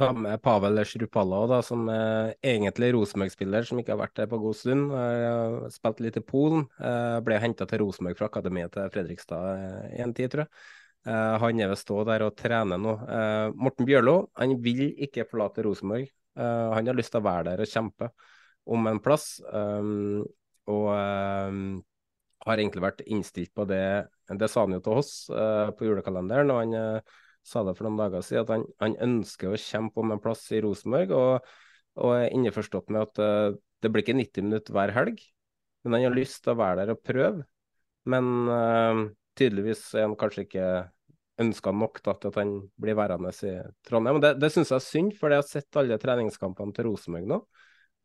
Ta 0.00 0.08
med 0.16 0.40
Pavel 0.40 0.80
Shrupalla, 0.88 1.42
da, 1.44 1.58
som 1.60 1.84
er 1.92 2.30
egentlig 2.40 2.88
Rosenborg-spiller, 2.96 3.66
som 3.68 3.78
ikke 3.78 3.92
har 3.92 4.00
vært 4.00 4.16
der 4.16 4.30
på 4.30 4.38
god 4.40 4.56
stund. 4.56 4.94
Spilte 4.94 5.74
spilt 5.76 6.00
litt 6.06 6.16
i 6.16 6.22
Polen. 6.24 6.64
Ble 7.26 7.36
henta 7.42 7.66
til 7.68 7.82
Rosenborg 7.82 8.16
fra 8.16 8.30
akademiet 8.30 8.72
til 8.72 8.88
Fredrikstad 8.94 9.90
i 9.92 10.00
en 10.00 10.14
tid, 10.16 10.32
tror 10.32 10.46
jeg. 10.46 10.50
Han 11.44 11.60
er 11.60 11.68
ved 11.70 11.80
stå 11.80 11.98
der 12.08 12.24
og 12.26 12.34
trener 12.40 12.80
nå. 12.80 12.96
Morten 13.60 13.86
Bjørlo 13.88 14.16
han 14.40 14.56
vil 14.64 14.86
ikke 15.04 15.28
forlate 15.28 15.64
Rosenborg. 15.68 16.08
Han 16.40 16.88
har 16.88 16.96
lyst 16.96 17.12
til 17.12 17.20
å 17.20 17.28
være 17.28 17.50
der 17.50 17.62
og 17.66 17.70
kjempe 17.70 18.10
om 18.72 18.88
en 18.88 19.02
plass. 19.04 19.36
Og 20.70 20.88
har 22.46 22.60
egentlig 22.60 22.84
vært 22.84 23.02
innstilt 23.04 23.52
på 23.56 23.66
det. 23.68 24.06
Det 24.40 24.48
sa 24.48 24.64
han 24.64 24.76
jo 24.76 24.82
til 24.84 25.00
oss 25.02 25.12
uh, 25.32 25.72
på 25.76 25.88
julekalenderen, 25.88 26.52
og 26.52 26.60
han 26.62 26.76
uh, 26.76 27.18
sa 27.46 27.64
det 27.66 27.74
for 27.76 27.88
noen 27.88 28.00
dager 28.00 28.24
siden, 28.24 28.46
at 28.46 28.52
han, 28.54 28.68
han, 28.80 28.96
ønsker 29.08 29.52
å 29.52 29.60
kjempe 29.60 30.00
om 30.00 30.14
en 30.14 30.22
plass 30.22 30.46
i 30.56 30.62
Rosenborg. 30.64 31.12
Og, 31.16 31.50
og 32.00 32.14
er 32.16 32.30
innforstått 32.36 32.92
med 32.94 33.04
at 33.04 33.20
uh, 33.20 33.58
det 33.80 33.92
blir 33.92 34.06
ikke 34.06 34.16
90 34.16 34.48
minutter 34.48 34.76
hver 34.76 34.94
helg, 34.96 35.20
men 35.84 35.96
han 35.96 36.08
har 36.08 36.16
lyst 36.16 36.42
til 36.44 36.54
å 36.54 36.60
være 36.60 36.82
der 36.82 36.94
og 36.94 37.04
prøve. 37.04 37.44
Men 38.10 38.48
tydeligvis 39.36 39.82
er 39.96 40.06
han 40.06 40.16
kanskje 40.18 40.42
ikke 40.46 40.68
ønska 41.40 41.72
nok 41.72 42.00
da, 42.04 42.14
til 42.16 42.32
at 42.32 42.38
han 42.40 42.52
blir 42.80 42.96
værende 42.96 43.32
i 43.32 43.52
Trondheim. 43.88 44.18
Og 44.18 44.24
det, 44.24 44.34
det 44.40 44.50
syns 44.52 44.72
jeg 44.72 44.76
er 44.76 44.84
synd, 44.84 45.14
for 45.16 45.32
jeg 45.32 45.40
har 45.40 45.48
sett 45.48 45.78
alle 45.80 45.96
treningskampene 46.00 46.76
til 46.76 46.88
Rosenborg 46.88 47.28
nå. 47.28 47.38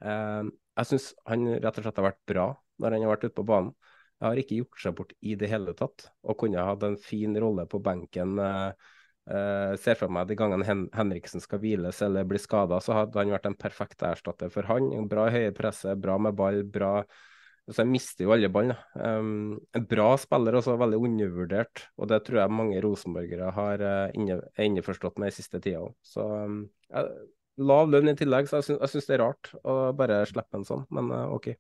jeg 0.04 0.90
syns 0.92 1.10
han 1.28 1.48
rett 1.58 1.80
og 1.80 1.88
slett 1.88 2.00
har 2.00 2.08
vært 2.10 2.22
bra 2.32 2.48
når 2.80 2.96
han 2.96 3.06
har 3.08 3.14
vært 3.16 3.28
ute 3.28 3.36
på 3.40 3.48
banen. 3.52 3.74
Jeg 4.16 4.28
har 4.28 4.42
ikke 4.42 4.60
gjort 4.62 4.82
seg 4.82 4.98
bort 4.98 5.16
i 5.22 5.36
det 5.40 5.50
hele 5.52 5.76
tatt, 5.78 6.10
og 6.24 6.38
kunne 6.40 6.64
hatt 6.64 6.84
en 6.88 7.00
fin 7.00 7.36
rolle 7.42 7.68
på 7.70 7.82
benken. 7.84 8.40
Uh, 8.40 9.76
ser 9.82 9.98
for 9.98 10.14
meg 10.14 10.28
de 10.30 10.36
gangene 10.38 10.66
Hen 10.68 10.84
Henriksen 10.94 11.42
skal 11.42 11.58
hviles 11.58 11.98
eller 12.06 12.28
bli 12.30 12.38
skada, 12.38 12.78
så 12.78 12.94
hadde 12.94 13.18
han 13.18 13.34
vært 13.34 13.48
en 13.50 13.58
perfekt 13.58 14.06
erstatter 14.06 14.52
for 14.54 14.68
han. 14.70 14.92
Bra 15.10 15.28
høye 15.34 15.54
presse, 15.56 15.96
bra 15.98 16.20
med 16.22 16.38
ball, 16.38 16.62
bra 16.64 17.00
så 17.66 17.82
Jeg 17.82 17.90
mister 17.90 18.28
jo 18.28 18.34
alle 18.36 18.50
ballene. 18.54 18.76
Um, 18.94 19.56
en 19.74 19.86
bra 19.90 20.12
spiller, 20.22 20.54
også 20.54 20.76
veldig 20.78 21.00
undervurdert. 21.08 21.88
Og 21.98 22.10
det 22.12 22.20
tror 22.28 22.44
jeg 22.44 22.54
mange 22.54 22.82
rosenborgere 22.84 23.50
har 23.56 23.82
uh, 23.82 24.14
inne, 24.14 24.38
innforstått 24.62 25.18
med 25.22 25.34
i 25.34 25.36
siste 25.40 25.62
tida 25.64 25.82
òg. 25.82 25.96
Så 26.06 26.26
um, 26.46 26.60
jeg, 26.92 27.10
lav 27.66 27.90
lønn 27.90 28.12
i 28.12 28.16
tillegg, 28.20 28.52
så 28.52 28.62
jeg 28.62 28.92
syns 28.92 29.10
det 29.10 29.18
er 29.18 29.24
rart 29.24 29.50
å 29.64 29.80
bare 29.98 30.22
slippe 30.30 30.60
en 30.60 30.68
sånn, 30.68 30.86
men 30.94 31.10
uh, 31.10 31.34
OK. 31.34 31.56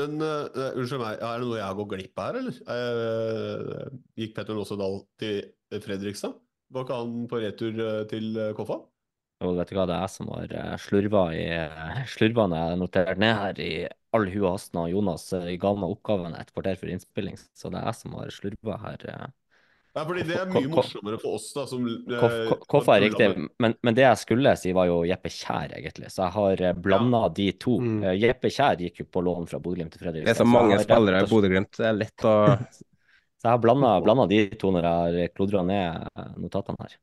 Men 0.00 0.20
uh, 0.20 0.72
unnskyld 0.76 1.00
meg, 1.00 1.22
er 1.24 1.40
det 1.40 1.46
noe 1.48 1.60
jeg 1.60 1.76
gått 1.78 1.92
glipp 1.94 2.20
av 2.20 2.26
her, 2.28 2.38
eller? 2.42 2.58
Uh, 2.68 3.94
gikk 4.20 4.34
Petter 4.36 4.58
Låsedal 4.58 5.00
til 5.20 5.80
Fredrikstad? 5.84 6.36
Var 6.74 6.84
ikke 6.84 6.98
han 7.00 7.14
på 7.30 7.40
retur 7.40 7.80
til 8.10 8.38
Koffa? 8.58 8.80
Jo, 9.44 9.52
vet 9.56 9.70
du 9.70 9.76
hva, 9.76 9.84
det 9.88 9.94
er 9.94 10.04
jeg 10.06 10.12
som 10.14 10.30
har 10.32 10.52
slurva 10.80 11.22
i 11.36 11.44
slurvene 12.08 12.60
jeg 12.62 12.78
noterte 12.80 13.20
ned 13.20 13.34
her 13.36 13.60
i 13.60 13.72
all 14.16 14.24
hu 14.32 14.38
og 14.40 14.54
hast 14.54 14.72
når 14.74 14.94
Jonas 14.94 15.26
ga 15.60 15.72
meg 15.76 15.92
oppgaven 15.92 16.36
et 16.38 16.52
kvarter 16.54 16.80
før 16.80 16.94
innspilling, 16.94 17.36
så 17.54 17.70
det 17.70 17.82
er 17.82 17.90
jeg 17.90 17.98
som 18.00 18.16
har 18.16 18.32
slurva 18.34 18.78
her. 18.82 19.04
Ja, 19.96 20.02
fordi 20.04 20.26
det 20.28 20.34
er 20.36 20.50
mye 20.52 20.68
morsommere 20.68 21.16
for 21.20 21.38
oss, 21.38 21.46
da, 21.56 21.62
som 21.70 21.86
Koffa 22.68 22.98
er 22.98 23.06
riktig, 23.06 23.30
men, 23.62 23.74
men, 23.80 23.94
det 23.96 24.04
jeg 24.04 24.20
skulle 24.20 24.52
si, 24.60 24.74
var 24.76 24.90
jo 24.90 24.98
Jeppe 25.08 25.32
Kjær, 25.32 25.72
egentlig. 25.78 26.10
Så 26.12 26.26
jeg 26.26 26.34
har 26.34 26.82
blanda 26.84 27.22
ja. 27.24 27.30
de 27.38 27.46
to. 27.64 27.78
Mm. 27.80 28.02
Jeppe 28.20 28.50
Kjær 28.52 28.82
gikk 28.84 29.00
jo 29.00 29.08
på 29.16 29.24
lån 29.24 29.48
fra 29.48 29.62
Bodø-Glimt 29.62 29.96
til 29.96 30.04
Fredrikstad. 30.04 30.28
Det 30.28 30.34
er 30.34 30.42
så 30.42 30.48
mange 30.50 30.76
spillere 30.82 31.24
i 31.24 31.30
Bodø-Glimt, 31.30 31.72
det 31.80 31.88
er 31.88 31.98
lett 32.04 32.28
å 32.28 32.36
Så 33.36 33.50
jeg 33.50 33.52
har 33.52 34.00
blanda 34.00 34.24
de 34.30 34.38
to 34.56 34.70
når 34.72 34.86
jeg 34.86 35.24
har 35.24 35.34
klodra 35.36 35.60
ned 35.66 36.06
notatene 36.40 36.86
her. 36.86 36.94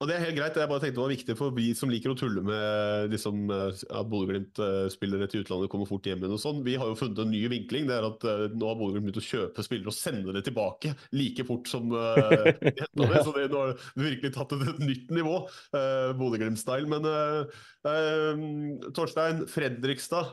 Og 0.00 0.08
det 0.08 0.14
er 0.16 0.22
helt 0.24 0.38
greit. 0.38 0.54
Jeg 0.56 0.68
bare 0.70 0.80
tenkte 0.80 0.96
det 0.96 1.02
var 1.02 1.12
viktig 1.12 1.34
for 1.36 1.52
vi 1.52 1.66
som 1.76 1.90
liker 1.92 2.14
å 2.14 2.16
tulle 2.16 2.40
med 2.40 3.12
liksom, 3.12 3.50
at 3.52 4.06
Bodø-Glimt-spillere 4.08 5.26
til 5.28 5.42
utlandet 5.42 5.68
kommer 5.72 5.88
fort 5.90 6.06
hjem 6.08 6.22
igjen 6.22 6.36
og 6.38 6.40
sånn. 6.40 6.62
Vi 6.64 6.78
har 6.80 6.88
jo 6.88 6.96
funnet 6.96 7.20
en 7.20 7.28
ny 7.28 7.42
vinkling. 7.52 7.84
Det 7.84 7.98
er 7.98 8.06
at 8.08 8.24
uh, 8.24 8.46
nå 8.48 8.70
har 8.70 8.78
Bodø-Glimt 8.78 9.10
begynt 9.10 9.20
å 9.20 9.26
kjøpe 9.26 9.64
spillere 9.66 9.92
og 9.92 9.96
sende 9.98 10.32
det 10.32 10.40
tilbake 10.46 10.94
like 11.12 11.44
fort 11.44 11.68
som 11.68 11.92
uh, 11.92 12.16
de 12.64 12.72
henta 12.78 13.10
det. 13.10 13.20
Så 13.26 13.34
det, 13.34 13.44
nå 13.52 13.60
har 13.60 13.74
det 13.74 14.06
virkelig 14.06 14.30
tatt 14.38 14.54
et, 14.56 14.64
et 14.72 14.80
nytt 14.86 15.12
nivå, 15.18 15.34
uh, 15.76 16.12
Bodø-Glimt-style. 16.16 16.88
Men 16.88 17.04
uh, 17.04 18.88
Torstein, 18.96 19.44
Fredrikstad, 19.52 20.32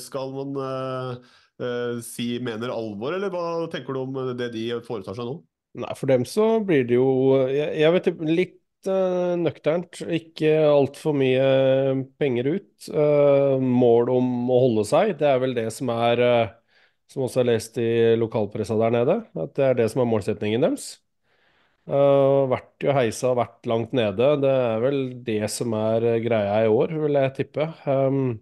skal 0.00 0.32
man 0.36 0.56
si 2.04 2.26
mener 2.42 2.72
alvor, 2.74 3.14
eller 3.14 3.30
hva 3.32 3.64
tenker 3.72 3.94
du 3.94 4.00
om 4.02 4.16
det 4.36 4.48
de 4.52 4.66
foretar 4.84 5.16
seg 5.16 5.28
nå? 5.28 5.38
Nei, 5.74 5.94
For 5.98 6.10
dem 6.10 6.26
så 6.28 6.44
blir 6.62 6.84
det 6.86 6.98
jo 6.98 7.08
Jeg, 7.50 7.72
jeg 7.82 7.94
vet 7.96 8.10
litt 8.30 8.54
uh, 8.54 8.63
nøkternt. 8.88 10.00
Ikke 10.12 10.52
altfor 10.68 11.16
mye 11.16 11.44
penger 12.20 12.50
ut. 12.56 12.88
Uh, 12.88 13.56
mål 13.62 14.12
om 14.16 14.52
å 14.52 14.60
holde 14.66 14.84
seg, 14.88 15.14
det 15.20 15.30
er 15.30 15.40
vel 15.42 15.56
det 15.56 15.70
som 15.74 15.92
er 15.94 16.24
Som 17.10 17.26
også 17.26 17.42
er 17.42 17.50
lest 17.52 17.76
i 17.78 18.14
lokalpressa 18.16 18.76
der 18.80 18.92
nede, 18.94 19.18
at 19.36 19.52
det 19.56 19.64
er 19.66 19.74
det 19.78 19.90
som 19.92 20.00
er 20.02 20.08
målsetningen 20.08 20.64
deres. 20.64 20.86
Vært 21.84 22.80
jo 22.80 22.94
heisa 22.96 23.34
vært 23.36 23.68
langt 23.68 23.92
nede. 23.92 24.30
Det 24.40 24.50
er 24.50 24.80
vel 24.80 24.98
det 25.26 25.50
som 25.52 25.76
er 25.76 26.06
greia 26.24 26.62
i 26.64 26.70
år, 26.72 26.96
vil 27.04 27.18
jeg 27.20 27.34
tippe. 27.36 27.68
Um, 27.84 28.38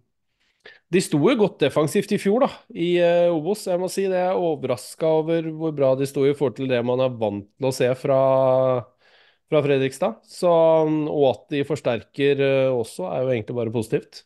de 0.93 1.01
sto 1.02 1.19
jo 1.19 1.35
godt 1.40 1.62
defensivt 1.64 2.12
i 2.12 2.20
fjor, 2.20 2.44
da, 2.44 2.51
i 2.70 2.90
Obos. 3.32 3.64
Jeg 3.66 3.81
må 3.81 3.89
si 3.90 4.05
det 4.10 4.19
er 4.20 4.39
overraska 4.39 5.09
over 5.23 5.48
hvor 5.56 5.73
bra 5.74 5.93
de 5.98 6.06
sto 6.09 6.27
i 6.28 6.35
forhold 6.36 6.59
til 6.59 6.70
det 6.70 6.82
man 6.86 7.01
er 7.02 7.14
vant 7.19 7.48
til 7.56 7.69
å 7.70 7.74
se 7.74 7.89
fra 7.98 8.19
fra 9.53 9.62
Fredrikstad. 9.65 10.20
Så, 10.24 10.51
og 10.51 11.24
at 11.29 11.47
de 11.53 11.65
forsterker 11.69 12.41
uh, 12.41 12.81
også, 12.81 13.07
er 13.11 13.24
jo 13.24 13.33
egentlig 13.35 13.59
bare 13.59 13.74
positivt. 13.74 14.24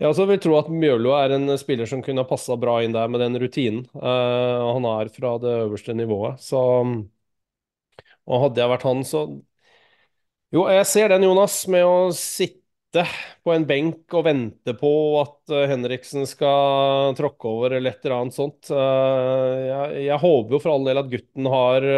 Jeg 0.00 0.10
også 0.10 0.26
vil 0.26 0.40
tro 0.42 0.56
at 0.58 0.70
Mjølo 0.72 1.12
er 1.14 1.36
en 1.36 1.52
spiller 1.60 1.86
som 1.86 2.02
kunne 2.02 2.24
ha 2.24 2.26
passa 2.26 2.56
bra 2.58 2.80
inn 2.82 2.94
der 2.96 3.10
med 3.12 3.22
den 3.22 3.38
rutinen 3.38 3.84
uh, 3.94 4.72
han 4.74 4.88
er 4.90 5.12
fra 5.14 5.36
det 5.42 5.52
øverste 5.68 5.94
nivået. 5.94 6.40
Så 6.42 6.60
Og 8.24 8.44
hadde 8.46 8.62
jeg 8.62 8.72
vært 8.72 8.86
han, 8.88 9.04
så 9.06 9.26
Jo, 10.54 10.68
jeg 10.70 10.86
ser 10.86 11.10
den, 11.10 11.24
Jonas, 11.26 11.56
med 11.70 11.82
å 11.84 12.10
sitte 12.14 13.02
på 13.42 13.50
en 13.50 13.64
benk 13.66 14.14
og 14.14 14.22
vente 14.26 14.74
på 14.78 14.90
at 15.20 15.54
uh, 15.54 15.64
Henriksen 15.70 16.26
skal 16.30 17.14
tråkke 17.18 17.50
over 17.50 17.74
eller 17.74 17.90
et 17.94 18.06
eller 18.06 18.20
annet 18.20 18.36
sånt. 18.36 18.70
Jeg, 18.70 20.04
jeg, 20.06 20.20
håper 20.22 20.54
jo 20.54 20.62
for 20.62 20.74
all 20.74 20.86
del 20.86 21.02
at 21.02 21.10
gutten 21.10 21.50
har 21.50 21.88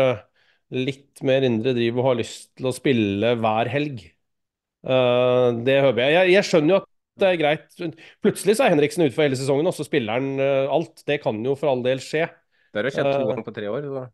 litt 0.75 1.23
mer 1.27 1.47
indre 1.47 1.75
driv 1.77 2.01
og 2.01 2.11
har 2.11 2.19
lyst 2.19 2.51
til 2.59 2.69
å 2.69 2.75
spille 2.75 3.35
hver 3.39 3.71
helg. 3.71 4.03
Uh, 4.87 5.55
det 5.67 5.81
håper 5.83 6.03
jeg. 6.05 6.15
jeg. 6.15 6.33
jeg. 6.35 6.49
skjønner 6.51 6.75
jo 6.75 6.81
at 6.83 6.91
det 7.17 7.29
er 7.29 7.41
greit. 7.41 7.67
Plutselig 8.25 8.59
så 8.59 8.67
er 8.67 8.75
Henriksen 8.75 9.07
ute 9.07 9.15
for 9.15 9.27
hele 9.27 9.39
sesongen, 9.39 9.69
og 9.69 9.77
så 9.77 9.87
spiller 9.87 10.19
han 10.19 10.43
uh, 10.43 10.73
alt. 10.75 11.05
Det 11.09 11.21
kan 11.23 11.39
jo 11.45 11.57
for 11.59 11.73
all 11.73 11.87
del 11.87 12.03
skje. 12.03 12.27
Det 12.73 12.83
har 12.83 12.91
jo 12.91 12.97
skjedd 12.99 13.13
to 13.13 13.23
uh, 13.23 13.31
ganger 13.31 13.47
på 13.47 13.57
tre 13.57 13.71
år. 13.73 13.87
Så. 13.87 14.09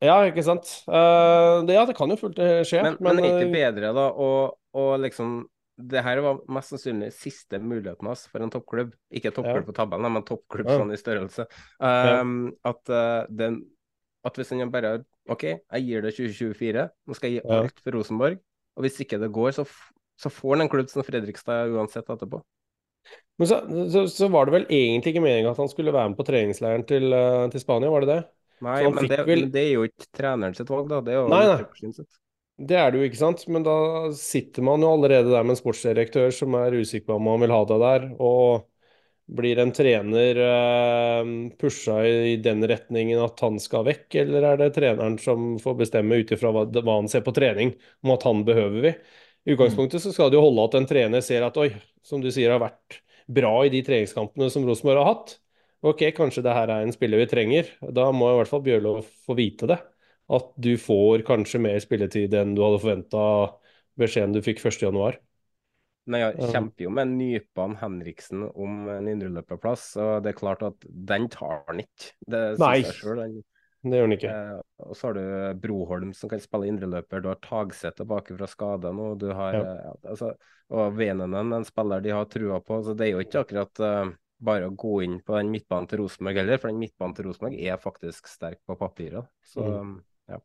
Ja, 0.00 0.14
ikke 0.24 0.46
sant. 0.46 0.70
det, 0.88 1.74
ja, 1.76 1.82
det 1.84 1.94
kan 1.98 2.08
jo 2.08 2.16
fullt 2.16 2.38
skje. 2.64 2.80
Men, 2.80 2.96
men, 2.96 3.18
men 3.18 3.26
er 3.28 3.42
ikke 3.42 3.52
bedre 3.58 3.92
da 3.96 4.08
å, 4.08 4.30
å 4.72 4.86
liksom 5.02 5.42
det 5.76 6.00
her 6.00 6.22
var 6.24 6.38
mest 6.48 6.72
sannsynlig 6.72 7.10
siste 7.12 7.58
muligheten 7.60 8.08
hans 8.08 8.22
for 8.32 8.40
en 8.40 8.48
toppklubb. 8.48 8.94
Ikke 9.12 9.28
toppklubb 9.28 9.66
ja. 9.66 9.66
på 9.68 9.74
tabellen, 9.76 10.08
men 10.14 10.24
toppklubb 10.24 10.70
ja. 10.72 10.78
sånn 10.80 10.94
i 10.94 10.96
størrelse. 10.96 11.44
Um, 11.76 12.38
ja. 12.48 12.70
At 12.72 12.94
den 13.28 13.58
at 14.26 14.38
hvis 14.38 14.52
han 14.52 14.72
bare 14.72 14.98
OK, 15.30 15.44
jeg 15.46 15.86
gir 15.86 16.04
det 16.04 16.14
2024, 16.16 16.86
nå 17.06 17.16
skal 17.18 17.32
jeg 17.32 17.40
gi 17.40 17.56
alt 17.56 17.80
for 17.82 17.96
Rosenborg. 17.96 18.40
Og 18.76 18.84
hvis 18.84 19.00
ikke 19.02 19.20
det 19.22 19.32
går, 19.32 19.54
så, 19.56 19.64
så 20.20 20.32
får 20.32 20.56
han 20.56 20.66
en 20.66 20.72
klubb 20.72 20.90
som 20.92 21.06
Fredrikstad 21.06 21.72
uansett 21.72 22.10
etterpå. 22.12 22.42
Men 23.38 23.48
så, 23.48 23.60
så, 23.92 24.06
så, 24.10 24.28
var 24.32 24.48
det 24.48 24.56
vel 24.56 24.66
egentlig 24.72 25.12
ikke 25.12 25.22
meninga 25.22 25.52
at 25.52 25.60
han 25.62 25.70
skulle 25.70 25.94
være 25.94 26.10
med 26.10 26.18
på 26.18 26.26
treningsleiren 26.26 26.84
til, 26.88 27.12
eh, 27.14 27.46
til 27.52 27.62
Spania, 27.62 27.92
var 27.92 28.04
det 28.04 28.14
det? 28.14 28.20
Nei, 28.64 28.78
men 28.88 29.10
det, 29.10 29.18
vel... 29.28 29.44
det, 29.52 29.62
er 29.62 29.74
jo 29.76 29.84
ikke 29.86 30.08
treneren 30.16 30.56
sitt 30.56 30.70
valg, 30.72 30.88
da. 30.90 31.02
Det 31.04 31.12
er 31.12 31.20
jo 31.20 31.26
nei, 31.30 31.42
nei. 31.50 32.06
Det 32.56 32.78
er 32.80 32.92
det 32.92 33.02
jo, 33.02 33.08
ikke 33.10 33.20
sant. 33.20 33.42
Men 33.52 33.66
da 33.66 33.76
sitter 34.16 34.64
man 34.64 34.82
jo 34.82 34.94
allerede 34.96 35.28
der 35.28 35.44
med 35.44 35.54
en 35.54 35.60
sportsdirektør 35.60 36.32
som 36.32 36.56
er 36.56 36.78
usikker 36.80 37.10
på 37.10 37.18
om 37.18 37.28
han 37.34 37.44
vil 37.44 37.52
ha 37.52 37.60
deg 37.68 37.84
der. 37.84 38.08
og 38.16 38.64
blir 39.26 39.58
en 39.58 39.72
trener 39.74 40.38
uh, 40.38 41.30
pusha 41.58 41.98
i 42.06 42.36
den 42.42 42.62
retningen 42.68 43.20
at 43.24 43.40
han 43.42 43.58
skal 43.62 43.86
vekk, 43.88 44.18
eller 44.22 44.46
er 44.52 44.60
det 44.60 44.72
treneren 44.76 45.18
som 45.22 45.56
får 45.62 45.78
bestemme 45.80 46.20
ut 46.20 46.30
ifra 46.34 46.52
hva, 46.54 46.66
hva, 46.70 46.98
han 47.00 47.10
ser 47.10 47.24
på 47.26 47.34
trening, 47.34 47.74
om 48.06 48.14
at 48.14 48.26
han 48.28 48.44
behøver 48.46 48.86
vi? 48.86 48.94
I 49.46 49.54
utgangspunktet 49.54 50.02
så 50.02 50.12
skal 50.14 50.30
det 50.30 50.38
jo 50.38 50.46
holde 50.46 50.68
at 50.68 50.78
en 50.78 50.88
trener 50.90 51.24
ser 51.24 51.46
at 51.46 51.58
oi, 51.62 51.70
som 52.06 52.22
du 52.22 52.30
sier 52.34 52.54
har 52.54 52.62
vært 52.62 53.00
bra 53.26 53.52
i 53.66 53.70
de 53.70 53.82
treningskampene 53.86 54.48
som 54.50 54.66
Rosenborg 54.66 55.02
har 55.02 55.12
hatt. 55.12 55.36
Ok, 55.86 56.02
kanskje 56.16 56.42
det 56.46 56.54
her 56.56 56.70
er 56.72 56.86
en 56.86 56.94
spiller 56.94 57.20
vi 57.22 57.28
trenger. 57.30 57.68
Da 57.94 58.08
må 58.14 58.30
i 58.32 58.38
hvert 58.40 58.50
fall 58.50 58.64
Bjørlo 58.66 58.96
få 59.26 59.36
vite 59.38 59.68
det. 59.70 59.78
At 60.26 60.50
du 60.58 60.72
får 60.82 61.22
kanskje 61.26 61.62
mer 61.62 61.78
spilletid 61.82 62.34
enn 62.34 62.56
du 62.56 62.62
hadde 62.64 62.82
forventa 62.82 63.22
beskjeden 64.00 64.34
du 64.34 64.42
fikk 64.42 64.62
1.1. 64.64 65.20
Nei, 66.06 66.20
jeg 66.22 66.52
kjemper 66.54 66.86
jo 66.86 66.92
med 66.94 67.12
Nypan 67.16 67.76
Henriksen 67.80 68.44
om 68.46 68.86
en 68.92 69.08
indreløperplass, 69.10 69.88
og 69.98 70.10
det 70.22 70.32
er 70.32 70.38
klart 70.38 70.62
at 70.66 70.86
den 70.86 71.26
tar 71.32 71.64
han 71.66 71.82
ikke. 71.82 72.12
Det 72.30 72.42
Nei, 72.62 72.76
selv, 72.86 73.22
den. 73.22 73.40
det 73.82 73.98
gjør 73.98 74.06
han 74.06 74.16
ikke. 74.16 74.34
Eh, 74.34 74.60
og 74.86 74.98
så 74.98 75.08
har 75.08 75.18
du 75.18 75.64
Broholm 75.64 76.12
som 76.14 76.30
kan 76.30 76.42
spille 76.42 76.70
indreløper, 76.70 77.24
du 77.24 77.32
har 77.32 77.40
Tagseth 77.42 77.98
tilbake 78.02 78.36
fra 78.38 78.50
skade 78.50 78.92
nå, 78.94 79.08
du 79.18 79.32
har 79.34 79.58
ja. 79.58 79.64
eh, 79.72 79.96
altså, 80.12 80.30
og 80.76 80.94
Venenen, 80.98 81.52
en 81.58 81.66
spiller 81.66 82.02
de 82.04 82.14
har 82.14 82.30
trua 82.30 82.60
på. 82.62 82.80
så 82.82 82.94
Det 82.94 83.08
er 83.08 83.16
jo 83.16 83.26
ikke 83.26 83.42
akkurat 83.42 83.82
eh, 83.82 84.14
bare 84.46 84.68
å 84.68 84.74
gå 84.76 84.98
inn 85.06 85.20
på 85.24 85.36
den 85.38 85.50
midtbanen 85.52 85.88
til 85.90 86.02
Rosenborg 86.02 86.42
heller, 86.42 86.60
for 86.60 86.72
den 86.72 86.82
midtbanen 86.82 87.16
til 87.16 87.28
Rosenborg 87.28 87.56
er 87.58 87.80
faktisk 87.80 88.28
sterk 88.30 88.60
på 88.66 88.76
papiret. 88.78 89.28
Så 89.46 89.64
mm. 89.64 89.94
ja. 90.34 90.40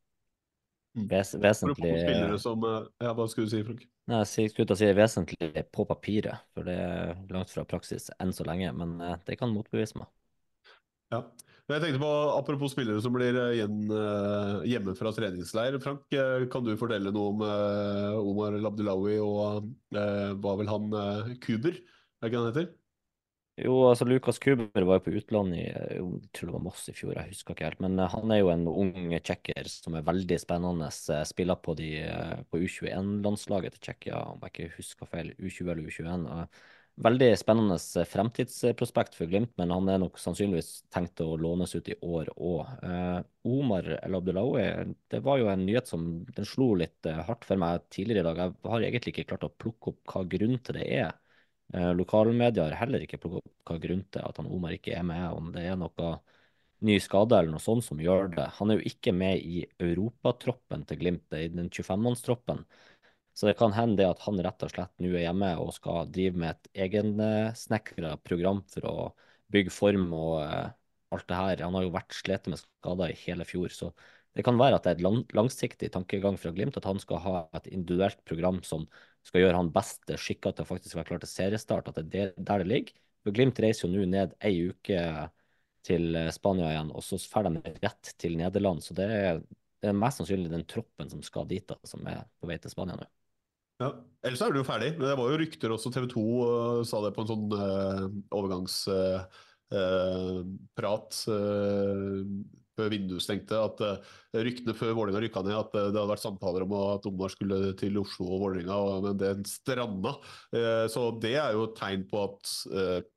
Ves 1.11 1.35
vesentlig 1.41 1.95
som, 2.41 2.63
eh, 2.67 2.85
ja, 3.03 3.13
Hva 3.17 3.27
skulle 3.31 3.49
du 3.49 3.55
si, 3.55 3.63
Frank? 3.67 3.85
Nei, 4.11 4.23
skulle 4.25 4.75
si 4.75 4.89
vesentlig 4.95 5.63
på 5.71 5.85
papiret, 5.87 6.43
for 6.51 6.67
det 6.67 6.75
er 6.75 7.13
langt 7.31 7.53
fra 7.53 7.63
praksis 7.67 8.09
enn 8.19 8.33
så 8.35 8.43
lenge. 8.47 8.73
Men 8.75 8.97
eh, 8.99 9.15
det 9.27 9.37
kan 9.39 9.53
motbevise 9.53 10.01
meg. 10.01 10.11
Ja. 11.13 11.25
Jeg 11.71 11.79
tenkte 11.79 12.01
på, 12.01 12.09
Apropos 12.35 12.73
spillere 12.73 12.99
som 13.03 13.13
blir 13.15 13.37
eh, 13.39 13.53
igjen 13.59 13.93
hjemme 14.67 14.95
fra 14.99 15.13
treningsleir. 15.15 15.79
Frank, 15.83 16.03
kan 16.51 16.67
du 16.67 16.73
fortelle 16.79 17.13
noe 17.15 17.31
om 17.31 17.45
Omar 18.33 18.57
Labdelawi 18.59 19.15
og 19.23 19.71
hva 19.91 20.57
vel 20.59 20.71
han 20.71 20.91
Kuber, 21.43 21.79
er 21.79 22.31
ikke 22.31 22.41
han 22.41 22.51
heter? 22.51 22.71
Jo, 23.59 23.73
altså 23.89 24.05
Lukas 24.07 24.39
Kuber 24.39 24.85
var 24.87 24.97
jo 24.97 25.03
på 25.05 25.11
utlandet 25.19 25.59
i 25.59 25.63
jeg 25.67 26.29
tror 26.33 26.47
det 26.49 26.53
var 26.55 26.63
Moss 26.63 26.85
i 26.87 26.93
fjor, 26.95 27.11
jeg 27.17 27.33
husker 27.33 27.53
ikke 27.53 27.67
helt. 27.67 27.81
Men 27.83 27.99
eh, 27.99 28.11
han 28.13 28.31
er 28.31 28.39
jo 28.39 28.51
en 28.53 28.63
ung 28.71 28.93
tsjekker 29.19 29.67
som 29.69 29.97
er 29.99 30.05
veldig 30.07 30.37
spennende. 30.39 30.87
Eh, 30.87 31.23
spiller 31.27 31.59
på, 31.59 31.75
eh, 31.83 32.37
på 32.47 32.61
U21-landslaget 32.63 33.75
til 33.75 33.83
Tsjekkia, 33.85 34.21
om 34.31 34.45
jeg 34.45 34.53
ikke 34.55 34.77
husker 34.79 35.09
feil. 35.11 35.33
U20 35.37 35.73
eller 35.73 35.83
U21. 35.83 36.25
Veldig 37.01 37.29
spennende 37.39 37.77
fremtidsprospekt 38.07 39.15
for 39.17 39.29
Glimt, 39.31 39.51
men 39.59 39.71
han 39.73 39.87
er 39.89 39.99
nok 40.01 40.19
sannsynligvis 40.19 40.71
tenkt 40.93 41.21
å 41.23 41.35
lånes 41.39 41.75
ut 41.75 41.87
i 41.91 41.95
år 42.03 42.31
òg. 42.35 43.23
Omar 43.47 43.87
El 43.97 44.17
Abdelawi, 44.19 44.65
det 45.11 45.21
var 45.25 45.39
jo 45.39 45.47
en 45.51 45.63
nyhet 45.65 45.89
som 45.89 46.09
den 46.35 46.47
slo 46.47 46.73
litt 46.81 47.07
hardt 47.29 47.47
for 47.47 47.59
meg 47.61 47.87
tidligere 47.95 48.25
i 48.25 48.27
dag. 48.27 48.43
Jeg 48.43 48.73
har 48.75 48.85
egentlig 48.85 49.15
ikke 49.15 49.29
klart 49.31 49.47
å 49.47 49.53
plukke 49.55 49.93
opp 49.95 50.13
hva 50.13 50.25
grunnen 50.35 50.61
til 50.67 50.77
det 50.77 50.87
er. 50.99 51.15
Eh, 51.73 51.93
lokalmedia 51.95 52.65
har 52.67 52.77
heller 52.81 53.03
ikke 53.05 53.19
plukket 53.23 53.81
grunnen 53.83 54.07
til 54.11 54.25
at 54.27 54.39
han 54.41 54.49
Omar 54.51 54.75
ikke 54.75 54.95
er 54.97 55.05
med, 55.07 55.23
om 55.31 55.51
det 55.55 55.63
er 55.69 55.77
noe 55.79 56.11
ny 56.87 56.97
skade 56.99 57.37
eller 57.37 57.53
noe 57.53 57.63
sånt 57.63 57.85
som 57.85 58.01
gjør 58.01 58.31
det. 58.35 58.47
Han 58.57 58.71
er 58.71 58.79
jo 58.79 58.89
ikke 58.91 59.13
med 59.15 59.39
i 59.45 59.63
europatroppen 59.79 60.83
til 60.89 60.99
Glimt, 60.99 61.27
i 61.37 61.47
den 61.53 61.69
25-mannstroppen. 61.69 62.65
Så 63.37 63.47
det 63.47 63.55
kan 63.59 63.71
hende 63.75 64.01
det 64.01 64.09
at 64.09 64.23
han 64.25 64.41
rett 64.43 64.65
og 64.65 64.73
slett 64.73 64.91
nå 64.99 65.13
er 65.13 65.27
hjemme 65.27 65.53
og 65.61 65.71
skal 65.77 66.09
drive 66.11 66.41
med 66.41 66.57
et 66.57 66.81
egensnekra 66.87 68.17
program 68.25 68.59
for 68.73 68.87
å 68.89 68.95
bygge 69.53 69.71
form 69.71 70.09
og 70.17 70.33
uh, 70.43 70.73
alt 71.15 71.27
det 71.29 71.39
her. 71.39 71.63
Han 71.63 71.77
har 71.77 71.85
jo 71.87 71.93
vært 71.95 72.17
slitt 72.17 72.49
med 72.51 72.59
skader 72.59 73.13
i 73.13 73.19
hele 73.23 73.47
fjor, 73.47 73.71
så 73.71 73.91
det 74.37 74.45
kan 74.47 74.59
være 74.59 74.77
at 74.77 74.85
det 74.85 74.91
er 74.91 74.99
et 74.99 75.05
lang, 75.05 75.21
langsiktig 75.35 75.89
tankegang 75.91 76.37
fra 76.39 76.53
Glimt 76.55 76.77
at 76.79 76.87
han 76.87 76.99
skal 77.03 77.19
ha 77.25 77.35
et 77.57 77.67
individuelt 77.71 78.21
program 78.27 78.61
som 78.63 78.85
skal 79.27 79.43
gjøre 79.43 79.59
han 79.59 79.71
best 79.75 80.13
skikka 80.17 80.53
til 80.55 80.65
å 80.65 80.69
faktisk 80.69 80.97
være 80.97 81.09
klar 81.09 81.21
til 81.21 81.31
seriestart, 81.31 81.91
at 81.91 81.99
det 82.09 82.21
er 82.21 82.31
der 82.37 82.63
det 82.63 82.69
ligger. 82.69 82.93
Glimt 83.29 83.59
reiser 83.61 83.85
jo 83.85 83.93
nå 83.93 84.07
ned 84.09 84.31
ei 84.41 84.55
uke 84.71 85.01
til 85.85 86.17
Spania 86.33 86.71
igjen, 86.71 86.89
og 86.93 87.03
så 87.05 87.19
drar 87.21 87.49
de 87.49 87.73
rett 87.83 88.13
til 88.21 88.37
Nederland. 88.39 88.79
Så 88.85 88.91
det 88.97 89.07
er, 89.13 89.41
det 89.81 89.87
er 89.91 89.97
mest 89.97 90.17
sannsynlig 90.21 90.49
den 90.53 90.69
troppen 90.69 91.09
som 91.11 91.21
skal 91.25 91.47
dit, 91.49 91.65
da, 91.69 91.75
som 91.85 92.07
er 92.09 92.19
på 92.41 92.49
vei 92.49 92.57
til 92.61 92.73
Spania 92.73 92.95
nå. 92.97 93.07
Ja, 93.81 93.89
Ellers 94.21 94.41
er 94.45 94.51
du 94.53 94.59
jo 94.61 94.67
ferdig. 94.67 94.91
Men 94.97 95.05
det 95.09 95.17
var 95.17 95.27
jo 95.31 95.39
rykter 95.41 95.69
også. 95.73 95.91
TV 95.93 96.05
2 96.11 96.21
uh, 96.21 96.83
sa 96.85 96.97
det 97.05 97.13
på 97.15 97.21
en 97.23 97.31
sånn 97.31 97.47
uh, 97.57 98.05
overgangsprat 98.37 101.09
uh, 101.33 102.21
før 102.77 102.91
vinduet 102.93 103.25
stengte. 103.25 103.59
At 103.59 103.83
ryktene 104.35 104.75
før 104.77 104.95
Vålerenga 104.97 105.23
rykka 105.25 105.45
ned, 105.45 105.57
at 105.57 105.75
det 105.75 105.85
hadde 105.89 106.07
vært 106.13 106.23
samtaler 106.23 106.65
om 106.65 106.75
at 106.79 107.07
Omar 107.09 107.33
skulle 107.33 107.61
til 107.79 108.01
Oslo 108.01 108.29
og 108.31 108.43
Vålerenga, 108.45 108.81
men 109.07 109.21
det 109.21 109.35
stranda. 109.51 110.17
så 110.91 111.07
det 111.21 111.35
er 111.35 111.55
jo 111.57 111.69
et 111.69 111.77
tegn 111.79 112.07
på 112.09 112.25
at 112.25 112.51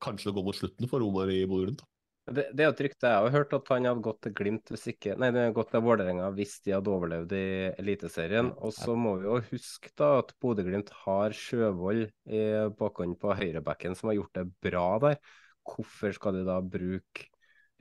kanskje 0.05 0.31
det 0.31 0.37
går 0.39 0.49
mot 0.49 0.59
slutten 0.59 0.91
for 0.91 1.07
Omar 1.07 1.33
i 1.33 1.45
Bodø-Glimt. 1.49 1.85
Det, 2.25 2.47
det, 2.57 2.65
er 2.65 2.71
et 2.71 2.81
rykte. 2.87 3.09
Jeg 3.11 3.21
har 3.27 3.35
hørt 3.35 3.53
at 3.53 3.69
han 3.69 3.85
hadde 3.85 4.05
gått 4.05 4.23
til 4.25 4.33
Glimt 4.39 4.71
hvis 4.73 4.87
ikke 4.95 5.17
Nei, 5.21 5.29
det 5.35 5.43
hadde 5.43 5.57
gått 5.59 5.75
til 5.75 5.83
Vålerenga 5.85 6.31
hvis 6.33 6.55
de 6.65 6.73
hadde 6.73 6.93
overlevd 6.93 7.35
i 7.37 7.49
Eliteserien. 7.83 8.49
Og 8.65 8.73
så 8.73 8.97
må 8.97 9.19
vi 9.21 9.29
jo 9.29 9.41
huske 9.51 9.93
da 10.01 10.09
at 10.23 10.33
Bodø-Glimt 10.41 10.93
har 11.03 11.37
Sjøvold 11.37 12.07
i 12.25 12.43
bakhånd 12.79 13.19
på 13.21 13.37
høyrebacken 13.37 13.97
som 13.99 14.09
har 14.11 14.19
gjort 14.23 14.41
det 14.41 14.47
bra 14.65 14.87
der. 15.05 15.21
Hvorfor 15.69 16.17
skal 16.17 16.39
de 16.39 16.47
da 16.49 16.57
bruke 16.65 17.29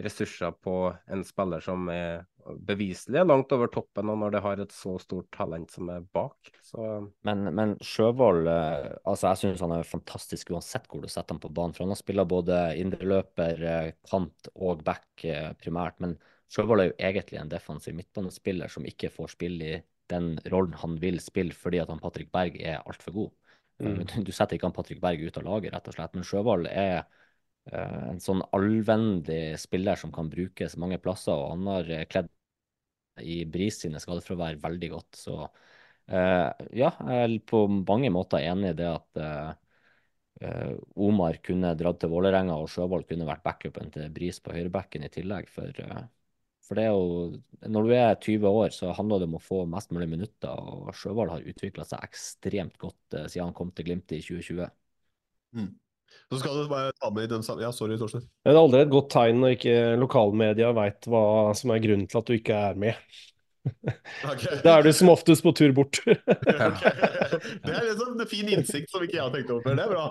ressurser 0.01 0.53
på 0.63 0.75
en 1.11 1.23
spiller 1.25 1.61
som 1.63 1.89
er 1.93 2.23
beviselig 2.67 3.19
er 3.21 3.27
langt 3.27 3.51
over 3.55 3.69
toppen, 3.71 4.09
og 4.11 4.19
når 4.19 4.33
det 4.35 4.41
har 4.43 4.61
et 4.61 4.73
så 4.75 4.95
stort 5.01 5.29
talent 5.35 5.71
som 5.71 5.89
er 5.93 6.03
bak. 6.15 6.51
Så... 6.65 6.87
Men, 7.27 7.45
men 7.55 7.75
Sjøvold 7.83 8.49
eh, 8.51 8.89
altså 9.09 9.31
jeg 9.31 9.41
synes 9.43 9.63
han 9.63 9.75
er 9.77 9.87
fantastisk 9.87 10.51
uansett 10.53 10.89
hvor 10.89 11.03
du 11.03 11.09
setter 11.11 11.35
ham 11.35 11.41
på 11.43 11.51
banen. 11.53 11.75
for 11.75 11.85
Han 11.85 11.93
har 11.95 12.01
spilt 12.01 12.27
både 12.31 12.59
indreløper, 12.81 13.63
eh, 13.69 13.89
kant 14.09 14.51
og 14.55 14.83
back 14.87 15.25
eh, 15.27 15.51
primært. 15.59 16.01
Men 16.03 16.17
Sjøvold 16.51 16.83
er 16.83 16.91
jo 16.91 16.99
egentlig 17.11 17.39
en 17.41 17.53
defensiv 17.53 17.95
midtbanespiller 17.97 18.71
som 18.71 18.87
ikke 18.89 19.11
får 19.13 19.35
spille 19.37 19.71
i 19.71 19.81
den 20.11 20.35
rollen 20.51 20.75
han 20.81 20.97
vil 20.99 21.21
spille 21.23 21.55
fordi 21.55 21.79
at 21.79 21.89
han 21.89 22.01
Patrick 22.03 22.33
Berg 22.33 22.59
er 22.59 22.81
altfor 22.83 23.15
god. 23.15 23.33
Mm. 23.83 24.03
Du 24.27 24.31
setter 24.35 24.57
ikke 24.57 24.67
han 24.67 24.75
Patrick 24.75 25.01
Berg 25.01 25.23
ut 25.23 25.37
av 25.39 25.47
laget, 25.47 25.73
rett 25.73 25.87
og 25.89 25.95
slett. 25.95 26.17
Men 26.17 26.27
Sjøvold 26.27 26.67
er 26.69 27.05
en 27.71 28.19
sånn 28.19 28.41
allvennlig 28.51 29.55
spiller 29.61 29.99
som 29.99 30.11
kan 30.11 30.29
brukes 30.31 30.75
mange 30.81 30.99
plasser, 30.99 31.31
og 31.31 31.53
han 31.53 31.69
har 31.71 31.91
kledd 32.11 32.31
i 33.23 33.43
Bris 33.47 33.77
sine 33.83 34.01
skadefravær 34.03 34.57
veldig 34.61 34.89
godt. 34.91 35.19
Så 35.19 35.37
uh, 35.45 36.49
ja, 36.75 36.89
jeg 36.89 37.19
er 37.21 37.35
på 37.47 37.65
mange 37.71 38.11
måter 38.13 38.43
enig 38.43 38.73
i 38.73 38.79
det 38.81 38.89
at 38.89 39.21
Omar 40.99 41.37
kunne 41.45 41.69
dratt 41.79 42.01
til 42.01 42.11
Vålerenga, 42.11 42.57
og 42.59 42.67
Sjøvold 42.67 43.05
kunne 43.07 43.27
vært 43.29 43.45
backupen 43.45 43.93
til 43.93 44.09
Bris 44.11 44.41
på 44.43 44.51
høyrebacken 44.51 45.05
i 45.05 45.11
tillegg. 45.13 45.47
For, 45.47 45.69
for, 46.65 46.75
det 46.75 46.87
er 46.87 46.91
jo 46.91 47.69
Når 47.71 47.87
du 47.87 47.93
er 47.95 48.17
20 48.17 48.49
år, 48.49 48.73
så 48.75 48.91
handler 48.97 49.21
det 49.21 49.29
om 49.29 49.37
å 49.39 49.43
få 49.45 49.61
mest 49.69 49.93
mulig 49.95 50.09
minutter, 50.11 50.51
og 50.51 50.91
Sjøvold 50.99 51.31
har 51.31 51.47
utvikla 51.53 51.85
seg 51.87 52.03
ekstremt 52.09 52.75
godt 52.81 53.21
siden 53.29 53.45
han 53.45 53.55
kom 53.55 53.71
til 53.71 53.87
Glimt 53.87 54.11
i 54.11 54.19
2020. 54.25 54.67
Mm. 55.53 55.71
Så 56.31 56.39
skal 56.41 56.55
du 56.57 56.69
bare 56.71 56.93
ta 56.97 57.11
med 57.13 57.27
i 57.27 57.31
den 57.31 57.45
Ja, 57.61 57.69
sorry, 57.75 57.97
Torstein. 57.99 58.25
Det 58.43 58.53
er 58.53 58.59
aldri 58.59 58.81
et 58.81 58.93
godt 58.93 59.11
tegn 59.13 59.43
når 59.43 59.55
ikke 59.57 59.75
lokalmedia 60.01 60.71
veit 60.73 61.09
hva 61.11 61.25
som 61.57 61.73
er 61.75 61.83
grunnen 61.83 62.09
til 62.09 62.19
at 62.21 62.29
du 62.29 62.35
ikke 62.37 62.65
er 62.71 62.81
med. 62.87 62.99
Okay. 64.27 64.57
Da 64.59 64.73
er 64.75 64.83
du 64.83 64.89
som 64.91 65.07
oftest 65.13 65.43
på 65.43 65.53
tur 65.55 65.71
bort. 65.75 66.01
okay. 66.03 66.91
Det 67.63 67.71
er 67.71 67.85
liksom 67.87 68.17
en 68.19 68.27
fin 68.27 68.49
innsikt 68.51 68.91
som 68.91 69.03
ikke 69.05 69.15
jeg 69.15 69.23
har 69.23 69.31
tenkt 69.31 69.53
over 69.53 69.63
før. 69.63 69.77
Det 69.79 69.85
er 69.85 69.93
bra. 69.93 70.07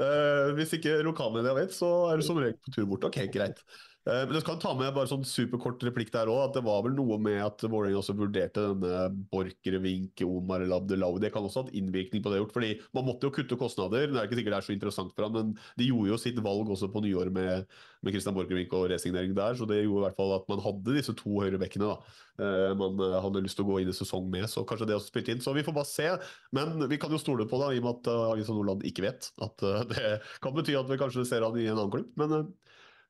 Uh, 0.00 0.50
hvis 0.56 0.74
ikke 0.76 0.98
lokalmedia 1.04 1.54
vet, 1.56 1.72
så 1.76 1.88
er 2.10 2.20
du 2.20 2.24
som 2.24 2.40
regel 2.40 2.58
på 2.60 2.74
tur 2.76 2.84
bort. 2.90 3.06
Ok, 3.08 3.22
greit. 3.32 3.60
Eh, 4.08 4.22
men 4.24 4.32
jeg 4.32 4.46
skal 4.46 4.56
ta 4.62 4.70
med 4.72 4.94
bare 4.96 5.10
sånn 5.10 5.26
superkort 5.28 5.82
replikk 5.84 6.08
der 6.14 6.30
òg. 6.32 6.38
At 6.46 6.54
det 6.56 6.62
var 6.64 6.80
vel 6.86 6.94
noe 6.96 7.18
med 7.20 7.36
at 7.44 7.60
Vålerenga 7.66 8.00
også 8.00 8.14
vurderte 8.16 8.62
denne 8.70 9.26
Borchgrevink, 9.32 10.22
Omar 10.24 10.64
El 10.64 10.72
Abdelawi. 10.72 11.20
Det 11.20 11.32
kan 11.34 11.44
også 11.44 11.60
ha 11.60 11.66
hatt 11.66 11.76
innvirkning 11.76 12.24
på 12.24 12.32
det 12.32 12.40
gjort. 12.40 12.54
fordi 12.56 12.70
man 12.96 13.04
måtte 13.04 13.28
jo 13.28 13.34
kutte 13.36 13.58
kostnader. 13.60 14.08
Det 14.08 14.16
er 14.16 14.28
ikke 14.28 14.38
sikkert 14.40 14.56
det 14.56 14.60
er 14.62 14.68
så 14.68 14.74
interessant 14.76 15.12
for 15.12 15.26
ham, 15.26 15.36
men 15.36 15.52
de 15.76 15.90
gjorde 15.90 16.14
jo 16.14 16.20
sitt 16.20 16.40
valg 16.40 16.72
også 16.72 16.88
på 16.92 17.02
nyåret 17.04 17.34
med, 17.34 17.66
med 18.00 18.16
Christian 18.16 18.36
Borchgrevink 18.36 18.72
og 18.78 18.88
resignering 18.94 19.34
der. 19.36 19.58
Så 19.58 19.68
det 19.68 19.82
gjorde 19.82 20.00
i 20.00 20.06
hvert 20.08 20.20
fall 20.22 20.32
at 20.38 20.48
man 20.48 20.64
hadde 20.64 20.96
disse 20.96 21.14
to 21.18 21.34
høyrebekkene 21.44 21.90
da. 21.90 21.98
Eh, 22.40 22.70
man 22.80 23.02
eh, 23.04 23.18
hadde 23.20 23.42
lyst 23.44 23.60
til 23.60 23.68
å 23.68 23.72
gå 23.74 23.82
inn 23.82 23.92
i 23.92 23.96
sesong 23.96 24.30
med, 24.32 24.48
så 24.48 24.64
kanskje 24.64 24.88
det 24.88 24.96
også 24.96 25.12
spilte 25.12 25.36
inn. 25.36 25.44
Så 25.44 25.52
vi 25.52 25.66
får 25.66 25.76
bare 25.76 25.90
se. 25.90 26.08
Men 26.56 26.88
vi 26.88 26.96
kan 27.02 27.12
jo 27.12 27.20
stole 27.20 27.44
på 27.50 27.60
det, 27.60 27.74
i 27.76 27.84
og 27.84 27.84
med 27.84 28.00
at 28.00 28.14
Avisa 28.32 28.56
Nordland 28.56 28.88
ikke 28.88 29.04
vet. 29.10 29.28
At 29.44 29.60
det 29.92 30.16
kan 30.40 30.56
bety 30.56 30.78
at 30.80 30.88
vi 30.88 30.98
kanskje 31.04 31.28
ser 31.28 31.44
han 31.44 31.60
i 31.60 31.68
en 31.68 31.76
annen 31.76 31.92
klubb. 31.92 32.08
Men 32.16 32.48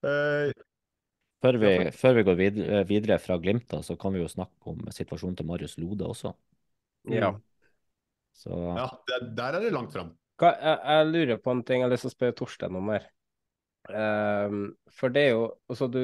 uh, 0.02 0.50
før 1.40 1.58
vi, 1.60 1.74
før 1.96 2.16
vi 2.18 2.24
går 2.28 2.38
videre, 2.38 2.80
videre, 2.88 3.18
fra 3.22 3.38
Glimt, 3.40 3.66
da, 3.70 3.80
så 3.84 3.96
kan 4.00 4.12
vi 4.14 4.22
jo 4.22 4.28
snakke 4.28 4.72
om 4.72 4.82
situasjonen 4.92 5.38
til 5.38 5.48
Marius 5.48 5.78
Lode 5.80 6.08
også. 6.08 6.34
Ja. 7.08 7.32
Så... 8.36 8.56
ja 8.76 8.88
der, 9.08 9.30
der, 9.36 9.56
er 9.56 9.64
det 9.64 9.72
langt 9.72 9.94
fram. 9.96 10.12
Jeg, 10.40 10.56
jeg, 10.60 11.08
lurer 11.10 11.40
på 11.40 11.52
en 11.52 11.62
ting 11.64 11.82
jeg 11.82 11.88
har 11.88 11.92
lyst 11.92 12.06
til 12.06 12.12
å 12.12 12.16
spørre 12.16 12.36
Torstein 12.36 12.76
om 12.76 12.92
her. 12.92 13.08
Um, 13.90 14.60
for 14.92 15.12
det 15.12 15.22
er 15.26 15.32
jo 15.32 15.46
altså 15.72 15.88
du, 15.90 16.02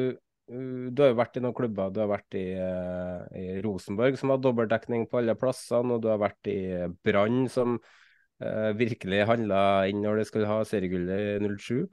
du 0.48 1.02
har 1.02 1.12
jo 1.12 1.18
vært 1.20 1.38
i 1.38 1.44
noen 1.44 1.56
klubber. 1.56 1.92
Du 1.92 2.00
har 2.02 2.10
vært 2.10 2.36
i, 2.38 2.46
uh, 2.56 3.24
i 3.36 3.60
Rosenborg, 3.64 4.18
som 4.20 4.32
har 4.32 4.42
dobbeltdekning 4.42 5.06
på 5.10 5.20
alle 5.20 5.36
plassene. 5.38 5.96
Og 5.96 6.04
du 6.04 6.10
har 6.12 6.20
vært 6.22 6.52
i 6.52 6.58
Brann, 7.04 7.46
som 7.52 7.78
uh, 7.78 8.70
virkelig 8.76 9.24
handla 9.30 9.62
inn 9.90 10.04
når 10.04 10.20
de 10.20 10.28
skulle 10.28 10.50
ha 10.50 10.60
seriegullet 10.68 11.44
i 11.44 11.56
07. 11.56 11.86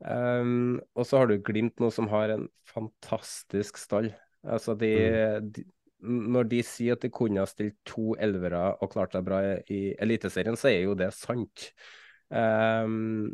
Um, 0.00 0.80
og 0.96 1.04
så 1.04 1.20
har 1.20 1.28
du 1.28 1.42
Glimt 1.44 1.80
nå 1.82 1.90
som 1.92 2.08
har 2.12 2.32
en 2.32 2.46
fantastisk 2.70 3.80
stall. 3.80 4.10
Altså 4.40 4.74
de, 4.80 4.94
mm. 4.96 5.50
de, 5.52 5.64
når 6.00 6.48
de 6.48 6.62
sier 6.64 6.96
at 6.96 7.04
de 7.04 7.12
kunne 7.12 7.42
ha 7.42 7.48
stilt 7.48 7.76
to 7.88 8.14
elvere 8.16 8.62
og 8.80 8.92
klart 8.94 9.16
seg 9.16 9.26
bra 9.26 9.42
i 9.68 9.82
Eliteserien, 10.00 10.56
så 10.56 10.70
er 10.72 10.86
jo 10.86 10.96
det 10.98 11.12
sant. 11.16 11.70
Um, 12.32 13.28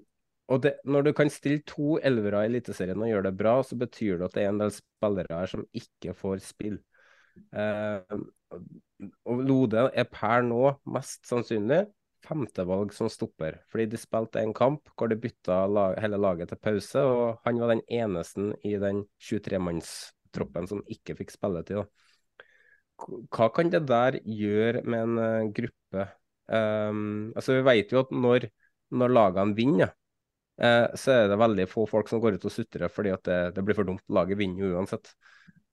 og 0.50 0.62
det, 0.62 0.76
når 0.86 1.08
du 1.08 1.12
kan 1.14 1.30
stille 1.30 1.62
to 1.66 1.96
elvere 2.06 2.44
i 2.44 2.50
Eliteserien 2.50 3.02
og 3.02 3.10
gjøre 3.10 3.28
det 3.28 3.36
bra, 3.38 3.56
så 3.66 3.78
betyr 3.78 4.18
det 4.18 4.28
at 4.28 4.36
det 4.36 4.44
er 4.44 4.52
en 4.52 4.60
del 4.62 4.74
spillere 4.74 5.40
her 5.40 5.50
som 5.50 5.66
ikke 5.74 6.14
får 6.18 6.42
spill. 6.46 6.80
Um, 7.52 8.26
og 9.28 9.42
Lode 9.44 9.88
er 9.92 10.06
per 10.08 10.42
nå 10.46 10.70
mest 10.94 11.26
sannsynlig 11.28 11.84
femtevalg 12.26 12.92
som 12.94 13.10
stopper. 13.12 13.60
Fordi 13.70 13.86
de 13.92 14.00
spilte 14.00 14.42
en 14.42 14.54
kamp 14.56 14.90
hvor 14.96 15.10
de 15.10 15.18
bytta 15.20 15.64
lag, 15.70 15.96
hele 16.02 16.18
laget 16.20 16.52
til 16.52 16.60
pause, 16.62 17.02
og 17.02 17.40
han 17.46 17.60
var 17.62 17.74
den 17.74 17.84
eneste 17.88 18.52
i 18.66 18.76
den 18.82 19.04
23-mannstroppen 19.22 20.68
som 20.70 20.84
ikke 20.92 21.16
fikk 21.20 21.34
spilletid. 21.34 21.86
Hva 22.96 23.50
kan 23.52 23.70
det 23.72 23.84
der 23.88 24.20
gjøre 24.24 24.82
med 24.88 25.02
en 25.02 25.18
uh, 25.20 25.52
gruppe? 25.54 26.08
Um, 26.46 27.32
altså 27.36 27.58
Vi 27.58 27.64
vet 27.66 27.92
jo 27.92 28.04
at 28.04 28.12
når, 28.14 28.48
når 28.96 29.12
lagene 29.12 29.56
vinner, 29.56 29.92
uh, 30.62 30.86
så 30.96 31.18
er 31.18 31.32
det 31.32 31.40
veldig 31.42 31.66
få 31.68 31.84
folk 31.90 32.08
som 32.08 32.22
går 32.22 32.38
ut 32.38 32.46
og 32.48 32.54
sutrer 32.54 32.92
fordi 32.92 33.12
at 33.12 33.26
det, 33.28 33.40
det 33.58 33.66
blir 33.66 33.76
for 33.76 33.88
dumt. 33.88 34.04
Laget 34.08 34.40
vinner 34.40 34.78
uansett. 34.78 35.12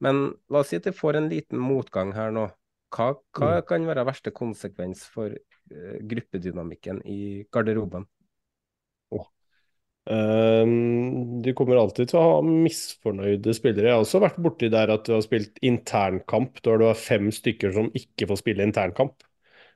Men 0.03 0.25
la 0.51 0.63
oss 0.63 0.73
si 0.73 0.81
at 0.81 0.89
de 0.89 0.95
får 0.95 1.19
en 1.19 1.31
liten 1.31 1.61
motgang 1.61 2.11
her 2.17 2.33
nå. 2.35 2.49
Hva, 2.93 3.13
hva 3.33 3.51
mm. 3.57 3.67
kan 3.69 3.87
være 3.89 4.05
verste 4.07 4.33
konsekvens 4.35 5.05
for 5.09 5.33
uh, 5.33 5.95
gruppedynamikken 6.09 7.01
i 7.09 7.19
garderoben? 7.53 8.05
Oh. 9.13 9.25
Um, 10.03 11.41
du 11.41 11.53
kommer 11.57 11.79
alltid 11.79 12.11
til 12.11 12.19
å 12.19 12.23
ha 12.27 12.39
misfornøyde 12.45 13.55
spillere. 13.57 13.89
Jeg 13.89 13.97
har 13.97 14.05
også 14.05 14.23
vært 14.23 14.41
borti 14.45 14.69
der 14.73 14.93
at 14.93 15.05
du 15.07 15.15
har 15.15 15.23
spilt 15.25 15.61
internkamp, 15.65 16.59
da 16.61 16.79
du 16.79 16.87
har 16.89 16.99
fem 16.99 17.31
stykker 17.33 17.73
som 17.75 17.91
ikke 17.97 18.29
får 18.29 18.43
spille 18.43 18.67
internkamp. 18.67 19.25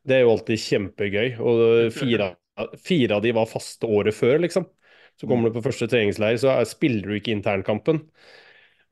Det 0.07 0.17
er 0.17 0.25
jo 0.25 0.33
alltid 0.35 0.63
kjempegøy. 0.63 1.29
Og 1.43 1.93
fire, 1.95 2.33
fire 2.79 3.17
av 3.17 3.23
de 3.25 3.33
var 3.35 3.49
faste 3.49 3.89
året 3.89 4.15
før, 4.15 4.37
liksom. 4.45 4.67
Så 5.17 5.25
kommer 5.25 5.47
mm. 5.47 5.55
du 5.55 5.57
på 5.57 5.65
første 5.65 5.87
treningsleir, 5.89 6.37
så 6.37 6.53
spiller 6.69 7.09
du 7.09 7.17
ikke 7.17 7.33
internkampen. 7.33 8.03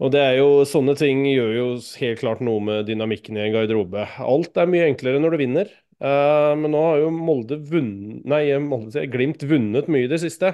Og 0.04 0.12
det 0.12 0.22
er 0.22 0.38
jo, 0.42 0.50
Sånne 0.68 0.96
ting 1.00 1.24
gjør 1.30 1.52
jo 1.56 1.66
helt 2.02 2.22
klart 2.22 2.44
noe 2.44 2.64
med 2.64 2.88
dynamikken 2.90 3.38
i 3.40 3.46
en 3.46 3.54
garderobe. 3.56 4.08
Alt 4.20 4.58
er 4.60 4.72
mye 4.72 4.90
enklere 4.90 5.22
når 5.24 5.36
du 5.36 5.42
vinner. 5.46 5.72
Uh, 6.04 6.52
men 6.60 6.74
nå 6.74 6.82
har 6.84 7.02
jo 7.06 7.12
Molde 7.16 7.58
vunnet, 7.70 8.26
nei, 8.28 8.42
Molde, 8.60 9.06
Glimt 9.08 9.46
vunnet 9.48 9.88
mye 9.92 10.10
i 10.10 10.12
det 10.12 10.20
siste. 10.26 10.52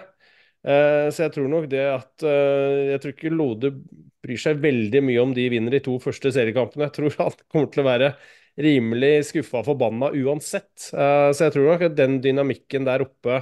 Uh, 0.61 1.09
så 1.09 1.26
jeg 1.26 1.34
tror 1.34 1.47
nok 1.49 1.65
det 1.72 1.81
at 1.81 2.22
uh, 2.22 2.91
Jeg 2.91 3.01
tror 3.01 3.13
ikke 3.15 3.31
Lode 3.34 3.72
bryr 4.22 4.38
seg 4.38 4.59
veldig 4.61 5.01
mye 5.01 5.23
om 5.23 5.31
de 5.34 5.47
vinner 5.49 5.73
de 5.73 5.81
to 5.81 5.97
første 6.03 6.30
seriekampene. 6.35 6.85
Jeg 6.91 6.95
tror 6.99 7.18
han 7.23 7.39
kommer 7.49 7.73
til 7.73 7.81
å 7.81 7.88
være 7.89 8.11
rimelig 8.61 9.13
skuffa 9.31 9.63
og 9.63 9.72
forbanna 9.72 10.11
uansett. 10.11 10.69
Så 10.84 11.45
jeg 11.47 11.53
tror 11.55 11.69
nok 11.69 11.85
at 11.88 11.93
den 11.95 12.18
dynamikken 12.22 12.84
der 12.85 13.05
oppe 13.05 13.38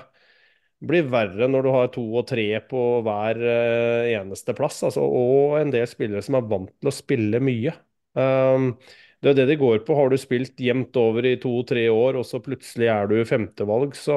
blir 0.79 1.07
verre 1.11 1.47
når 1.51 1.65
du 1.65 1.69
har 1.73 1.89
to 1.93 2.03
og 2.21 2.25
tre 2.29 2.45
på 2.69 2.83
hver 3.05 3.39
eh, 3.43 4.11
eneste 4.15 4.55
plass. 4.57 4.81
Altså, 4.87 5.03
og 5.03 5.57
en 5.59 5.73
del 5.73 5.87
spillere 5.89 6.23
som 6.25 6.39
er 6.39 6.47
vant 6.49 6.71
til 6.79 6.91
å 6.91 6.95
spille 6.95 7.41
mye. 7.43 7.75
Um, 8.17 8.71
det 9.19 9.33
er 9.33 9.37
det 9.41 9.47
det 9.51 9.59
går 9.61 9.83
på. 9.87 9.95
Har 9.97 10.11
du 10.11 10.17
spilt 10.19 10.59
jevnt 10.63 10.95
over 10.99 11.27
i 11.27 11.35
to-tre 11.41 11.85
år, 11.91 12.19
og 12.21 12.27
så 12.27 12.39
plutselig 12.43 12.87
er 12.93 13.09
du 13.11 13.17
femtevalg, 13.27 13.97
så 13.99 14.15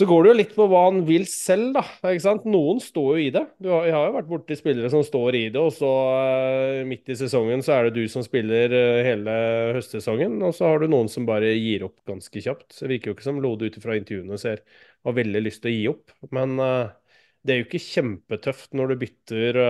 så 0.00 0.06
går 0.08 0.22
det 0.24 0.30
jo 0.30 0.36
litt 0.38 0.52
på 0.56 0.64
hva 0.70 0.78
han 0.86 1.02
vil 1.04 1.26
selv, 1.28 1.74
da. 1.76 1.82
ikke 2.08 2.24
sant? 2.24 2.46
Noen 2.48 2.78
står 2.80 3.08
jo 3.18 3.24
i 3.26 3.32
det. 3.34 3.42
Du 3.60 3.68
har, 3.68 3.84
jeg 3.84 3.92
har 3.92 4.06
jo 4.06 4.14
vært 4.14 4.30
borti 4.30 4.56
spillere 4.56 4.88
som 4.92 5.02
står 5.04 5.36
i 5.36 5.42
det, 5.52 5.60
og 5.60 5.74
så 5.76 5.90
uh, 6.16 6.78
midt 6.88 7.12
i 7.12 7.16
sesongen 7.20 7.60
så 7.66 7.74
er 7.76 7.88
det 7.88 7.98
du 7.98 8.08
som 8.08 8.24
spiller 8.24 8.72
uh, 8.72 9.00
hele 9.04 9.34
høstsesongen. 9.76 10.38
Og 10.46 10.56
så 10.56 10.70
har 10.70 10.80
du 10.80 10.88
noen 10.88 11.10
som 11.12 11.28
bare 11.28 11.52
gir 11.52 11.84
opp 11.84 11.98
ganske 12.08 12.44
kjapt. 12.46 12.78
Det 12.78 12.88
virker 12.94 13.12
jo 13.12 13.18
ikke 13.18 13.28
som 13.28 13.42
Lode 13.44 13.68
ut 13.68 13.76
ifra 13.76 13.98
intervjuene 14.00 14.40
ser 14.40 14.64
har 15.04 15.16
veldig 15.20 15.44
lyst 15.44 15.60
til 15.66 15.72
å 15.72 15.76
gi 15.76 15.84
opp. 15.92 16.16
Men 16.32 16.56
uh, 16.64 17.18
det 17.44 17.52
er 17.52 17.60
jo 17.60 17.68
ikke 17.68 17.84
kjempetøft 17.90 18.80
når 18.80 18.94
du 18.94 19.00
bytter 19.04 19.62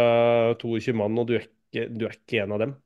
22 0.63 0.95
mann, 1.03 1.19
og 1.19 1.27
du 1.27 1.41
er, 1.41 1.51
ikke, 1.51 1.91
du 1.91 2.07
er 2.07 2.15
ikke 2.15 2.45
en 2.45 2.55
av 2.55 2.63
dem. 2.69 2.79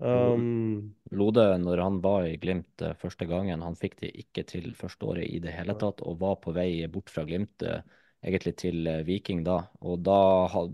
Um, 0.00 0.95
Lode, 1.14 1.44
når 1.62 1.78
han 1.78 2.00
var 2.02 2.24
i 2.26 2.38
Glimt 2.42 2.82
uh, 2.82 2.94
første 2.98 3.28
gangen, 3.30 3.62
han 3.62 3.78
fikk 3.78 4.00
det 4.00 4.10
ikke 4.24 4.42
til 4.48 4.72
første 4.74 5.06
året 5.06 5.28
i 5.28 5.38
det 5.42 5.54
hele 5.54 5.76
tatt, 5.78 6.02
og 6.02 6.18
var 6.22 6.40
på 6.42 6.54
vei 6.56 6.86
bort 6.90 7.12
fra 7.12 7.22
Glimt 7.28 7.62
uh, 7.62 7.78
egentlig 8.26 8.56
til 8.58 8.88
uh, 8.90 9.04
Viking 9.06 9.44
da. 9.46 9.60
Og 9.86 10.02
da 10.02 10.18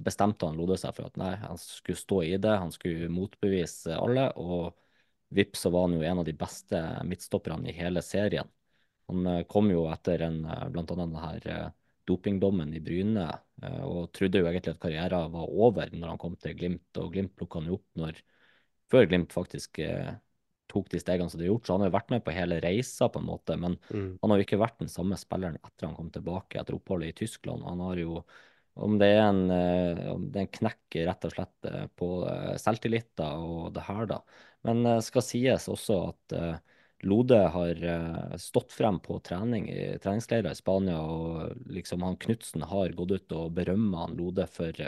bestemte 0.01 0.49
han 0.49 0.57
Lode 0.57 0.79
seg 0.81 0.97
for 0.97 1.11
at 1.11 1.21
nei, 1.21 1.35
han 1.43 1.61
skulle 1.61 2.01
stå 2.01 2.23
i 2.31 2.39
det, 2.41 2.57
han 2.65 2.73
skulle 2.73 3.13
motbevise 3.13 3.99
alle, 3.99 4.31
og 4.41 4.73
vips 5.37 5.67
så 5.67 5.73
var 5.73 5.89
han 5.89 5.99
jo 5.99 6.09
en 6.09 6.25
av 6.25 6.29
de 6.29 6.37
beste 6.37 6.81
midtstopperne 7.09 7.69
i 7.69 7.77
hele 7.77 8.01
serien. 8.05 8.49
Han 9.13 9.45
kom 9.51 9.69
jo 9.73 9.87
etter 9.93 10.25
en, 10.29 10.43
blant 10.73 10.93
annet 10.93 11.09
denne 11.09 11.23
her 11.25 11.73
dopingdommen 12.09 12.73
i 12.77 12.81
Bryne, 12.85 13.25
og 13.85 14.11
trodde 14.17 14.41
jo 14.41 14.49
egentlig 14.49 14.75
at 14.75 14.81
karrieren 14.83 15.33
var 15.33 15.49
over 15.49 15.93
når 15.97 16.13
han 16.13 16.21
kom 16.21 16.37
til 16.41 16.57
Glimt, 16.59 17.01
og 17.01 17.13
Glimt 17.15 17.33
plukka 17.37 17.61
han 17.61 17.71
jo 17.71 17.79
opp 17.81 18.01
når 18.01 18.21
før 18.93 19.09
Glimt 19.09 19.33
faktisk 19.33 19.81
eh, 19.83 20.13
tok 20.73 20.89
de 20.93 21.01
stegene 21.01 21.31
som 21.31 21.41
de 21.41 21.47
har 21.47 21.53
gjort. 21.55 21.67
Så 21.67 21.75
han 21.75 21.85
har 21.85 21.91
jo 21.91 21.97
vært 21.97 22.15
med 22.15 22.25
på 22.25 22.35
hele 22.37 22.61
reisa, 22.65 23.09
på 23.13 23.21
en 23.21 23.29
måte. 23.29 23.59
Men 23.61 23.77
mm. 23.89 24.09
han 24.23 24.33
har 24.33 24.41
jo 24.41 24.47
ikke 24.47 24.63
vært 24.63 24.81
den 24.83 24.93
samme 24.93 25.19
spilleren 25.21 25.61
etter 25.61 25.89
han 25.89 25.97
kom 25.99 26.11
tilbake 26.15 26.61
etter 26.61 26.79
oppholdet 26.79 27.13
i 27.13 27.19
Tyskland. 27.25 27.65
Han 27.69 27.85
har 27.85 28.01
jo, 28.01 28.21
om 28.81 28.99
det 29.01 29.11
en, 29.21 29.45
om 30.15 30.29
det 30.33 30.41
er 30.41 30.47
en 30.47 30.55
knekk 30.59 31.01
rett 31.09 31.29
og 31.29 31.35
slett 31.37 31.71
eh, 31.71 31.89
på 31.99 32.13
eh, 32.29 32.53
selvtilliten 32.61 33.49
og 33.49 33.73
det 33.77 33.89
her, 33.89 34.07
da. 34.15 34.23
Men 34.69 34.85
det 34.87 35.01
skal 35.09 35.25
sies 35.27 35.65
også 35.73 35.97
at 36.13 36.35
Lode 37.03 37.35
har 37.51 37.81
stått 38.39 38.71
frem 38.71 39.01
på 39.03 39.17
trening 39.27 39.65
i 39.67 39.97
treningsleirer 39.99 40.55
i 40.55 40.55
Spania, 40.55 41.01
og 41.03 41.65
liksom 41.67 42.05
han 42.07 42.15
Knutsen 42.23 42.63
har 42.71 42.95
gått 42.95 43.17
ut 43.17 43.35
og 43.35 43.57
berømma 43.57 44.05
Lode 44.15 44.47
for 44.47 44.79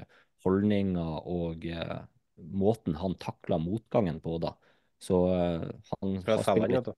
holdninger 0.46 1.26
og 1.26 1.66
måten 2.36 2.94
han 2.98 3.14
takla 3.20 3.58
motgangen 3.58 4.20
på, 4.20 4.38
da. 4.42 4.54
Så 4.98 5.26
uh, 5.28 5.66
han, 5.90 6.22
Fra 6.22 6.42
salget, 6.42 6.84
da? 6.84 6.94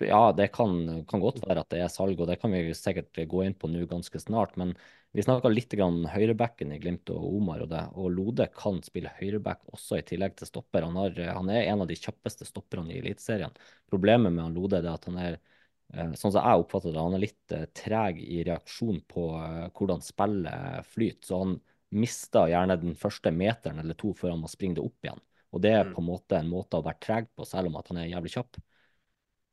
ja, 0.00 0.32
det 0.32 0.48
kan, 0.48 1.04
kan, 1.08 1.20
godt 1.20 1.42
være 1.44 1.62
at 1.62 1.70
det 1.72 1.80
er 1.84 1.92
salg, 1.92 2.20
og 2.20 2.28
det 2.30 2.38
kan 2.40 2.52
vi 2.54 2.72
sikkert 2.76 3.18
gå 3.28 3.42
inn 3.44 3.56
på 3.58 3.68
nå 3.70 3.84
ganske 3.90 4.20
snart. 4.20 4.56
Men 4.60 4.72
vi 5.14 5.22
snakka 5.22 5.50
litt 5.52 5.74
om 5.84 6.04
høyrebacken 6.10 6.72
i 6.74 6.80
Glimt 6.82 7.10
og 7.12 7.26
Omar 7.36 7.64
og 7.66 7.70
det. 7.70 7.82
Og 8.00 8.10
Lode 8.10 8.48
kan 8.56 8.80
spille 8.82 9.12
høyreback 9.20 9.62
også, 9.70 10.00
i 10.00 10.06
tillegg 10.06 10.38
til 10.40 10.50
stopper. 10.50 10.86
Han, 10.88 10.96
har, 10.98 11.20
han 11.36 11.52
er 11.52 11.68
en 11.68 11.84
av 11.84 11.90
de 11.90 11.98
kjappeste 11.98 12.48
stopperne 12.48 12.94
i 12.94 12.98
Eliteserien. 13.02 13.54
Problemet 13.90 14.32
med 14.32 14.46
han 14.46 14.56
Lode 14.56 14.80
er 14.80 14.90
at 14.90 15.06
han 15.10 15.20
er 15.20 15.36
eh, 15.36 16.16
Sånn 16.16 16.32
som 16.32 16.40
jeg 16.40 16.64
oppfatter 16.64 16.90
det, 16.90 17.04
han 17.04 17.14
er 17.14 17.22
litt 17.22 17.54
uh, 17.54 17.68
treg 17.76 18.18
i 18.24 18.40
reaksjon 18.48 19.04
på 19.10 19.28
hvordan 19.76 20.02
spillet 20.02 20.90
flyter. 20.90 21.22
Så 21.28 21.44
han 21.44 21.54
mister 21.94 22.50
gjerne 22.50 22.76
den 22.80 22.94
første 22.98 23.30
meteren 23.34 23.80
eller 23.82 23.96
to 23.98 24.12
før 24.16 24.34
han 24.34 24.42
må 24.42 24.50
springe 24.50 24.78
det 24.78 24.84
opp 24.84 25.06
igjen. 25.06 25.20
Og 25.54 25.62
det 25.62 25.70
er 25.70 25.84
mm. 25.86 25.94
på 25.94 26.02
en 26.02 26.08
måte 26.08 26.38
en 26.38 26.50
måte 26.50 26.78
å 26.78 26.84
være 26.84 27.02
treg 27.02 27.28
på, 27.34 27.46
selv 27.46 27.70
om 27.70 27.78
at 27.78 27.90
han 27.92 28.00
er 28.02 28.10
jævlig 28.10 28.32
kjapp. 28.34 28.58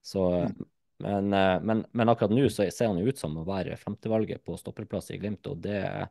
Så, 0.01 0.23
mm. 0.49 0.63
men, 1.05 1.33
eh, 1.37 1.57
men, 1.61 1.83
men, 1.91 2.11
akkurat 2.13 2.33
nå 2.33 2.47
så 2.49 2.65
ser 2.73 2.89
han 2.89 3.01
jo 3.01 3.11
ut 3.11 3.21
som 3.21 3.37
å 3.37 3.45
være 3.45 3.77
femtevalget 3.77 4.41
på 4.45 4.57
stopperplass 4.57 5.11
i 5.13 5.19
Glimt, 5.21 5.45
og 5.51 5.61
det 5.61 5.77
er 5.83 6.09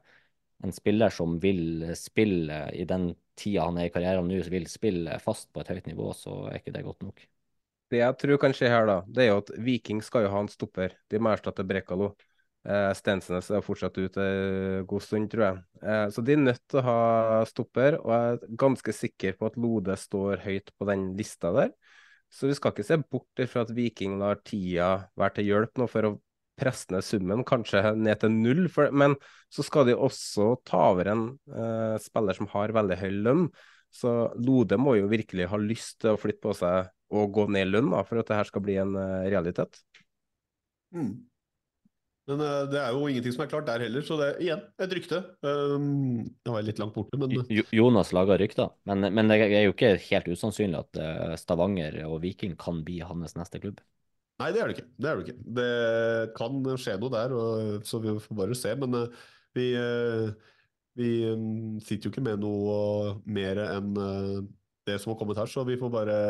en 0.63 0.77
spiller 0.77 1.11
som 1.11 1.39
vil 1.43 1.91
spille 1.97 2.63
i 2.77 2.85
den 2.87 3.11
tida 3.41 3.67
han 3.67 3.81
er 3.81 3.89
i 3.89 3.93
karrieren 3.93 4.29
nå, 4.29 4.39
vil 4.53 4.69
spille 4.71 5.19
fast 5.25 5.49
på 5.51 5.63
et 5.63 5.73
høyt 5.73 5.89
nivå, 5.89 6.11
så 6.15 6.45
er 6.51 6.61
ikke 6.61 6.75
det 6.77 6.87
godt 6.87 7.07
nok. 7.09 7.23
Det 7.91 7.99
jeg 7.99 8.19
tror 8.23 8.39
kan 8.39 8.53
skje 8.55 8.71
her, 8.71 8.85
da, 8.87 9.01
det 9.11 9.25
er 9.25 9.33
jo 9.33 9.41
at 9.41 9.51
Viking 9.67 10.05
skal 10.07 10.29
jo 10.29 10.35
ha 10.35 10.45
en 10.45 10.53
stopper. 10.53 10.95
De 11.11 11.19
må 11.19 11.33
erstatte 11.33 11.67
Brekalo. 11.67 12.13
Uh, 12.61 12.91
Stensnes 12.93 13.47
er 13.49 13.63
fortsatt 13.65 13.97
ute 13.97 14.21
en 14.21 14.87
god 14.89 15.05
stund, 15.05 15.31
tror 15.33 15.45
jeg. 15.47 15.61
Uh, 15.81 16.07
så 16.13 16.21
de 16.25 16.35
er 16.35 16.43
nødt 16.43 16.61
til 16.69 16.81
å 16.83 16.85
ha 16.85 16.97
stopper, 17.49 17.97
og 18.03 18.11
jeg 18.13 18.35
er 18.35 18.59
ganske 18.61 18.93
sikker 18.93 19.39
på 19.39 19.49
at 19.49 19.57
Lode 19.61 19.97
står 19.97 20.43
høyt 20.45 20.69
på 20.77 20.89
den 20.91 21.07
lista 21.17 21.55
der. 21.57 21.71
Så 22.31 22.51
vi 22.51 22.57
skal 22.59 22.75
ikke 22.75 22.85
se 22.87 22.99
bort 23.01 23.43
fra 23.51 23.65
at 23.65 23.73
Viking 23.75 24.19
lar 24.21 24.43
tida 24.45 24.91
være 25.19 25.39
til 25.39 25.49
hjelp 25.49 25.81
nå 25.81 25.87
for 25.91 26.07
å 26.07 26.13
presse 26.61 26.93
ned 26.93 27.07
summen, 27.07 27.47
kanskje 27.49 27.95
ned 27.97 28.21
til 28.21 28.37
null. 28.37 28.63
For, 28.71 28.93
men 28.93 29.17
så 29.49 29.65
skal 29.65 29.89
de 29.89 29.97
også 29.97 30.53
ta 30.69 30.83
over 30.93 31.09
en 31.15 31.25
uh, 31.57 31.97
spiller 32.03 32.37
som 32.37 32.51
har 32.53 32.77
veldig 32.77 33.01
høy 33.01 33.09
lønn. 33.25 33.47
Så 33.91 34.13
Lode 34.37 34.77
må 34.79 34.99
jo 35.01 35.09
virkelig 35.11 35.49
ha 35.51 35.59
lyst 35.59 36.03
til 36.05 36.13
å 36.13 36.21
flytte 36.21 36.45
på 36.45 36.53
seg 36.61 36.93
og 37.11 37.33
gå 37.35 37.49
ned 37.57 37.73
lønn 37.73 37.89
da, 37.97 38.05
for 38.07 38.21
at 38.21 38.29
det 38.29 38.37
her 38.37 38.53
skal 38.53 38.63
bli 38.69 38.77
en 38.79 38.93
realitet. 39.33 39.81
Mm. 40.95 41.30
Men 42.29 42.43
uh, 42.45 42.65
det 42.71 42.79
er 42.79 42.95
jo 42.95 43.07
ingenting 43.09 43.35
som 43.35 43.45
er 43.45 43.51
klart 43.51 43.69
der 43.69 43.85
heller, 43.87 44.05
så 44.07 44.19
det 44.21 44.27
er 44.29 44.43
igjen 44.45 44.65
et 44.85 44.93
rykte. 44.97 45.21
Um, 45.43 46.27
det 46.45 46.53
var 46.53 46.67
litt 46.67 46.83
langt 46.83 46.95
borte, 46.95 47.19
men 47.21 47.33
jo, 47.51 47.65
Jonas 47.75 48.13
lager 48.17 48.41
rykter, 48.43 48.75
men, 48.89 49.09
men, 49.09 49.33
det 49.33 49.41
er 49.47 49.65
jo 49.65 49.75
ikke 49.75 49.95
helt 50.11 50.29
usannsynlig 50.31 50.83
at 50.83 51.01
uh, 51.01 51.35
Stavanger 51.41 51.97
og 52.07 52.21
Viking 52.25 52.55
kan 52.61 52.85
bli 52.87 53.01
hans 53.07 53.35
neste 53.39 53.63
klubb. 53.63 53.81
Nei, 54.41 54.53
det 54.55 54.61
er 54.61 54.71
det 54.71 54.79
ikke. 54.79 54.89
Det, 54.97 55.09
er 55.09 55.19
det, 55.19 55.27
ikke. 55.27 55.57
det 55.59 55.73
kan 56.37 56.71
skje 56.81 56.97
noe 57.01 57.13
der, 57.13 57.35
og, 57.37 57.89
så 57.89 58.01
vi 58.05 58.15
får 58.25 58.39
bare 58.39 58.57
se. 58.57 58.77
Men 58.81 58.97
uh, 59.03 59.27
vi, 59.57 59.67
vi 61.01 61.13
um, 61.33 61.81
sitter 61.83 62.09
jo 62.09 62.15
ikke 62.15 62.25
med 62.29 62.45
noe 62.45 63.17
mer 63.27 63.65
enn 63.67 63.95
det 64.89 64.97
som 65.01 65.13
har 65.13 65.19
kommet 65.21 65.41
her, 65.41 65.51
så 65.51 65.65
vi 65.67 65.77
får 65.81 65.93
bare 65.93 66.21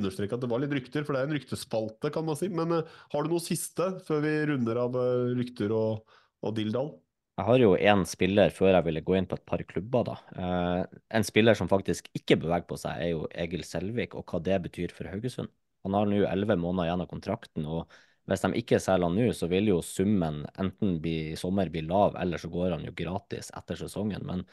understreke 0.00 0.36
at 0.36 0.42
det 0.42 0.50
var 0.50 0.62
litt 0.62 0.74
rykter, 0.74 1.06
for 1.06 1.14
det 1.14 1.22
er 1.22 1.30
en 1.30 1.38
ryktespalte, 1.38 2.10
kan 2.14 2.26
man 2.26 2.38
si. 2.38 2.50
Men 2.52 2.74
uh, 2.80 2.98
har 3.14 3.24
du 3.24 3.32
noe 3.34 3.44
siste 3.44 3.94
før 4.06 4.22
vi 4.24 4.34
runder 4.52 4.82
av 4.84 4.98
uh, 4.98 5.32
rykter 5.38 5.74
og, 5.74 6.16
og 6.44 6.54
dilldall? 6.58 6.94
Jeg 7.34 7.46
har 7.48 7.58
jo 7.58 7.72
én 7.74 8.04
spiller 8.06 8.52
før 8.54 8.76
jeg 8.76 8.86
ville 8.86 9.02
gå 9.02 9.16
inn 9.18 9.26
på 9.26 9.34
et 9.34 9.46
par 9.50 9.62
klubber, 9.66 10.04
da. 10.06 10.12
Eh, 10.38 10.98
en 11.18 11.24
spiller 11.26 11.56
som 11.58 11.66
faktisk 11.66 12.06
ikke 12.14 12.36
beveger 12.44 12.66
på 12.68 12.76
seg, 12.78 13.00
er 13.02 13.10
jo 13.10 13.24
Egil 13.42 13.64
Selvik, 13.66 14.14
og 14.14 14.30
hva 14.30 14.38
det 14.46 14.60
betyr 14.68 14.94
for 14.94 15.10
Haugesund. 15.10 15.50
Han 15.82 15.96
har 15.98 16.06
nå 16.06 16.20
elleve 16.28 16.54
måneder 16.62 16.86
igjen 16.86 17.02
av 17.02 17.08
kontrakten, 17.10 17.66
og 17.66 17.96
hvis 18.30 18.44
de 18.44 18.60
ikke 18.62 18.78
selger 18.80 19.08
han 19.08 19.18
nå, 19.18 19.26
så 19.34 19.48
vil 19.50 19.72
jo 19.72 19.80
summen 19.82 20.44
enten 20.62 20.94
i 21.10 21.34
sommer 21.36 21.72
bli 21.74 21.82
lav, 21.88 22.14
eller 22.22 22.38
så 22.38 22.52
går 22.54 22.76
han 22.76 22.86
jo 22.86 22.94
gratis 23.02 23.50
etter 23.58 23.82
sesongen. 23.82 24.22
Men 24.30 24.46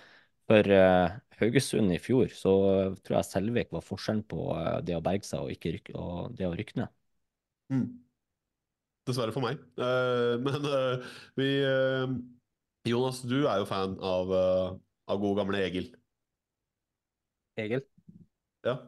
for 0.50 0.72
uh, 0.76 1.18
Haugesund 1.42 1.94
i 1.94 2.00
fjor 2.02 2.32
så 2.36 2.54
tror 3.02 3.18
jeg 3.18 3.30
Selvik 3.30 3.74
var 3.74 3.86
forskjellen 3.86 4.24
på 4.30 4.52
uh, 4.54 4.80
det 4.86 4.98
å 4.98 5.04
berge 5.04 5.28
seg 5.28 5.46
og, 5.46 5.52
ikke 5.54 5.76
rykke, 5.78 5.96
og 5.98 6.38
det 6.38 6.48
å 6.48 6.56
rykke 6.58 6.80
ned. 6.82 6.94
Mm. 7.74 7.86
Dessverre 9.10 9.34
for 9.36 9.46
meg. 9.46 9.62
Uh, 9.80 10.38
men 10.46 10.66
vi 11.40 11.50
Jonas, 12.90 13.22
du 13.22 13.44
er 13.44 13.62
jo 13.62 13.70
fan 13.70 13.94
av, 14.02 14.32
av 14.34 15.22
gode 15.22 15.38
gamle 15.38 15.62
Egil. 15.62 15.92
Egil? 17.62 17.86
Ja. 18.66 18.80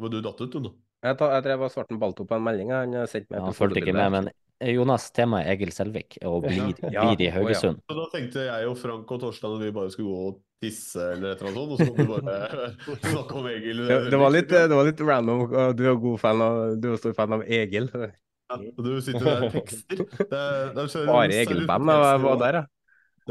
Var 0.00 0.12
du 0.12 0.20
datt 0.24 0.40
ut, 0.40 0.52
du 0.52 0.64
nå? 0.64 0.72
Jeg, 1.04 1.16
tar, 1.20 1.34
jeg 1.36 1.44
drev 1.44 1.66
og 1.66 1.72
svarte 1.72 1.92
en 1.94 2.00
ball 2.00 2.16
på 2.16 2.26
en 2.32 2.44
melding. 2.44 2.72
Han 2.72 2.96
sendte 3.04 3.28
meg 3.30 3.42
ja, 3.42 3.44
Han 3.50 3.56
fulgte 3.56 3.82
ikke 3.82 3.94
med, 3.96 4.14
men 4.14 4.30
Jonas, 4.64 5.10
temaet 5.12 5.44
er 5.44 5.56
Egil 5.56 5.72
Selvik 5.74 6.16
og 6.24 6.46
blir, 6.46 6.72
ja. 6.88 7.04
blir 7.04 7.26
i 7.26 7.30
Haugesund. 7.34 7.82
Ja. 7.84 7.96
Da 7.98 8.06
tenkte 8.14 8.44
jeg 8.46 8.68
og 8.70 8.76
Frank 8.80 9.10
og 9.12 9.20
Torstein 9.20 9.56
at 9.58 9.64
vi 9.66 9.72
bare 9.76 9.92
skulle 9.92 10.14
gå 10.14 10.28
og 10.30 10.38
tisse 10.64 11.10
eller 11.12 11.34
et 11.34 11.42
eller 11.42 11.50
annet 11.50 11.58
sånt, 11.60 11.72
og 11.72 11.80
så 11.80 11.88
kunne 11.92 12.06
vi 12.06 12.12
bare 12.14 13.10
snakke 13.12 13.40
om 13.40 13.48
Egil. 13.50 13.82
Det, 13.84 13.98
det, 14.14 14.20
var 14.22 14.32
litt, 14.32 14.48
det 14.54 14.78
var 14.78 14.88
litt 14.88 15.02
random. 15.04 15.42
Du 15.76 15.82
er 15.84 16.00
god 16.06 16.22
fan 16.22 16.46
av, 16.46 16.62
du 16.80 16.88
er 16.94 17.02
stor 17.02 17.18
fan 17.18 17.36
av 17.36 17.44
Egil. 17.44 17.90
Ja, 17.92 18.60
du 18.62 18.90
sitter 19.04 19.26
der 19.26 19.46
og 19.48 19.56
tekster. 19.58 20.04
Bare 20.30 21.42
Egil-band 21.42 21.92
var 22.24 22.40
der, 22.40 22.60
ja. 22.62 22.66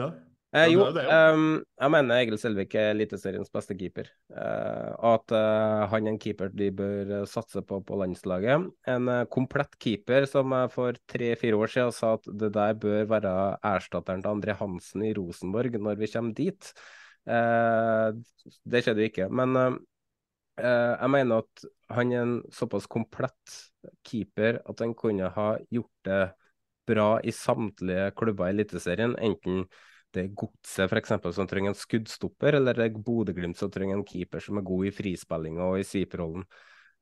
ja. 0.04 0.10
Eh, 0.56 0.70
jo, 0.72 0.86
um, 0.88 1.46
jeg 1.60 1.92
mener 1.92 2.22
Egil 2.22 2.38
Selvik 2.40 2.76
er 2.80 2.94
Eliteseriens 2.94 3.52
beste 3.52 3.76
keeper. 3.76 4.08
Uh, 4.32 4.92
at 5.12 5.34
uh, 5.36 5.86
han 5.92 6.08
er 6.08 6.16
en 6.16 6.20
keeper 6.22 6.54
de 6.56 6.70
bør 6.76 7.12
uh, 7.12 7.26
satse 7.28 7.64
på 7.68 7.82
på 7.84 7.98
landslaget. 8.00 8.70
En 8.92 9.12
komplett 9.34 9.76
keeper 9.82 10.30
som 10.32 10.54
jeg 10.56 10.72
for 10.76 11.02
tre-fire 11.12 11.60
år 11.60 11.74
siden 11.74 11.96
sa 11.96 12.14
at 12.20 12.30
det 12.44 12.54
der 12.56 12.78
bør 12.80 13.10
være 13.18 13.34
erstatteren 13.76 14.24
til 14.24 14.32
André 14.32 14.56
Hansen 14.62 15.04
i 15.04 15.12
Rosenborg 15.18 15.76
når 15.76 16.00
vi 16.00 16.12
kommer 16.14 16.38
dit. 16.38 16.72
det 17.26 18.82
skjedde 18.86 19.02
jo 19.02 19.10
ikke. 19.10 19.30
Men 19.34 19.80
Eh, 20.56 20.94
jeg 21.02 21.12
mener 21.12 21.44
at 21.44 21.66
han 21.92 22.12
er 22.14 22.22
en 22.24 22.36
såpass 22.54 22.86
komplett 22.88 23.56
keeper 24.08 24.62
at 24.64 24.80
han 24.80 24.94
kunne 24.96 25.28
ha 25.36 25.48
gjort 25.74 26.08
det 26.08 26.22
bra 26.88 27.10
i 27.28 27.34
samtlige 27.36 28.14
klubber 28.16 28.48
i 28.48 28.56
Eliteserien. 28.56 29.18
Enten 29.20 29.66
det 30.16 30.24
er 30.24 30.38
Godset 30.40 30.92
f.eks. 30.92 31.14
som 31.36 31.50
trenger 31.50 31.74
en 31.74 31.80
skuddstopper, 31.80 32.58
eller 32.60 32.78
det 32.78 32.88
er 32.88 33.04
Bodø-Glimt 33.08 33.60
som 33.60 33.72
trenger 33.74 34.00
en 34.00 34.08
keeper 34.08 34.44
som 34.44 34.60
er 34.60 34.68
god 34.68 34.88
i 34.88 34.94
frispillinga 34.96 35.68
og 35.68 35.82
i 35.82 35.88
sweeperrollen. 35.88 36.46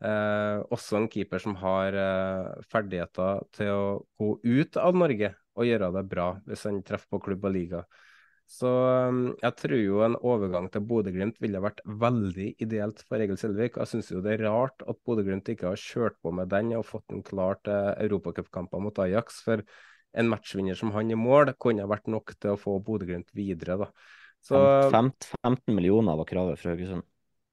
Eh, 0.03 0.57
også 0.73 0.97
en 0.99 1.09
keeper 1.11 1.39
som 1.39 1.55
har 1.61 1.95
eh, 1.95 2.63
ferdigheter 2.71 3.45
til 3.55 3.69
å 3.71 3.85
gå 4.19 4.33
ut 4.43 4.79
av 4.81 4.97
Norge 4.97 5.29
og 5.53 5.69
gjøre 5.69 5.93
det 5.95 6.03
bra 6.09 6.31
hvis 6.47 6.65
han 6.67 6.81
treffer 6.83 7.13
på 7.13 7.21
klubb 7.29 7.45
og 7.47 7.55
liga. 7.55 7.83
Så 8.49 8.67
um, 8.67 9.21
jeg 9.39 9.55
tror 9.57 9.79
jo 9.79 10.01
en 10.05 10.17
overgang 10.19 10.67
til 10.71 10.83
Bodø-Glimt 10.85 11.39
ville 11.41 11.61
vært 11.63 11.79
veldig 11.87 12.49
ideelt 12.61 12.99
for 13.07 13.23
Egil 13.23 13.39
Selvik. 13.39 13.79
Jeg 13.79 13.89
syns 13.89 14.11
jo 14.11 14.21
det 14.25 14.35
er 14.35 14.45
rart 14.49 14.83
at 14.83 14.99
Bodø-Glimt 15.07 15.47
ikke 15.53 15.71
har 15.71 15.79
kjørt 15.79 16.19
på 16.21 16.33
med 16.35 16.51
den 16.51 16.73
og 16.77 16.85
fått 16.89 17.07
den 17.13 17.23
klar 17.25 17.57
til 17.63 17.93
europacupkamper 18.03 18.83
mot 18.83 18.99
Ajax. 19.05 19.39
For 19.45 19.63
en 20.13 20.29
matchvinner 20.31 20.77
som 20.77 20.91
han 20.95 21.11
i 21.11 21.17
mål 21.17 21.53
kunne 21.61 21.87
vært 21.89 22.09
nok 22.11 22.35
til 22.37 22.53
å 22.53 22.59
få 22.59 22.77
Bodø-Glimt 22.85 23.31
videre, 23.35 23.79
da. 23.85 23.89
Så, 24.43 24.59
15 24.91 25.71
millioner 25.71 26.17
var 26.19 26.27
kravet 26.27 26.59
fra 26.59 26.73
Haugesund. 26.73 27.05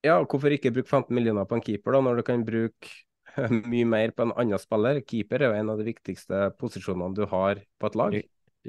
Ja, 0.05 0.17
hvorfor 0.25 0.53
ikke 0.55 0.73
bruke 0.75 0.89
15 0.89 1.15
millioner 1.15 1.47
på 1.47 1.59
en 1.59 1.65
keeper, 1.65 1.95
da, 1.95 2.03
når 2.05 2.21
du 2.21 2.27
kan 2.27 2.45
bruke 2.47 2.91
mye 3.73 3.87
mer 3.87 4.13
på 4.17 4.27
en 4.27 4.35
annen 4.35 4.61
spiller? 4.61 5.03
Keeper 5.07 5.45
er 5.45 5.53
jo 5.53 5.61
en 5.61 5.73
av 5.73 5.81
de 5.81 5.87
viktigste 5.87 6.49
posisjonene 6.61 7.17
du 7.17 7.27
har 7.31 7.63
på 7.79 7.91
et 7.91 7.99
lag. 8.01 8.21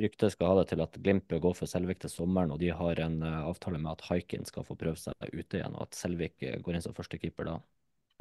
Ryktet 0.01 0.31
skal 0.31 0.53
ha 0.53 0.59
det 0.61 0.69
til 0.69 0.83
at 0.85 0.95
Glimt 1.03 1.25
bør 1.27 1.41
gå 1.47 1.53
for 1.57 1.67
Selvik 1.67 1.99
til 1.99 2.11
sommeren, 2.13 2.53
og 2.53 2.61
de 2.61 2.69
har 2.71 2.99
en 3.03 3.17
uh, 3.25 3.47
avtale 3.49 3.79
med 3.81 3.91
at 3.91 4.05
Haikin 4.07 4.47
skal 4.47 4.63
få 4.67 4.77
prøve 4.79 4.99
seg 4.99 5.15
ute 5.33 5.59
igjen, 5.59 5.75
og 5.75 5.89
at 5.89 5.97
Selvik 5.97 6.37
uh, 6.45 6.59
går 6.63 6.77
inn 6.77 6.85
som 6.85 6.95
førstekeeper 6.95 7.49
da. 7.49 7.57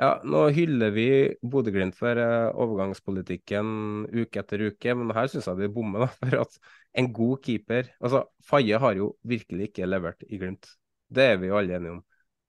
Ja, 0.01 0.15
nå 0.25 0.47
hyller 0.57 0.95
vi 0.97 1.07
Bodø-Glimt 1.45 1.97
for 1.99 2.17
uh, 2.17 2.49
overgangspolitikken 2.57 4.07
uke 4.09 4.41
etter 4.41 4.63
uke, 4.71 4.95
men 4.97 5.13
her 5.13 5.29
syns 5.29 5.49
jeg 5.51 5.61
de 5.61 5.69
bommer. 5.75 6.07
For 6.21 6.39
at 6.41 6.57
en 6.97 7.11
god 7.15 7.43
keeper 7.45 7.91
Altså, 8.01 8.25
Faye 8.49 8.81
har 8.81 8.97
jo 8.97 9.11
virkelig 9.29 9.69
ikke 9.69 9.89
levert 9.91 10.25
i 10.25 10.41
Glimt. 10.41 10.71
Det 11.13 11.27
er 11.35 11.37
vi 11.43 11.51
jo 11.51 11.59
alle 11.59 11.77
enige 11.77 11.99
om. 11.99 12.01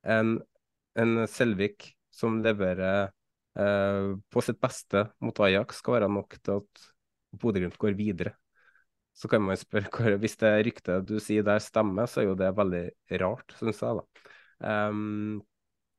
En 0.08 0.40
en 1.00 1.28
Selvik 1.30 1.94
som 2.12 2.42
leverer 2.44 3.12
eh, 3.60 4.08
på 4.32 4.44
sitt 4.44 4.60
beste 4.62 5.06
mot 5.24 5.40
Ajax, 5.46 5.80
skal 5.80 6.00
være 6.00 6.12
nok 6.12 6.38
til 6.44 6.60
at 6.60 6.88
Bodø-Glimt 7.40 7.80
går 7.80 7.96
videre. 8.00 8.34
Så 9.16 9.28
kan 9.32 9.44
man 9.44 9.60
spørre, 9.60 9.92
hvor, 9.96 10.18
Hvis 10.20 10.38
det 10.40 10.52
ryktet 10.68 11.08
du 11.08 11.18
sier 11.20 11.46
der 11.48 11.64
stemmer, 11.64 12.08
så 12.08 12.22
er 12.22 12.32
jo 12.32 12.40
det 12.40 12.52
veldig 12.58 12.86
rart, 13.24 13.56
syns 13.60 13.82
jeg. 13.84 14.02
da. 14.02 14.28
Um, 14.92 15.42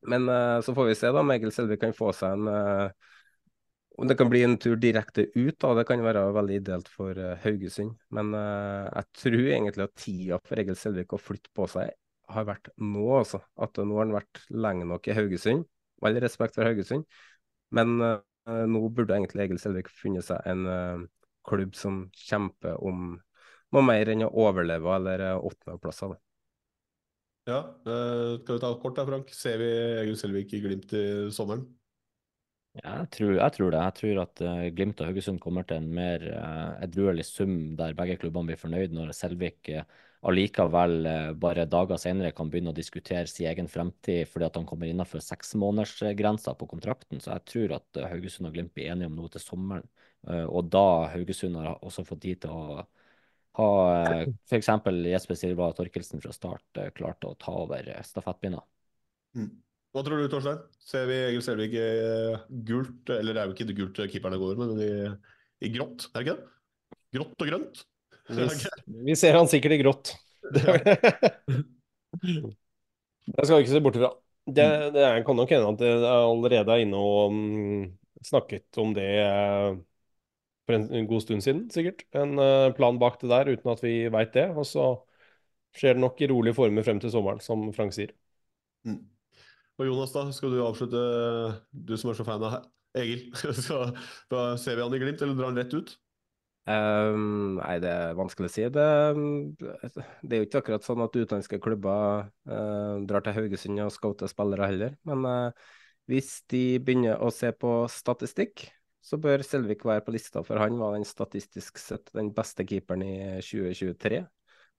men 0.02 0.28
uh, 0.28 0.60
så 0.60 0.74
får 0.74 0.88
vi 0.88 0.94
se 0.98 1.10
da 1.14 1.22
om 1.22 1.30
Egil 1.34 1.52
Selvik 1.54 1.82
kan 1.82 1.94
få 1.94 2.10
seg 2.16 2.34
en 2.34 2.48
uh, 2.50 3.10
Om 4.00 4.08
det 4.08 4.16
kan 4.18 4.30
bli 4.30 4.40
en 4.42 4.56
tur 4.58 4.78
direkte 4.80 5.26
ut, 5.34 5.56
da, 5.60 5.74
det 5.76 5.84
kan 5.86 6.02
være 6.02 6.24
veldig 6.34 6.54
ideelt 6.58 6.88
for 6.88 7.18
uh, 7.18 7.36
Haugesund. 7.42 7.92
Men 8.10 8.32
jeg 8.32 9.04
tror 9.20 9.42
egentlig 9.42 9.84
at 9.84 9.98
tida 10.00 10.38
for 10.40 10.62
Egil 10.62 10.78
Selvik 10.80 11.12
å 11.12 11.20
flytte 11.20 11.52
på 11.54 11.66
seg 11.68 11.92
har 12.32 12.46
vært 12.48 12.70
nå, 12.80 13.04
altså. 13.18 13.42
At 13.60 13.76
nå 13.76 13.98
har 13.98 14.06
han 14.06 14.16
vært 14.16 14.40
lenge 14.48 14.88
nok 14.88 15.10
i 15.10 15.16
Haugesund. 15.18 15.66
All 16.02 16.16
respekt 16.24 16.56
for 16.56 16.64
Haugesund. 16.64 17.04
Men 17.76 18.00
nå 18.00 18.82
burde 18.88 19.18
egentlig 19.18 19.44
Egil 19.44 19.60
Selvik 19.60 19.92
funnet 19.92 20.24
seg 20.24 20.40
en 20.48 21.04
klubb 21.44 21.76
som 21.76 22.06
kjemper 22.16 22.80
om 22.80 23.18
noe 23.76 23.84
mer 23.84 24.08
enn 24.08 24.24
å 24.24 24.32
overleve 24.46 24.96
eller 24.96 25.26
åttendeplasser. 25.36 26.16
Ja, 27.42 27.58
uh, 27.86 28.38
skal 28.38 28.54
vi 28.54 28.62
ta 28.62 28.68
kort 28.78 28.98
da, 28.98 29.04
Frank? 29.06 29.30
Ser 29.34 29.58
vi 29.58 29.70
Egil 30.04 30.18
Selvik 30.18 30.52
i 30.54 30.60
Glimt 30.62 30.92
i 30.94 31.06
sommeren? 31.34 31.64
Jeg 32.78 33.08
tror, 33.12 33.32
jeg 33.34 33.54
tror, 33.56 33.72
det. 33.74 33.80
Jeg 33.82 33.96
tror 33.98 34.20
at 34.22 34.42
uh, 34.46 34.68
Glimt 34.76 35.02
og 35.02 35.10
Haugesund 35.10 35.40
kommer 35.42 35.66
til 35.66 35.82
en 35.82 35.90
mer 35.96 36.22
uh, 36.30 36.78
edruelig 36.86 37.26
sum 37.26 37.74
der 37.78 37.96
begge 37.98 38.16
klubbene 38.22 38.52
blir 38.52 38.60
fornøyd 38.60 38.94
når 38.94 39.10
Selvik 39.18 39.72
allikevel 40.22 41.08
bare 41.42 41.64
dager 41.66 41.98
senere 41.98 42.30
kan 42.30 42.46
begynne 42.46 42.70
å 42.70 42.76
diskutere 42.76 43.26
sin 43.26 43.48
egen 43.50 43.66
fremtid 43.66 44.28
fordi 44.30 44.46
at 44.46 44.54
han 44.54 44.68
kommer 44.68 44.86
innenfor 44.86 45.18
seksmånedersgrensa 45.18 46.54
på 46.54 46.68
kontrakten. 46.70 47.18
Så 47.18 47.32
jeg 47.32 47.48
tror 47.50 47.74
at 47.80 48.02
Haugesund 48.06 48.46
og 48.46 48.54
Glimt 48.54 48.70
blir 48.76 48.92
enige 48.92 49.10
om 49.10 49.18
noe 49.18 49.32
til 49.34 49.42
sommeren. 49.42 49.82
og 50.46 50.70
da 50.70 51.10
Haugesund 51.10 51.58
har 51.58 51.74
også 51.82 52.06
fått 52.06 52.22
tid 52.22 52.44
til 52.44 52.54
å 52.54 52.84
ha 53.58 53.68
uh, 53.68 54.22
f.eks. 54.48 54.70
Jesper 55.12 55.38
Silva 55.38 55.68
Torkelsen 55.76 56.22
fra 56.22 56.32
start 56.34 56.80
klart 56.96 57.28
å 57.28 57.34
ta 57.40 57.54
over 57.64 57.90
stafettpinna. 58.06 58.62
Mm. 59.36 59.50
Hva 59.92 60.04
tror 60.06 60.22
du, 60.22 60.28
Torstein? 60.32 60.60
Ser 60.80 61.04
vi 61.10 61.18
Egil 61.26 61.42
Selvik 61.44 61.74
i 61.76 61.88
gult, 62.64 63.10
eller 63.12 63.36
det 63.36 63.42
er 63.42 63.50
jo 63.50 63.56
ikke 63.56 63.68
det 63.68 63.76
gult 63.76 63.98
keeperne 64.08 64.40
går, 64.40 64.54
men 64.60 64.70
i, 64.80 64.92
i 65.68 65.72
grått, 65.74 66.06
er 66.12 66.16
det 66.16 66.24
ikke 66.24 66.36
det? 66.38 66.48
Grått 67.12 67.44
og 67.44 67.50
grønt? 67.50 67.82
Vi, 68.32 68.46
vi 69.10 69.16
ser 69.18 69.36
han 69.36 69.50
sikkert 69.50 69.76
i 69.76 69.82
grått. 69.84 70.14
Det, 70.52 70.58
det 73.32 73.44
skal 73.46 73.54
vi 73.54 73.62
ikke 73.62 73.72
se 73.72 73.80
bort 73.80 73.96
ifra. 73.96 74.10
Det, 74.42 74.66
det 74.92 75.24
kan 75.24 75.36
nok 75.38 75.52
hende 75.54 75.70
at 75.70 75.80
jeg 75.86 76.02
allerede 76.02 76.74
er 76.74 76.82
inne 76.82 76.98
og 76.98 77.30
um, 77.30 77.84
snakket 78.26 78.66
om 78.82 78.90
det 78.96 79.22
uh, 79.22 79.78
for 80.72 80.80
en, 80.80 80.88
en, 80.96 81.08
god 81.08 81.24
stund 81.24 81.44
siden, 81.44 81.64
sikkert. 81.72 82.04
En 82.16 82.36
uh, 82.40 82.72
plan 82.76 82.98
bak 83.00 83.20
det 83.20 83.30
der, 83.30 83.52
uten 83.52 83.72
at 83.72 83.82
vi 83.84 83.94
veit 84.12 84.32
det. 84.36 84.48
Og 84.56 84.66
så 84.68 84.90
skjer 85.76 85.96
det 85.96 86.04
nok 86.04 86.20
i 86.20 86.28
rolige 86.30 86.56
former 86.56 86.84
frem 86.86 87.00
til 87.02 87.12
sommeren, 87.12 87.42
som 87.44 87.68
Frank 87.76 87.94
sier. 87.96 88.14
Mm. 88.88 89.02
Og 89.80 89.88
Jonas, 89.88 90.12
da 90.14 90.26
skal 90.34 90.52
du 90.52 90.62
avslutte, 90.64 91.02
du 91.72 91.96
som 92.00 92.12
er 92.12 92.18
så 92.18 92.26
fan 92.28 92.44
av 92.48 92.62
Egil. 92.98 93.28
Så, 93.66 93.86
da 94.28 94.52
ser 94.60 94.76
vi 94.76 94.84
han 94.84 94.96
i 94.96 95.00
Glimt, 95.00 95.22
eller 95.24 95.36
drar 95.38 95.48
han 95.48 95.60
rett 95.60 95.72
ut? 95.72 95.94
Um, 96.68 97.56
nei, 97.56 97.78
det 97.82 97.90
er 97.90 98.18
vanskelig 98.18 98.50
å 98.50 98.52
si. 98.52 98.66
Det, 98.70 98.88
det, 99.64 100.02
er 100.28 100.42
jo 100.42 100.46
ikke 100.46 100.60
akkurat 100.60 100.84
sånn 100.86 101.02
at 101.02 101.16
utenlandske 101.16 101.58
klubber 101.62 102.28
uh, 102.28 103.00
drar 103.08 103.24
til 103.24 103.34
Haugesund 103.38 103.80
og 103.82 103.94
scouter 103.94 104.30
spillere 104.30 104.68
heller. 104.68 104.94
Men 105.08 105.24
uh, 105.26 105.72
hvis 106.10 106.42
de 106.52 106.76
begynner 106.84 107.24
å 107.24 107.32
se 107.34 107.50
på 107.56 107.72
statistikk, 107.90 108.68
så 109.02 109.18
bør 109.18 109.42
Selvik 109.42 109.82
være 109.84 110.04
på 110.06 110.14
lista, 110.14 110.44
for 110.46 110.60
han 110.62 110.78
var 110.78 110.94
den 110.94 111.06
statistisk 111.06 111.80
sett 111.82 112.12
den 112.14 112.30
beste 112.34 112.64
keeperen 112.68 113.02
i 113.02 113.16
2023 113.42 114.22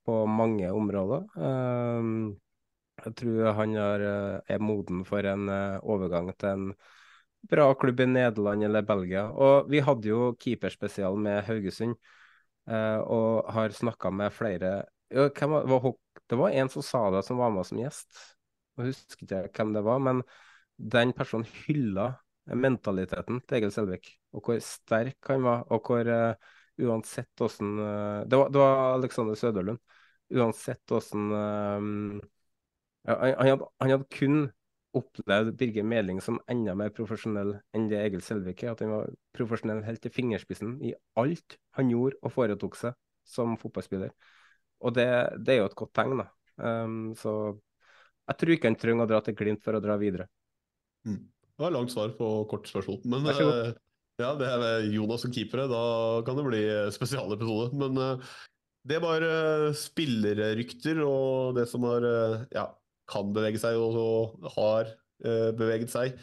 på 0.07 0.17
mange 0.27 0.71
områder. 0.71 1.27
Um, 1.35 2.33
jeg 3.03 3.15
tror 3.19 3.53
han 3.57 3.75
er, 3.79 4.03
eh, 4.07 4.55
er 4.55 4.61
moden 4.61 5.03
for 5.07 5.25
en 5.27 5.49
eh, 5.49 5.79
overgang 5.81 6.29
til 6.37 6.49
en 6.49 6.67
bra 7.49 7.65
klubb 7.75 7.99
i 7.99 8.07
Nederland 8.07 8.63
eller 8.63 8.85
Belgia. 8.87 9.25
Og 9.31 9.69
vi 9.71 9.81
hadde 9.83 10.07
jo 10.07 10.33
keeperspesial 10.39 11.17
med 11.19 11.43
Haugesund, 11.47 11.97
eh, 12.69 12.99
og 13.01 13.51
har 13.51 13.75
snakka 13.75 14.11
med 14.11 14.33
flere 14.33 14.85
Det 15.13 16.37
var 16.39 16.49
en 16.49 16.69
som 16.69 16.81
sa 16.81 17.11
det, 17.11 17.23
som 17.25 17.37
var 17.37 17.51
med 17.51 17.65
som 17.65 17.77
gjest. 17.77 18.09
Jeg 18.77 18.85
husker 18.85 19.45
ikke 19.45 19.59
hvem 19.59 19.73
det 19.73 19.83
var, 19.83 19.99
men 19.99 20.23
den 20.77 21.13
personen 21.13 21.45
hylla 21.45 22.15
mentaliteten 22.45 23.39
til 23.47 23.59
Egil 23.59 23.71
Selvik, 23.73 24.09
og 24.35 24.43
hvor 24.47 24.59
sterk 24.63 25.31
han 25.31 25.45
var, 25.45 25.63
og 25.71 25.87
hvor 25.87 26.09
uh, 26.11 26.49
uansett 26.83 27.43
åssen 27.43 27.77
uh, 27.79 28.23
det, 28.27 28.39
det, 28.51 28.59
var 28.59 28.97
Alexander 28.97 29.37
Søderlund. 29.39 29.79
Uansett 30.33 30.91
åssen 30.95 31.31
uh, 31.31 32.19
ja, 33.07 33.15
han, 33.15 33.47
hadde, 33.47 33.71
han, 33.79 33.95
hadde, 33.95 34.09
kun 34.11 34.45
opplevd 34.93 35.55
Birger 35.57 35.85
Meling 35.89 36.19
som 36.21 36.37
enda 36.51 36.75
mer 36.77 36.91
profesjonell 36.93 37.55
enn 37.73 37.87
det 37.89 38.01
Egil 38.03 38.21
Selvik 38.25 38.61
er. 38.63 38.75
At 38.75 38.83
han 38.85 38.93
var 38.93 39.09
profesjonell 39.35 39.81
helt 39.87 40.03
til 40.03 40.13
fingerspissen 40.13 40.77
i 40.85 40.93
alt 41.19 41.57
han 41.79 41.89
gjorde 41.89 42.19
og 42.21 42.35
foretok 42.35 42.77
seg 42.77 42.97
som 43.25 43.55
fotballspiller. 43.57 44.13
Og 44.83 44.93
det, 44.93 45.07
det 45.39 45.55
er 45.55 45.61
jo 45.63 45.69
et 45.71 45.77
godt 45.79 45.93
tegn, 45.95 46.19
da. 46.19 46.27
Um, 46.59 47.13
så 47.17 47.55
jeg 48.27 48.39
tror 48.39 48.53
ikke 48.53 48.69
han 48.69 48.79
trenger 48.79 49.07
å 49.07 49.09
dra 49.09 49.21
til 49.23 49.35
Glimt 49.39 49.63
for 49.63 49.75
å 49.75 49.81
dra 49.83 49.95
videre. 49.99 50.27
Mm. 51.07 51.23
Det 51.64 51.69
var 51.69 51.77
langt 51.77 51.95
svar 51.95 52.11
på 52.18 52.30
kort 52.52 52.68
spørsmål. 52.68 52.99
Men 53.07 53.30
uh, 53.31 53.72
ja, 54.19 54.34
det 54.35 54.52
er 54.52 54.88
Jonas 54.91 55.23
som 55.23 55.31
keepere. 55.31 55.69
Da 55.72 55.84
kan 56.27 56.35
det 56.35 56.44
bli 56.49 56.64
spesialepisode. 56.91 57.72
Men 57.80 57.95
uh, 57.95 58.34
det 58.84 58.99
var 58.99 59.23
uh, 59.23 59.69
spillerrykter 59.72 60.99
og 61.07 61.56
det 61.56 61.69
som 61.72 61.88
har 61.88 62.03
ja, 62.52 62.68
kan 63.10 63.34
bevege 63.35 63.61
seg, 63.61 63.80
og 63.80 64.48
har 64.56 64.91
uh, 65.26 65.52
beveget 65.57 65.91
seg 65.94 66.18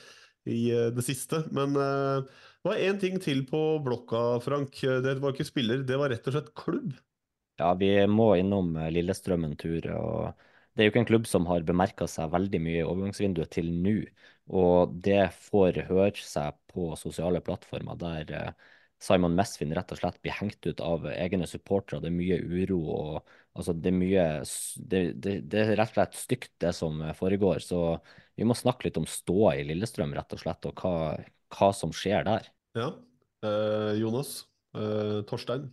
i 0.49 0.71
uh, 0.73 0.89
det 0.95 1.05
siste. 1.07 1.45
Men 1.55 1.77
uh, 1.77 2.25
det 2.61 2.73
var 2.73 2.83
én 2.85 3.01
ting 3.01 3.21
til 3.23 3.45
på 3.49 3.62
blokka, 3.85 4.41
Frank. 4.45 4.77
Det 4.81 5.17
var 5.23 5.33
ikke 5.33 5.49
spiller, 5.49 5.85
det 5.87 5.97
var 6.01 6.12
rett 6.12 6.27
og 6.29 6.37
slett 6.37 6.53
klubb. 6.57 6.93
Ja, 7.61 7.73
vi 7.77 7.93
må 8.09 8.35
innom 8.41 8.73
Lillestrøm 8.93 9.47
en 9.49 9.57
tur. 9.61 9.85
og 9.97 10.45
Det 10.73 10.83
er 10.83 10.89
jo 10.89 10.93
ikke 10.95 11.03
en 11.03 11.11
klubb 11.11 11.29
som 11.29 11.49
har 11.49 11.65
bemerka 11.69 12.09
seg 12.09 12.33
veldig 12.33 12.61
mye 12.65 12.83
i 12.83 12.87
overgangsvinduet 12.87 13.53
til 13.53 13.69
nå. 13.85 13.97
Og 14.51 14.94
det 15.05 15.28
får 15.47 15.85
høre 15.89 16.27
seg 16.27 16.56
på 16.72 16.90
sosiale 16.98 17.43
plattformer 17.44 17.98
der 18.01 18.55
Simon 19.01 19.36
Mesvin 19.36 19.72
rett 19.72 19.93
og 19.94 20.01
slett 20.01 20.18
blir 20.20 20.35
hengt 20.36 20.66
ut 20.66 20.81
av 20.85 21.06
egne 21.09 21.47
supportere. 21.48 22.02
Det 22.02 22.10
er 22.10 22.16
mye 22.18 22.39
uro 22.43 22.81
og 22.93 23.31
altså 23.56 23.72
det 23.72 23.89
er 23.93 23.97
mye 23.97 24.24
det, 24.77 25.02
det, 25.16 25.36
det, 25.48 25.62
er 25.62 25.72
rett 25.78 25.94
og 25.94 25.97
slett 25.97 26.18
stygt, 26.20 26.52
det 26.60 26.74
som 26.77 27.01
foregår. 27.16 27.62
Så 27.64 27.81
vi 28.36 28.47
må 28.48 28.56
snakke 28.59 28.89
litt 28.89 29.01
om 29.01 29.09
ståa 29.09 29.56
i 29.60 29.64
Lillestrøm, 29.70 30.12
rett 30.16 30.36
og 30.36 30.43
slett, 30.43 30.68
og 30.68 30.85
hva, 30.85 31.16
hva 31.56 31.70
som 31.77 31.94
skjer 31.97 32.27
der. 32.28 32.51
Ja. 32.77 32.90
Eh, 33.47 33.94
Jonas. 34.02 34.43
Eh, 34.77 35.20
Torstein. 35.31 35.70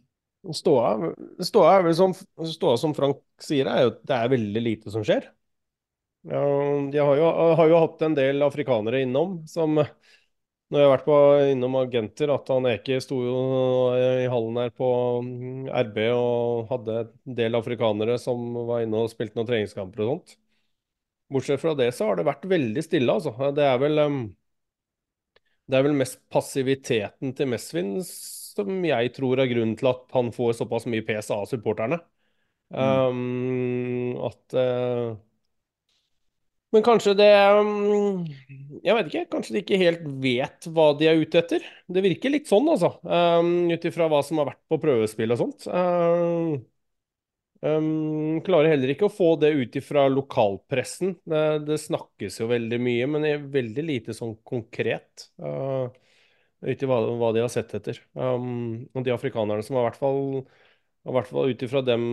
Ståa, 0.55 1.11
ståa 1.43 1.73
er 1.75 1.87
vel 1.89 1.95
som, 1.97 2.13
ståa 2.47 2.77
som 2.79 2.93
Frank 2.95 3.19
sier, 3.43 3.67
er 3.67 3.83
jo 3.83 3.91
at 3.91 4.03
det 4.07 4.15
er 4.15 4.31
veldig 4.31 4.63
lite 4.63 4.93
som 4.93 5.03
skjer. 5.03 5.27
Ja, 6.27 6.41
de 6.91 6.99
har 6.99 7.15
jo, 7.15 7.27
har 7.55 7.69
jo 7.71 7.77
hatt 7.79 8.01
en 8.03 8.15
del 8.17 8.43
afrikanere 8.43 8.99
innom 9.05 9.39
som 9.47 9.77
når 9.77 10.81
jeg 10.81 10.87
har 10.87 10.91
vært 10.91 11.05
på, 11.07 11.17
innom 11.53 11.75
agenter, 11.79 12.31
at 12.33 12.49
han 12.51 12.65
Eke 12.67 12.97
sto 13.03 13.21
jo 13.23 13.35
i 13.95 14.25
hallen 14.27 14.57
her 14.59 14.73
på 14.75 14.89
mm, 15.23 15.69
RB 15.87 15.99
og 16.11 16.73
hadde 16.73 16.97
en 17.05 17.37
del 17.37 17.55
afrikanere 17.55 18.17
som 18.19 18.41
var 18.67 18.83
inne 18.83 19.05
og 19.05 19.13
spilte 19.13 19.39
noen 19.39 19.47
treningskamper 19.47 20.03
og 20.03 20.09
sånt. 20.11 20.35
Bortsett 21.31 21.61
fra 21.63 21.73
det 21.79 21.87
så 21.95 22.09
har 22.09 22.19
det 22.19 22.27
vært 22.27 22.43
veldig 22.51 22.83
stille, 22.83 23.15
altså. 23.15 23.31
Det 23.55 23.63
er 23.63 23.79
vel, 23.79 24.03
det 25.67 25.79
er 25.79 25.87
vel 25.87 25.95
mest 25.99 26.19
passiviteten 26.31 27.31
til 27.35 27.49
Mesvin 27.51 27.95
som 28.03 28.83
jeg 28.87 29.11
tror 29.15 29.39
er 29.39 29.51
grunnen 29.51 29.75
til 29.79 29.91
at 29.91 30.03
han 30.15 30.31
får 30.35 30.59
såpass 30.61 30.87
mye 30.91 31.05
pes 31.07 31.31
av 31.35 31.45
supporterne. 31.47 31.99
Um, 32.67 34.17
at 34.27 34.55
uh, 34.59 35.15
Men 36.77 36.83
kanskje 36.85 37.15
det 37.17 37.31
um, 37.57 38.25
Jeg 38.85 38.93
vet 38.93 39.07
ikke. 39.09 39.27
Kanskje 39.31 39.55
de 39.55 39.61
ikke 39.63 39.79
helt 39.81 40.03
vet 40.21 40.67
hva 40.69 40.91
de 40.99 41.07
er 41.09 41.17
ute 41.17 41.39
etter. 41.41 41.63
Det 41.89 42.03
virker 42.05 42.29
litt 42.29 42.49
sånn, 42.49 42.67
altså. 42.69 42.91
Um, 43.01 43.71
Ut 43.73 43.87
ifra 43.89 44.05
hva 44.11 44.19
som 44.25 44.37
har 44.43 44.51
vært 44.51 44.61
på 44.69 44.77
prøvespill 44.83 45.33
og 45.33 45.39
sånt. 45.41 45.65
Um, 45.71 46.59
um, 47.65 48.37
klarer 48.45 48.75
heller 48.75 48.93
ikke 48.93 49.09
å 49.09 49.15
få 49.15 49.31
det 49.41 49.55
ut 49.57 49.79
ifra 49.81 50.05
lokalpressen. 50.13 51.17
Det, 51.25 51.43
det, 51.65 51.79
snakkes 51.81 52.37
jo 52.43 52.51
veldig 52.53 52.81
mye, 52.85 53.09
men 53.09 53.25
det 53.25 53.33
er 53.33 53.51
veldig 53.57 53.89
lite 53.89 54.17
sånn 54.19 54.37
konkret. 54.45 55.31
Uh, 55.41 55.89
ut 56.61 56.85
i 56.85 56.93
hva, 56.93 57.01
hva, 57.17 57.33
de 57.33 57.41
har 57.41 57.53
sett 57.53 57.73
etter. 57.79 58.05
Um, 58.13 58.85
og 58.93 59.01
de 59.01 59.17
afrikanerne 59.17 59.65
som 59.65 59.81
har 59.81 59.87
i 59.87 59.89
hvert 59.89 60.01
fall, 60.05 60.25
i 61.09 61.17
hvert 61.17 61.33
fall 61.33 61.55
ut 61.55 61.69
ifra 61.71 61.81
dem 61.89 62.05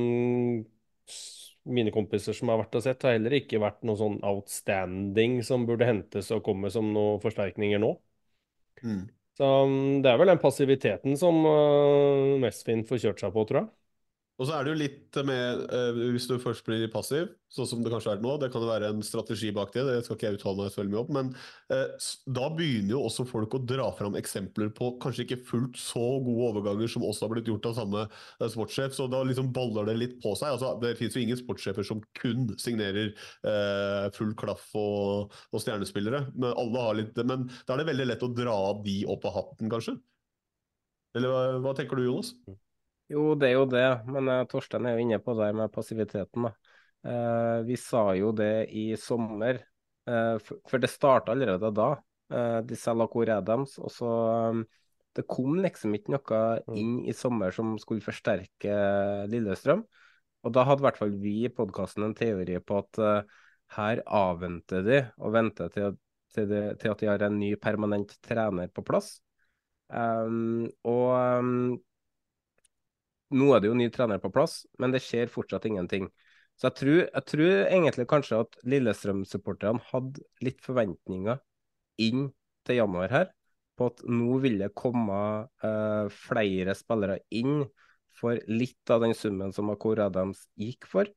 mine 1.65 1.93
kompiser 1.95 2.37
som 2.37 2.51
har 2.53 2.61
vært 2.61 2.77
og 2.79 2.85
sett, 2.85 3.05
har 3.07 3.17
heller 3.17 3.37
ikke 3.39 3.61
vært 3.63 3.85
noe 3.89 3.99
sånn 3.99 4.19
outstanding 4.27 5.39
som 5.47 5.65
burde 5.69 5.89
hentes 5.89 6.31
og 6.35 6.45
komme 6.47 6.71
som 6.73 6.91
noen 6.93 7.23
forsterkninger 7.23 7.81
nå. 7.83 7.95
Mm. 8.85 9.05
Så 9.39 9.49
um, 9.67 10.03
det 10.05 10.11
er 10.13 10.21
vel 10.21 10.31
den 10.31 10.43
passiviteten 10.43 11.17
som 11.19 11.41
uh, 11.47 12.37
Mesfin 12.43 12.85
får 12.87 13.03
kjørt 13.07 13.25
seg 13.25 13.35
på, 13.35 13.47
tror 13.49 13.63
jeg. 13.63 13.71
Og 14.35 14.49
så 14.49 14.57
er 14.57 14.67
det 14.67 14.73
jo 14.73 14.79
litt 14.81 15.19
med 15.29 15.61
uh, 15.71 15.99
Hvis 16.11 16.27
du 16.27 16.35
først 16.43 16.65
blir 16.67 16.89
passiv, 16.91 17.29
sånn 17.55 17.69
som 17.71 17.85
det 17.85 17.93
kanskje 17.93 18.17
er 18.17 18.23
nå, 18.23 18.33
det 18.43 18.49
kan 18.51 18.65
jo 18.65 18.71
være 18.71 18.89
en 18.91 19.05
strategi 19.07 19.53
bak 19.55 19.71
det, 19.77 19.85
det 19.87 20.01
skal 20.03 20.19
ikke 20.19 20.27
jeg 20.27 20.39
uttale 20.41 20.59
meg 20.59 20.73
så 20.75 20.81
veldig 20.81 20.95
mye 20.95 21.03
om, 21.05 21.13
men 21.15 21.29
uh, 21.71 22.09
da 22.35 22.49
begynner 22.51 22.97
jo 22.97 23.03
også 23.07 23.27
folk 23.31 23.55
å 23.55 23.61
dra 23.63 23.87
fram 23.95 24.19
eksempler 24.19 24.73
på 24.75 24.91
kanskje 25.03 25.27
ikke 25.29 25.39
fullt 25.47 25.79
så 25.79 26.03
gode 26.25 26.49
overganger 26.49 26.91
som 26.91 27.07
også 27.07 27.29
har 27.29 27.35
blitt 27.37 27.53
gjort 27.53 27.69
av 27.71 27.77
samme 27.79 28.03
uh, 28.09 28.49
sportssjef, 28.51 28.97
så 28.99 29.07
da 29.13 29.23
liksom 29.29 29.53
baller 29.55 29.87
det 29.93 29.97
litt 30.01 30.19
på 30.25 30.35
seg. 30.41 30.57
Altså, 30.57 30.73
det 30.83 30.97
finnes 30.99 31.15
jo 31.15 31.23
ingen 31.23 31.39
sportssjefer 31.39 31.87
som 31.87 32.03
kun 32.19 32.51
signerer 32.61 33.15
full 34.15 34.33
klaff 34.39 34.67
og, 34.79 35.33
og, 35.53 35.63
stjernespillere, 35.63 36.25
men 36.35 36.53
alle 36.59 36.83
har 36.83 36.97
litt 36.99 37.17
Men 37.27 37.47
da 37.67 37.75
er 37.75 37.83
det 37.83 37.89
veldig 37.93 38.07
lett 38.09 38.27
å 38.27 38.33
dra 38.35 38.59
de 38.83 38.99
opp 39.15 39.27
av 39.31 39.39
hatten, 39.39 39.71
kanskje? 39.71 39.97
Eller 41.15 41.31
hva, 41.31 41.43
hva 41.63 41.75
tenker 41.79 42.01
du, 42.01 42.09
Jonas? 42.09 42.35
Jo, 43.13 43.35
det 43.37 43.51
er 43.51 43.59
jo 43.59 43.67
det, 43.69 43.85
men 44.09 44.31
uh, 44.33 44.47
Torstein 44.49 44.87
er 44.89 44.97
jo 44.97 45.05
inne 45.05 45.21
på 45.21 45.35
det 45.37 45.51
med 45.57 45.73
passiviteten. 45.73 46.49
da. 46.49 46.55
Uh, 47.05 47.59
vi 47.69 47.77
sa 47.77 48.07
jo 48.17 48.31
det 48.33 48.71
i 48.73 48.87
sommer, 48.97 49.61
uh, 50.09 50.39
for, 50.41 50.63
for, 50.71 50.81
det 50.81 50.93
starta 50.93 51.35
allerede 51.35 51.73
da. 51.77 51.95
De 52.65 52.75
selger 52.81 53.11
Core 53.13 53.35
Adams, 53.37 53.75
og 53.79 53.91
så 53.93 54.11
um, 54.49 54.63
Det 55.15 55.27
kom 55.29 55.59
liksom 55.61 55.93
ikke 55.95 56.15
noe 56.15 56.39
mm. 56.65 56.79
inn 56.81 56.95
i 57.07 57.13
sommer 57.15 57.53
som 57.55 57.75
skulle 57.79 58.03
forsterke 58.03 58.79
Lillestrøm. 59.31 59.85
Og 60.43 60.55
da 60.57 60.65
hadde 60.67 60.83
i 60.83 60.87
hvert 60.89 60.99
fall 60.99 61.13
vi 61.21 61.35
i 61.45 61.53
podkasten 61.53 62.09
en 62.09 62.17
teori 62.17 62.57
på 62.65 62.81
at 62.81 63.01
her 63.77 64.03
avventer 64.09 64.83
de 64.89 64.99
og 65.21 65.37
venter 65.37 65.71
til, 65.77 65.95
til, 66.35 66.49
de, 66.51 66.63
til, 66.81 66.91
at 66.91 67.05
de 67.05 67.13
har 67.13 67.27
en 67.29 67.39
ny 67.39 67.53
permanent 67.61 68.17
trener 68.25 68.73
på 68.75 68.83
plass. 68.89 69.19
Um, 69.93 70.65
og 70.89 71.13
um, 71.13 71.77
nå 73.33 73.51
er 73.55 73.63
det 73.63 73.71
jo 73.71 73.79
ny 73.79 73.89
trener 73.93 74.21
på 74.23 74.33
plass, 74.35 74.63
men 74.79 74.93
det 74.95 75.03
skjer 75.05 75.33
fortsatt 75.33 75.67
ingenting. 75.71 76.11
Så 76.61 76.69
jeg 76.69 76.79
tror, 76.79 76.99
jeg 77.03 77.27
tror 77.31 77.55
egentlig 77.65 78.07
kanskje 78.11 78.43
at 78.45 78.59
Lillestrøm-supporterne 78.71 79.83
hadde 79.91 80.23
litt 80.45 80.61
forventninger 80.63 81.41
inn 82.05 82.29
til 82.67 82.79
januar 82.79 83.11
her, 83.11 83.33
på 83.75 83.89
at 83.91 84.05
nå 84.07 84.39
vil 84.45 84.61
det 84.61 84.71
komme 84.79 85.17
uh, 85.65 86.07
flere 86.15 86.77
spillere 86.79 87.19
inn 87.35 87.65
for 88.15 88.39
litt 88.47 88.93
av 88.95 89.03
den 89.03 89.17
summen 89.19 89.51
som 89.55 89.73
Akor 89.73 90.05
Adams 90.05 90.45
gikk 90.61 90.87
for. 90.87 91.11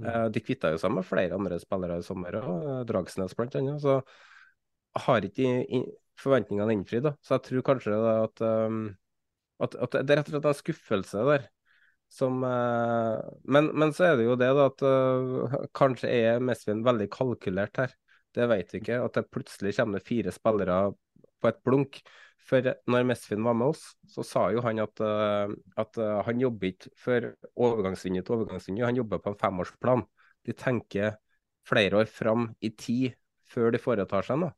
Uh, 0.00 0.30
de 0.32 0.40
kvitta 0.40 0.72
jo 0.72 0.80
seg 0.80 0.94
med 0.96 1.04
flere 1.04 1.36
andre 1.36 1.60
spillere 1.60 2.00
i 2.00 2.06
sommer, 2.06 2.40
og 2.40 2.86
Dragsnes 2.88 3.36
bl.a. 3.36 3.76
Så 3.82 3.98
har 5.04 5.28
ikke 5.28 5.84
forventningene 6.20 6.78
innfridd. 6.78 7.10
Så 7.20 7.36
jeg 7.36 7.46
tror 7.50 7.66
kanskje 7.68 8.00
at 8.14 8.42
um, 8.44 8.86
at, 9.64 9.76
at, 9.76 9.96
det 10.06 10.16
rett 10.16 10.30
og 10.30 10.36
slett 10.36 10.48
er 10.50 10.58
skuffelse 10.58 11.24
der. 11.28 11.48
Som, 12.10 12.40
uh, 12.42 13.20
men, 13.46 13.70
men, 13.78 13.92
så 13.94 14.08
er 14.08 14.16
det 14.18 14.26
jo 14.26 14.38
det 14.38 14.48
da, 14.56 14.66
at 14.72 14.82
uh, 14.82 15.60
kanskje 15.76 16.10
er 16.10 16.42
Mesvin 16.42 16.82
veldig 16.86 17.06
kalkulert 17.12 17.78
her. 17.78 17.94
Det 18.34 18.48
vet 18.50 18.74
vi 18.74 18.80
ikke. 18.82 18.98
At 19.04 19.18
det 19.18 19.28
plutselig 19.30 19.76
kommer 19.78 20.02
fire 20.02 20.34
spillere 20.34 20.80
på 21.40 21.50
et 21.50 21.62
blunk. 21.66 22.00
For 22.50 22.66
når 22.90 23.06
Mesvin 23.06 23.44
var 23.46 23.54
med 23.54 23.76
oss, 23.76 23.84
så 24.10 24.24
sa 24.26 24.46
jo 24.50 24.64
han 24.64 24.82
at, 24.82 25.02
uh, 25.04 25.52
at 25.78 26.00
han 26.26 26.42
jobber 26.42 26.72
ikke 26.72 26.90
for 26.98 27.30
overgangsvindu 27.68 28.24
til 28.24 28.40
overgangsvindu, 28.40 28.86
han 28.88 28.98
jobber 28.98 29.22
på 29.22 29.34
en 29.34 29.40
femårsplan. 29.44 30.06
De 30.48 30.56
tenker 30.56 31.18
flere 31.68 32.00
år 32.00 32.10
fram 32.10 32.48
i 32.64 32.72
tid 32.74 33.12
før 33.50 33.74
de 33.74 33.82
foretar 33.82 34.26
seg 34.26 34.40
noe. 34.40 34.54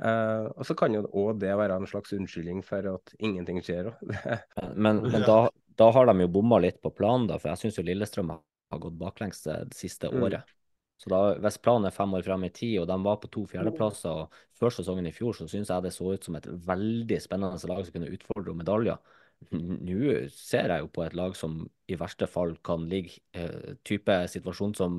Uh, 0.00 0.48
og 0.56 0.64
så 0.64 0.76
kan 0.78 0.94
jo 0.96 1.02
òg 1.04 1.42
det 1.42 1.52
være 1.60 1.76
en 1.76 1.88
slags 1.88 2.14
unnskyldning 2.16 2.62
for 2.64 2.86
at 2.94 3.12
ingenting 3.18 3.60
skjer. 3.64 3.90
men, 4.84 5.02
men 5.04 5.26
da, 5.26 5.42
da, 5.76 5.90
har 5.92 6.08
de 6.08 6.24
jo 6.24 6.30
bomma 6.38 6.60
litt 6.64 6.80
på 6.80 6.92
planen, 6.96 7.28
da, 7.28 7.36
for 7.40 7.52
jeg 7.52 7.66
syns 7.66 7.80
jo 7.80 7.84
Lillestrøm 7.84 8.32
har 8.32 8.80
gått 8.80 8.96
baklengs 9.00 9.44
det 9.44 9.60
siste 9.76 10.08
mm. 10.08 10.24
året. 10.24 10.56
Så 11.00 11.08
da, 11.12 11.20
Hvis 11.40 11.60
planen 11.64 11.88
er 11.88 11.96
fem 11.96 12.12
år 12.16 12.24
frem 12.24 12.44
i 12.44 12.52
tid, 12.52 12.74
og 12.82 12.88
de 12.88 12.96
var 13.04 13.20
på 13.20 13.30
to 13.32 13.46
fjerdeplasser 13.48 14.24
og 14.24 14.40
før 14.60 14.72
sesongen 14.76 15.08
i 15.08 15.14
fjor, 15.16 15.32
så 15.36 15.46
syns 15.48 15.72
jeg 15.72 15.84
det 15.86 15.94
så 15.96 16.12
ut 16.12 16.26
som 16.26 16.36
et 16.36 16.48
veldig 16.66 17.20
spennende 17.24 17.70
lag 17.72 17.86
som 17.86 17.94
kunne 17.94 18.12
utfordre 18.12 18.52
om 18.52 18.60
medaljer. 18.60 19.16
Nå 19.56 20.18
ser 20.34 20.68
jeg 20.68 20.84
jo 20.84 20.90
på 20.92 21.06
et 21.06 21.16
lag 21.16 21.32
som 21.38 21.62
i 21.88 21.96
verste 21.96 22.28
fall 22.28 22.52
kan 22.64 22.84
ligge 22.90 23.22
eh, 23.32 23.72
type 23.88 24.16
situasjon 24.28 24.74
som 24.76 24.98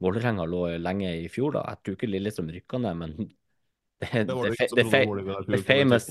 Vålerenga 0.00 0.46
lå 0.48 0.62
lenge 0.80 1.10
i 1.20 1.28
fjor. 1.28 1.52
da. 1.58 1.66
Jeg 1.68 1.82
tror 1.82 1.98
ikke 1.98 2.08
Lillestrøm 2.14 2.48
rykker 2.56 2.80
ned, 2.86 2.96
men 3.02 3.32
det, 4.02 4.26
the, 4.28 4.50
det, 4.76 4.86
the 5.48 5.62
famous 5.62 6.10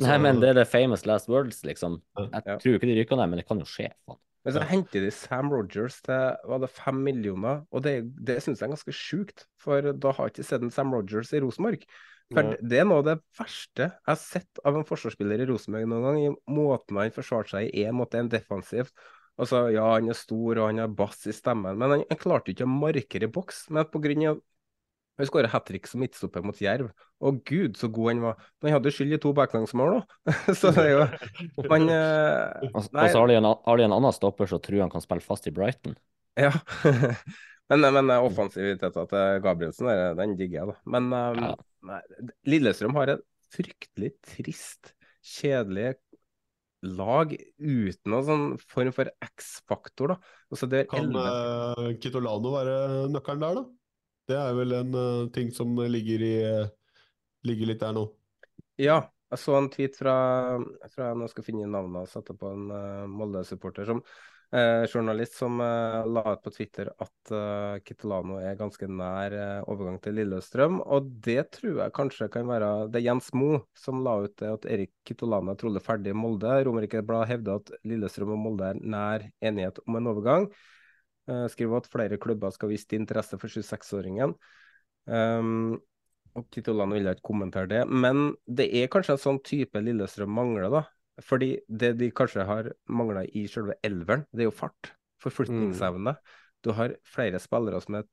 Nei, 0.00 0.16
men 0.24 0.38
det 0.40 0.54
er 0.54 0.56
the 0.62 0.64
famous 0.64 1.02
last 1.04 1.28
words, 1.28 1.58
liksom. 1.68 1.98
Jeg 2.16 2.60
tror 2.62 2.76
ikke 2.78 2.88
de 2.88 2.94
rykker 2.96 3.18
ned, 3.20 3.28
men 3.28 3.42
det 3.42 3.48
kan 3.48 3.60
jo 3.60 3.66
skje. 3.68 3.90
Faen. 4.08 4.22
Men 4.42 4.54
så 4.56 4.62
henter 4.66 5.04
de 5.04 5.10
Sam 5.14 5.52
Rogers 5.52 6.00
til 6.02 6.38
var 6.50 6.62
det 6.64 6.70
fem 6.74 6.98
millioner, 7.06 7.60
og 7.70 7.84
det, 7.84 7.94
det 8.26 8.40
syns 8.42 8.58
jeg 8.58 8.66
er 8.66 8.72
ganske 8.74 8.94
sjukt. 8.96 9.44
For 9.62 9.92
da 9.92 10.14
har 10.16 10.28
jeg 10.28 10.34
ikke 10.34 10.48
sett 10.48 10.64
en 10.66 10.74
Sam 10.74 10.94
Rogers 10.94 11.30
i 11.36 11.42
Rosenborg. 11.44 11.84
For 12.32 12.54
det 12.64 12.78
er 12.80 12.86
noe 12.88 13.02
av 13.02 13.08
det 13.10 13.16
verste 13.36 13.90
jeg 13.90 14.08
har 14.08 14.16
sett 14.18 14.60
av 14.64 14.78
en 14.78 14.86
forsvarsspiller 14.88 15.42
i 15.44 15.46
Rosenborg 15.50 15.90
noen 15.90 16.06
gang. 16.06 16.20
i 16.24 16.56
Måten 16.56 16.98
han 16.98 17.14
forsvarte 17.14 17.54
seg 17.54 17.68
i 17.68 17.84
én 17.84 17.98
måte, 17.98 18.18
en 18.18 18.30
defensivt. 18.32 18.94
Altså, 19.40 19.66
ja, 19.72 19.84
han 19.94 20.10
er 20.10 20.18
stor 20.18 20.58
og 20.58 20.64
han 20.66 20.80
har 20.82 20.96
bass 20.96 21.22
i 21.30 21.34
stemmen, 21.36 21.78
men 21.78 21.94
han, 21.94 22.06
han 22.08 22.20
klarte 22.20 22.52
ikke 22.52 22.66
å 22.66 22.72
markere 22.72 23.28
i 23.28 23.32
boks. 23.32 23.66
Men 23.72 23.86
pga. 23.92 24.34
Han 25.20 25.28
skåra 25.28 25.50
hat 25.52 25.66
trick 25.68 25.86
som 25.86 26.00
midtstopper 26.00 26.44
mot 26.44 26.60
Jerv. 26.60 26.88
Å 27.20 27.32
gud, 27.44 27.76
så 27.76 27.90
god 27.92 28.10
han 28.10 28.22
var. 28.24 28.46
Men 28.60 28.70
han 28.70 28.78
hadde 28.78 28.92
skyld 28.96 29.12
i 29.12 29.20
to 29.20 29.34
baklagsmål 29.36 29.98
òg. 29.98 30.14
så 30.58 30.72
det 30.72 30.86
er 30.86 30.92
jo 30.94 31.66
man, 31.68 31.84
eh, 31.92 32.70
Og 32.72 32.86
så 32.88 33.20
har 33.20 33.28
de, 33.28 33.36
en, 33.36 33.50
har 33.52 33.80
de 33.80 33.86
en 33.86 33.96
annen 33.98 34.16
stopper 34.16 34.48
som 34.50 34.62
tror 34.64 34.84
han 34.86 34.92
kan 34.92 35.04
spille 35.04 35.24
fast 35.24 35.48
i 35.50 35.54
Brighton. 35.54 35.98
Ja. 36.40 36.54
men, 37.70 37.84
men 37.98 38.14
offensiviteten 38.16 39.10
til 39.10 39.42
Gabrielsen, 39.44 39.92
den 40.18 40.38
digger 40.38 40.62
jeg, 40.62 40.72
da. 40.72 40.78
Men 40.96 41.12
um, 41.12 41.44
ja. 41.44 41.52
nei, 41.90 42.00
Lillestrøm 42.48 42.96
har 42.96 43.16
en 43.16 43.22
fryktelig 43.52 44.14
trist, 44.32 44.94
kjedelig 45.20 45.92
lag 46.82 47.30
uten 47.62 48.10
noen 48.10 48.26
sånn 48.26 48.46
form 48.72 48.90
for 48.96 49.12
X-faktor, 49.22 50.16
da. 50.16 50.34
Altså, 50.50 50.68
kan 50.90 51.12
uh, 51.14 51.92
Kitolano 52.02 52.56
være 52.56 52.76
nøkkelen 53.12 53.44
der, 53.44 53.60
da? 53.60 53.68
Det 54.32 54.38
er 54.40 54.54
vel 54.56 54.72
en 54.78 54.94
uh, 54.96 55.30
ting 55.34 55.50
som 55.52 55.76
ligger, 55.76 56.22
i, 56.24 56.36
uh, 56.40 56.70
ligger 57.44 57.68
litt 57.68 57.82
der 57.82 57.92
nå. 57.96 58.06
Ja, 58.80 59.02
jeg 59.32 59.40
så 59.40 59.56
en 59.56 59.70
tweet 59.72 59.96
fra, 59.96 60.14
fra 60.92 61.12
Nå 61.16 61.28
skal 61.28 61.44
finne 61.44 61.68
navnet 61.68 62.06
og 62.06 62.10
sette 62.10 62.36
på 62.36 62.48
en 62.52 62.70
uh, 62.72 63.08
Molde-supporter 63.08 63.88
som 63.88 64.00
uh, 64.00 64.84
journalist 64.88 65.36
som 65.36 65.60
uh, 65.60 66.02
la 66.08 66.24
ut 66.32 66.42
på 66.44 66.52
Twitter 66.52 66.90
at 67.00 67.32
uh, 67.32 67.76
Kitolano 67.84 68.36
er 68.40 68.56
ganske 68.60 68.88
nær 68.88 69.36
overgang 69.68 69.96
til 70.04 70.16
Lillestrøm. 70.20 70.82
Og 70.84 71.08
det 71.28 71.46
tror 71.58 71.82
jeg 71.82 71.96
kanskje 71.96 72.28
kan 72.32 72.48
være 72.48 72.72
Det 72.92 73.00
er 73.00 73.08
Jens 73.10 73.32
Mo 73.36 73.62
som 73.78 74.00
la 74.04 74.18
ut 74.26 74.36
det 74.40 74.52
at 74.52 74.68
Erik 74.76 74.94
Kitolano 75.08 75.52
er 75.52 75.60
trolig 75.60 75.84
ferdig 75.84 76.12
i 76.12 76.18
Molde. 76.24 76.58
Romerike 76.68 77.04
Blad 77.04 77.28
hevder 77.32 77.60
at 77.60 77.72
Lillestrøm 77.88 78.36
og 78.36 78.44
Molde 78.48 78.72
er 78.72 78.84
nær 78.84 79.28
enighet 79.44 79.80
om 79.86 80.00
en 80.00 80.12
overgang. 80.12 80.52
Eh, 81.30 81.46
skriver 81.52 81.78
at 81.78 81.90
flere 81.90 82.18
klubber 82.18 82.50
skal 82.54 82.72
vise 82.72 82.98
interesse 82.98 83.38
for 83.38 83.52
26-åringen. 83.52 84.34
Um, 85.06 85.76
og 86.38 86.46
Kitolano 86.54 86.96
vil 86.96 87.10
ikke 87.10 87.26
kommentere 87.28 87.68
det, 87.70 87.82
men 87.86 88.32
det 88.46 88.68
er 88.78 88.90
kanskje 88.90 89.16
en 89.16 89.22
sånn 89.22 89.40
type 89.44 89.82
Lillestrøm 89.82 90.32
mangler, 90.32 90.70
da. 90.72 90.82
Fordi 91.22 91.52
det 91.68 91.92
de 92.00 92.08
kanskje 92.14 92.46
har 92.48 92.70
mangla 92.88 93.26
i 93.28 93.44
selve 93.50 93.76
elveren, 93.84 94.24
det 94.32 94.46
er 94.46 94.48
jo 94.48 94.56
fart. 94.56 94.94
Forflytningsevne. 95.22 96.16
Du 96.64 96.72
har 96.74 96.96
flere 97.06 97.38
spillere 97.42 97.82
som 97.84 98.00
er 98.00 98.08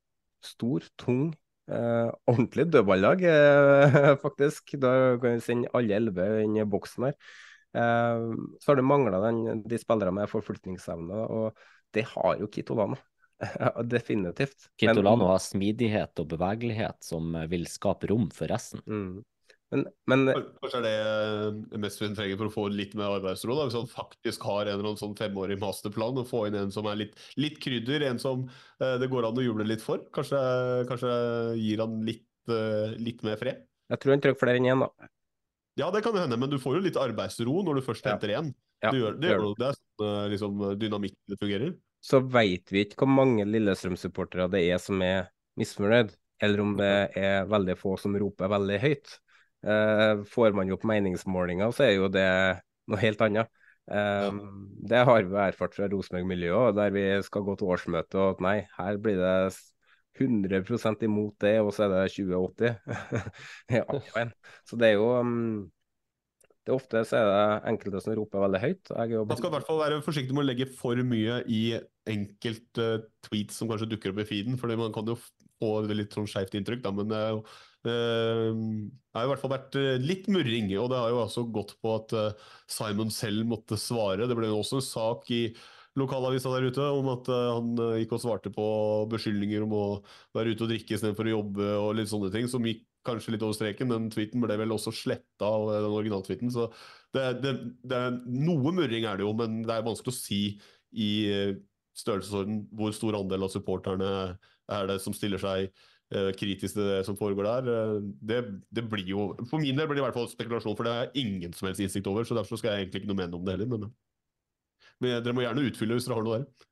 stor, 0.46 0.84
tung, 1.00 1.32
eh, 1.72 2.12
ordentlig 2.30 2.68
dødballag, 2.74 3.24
eh, 3.24 3.98
faktisk. 4.26 4.76
Da 4.84 4.92
kan 5.22 5.40
vi 5.40 5.46
sende 5.46 5.72
alle 5.74 5.98
elleve 5.98 6.28
inn 6.44 6.60
i 6.60 6.68
boksen 6.68 7.10
her. 7.10 7.18
Eh, 7.80 8.28
så 8.60 8.72
har 8.74 8.78
du 8.78 8.86
mangla 8.86 9.24
de 9.64 9.82
spillerne 9.82 10.20
med 10.20 10.30
forflytningsevne, 10.30 11.24
og 11.30 11.58
det 11.96 12.06
har 12.14 12.38
jo 12.42 12.50
Kitolano. 12.52 13.00
Definitivt. 13.96 14.70
Kitolano 14.80 15.32
har 15.32 15.42
smidighet 15.44 16.20
og 16.20 16.32
bevegelighet 16.36 17.00
som 17.06 17.36
vil 17.52 17.68
skape 17.72 18.12
rom 18.12 18.28
for 18.36 18.52
resten. 18.52 18.84
Mm. 18.88 19.20
Men, 19.70 19.84
men, 20.10 20.24
Kanskje 20.64 20.80
er 20.80 20.86
det 20.86 20.94
eh, 20.98 21.80
mest 21.84 22.02
vi 22.02 22.10
trenger 22.18 22.40
for 22.40 22.50
å 22.50 22.54
få 22.54 22.64
litt 22.74 22.96
mer 22.98 23.20
arbeidsro? 23.20 23.54
da, 23.54 23.68
Hvis 23.68 23.78
han 23.78 23.90
faktisk 23.92 24.46
har 24.50 24.64
en 24.64 24.74
eller 24.74 24.88
annen 24.88 25.02
sånn 25.02 25.18
femårig 25.18 25.60
masterplan, 25.62 26.18
og 26.18 26.30
få 26.30 26.48
inn 26.48 26.58
en 26.58 26.74
som 26.74 26.90
er 26.90 27.04
litt, 27.04 27.14
litt 27.38 27.60
krydder, 27.62 28.08
en 28.10 28.22
som 28.22 28.48
eh, 28.48 28.96
det 29.02 29.12
går 29.12 29.30
an 29.30 29.38
å 29.38 29.46
juble 29.46 29.68
litt 29.70 29.86
for. 29.86 30.02
Kanskje, 30.16 30.42
kanskje 30.90 31.14
gir 31.62 31.84
han 31.86 32.00
litt, 32.08 32.26
eh, 32.50 32.98
litt 32.98 33.22
mer 33.28 33.38
fred? 33.42 33.62
Jeg 33.94 34.02
tror 34.02 34.16
han 34.16 34.26
trenger 34.26 34.42
flere 34.42 34.62
enn 34.62 34.72
én, 34.72 34.86
da. 34.86 35.12
Ja, 35.80 35.92
det 35.94 36.02
kan 36.04 36.18
hende, 36.18 36.38
men 36.40 36.50
du 36.52 36.58
får 36.62 36.80
jo 36.80 36.86
litt 36.90 36.98
arbeidsro 37.00 37.62
når 37.66 37.80
du 37.80 37.86
først 37.86 38.10
henter 38.10 38.34
én. 38.40 38.52
Ja, 38.80 38.92
det 38.94 39.00
gjør 39.02 39.16
det, 39.20 39.32
gjør, 39.34 39.46
det 39.60 39.68
er 39.68 39.78
sånn 39.78 40.32
liksom, 40.34 40.60
dynamikken 40.80 41.34
det 41.34 41.40
fungerer. 41.42 41.72
Så 42.00 42.22
veit 42.32 42.72
vi 42.72 42.86
ikke 42.86 43.04
hvor 43.04 43.12
mange 43.12 43.48
Lillestrøm-supportere 43.48 44.48
det 44.54 44.64
er 44.72 44.80
som 44.80 45.02
er 45.04 45.28
misfornøyd, 45.60 46.14
eller 46.40 46.64
om 46.64 46.76
det 46.80 46.94
er 47.20 47.50
veldig 47.52 47.76
få 47.80 47.98
som 48.00 48.16
roper 48.20 48.52
veldig 48.54 48.78
høyt. 48.80 49.18
Eh, 49.68 50.22
får 50.32 50.56
man 50.56 50.72
opp 50.72 50.86
meningsmålinger, 50.88 51.74
så 51.76 51.90
er 51.90 51.98
jo 51.98 52.08
det 52.14 52.30
noe 52.90 53.02
helt 53.02 53.26
annet. 53.26 53.52
Um, 53.90 54.70
det 54.86 55.02
har 55.02 55.26
vi 55.26 55.38
erfart 55.42 55.74
fra 55.74 55.88
Rosenborg-miljøet, 55.90 56.76
der 56.78 56.94
vi 56.94 57.04
skal 57.26 57.42
gå 57.48 57.56
til 57.58 57.72
årsmøte 57.74 58.20
og 58.22 58.36
at 58.36 58.44
nei, 58.46 58.58
her 58.76 59.00
blir 59.02 59.18
det 59.18 59.34
100% 60.20 61.06
imot 61.08 61.40
det, 61.42 61.56
og 61.64 61.72
så 61.74 61.88
er 61.88 61.96
det 61.96 62.04
2080. 62.14 62.76
ja, 63.80 64.28
så 64.70 64.80
det 64.80 64.92
er 64.92 65.00
jo 65.00 65.10
um, 65.18 65.66
det 66.70 66.76
er 66.76 66.78
Ofte 66.78 67.02
så 67.10 67.18
er 67.18 67.28
det 67.30 67.72
enkelte 67.74 68.04
som 68.06 68.16
roper 68.20 68.46
veldig 68.46 68.62
høyt. 68.62 68.92
Man 68.94 69.40
skal 69.40 69.50
i 69.50 69.56
hvert 69.58 69.70
fall 69.70 69.82
være 69.82 70.02
forsiktig 70.06 70.36
med 70.38 70.46
å 70.46 70.50
legge 70.52 70.70
for 70.70 71.02
mye 71.02 71.42
i 71.50 71.64
enkelte 72.10 72.90
tweets 73.26 73.58
som 73.60 73.70
kanskje 73.70 73.90
dukker 73.90 74.14
opp 74.14 74.22
i 74.22 74.30
feeden, 74.30 74.60
for 74.62 74.72
man 74.78 74.94
kan 74.94 75.10
jo 75.10 75.18
få 75.60 75.74
litt 75.90 76.14
sånn 76.16 76.30
skeivt 76.30 76.56
inntrykk. 76.60 76.86
Da, 76.86 76.94
men 76.96 77.10
det 77.12 77.24
Uh, 77.80 78.52
har 79.16 79.24
i 79.24 79.30
hvert 79.30 79.40
fall 79.40 79.54
vært 79.54 79.76
uh, 79.80 79.94
litt 80.04 80.26
murring, 80.28 80.68
og 80.82 80.90
det 80.92 80.98
har 81.00 81.14
jo 81.14 81.22
også 81.22 81.46
gått 81.56 81.78
på 81.80 81.94
at 81.96 82.12
uh, 82.12 82.50
Simon 82.68 83.12
selv 83.14 83.46
måtte 83.48 83.80
svare. 83.80 84.28
Det 84.28 84.36
ble 84.36 84.50
også 84.52 84.82
en 84.82 84.84
sak 84.84 85.30
i 85.32 85.46
lokalavisa 86.00 86.52
der 86.52 86.68
ute 86.68 86.90
om 86.96 87.08
at 87.12 87.28
han 87.32 87.72
gikk 88.00 88.14
og 88.16 88.22
svarte 88.24 88.52
på 88.54 88.66
beskyldninger 89.12 89.64
om 89.66 89.74
å 89.76 89.86
være 90.36 90.54
ute 90.54 90.64
og 90.64 90.70
drikke 90.74 90.96
istedenfor 90.96 91.28
å 91.28 91.34
jobbe 91.34 91.70
og 91.80 91.96
litt 91.98 92.12
sånne 92.12 92.30
ting, 92.36 92.46
som 92.52 92.68
gikk 92.68 92.84
kanskje 93.08 93.36
litt 93.36 93.46
over 93.46 93.58
streken. 93.58 93.92
Den 93.94 94.10
tweeten 94.14 94.44
ble 94.44 94.58
vel 94.60 94.76
også 94.76 94.94
sletta 94.96 95.48
av 95.48 95.70
den 95.74 95.92
originaltweeten, 95.92 96.52
så 96.54 96.70
det, 97.16 97.28
det, 97.44 97.54
det, 97.90 98.02
noe 98.30 98.74
murring 98.76 99.08
er 99.10 99.20
det 99.20 99.26
jo, 99.26 99.34
men 99.38 99.62
det 99.66 99.76
er 99.76 99.86
vanskelig 99.88 100.14
å 100.14 100.20
si 100.20 100.42
i 100.90 101.12
størrelsesorden 101.98 102.64
hvor 102.76 102.94
stor 102.96 103.18
andel 103.18 103.48
av 103.48 103.54
supporterne 103.54 104.12
er 104.70 104.90
det 104.90 105.00
som 105.04 105.16
stiller 105.18 105.42
seg 105.42 105.72
Eh, 106.10 106.32
kritisk 106.34 106.74
til 106.74 106.88
det 106.90 107.04
som 107.06 107.18
foregår 107.18 107.46
der. 107.46 107.68
Eh, 107.70 107.98
det, 108.30 108.38
det, 108.74 108.84
blir 108.90 109.06
jo 109.06 109.28
For 109.50 109.62
min 109.62 109.78
del 109.78 109.86
blir 109.86 110.00
det 110.00 110.02
i 110.02 110.06
hvert 110.08 110.16
fall 110.18 110.30
spekulasjon, 110.32 110.74
for 110.74 110.88
det 110.88 110.94
har 110.94 111.04
jeg 111.06 111.26
ingen 111.28 111.54
som 111.54 111.68
helst 111.70 111.84
innsikt 111.86 112.08
over. 112.10 112.26
Så 112.26 112.34
derfor 112.34 112.58
skal 112.58 112.74
jeg 112.74 112.88
egentlig 112.88 113.04
ikke 113.04 113.12
noe 113.12 113.20
mene 113.20 113.38
om 113.38 113.44
det 113.46 113.54
heller. 113.54 113.70
Men, 113.70 113.92
men 114.98 115.20
dere 115.22 115.36
må 115.38 115.46
gjerne 115.46 115.68
utfylle 115.70 116.00
hvis 116.00 116.08
dere 116.10 116.18
har 116.18 116.26
noe 116.26 116.40
der. 116.40 116.66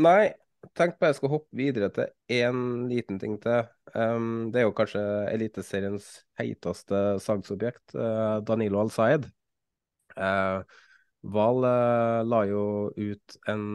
Nei, 0.00 0.30
tenk 0.76 0.98
på 0.98 1.08
jeg 1.08 1.18
skal 1.18 1.32
hoppe 1.32 1.56
videre 1.56 1.88
til 1.94 2.10
én 2.40 2.86
liten 2.90 3.18
ting 3.22 3.36
til. 3.42 3.68
Um, 3.94 4.50
det 4.52 4.62
er 4.62 4.68
jo 4.68 4.76
kanskje 4.76 5.02
Eliteseriens 5.32 6.08
heiteste 6.40 7.18
salgsobjekt, 7.24 7.96
uh, 7.96 8.38
Danilo 8.46 8.82
Al-Sayed. 8.84 9.28
Uh, 10.16 10.62
Val 11.34 11.64
uh, 11.66 12.20
la 12.26 12.44
jo 12.48 12.62
ut 12.96 13.40
en 13.52 13.66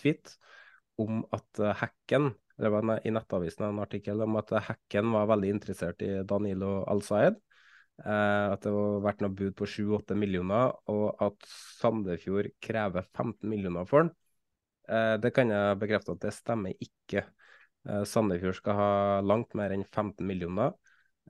tweet 0.00 0.36
om 1.00 1.24
at 1.36 1.60
hacken 1.80 2.32
det 2.60 2.68
var 2.68 2.84
i 3.08 3.12
Nettavisen 3.12 3.64
en 3.70 3.78
artikkel 3.80 4.20
om 4.20 4.34
at 4.36 4.50
hacken 4.66 5.14
var 5.14 5.30
veldig 5.30 5.54
interessert 5.54 6.02
i 6.04 6.18
Danilo 6.28 6.82
Al-Sayed. 6.92 7.38
Eh, 8.00 8.46
at 8.54 8.64
det 8.64 8.72
har 8.72 9.02
vært 9.04 9.22
noe 9.24 9.36
bud 9.36 9.56
på 9.58 9.68
7-8 9.68 10.16
millioner, 10.16 10.72
og 10.92 11.20
at 11.24 11.48
Sandefjord 11.80 12.50
krever 12.64 13.04
15 13.12 13.48
millioner 13.48 13.88
for 13.88 14.06
den. 14.06 14.12
Eh, 14.90 15.16
det 15.22 15.32
kan 15.36 15.50
jeg 15.52 15.78
bekrefte 15.80 16.16
at 16.16 16.24
det 16.24 16.34
stemmer 16.34 16.74
ikke. 16.82 17.24
Eh, 17.86 18.02
Sandefjord 18.08 18.58
skal 18.58 18.78
ha 18.78 18.92
langt 19.24 19.54
mer 19.58 19.74
enn 19.74 19.86
15 19.86 20.26
millioner. 20.26 20.74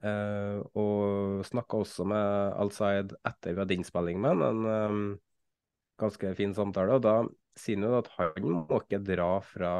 Eh, 0.01 0.57
og 0.81 1.45
snakka 1.45 1.83
også 1.83 2.07
med 2.09 2.57
Al-Sayed 2.63 3.13
etter 3.27 3.53
vi 3.53 3.61
hadde 3.61 3.77
innspilling 3.77 4.21
med 4.23 4.41
han. 4.41 4.65
En 4.71 5.01
ganske 6.01 6.33
fin 6.37 6.55
samtale. 6.57 6.97
Og 6.97 7.05
da 7.05 7.15
sier 7.59 7.81
han 7.83 7.99
at 7.99 8.11
han 8.17 8.49
må 8.49 8.81
ikke 8.81 9.01
dra 9.05 9.33
fra 9.45 9.73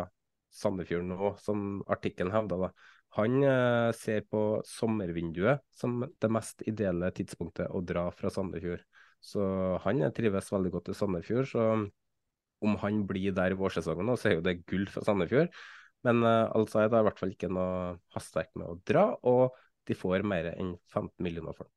Sandefjord 0.51 1.07
nå, 1.07 1.35
som 1.39 1.79
artikkelen 1.89 2.33
hevda. 2.35 2.71
Han 3.17 3.43
eh, 3.43 3.91
ser 3.97 4.23
på 4.31 4.61
sommervinduet 4.67 5.63
som 5.75 5.99
det 6.03 6.31
mest 6.31 6.63
ideelle 6.67 7.09
tidspunktet 7.15 7.71
å 7.71 7.81
dra 7.83 8.05
fra 8.15 8.31
Sandefjord. 8.31 8.83
Så 9.21 9.41
han 9.83 10.01
trives 10.15 10.47
veldig 10.51 10.71
godt 10.73 10.91
i 10.91 10.95
Sandefjord. 10.97 11.49
Så 11.49 11.65
om 12.61 12.77
han 12.83 13.03
blir 13.09 13.35
der 13.35 13.53
i 13.53 13.59
vårsesongen 13.59 14.07
nå, 14.07 14.17
så 14.19 14.29
er 14.29 14.37
jo 14.37 14.45
det 14.45 14.61
gull 14.69 14.87
for 14.91 15.05
Sandefjord. 15.07 15.51
Men 16.07 16.23
uh, 16.25 16.49
altså 16.57 16.81
er 16.81 16.89
i 16.89 17.03
hvert 17.07 17.21
fall 17.21 17.35
ikke 17.35 17.51
noe 17.51 17.97
hastverk 18.15 18.53
med 18.57 18.69
å 18.69 18.79
dra, 18.87 19.05
og 19.27 19.57
de 19.89 19.97
får 19.97 20.25
mer 20.27 20.53
enn 20.53 20.75
15 20.93 21.13
millioner 21.25 21.57
for 21.57 21.67
den. 21.67 21.75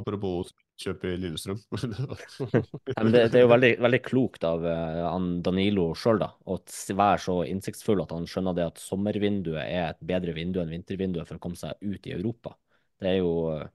Apropos 0.00 0.52
kjøpe 0.80 1.10
i 1.10 1.16
Lillestrøm. 1.18 1.58
ja, 1.74 3.02
det, 3.04 3.24
det, 3.32 3.36
er 3.36 3.42
jo 3.42 3.50
veldig, 3.50 3.72
veldig 3.84 4.00
klokt 4.06 4.46
av 4.48 4.62
uh, 4.64 5.16
Danilo 5.44 5.90
sjøl 5.98 6.22
å 6.24 6.56
være 6.56 7.20
så 7.20 7.40
innsiktsfull 7.50 8.00
at 8.04 8.14
han 8.14 8.28
skjønner 8.30 8.56
det 8.56 8.68
at 8.70 8.80
sommervinduet 8.80 9.64
er 9.64 9.90
et 9.90 10.00
bedre 10.12 10.32
vindu 10.36 10.60
enn 10.62 10.72
vintervinduet 10.72 11.28
for 11.28 11.36
å 11.36 11.42
komme 11.42 11.58
seg 11.60 11.76
ut 11.82 12.08
i 12.08 12.14
Europa. 12.16 12.54
Det 13.00 13.12
er 13.12 13.18
jo 13.20 13.34
uh, 13.50 13.66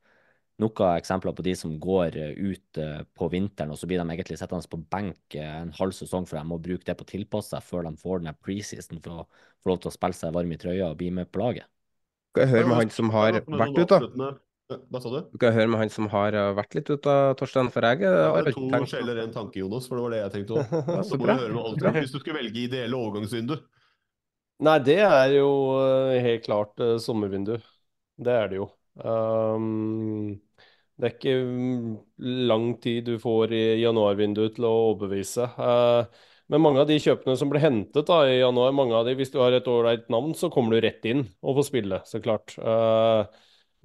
noen 0.61 0.95
eksempler 0.95 1.35
på 1.35 1.43
de 1.45 1.53
som 1.59 1.73
går 1.81 2.15
uh, 2.15 2.51
ut 2.51 2.79
på 3.17 3.27
vinteren, 3.33 3.73
og 3.73 3.79
så 3.79 3.89
blir 3.89 3.99
de 3.99 4.07
egentlig 4.13 4.39
sittende 4.39 4.71
på 4.71 4.79
benk 4.91 5.37
en 5.41 5.73
halv 5.75 5.95
sesong 5.97 6.27
for 6.29 6.39
de 6.39 6.45
må 6.47 6.61
bruke 6.63 6.87
det 6.87 6.95
på 6.95 7.03
å 7.07 7.11
tilpasse 7.11 7.51
seg 7.51 7.65
før 7.65 7.89
de 7.89 7.95
får 7.99 8.23
den 8.23 8.39
preseason 8.39 9.03
for 9.03 9.25
å 9.25 9.27
få 9.63 9.73
lov 9.73 9.83
til 9.83 9.91
å 9.91 9.95
spille 9.97 10.17
seg 10.17 10.35
varm 10.35 10.55
i 10.55 10.59
trøya 10.61 10.91
og 10.91 10.99
bli 11.01 11.11
med 11.15 11.31
på 11.31 11.43
laget. 11.43 11.67
Du 12.35 12.41
jeg 12.43 12.51
høre 12.51 12.67
med 12.67 12.81
han 12.83 12.91
som 12.91 13.11
har 13.15 13.37
vært 13.47 13.77
ute, 13.79 13.99
da? 14.19 14.33
Hva 14.65 14.97
sa 14.97 15.11
du? 15.13 15.19
Du 15.29 15.37
kan 15.37 15.53
høre 15.53 15.69
med 15.69 15.77
han 15.83 15.91
som 15.93 16.07
har 16.09 16.33
eh, 16.33 16.51
vært 16.57 16.73
litt 16.73 16.87
ute 16.89 17.11
av 17.11 17.35
Torstein, 17.37 17.67
for 17.69 17.85
jeg 17.85 18.01
det 18.01 18.09
har 18.17 18.47
to 18.49 18.63
skjeller 18.65 18.87
sjeler, 18.89 19.19
en 19.21 19.33
tanke, 19.35 19.59
Jonas, 19.61 19.85
for 19.85 19.99
det 19.99 20.05
var 20.05 20.15
det 20.15 20.21
jeg 20.23 20.33
tenkte 20.33 20.55
òg. 20.57 21.03
Så 21.05 21.19
må 21.21 21.27
du 21.29 21.33
høre 21.35 21.51
med 21.53 21.61
Aldrup 21.69 21.99
hvis 21.99 22.15
du 22.15 22.17
skulle 22.17 22.39
velge 22.39 22.63
ideelle 22.63 22.97
overgangsvindu. 22.97 23.59
Nei, 24.65 24.75
det 24.87 24.97
er 25.05 25.35
jo 25.35 25.51
eh, 25.83 26.17
helt 26.25 26.47
klart 26.47 26.85
sommervindu. 27.03 27.59
Det 28.25 28.35
er 28.41 28.49
det 28.49 28.59
jo. 28.63 28.67
Um, 28.95 30.33
det 30.95 31.07
er 31.07 31.15
ikke 31.15 31.35
mm, 31.43 31.89
lang 32.51 32.69
tid 32.83 33.09
du 33.09 33.17
får 33.19 33.53
i 33.55 33.65
januarvinduet 33.81 34.55
til 34.57 34.67
å 34.67 34.75
overbevise. 34.91 35.49
Uh, 35.59 36.31
men 36.51 36.61
mange 36.61 36.83
av 36.83 36.87
de 36.89 36.99
kjøpene 37.01 37.35
som 37.39 37.49
ble 37.51 37.59
hentet 37.63 38.07
da 38.07 38.21
i 38.29 38.37
januar, 38.37 38.75
mange 38.77 38.95
av 38.95 39.07
de, 39.07 39.15
hvis 39.17 39.33
du 39.33 39.39
har 39.41 39.55
et 39.55 39.67
ålreit 39.67 40.07
navn, 40.13 40.35
så 40.37 40.51
kommer 40.53 40.75
du 40.75 40.85
rett 40.85 41.05
inn 41.09 41.25
og 41.41 41.59
får 41.59 41.67
spille, 41.71 41.99
så 42.07 42.21
klart. 42.23 42.55
Uh, 42.61 43.25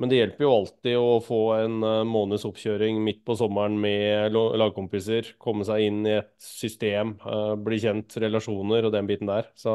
men 0.01 0.09
det 0.09 0.17
hjelper 0.17 0.47
jo 0.47 0.53
alltid 0.55 0.95
å 0.97 1.09
få 1.21 1.39
en 1.59 1.83
eh, 1.85 2.03
måneds 2.09 2.47
oppkjøring 2.49 3.03
midt 3.05 3.19
på 3.29 3.35
sommeren 3.37 3.75
med 3.83 4.33
lagkompiser. 4.33 5.35
Komme 5.37 5.67
seg 5.69 5.85
inn 5.91 5.99
i 6.09 6.15
et 6.23 6.31
system, 6.41 7.19
eh, 7.21 7.53
bli 7.61 7.77
kjent, 7.83 8.17
relasjoner 8.25 8.89
og 8.89 8.95
den 8.95 9.11
biten 9.11 9.29
der. 9.29 9.51
Så 9.61 9.75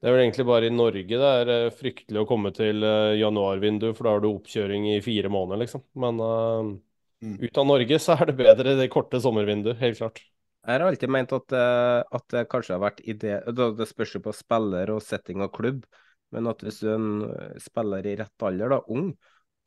det 0.00 0.08
er 0.08 0.14
vel 0.14 0.24
egentlig 0.26 0.46
bare 0.48 0.68
i 0.68 0.74
Norge 0.74 1.20
det 1.20 1.32
er 1.40 1.52
eh, 1.54 1.74
fryktelig 1.74 2.22
å 2.22 2.28
komme 2.28 2.52
til 2.56 2.84
januarvindu, 3.20 3.90
for 3.96 4.06
da 4.06 4.16
har 4.16 4.24
du 4.24 4.30
oppkjøring 4.30 4.90
i 4.94 5.00
fire 5.04 5.32
måneder, 5.32 5.64
liksom. 5.64 5.84
Men 6.02 6.20
uh, 6.20 6.72
ut 7.24 7.60
av 7.60 7.68
Norge 7.68 8.00
så 8.02 8.16
er 8.16 8.28
det 8.28 8.38
bedre 8.38 8.76
det 8.78 8.90
korte 8.92 9.20
sommervinduet, 9.24 9.80
helt 9.80 10.02
klart. 10.02 10.20
Jeg 10.66 10.80
har 10.80 10.88
alltid 10.88 11.12
ment 11.14 11.32
at, 11.36 11.52
eh, 11.54 12.00
at 12.18 12.24
det 12.34 12.48
kanskje 12.50 12.74
har 12.74 12.82
vært 12.82 13.04
idé 13.06 13.36
Det 13.54 13.86
spørs 13.86 14.16
jo 14.16 14.20
på 14.24 14.34
spiller 14.34 14.90
og 14.90 15.02
setting 15.04 15.44
og 15.44 15.52
klubb, 15.54 15.84
men 16.34 16.50
at 16.50 16.62
hvis 16.64 16.80
du 16.82 16.88
er 16.90 16.96
en 16.96 17.10
eh, 17.28 17.58
spiller 17.62 18.06
i 18.06 18.16
rett 18.18 18.46
alder, 18.48 18.74
da, 18.74 18.80
ung, 18.90 19.12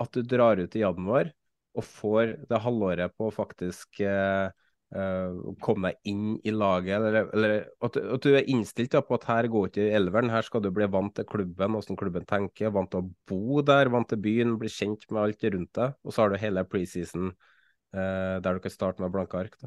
at 0.04 0.12
du 0.12 0.28
drar 0.28 0.60
ut 0.60 0.76
i 0.76 0.84
januar 0.84 1.32
og 1.80 1.86
får 1.88 2.34
det 2.50 2.60
halvåret 2.66 3.16
på 3.16 3.30
å 3.30 3.36
faktisk 3.36 4.02
eh, 4.04 4.52
eh, 4.96 5.38
komme 5.64 5.92
deg 5.92 6.12
inn 6.12 6.38
i 6.48 6.54
laget, 6.54 6.96
eller, 6.98 7.30
eller 7.36 7.56
at, 7.86 8.00
at 8.00 8.26
du 8.26 8.34
er 8.34 8.50
innstilt 8.52 8.96
ja, 8.98 9.04
på 9.06 9.18
at 9.20 9.28
her 9.30 9.50
går 9.52 9.70
ikke 9.70 9.88
elveren, 10.00 10.32
her 10.34 10.46
skal 10.46 10.64
du 10.66 10.72
bli 10.76 10.88
vant 10.92 11.14
til 11.18 11.28
klubben, 11.30 11.78
hvordan 11.78 12.00
klubben 12.00 12.28
tenker, 12.30 12.74
vant 12.76 12.92
til 12.94 13.04
å 13.04 13.10
bo 13.30 13.64
der, 13.66 13.92
vant 13.94 14.10
til 14.10 14.22
byen, 14.24 14.58
bli 14.62 14.72
kjent 14.74 15.06
med 15.12 15.24
alt 15.24 15.50
rundt 15.56 15.74
deg, 15.80 15.98
og 16.04 16.16
så 16.16 16.24
har 16.24 16.34
du 16.34 16.42
hele 16.42 16.66
preseason 16.70 17.32
eh, 17.32 18.38
der 18.44 18.56
du 18.56 18.64
kan 18.64 18.76
starte 18.76 19.04
med 19.04 19.14
blanke 19.14 19.42
ark. 19.42 19.60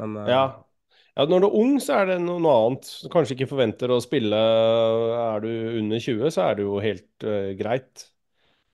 Men, 0.00 0.16
eh, 0.22 0.32
Ja. 0.32 0.44
ja, 1.16 1.26
når 1.26 1.44
du 1.44 1.48
er 1.50 1.58
ung, 1.60 1.76
så 1.82 2.00
er 2.00 2.12
det 2.12 2.20
noe 2.24 2.56
annet. 2.56 2.88
Kanskje 3.12 3.36
ikke 3.36 3.50
forventer 3.52 3.92
å 3.92 4.00
spille 4.04 4.38
Er 4.38 5.44
du 5.44 5.50
under 5.82 6.00
20, 6.00 6.32
så 6.32 6.48
er 6.48 6.56
det 6.56 6.64
jo 6.64 6.80
helt 6.80 7.28
uh, 7.28 7.52
greit. 7.58 8.08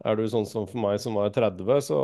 Er 0.08 0.16
du 0.16 0.24
sånn 0.30 0.46
som 0.48 0.64
for 0.68 0.80
meg 0.80 1.00
som 1.02 1.18
var 1.18 1.32
30, 1.34 1.82
så 1.84 1.98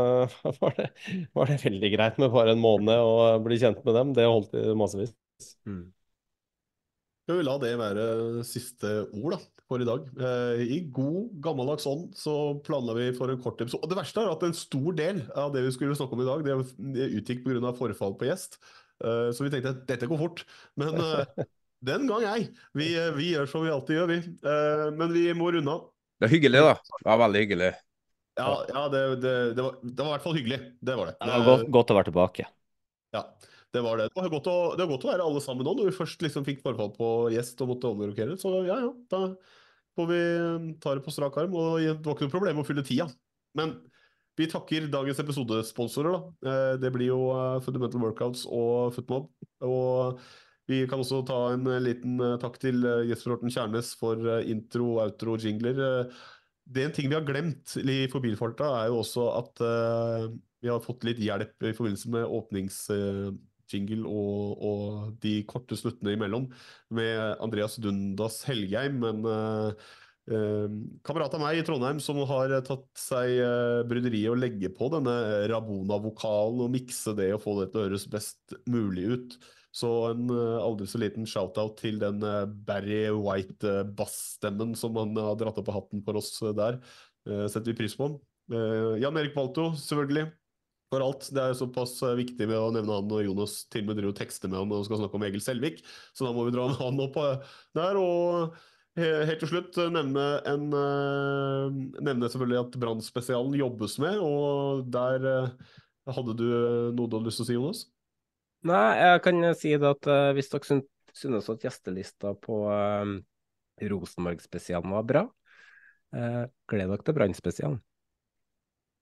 var 0.60 0.76
det, 0.76 0.90
var 1.34 1.50
det 1.50 1.60
veldig 1.64 1.90
greit 1.96 2.20
med 2.22 2.30
bare 2.34 2.54
en 2.54 2.62
måned 2.62 3.02
å 3.02 3.40
bli 3.42 3.58
kjent 3.58 3.80
med 3.86 3.96
dem. 3.98 4.12
Det 4.14 4.28
holdt 4.28 4.54
i 4.54 4.68
massevis. 4.78 5.14
Skal 7.26 7.38
vi 7.38 7.46
la 7.46 7.56
det 7.62 7.76
være 7.78 8.04
siste 8.46 8.88
ord 9.14 9.36
da, 9.36 9.40
for 9.70 9.82
i 9.82 9.86
dag. 9.86 10.06
Eh, 10.18 10.62
I 10.76 10.78
god, 10.90 11.28
gammeldags 11.44 11.86
ånd 11.86 12.08
så 12.18 12.34
planla 12.66 12.96
vi 12.96 13.10
for 13.14 13.30
en 13.30 13.38
kort 13.42 13.60
episode. 13.62 13.84
Og 13.86 13.92
det 13.92 14.00
verste 14.00 14.24
er 14.24 14.32
at 14.32 14.42
en 14.46 14.56
stor 14.56 14.96
del 14.98 15.22
av 15.38 15.52
det 15.54 15.62
vi 15.66 15.70
skulle 15.76 15.94
snakke 15.98 16.16
om 16.16 16.24
i 16.24 16.26
dag, 16.26 16.42
det, 16.46 16.56
det 16.96 17.06
utgikk 17.20 17.44
pga. 17.44 17.70
forfall 17.78 18.16
på 18.18 18.26
gjest. 18.26 18.58
Eh, 19.04 19.30
så 19.30 19.46
vi 19.46 19.52
tenkte 19.52 19.76
at 19.76 19.86
dette 19.88 20.10
går 20.10 20.18
fort. 20.18 20.42
Men 20.80 20.98
eh, 20.98 21.46
den 21.92 22.10
gang 22.10 22.26
ei. 22.32 22.48
Vi, 22.74 22.90
eh, 22.98 23.14
vi 23.14 23.30
gjør 23.36 23.46
som 23.52 23.62
vi 23.62 23.72
alltid 23.76 24.00
gjør, 24.00 24.10
vi. 24.10 24.20
Eh, 24.50 24.86
men 24.98 25.14
vi 25.14 25.24
må 25.38 25.52
runde 25.54 25.76
av. 25.78 25.86
Det 26.20 26.28
er 26.28 26.34
hyggelig, 26.34 26.60
da. 26.66 26.72
Det 27.00 27.06
var 27.08 27.20
veldig 27.24 27.40
hyggelig. 27.46 27.70
Ja, 28.40 28.48
ja 28.68 28.82
det, 28.92 29.00
det, 29.22 29.32
det, 29.56 29.62
var, 29.64 29.78
det 29.82 30.02
var 30.04 30.10
i 30.10 30.14
hvert 30.14 30.26
fall 30.26 30.36
hyggelig. 30.36 30.58
Det 30.80 30.96
var 30.98 31.08
det. 31.10 31.14
Det 31.20 31.30
var 31.32 31.46
godt, 31.46 31.70
godt 31.76 31.92
å 31.92 31.96
være 31.96 32.08
tilbake. 32.10 32.46
Ja, 33.16 33.22
det 33.74 33.82
var 33.86 34.00
det. 34.00 34.08
Det 34.12 34.20
var 34.20 34.34
godt 34.34 34.50
å, 34.52 34.56
det 34.76 34.84
var 34.84 34.92
godt 34.92 35.06
å 35.06 35.10
være 35.12 35.28
alle 35.30 35.42
sammen 35.44 35.66
nå, 35.66 35.74
når 35.78 35.88
vi 35.90 35.96
først 35.96 36.24
liksom 36.26 36.44
fikk 36.46 36.60
forfall 36.64 36.92
på 36.96 37.08
gjest 37.34 37.64
og 37.64 37.72
måtte 37.72 37.90
omrokere. 37.90 38.36
Så 38.40 38.52
ja, 38.68 38.76
ja, 38.84 38.92
da 39.12 39.22
får 39.98 40.10
vi 40.12 40.20
um, 40.44 40.68
ta 40.82 40.94
det 40.96 41.04
på 41.06 41.14
strak 41.14 41.40
arm. 41.40 41.56
Og 41.56 41.80
det 41.80 41.96
var 42.04 42.18
ikke 42.18 42.28
noe 42.28 42.36
problem 42.36 42.62
å 42.62 42.66
fylle 42.68 42.84
tida. 42.86 43.08
Men 43.58 43.78
vi 44.38 44.46
takker 44.48 44.86
dagens 44.92 45.18
episodesponsorer, 45.24 46.14
da. 46.14 46.50
Eh, 46.50 46.74
Det 46.80 46.92
blir 46.94 47.10
jo 47.10 47.24
eh, 47.34 47.58
Fundamental 47.64 48.04
Workouts 48.04 48.46
og 48.46 48.94
Footmob. 48.94 49.26
Og 49.66 50.20
vi 50.70 50.80
kan 50.90 51.02
også 51.02 51.22
ta 51.28 51.38
en 51.54 51.66
eh, 51.68 51.80
liten 51.82 52.20
eh, 52.22 52.36
takk 52.42 52.60
til 52.62 52.84
eh, 52.86 53.06
Jesper 53.10 53.34
Horten 53.34 53.52
Kjærnes 53.52 53.92
for 53.98 54.22
intro, 54.46 54.92
outro, 55.02 55.36
jingler. 55.42 55.80
Eh, 55.86 56.20
Det 56.70 56.82
er 56.84 56.88
en 56.90 56.94
ting 56.94 57.08
vi 57.10 57.16
har 57.16 57.26
glemt 57.26 57.72
i 57.82 58.04
Forbilfarta, 58.12 58.68
er 58.78 58.90
jo 58.92 59.00
også 59.00 59.24
at 59.40 59.62
vi 60.62 60.68
har 60.70 60.82
fått 60.84 61.02
litt 61.08 61.18
hjelp 61.18 61.64
i 61.66 61.72
forbindelse 61.74 62.10
med 62.14 62.28
åpningsjingle 62.30 64.06
og, 64.06 64.60
og 64.68 65.16
de 65.24 65.32
korte 65.50 65.74
sluttene 65.80 66.14
imellom 66.14 66.46
med 66.94 67.40
Andreas 67.42 67.74
Dundas 67.82 68.44
Helgheim, 68.46 69.00
men 69.02 69.26
eh, 70.30 70.68
kamerat 71.02 71.34
av 71.34 71.42
meg 71.42 71.58
i 71.58 71.64
Trondheim 71.66 71.98
som 72.04 72.20
har 72.30 72.54
tatt 72.68 72.86
seg 73.02 73.34
eh, 73.42 73.82
bryderiet 73.90 74.30
å 74.30 74.38
legge 74.38 74.70
på 74.76 74.92
denne 74.94 75.16
Rabona-vokalen 75.50 76.62
og 76.68 76.74
mikse 76.76 77.16
det 77.18 77.32
og 77.34 77.42
få 77.48 77.56
det 77.64 77.72
til 77.72 77.82
å 77.82 77.88
høres 77.88 78.06
best 78.14 78.54
mulig 78.70 79.08
ut. 79.16 79.40
Så 79.70 79.90
en 80.10 80.26
eh, 80.34 80.56
aldri 80.58 80.88
så 80.90 80.98
liten 80.98 81.28
shout-out 81.30 81.76
til 81.78 82.00
den 82.02 82.24
eh, 82.26 82.48
Barry 82.66 83.04
White-bassstemmen 83.14 84.74
som 84.78 84.98
han 84.98 85.14
har 85.18 85.38
dratt 85.38 85.60
opp 85.62 85.70
av 85.70 85.78
hatten 85.78 86.02
for 86.06 86.18
oss 86.18 86.34
eh, 86.42 86.56
der. 86.58 86.80
Eh, 87.28 87.46
setter 87.46 87.70
vi 87.70 87.78
pris 87.84 87.94
på. 87.98 88.10
Eh, 88.50 88.98
Jan 89.02 89.18
Erik 89.20 89.36
Balto, 89.36 89.70
selvfølgelig. 89.78 90.30
For 90.90 91.04
alt. 91.06 91.28
Det 91.30 91.38
er 91.38 91.54
såpass 91.54 91.94
eh, 92.02 92.16
viktig 92.18 92.48
med 92.50 92.58
å 92.58 92.72
nevne 92.74 92.96
han 92.98 93.14
og 93.14 93.22
Jonas 93.22 93.60
til 93.70 93.84
og 93.84 93.92
med 93.92 94.00
driver 94.00 94.10
og 94.10 94.18
tekster 94.18 94.50
med 94.50 94.58
han 94.58 94.74
og 94.74 94.82
skal 94.88 94.98
snakke 95.04 95.20
om 95.20 95.26
Egil 95.28 95.44
Selvik, 95.44 95.84
så 96.18 96.26
da 96.26 96.34
må 96.34 96.48
vi 96.48 96.56
dra 96.56 96.66
han 96.80 96.98
opp 97.06 97.20
eh, 97.22 97.54
der. 97.78 98.00
Og 98.00 98.58
helt 98.98 99.38
til 99.44 99.52
slutt 99.52 99.78
eh, 99.78 99.92
nevne, 99.94 100.26
en, 100.50 100.66
eh, 100.74 101.78
nevne 102.02 102.32
selvfølgelig 102.32 102.60
at 102.64 102.80
Brannspesialen 102.82 103.54
jobbes 103.60 104.00
med, 104.02 104.18
og 104.18 104.90
der 104.90 105.30
eh, 105.30 105.78
hadde 106.10 106.34
du 106.34 106.46
eh, 106.50 106.90
noe 106.90 107.06
du 107.06 107.20
hadde 107.20 107.26
lyst 107.30 107.38
til 107.44 107.46
å 107.46 107.50
si, 107.52 107.58
Jonas? 107.60 107.86
Nei, 108.68 108.86
jeg 109.00 109.20
kan 109.24 109.44
si 109.56 109.74
det 109.80 109.88
at 109.88 110.08
uh, 110.10 110.30
hvis 110.36 110.50
dere 110.52 110.68
syn- 110.68 110.88
synes 111.16 111.48
at 111.52 111.64
gjestelista 111.64 112.34
på 112.36 112.62
uh, 112.68 113.14
Rosenborg-spesialen 113.80 114.92
var 114.92 115.06
bra, 115.08 115.22
uh, 116.16 116.42
gled 116.68 116.92
dere 116.92 117.06
til 117.06 117.16
Brann-spesialen. 117.16 117.80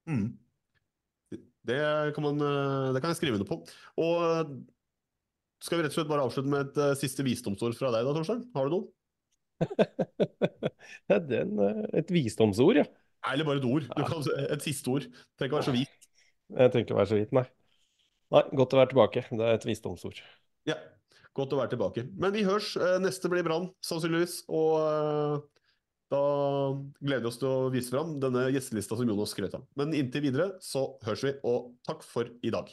Mm. 0.09 0.28
Det 1.68 1.78
kan, 2.16 2.24
man, 2.24 2.40
eh, 2.40 2.93
det 2.94 3.02
kan 3.02 3.12
jeg 3.12 3.18
skrive 3.18 3.36
under 3.36 3.48
på. 3.48 3.59
Og 4.01 4.22
eh, 4.24 4.52
skal 5.60 5.78
vi 5.78 5.85
rett 5.85 5.93
og 5.93 5.98
slett 5.98 6.09
bare 6.09 6.24
avslutte 6.24 6.52
med 6.52 6.68
et 6.68 6.78
uh, 6.80 6.94
siste 6.97 7.24
visdomsord 7.26 7.74
fra 7.76 7.90
deg 7.93 8.06
da, 8.06 8.14
Torstein? 8.14 8.44
Har 8.55 8.68
du 8.68 8.76
noe? 8.76 8.86
Det 11.10 11.18
er 11.18 11.43
en, 11.43 11.59
eh, 11.66 11.82
et 12.01 12.12
visdomsord, 12.14 12.78
ja. 12.80 12.86
Eller 13.28 13.44
bare 13.44 13.60
et 13.60 13.66
ord. 13.68 13.89
Du 13.90 14.05
kan, 14.06 14.22
et 14.47 14.64
siste 14.64 14.89
ord. 14.94 15.09
Trenger 15.36 15.51
ikke 15.51 15.59
være 15.59 15.66
så 15.66 15.74
hvit. 15.74 16.10
Jeg 16.55 16.72
trenger 16.72 16.86
ikke 16.86 16.97
å 16.97 17.01
være 17.02 17.10
så 17.10 17.18
hvit, 17.18 17.35
nei. 17.36 17.44
Nei, 18.34 18.42
godt 18.52 18.74
å 18.74 18.80
være 18.80 18.92
tilbake. 18.92 19.24
Det 19.30 19.44
er 19.44 19.56
et 19.56 19.68
visdomsord. 19.68 20.18
Ja, 20.68 20.76
godt 21.36 21.55
å 21.55 21.60
være 21.60 21.72
tilbake. 21.72 22.05
Men 22.20 22.34
vi 22.34 22.44
hørs. 22.48 22.74
Eh, 22.76 22.98
Neste 23.00 23.30
blir 23.32 23.46
Brann, 23.46 23.70
sannsynligvis. 23.84 24.42
Og 24.52 24.74
eh, 24.82 25.38
da 26.12 26.22
gleder 27.00 27.24
vi 27.24 27.32
oss 27.32 27.40
til 27.40 27.48
å 27.48 27.72
vise 27.72 27.92
fram 27.94 28.18
denne 28.20 28.46
gjestelista 28.52 28.98
som 28.98 29.09
Jonas 29.09 29.32
skrøt 29.36 29.56
av. 29.56 29.64
Men 29.80 29.96
inntil 29.96 30.28
videre 30.28 30.52
så 30.64 30.90
høres 31.09 31.24
vi, 31.24 31.34
og 31.48 31.72
takk 31.88 32.05
for 32.05 32.28
i 32.44 32.52
dag. 32.52 32.72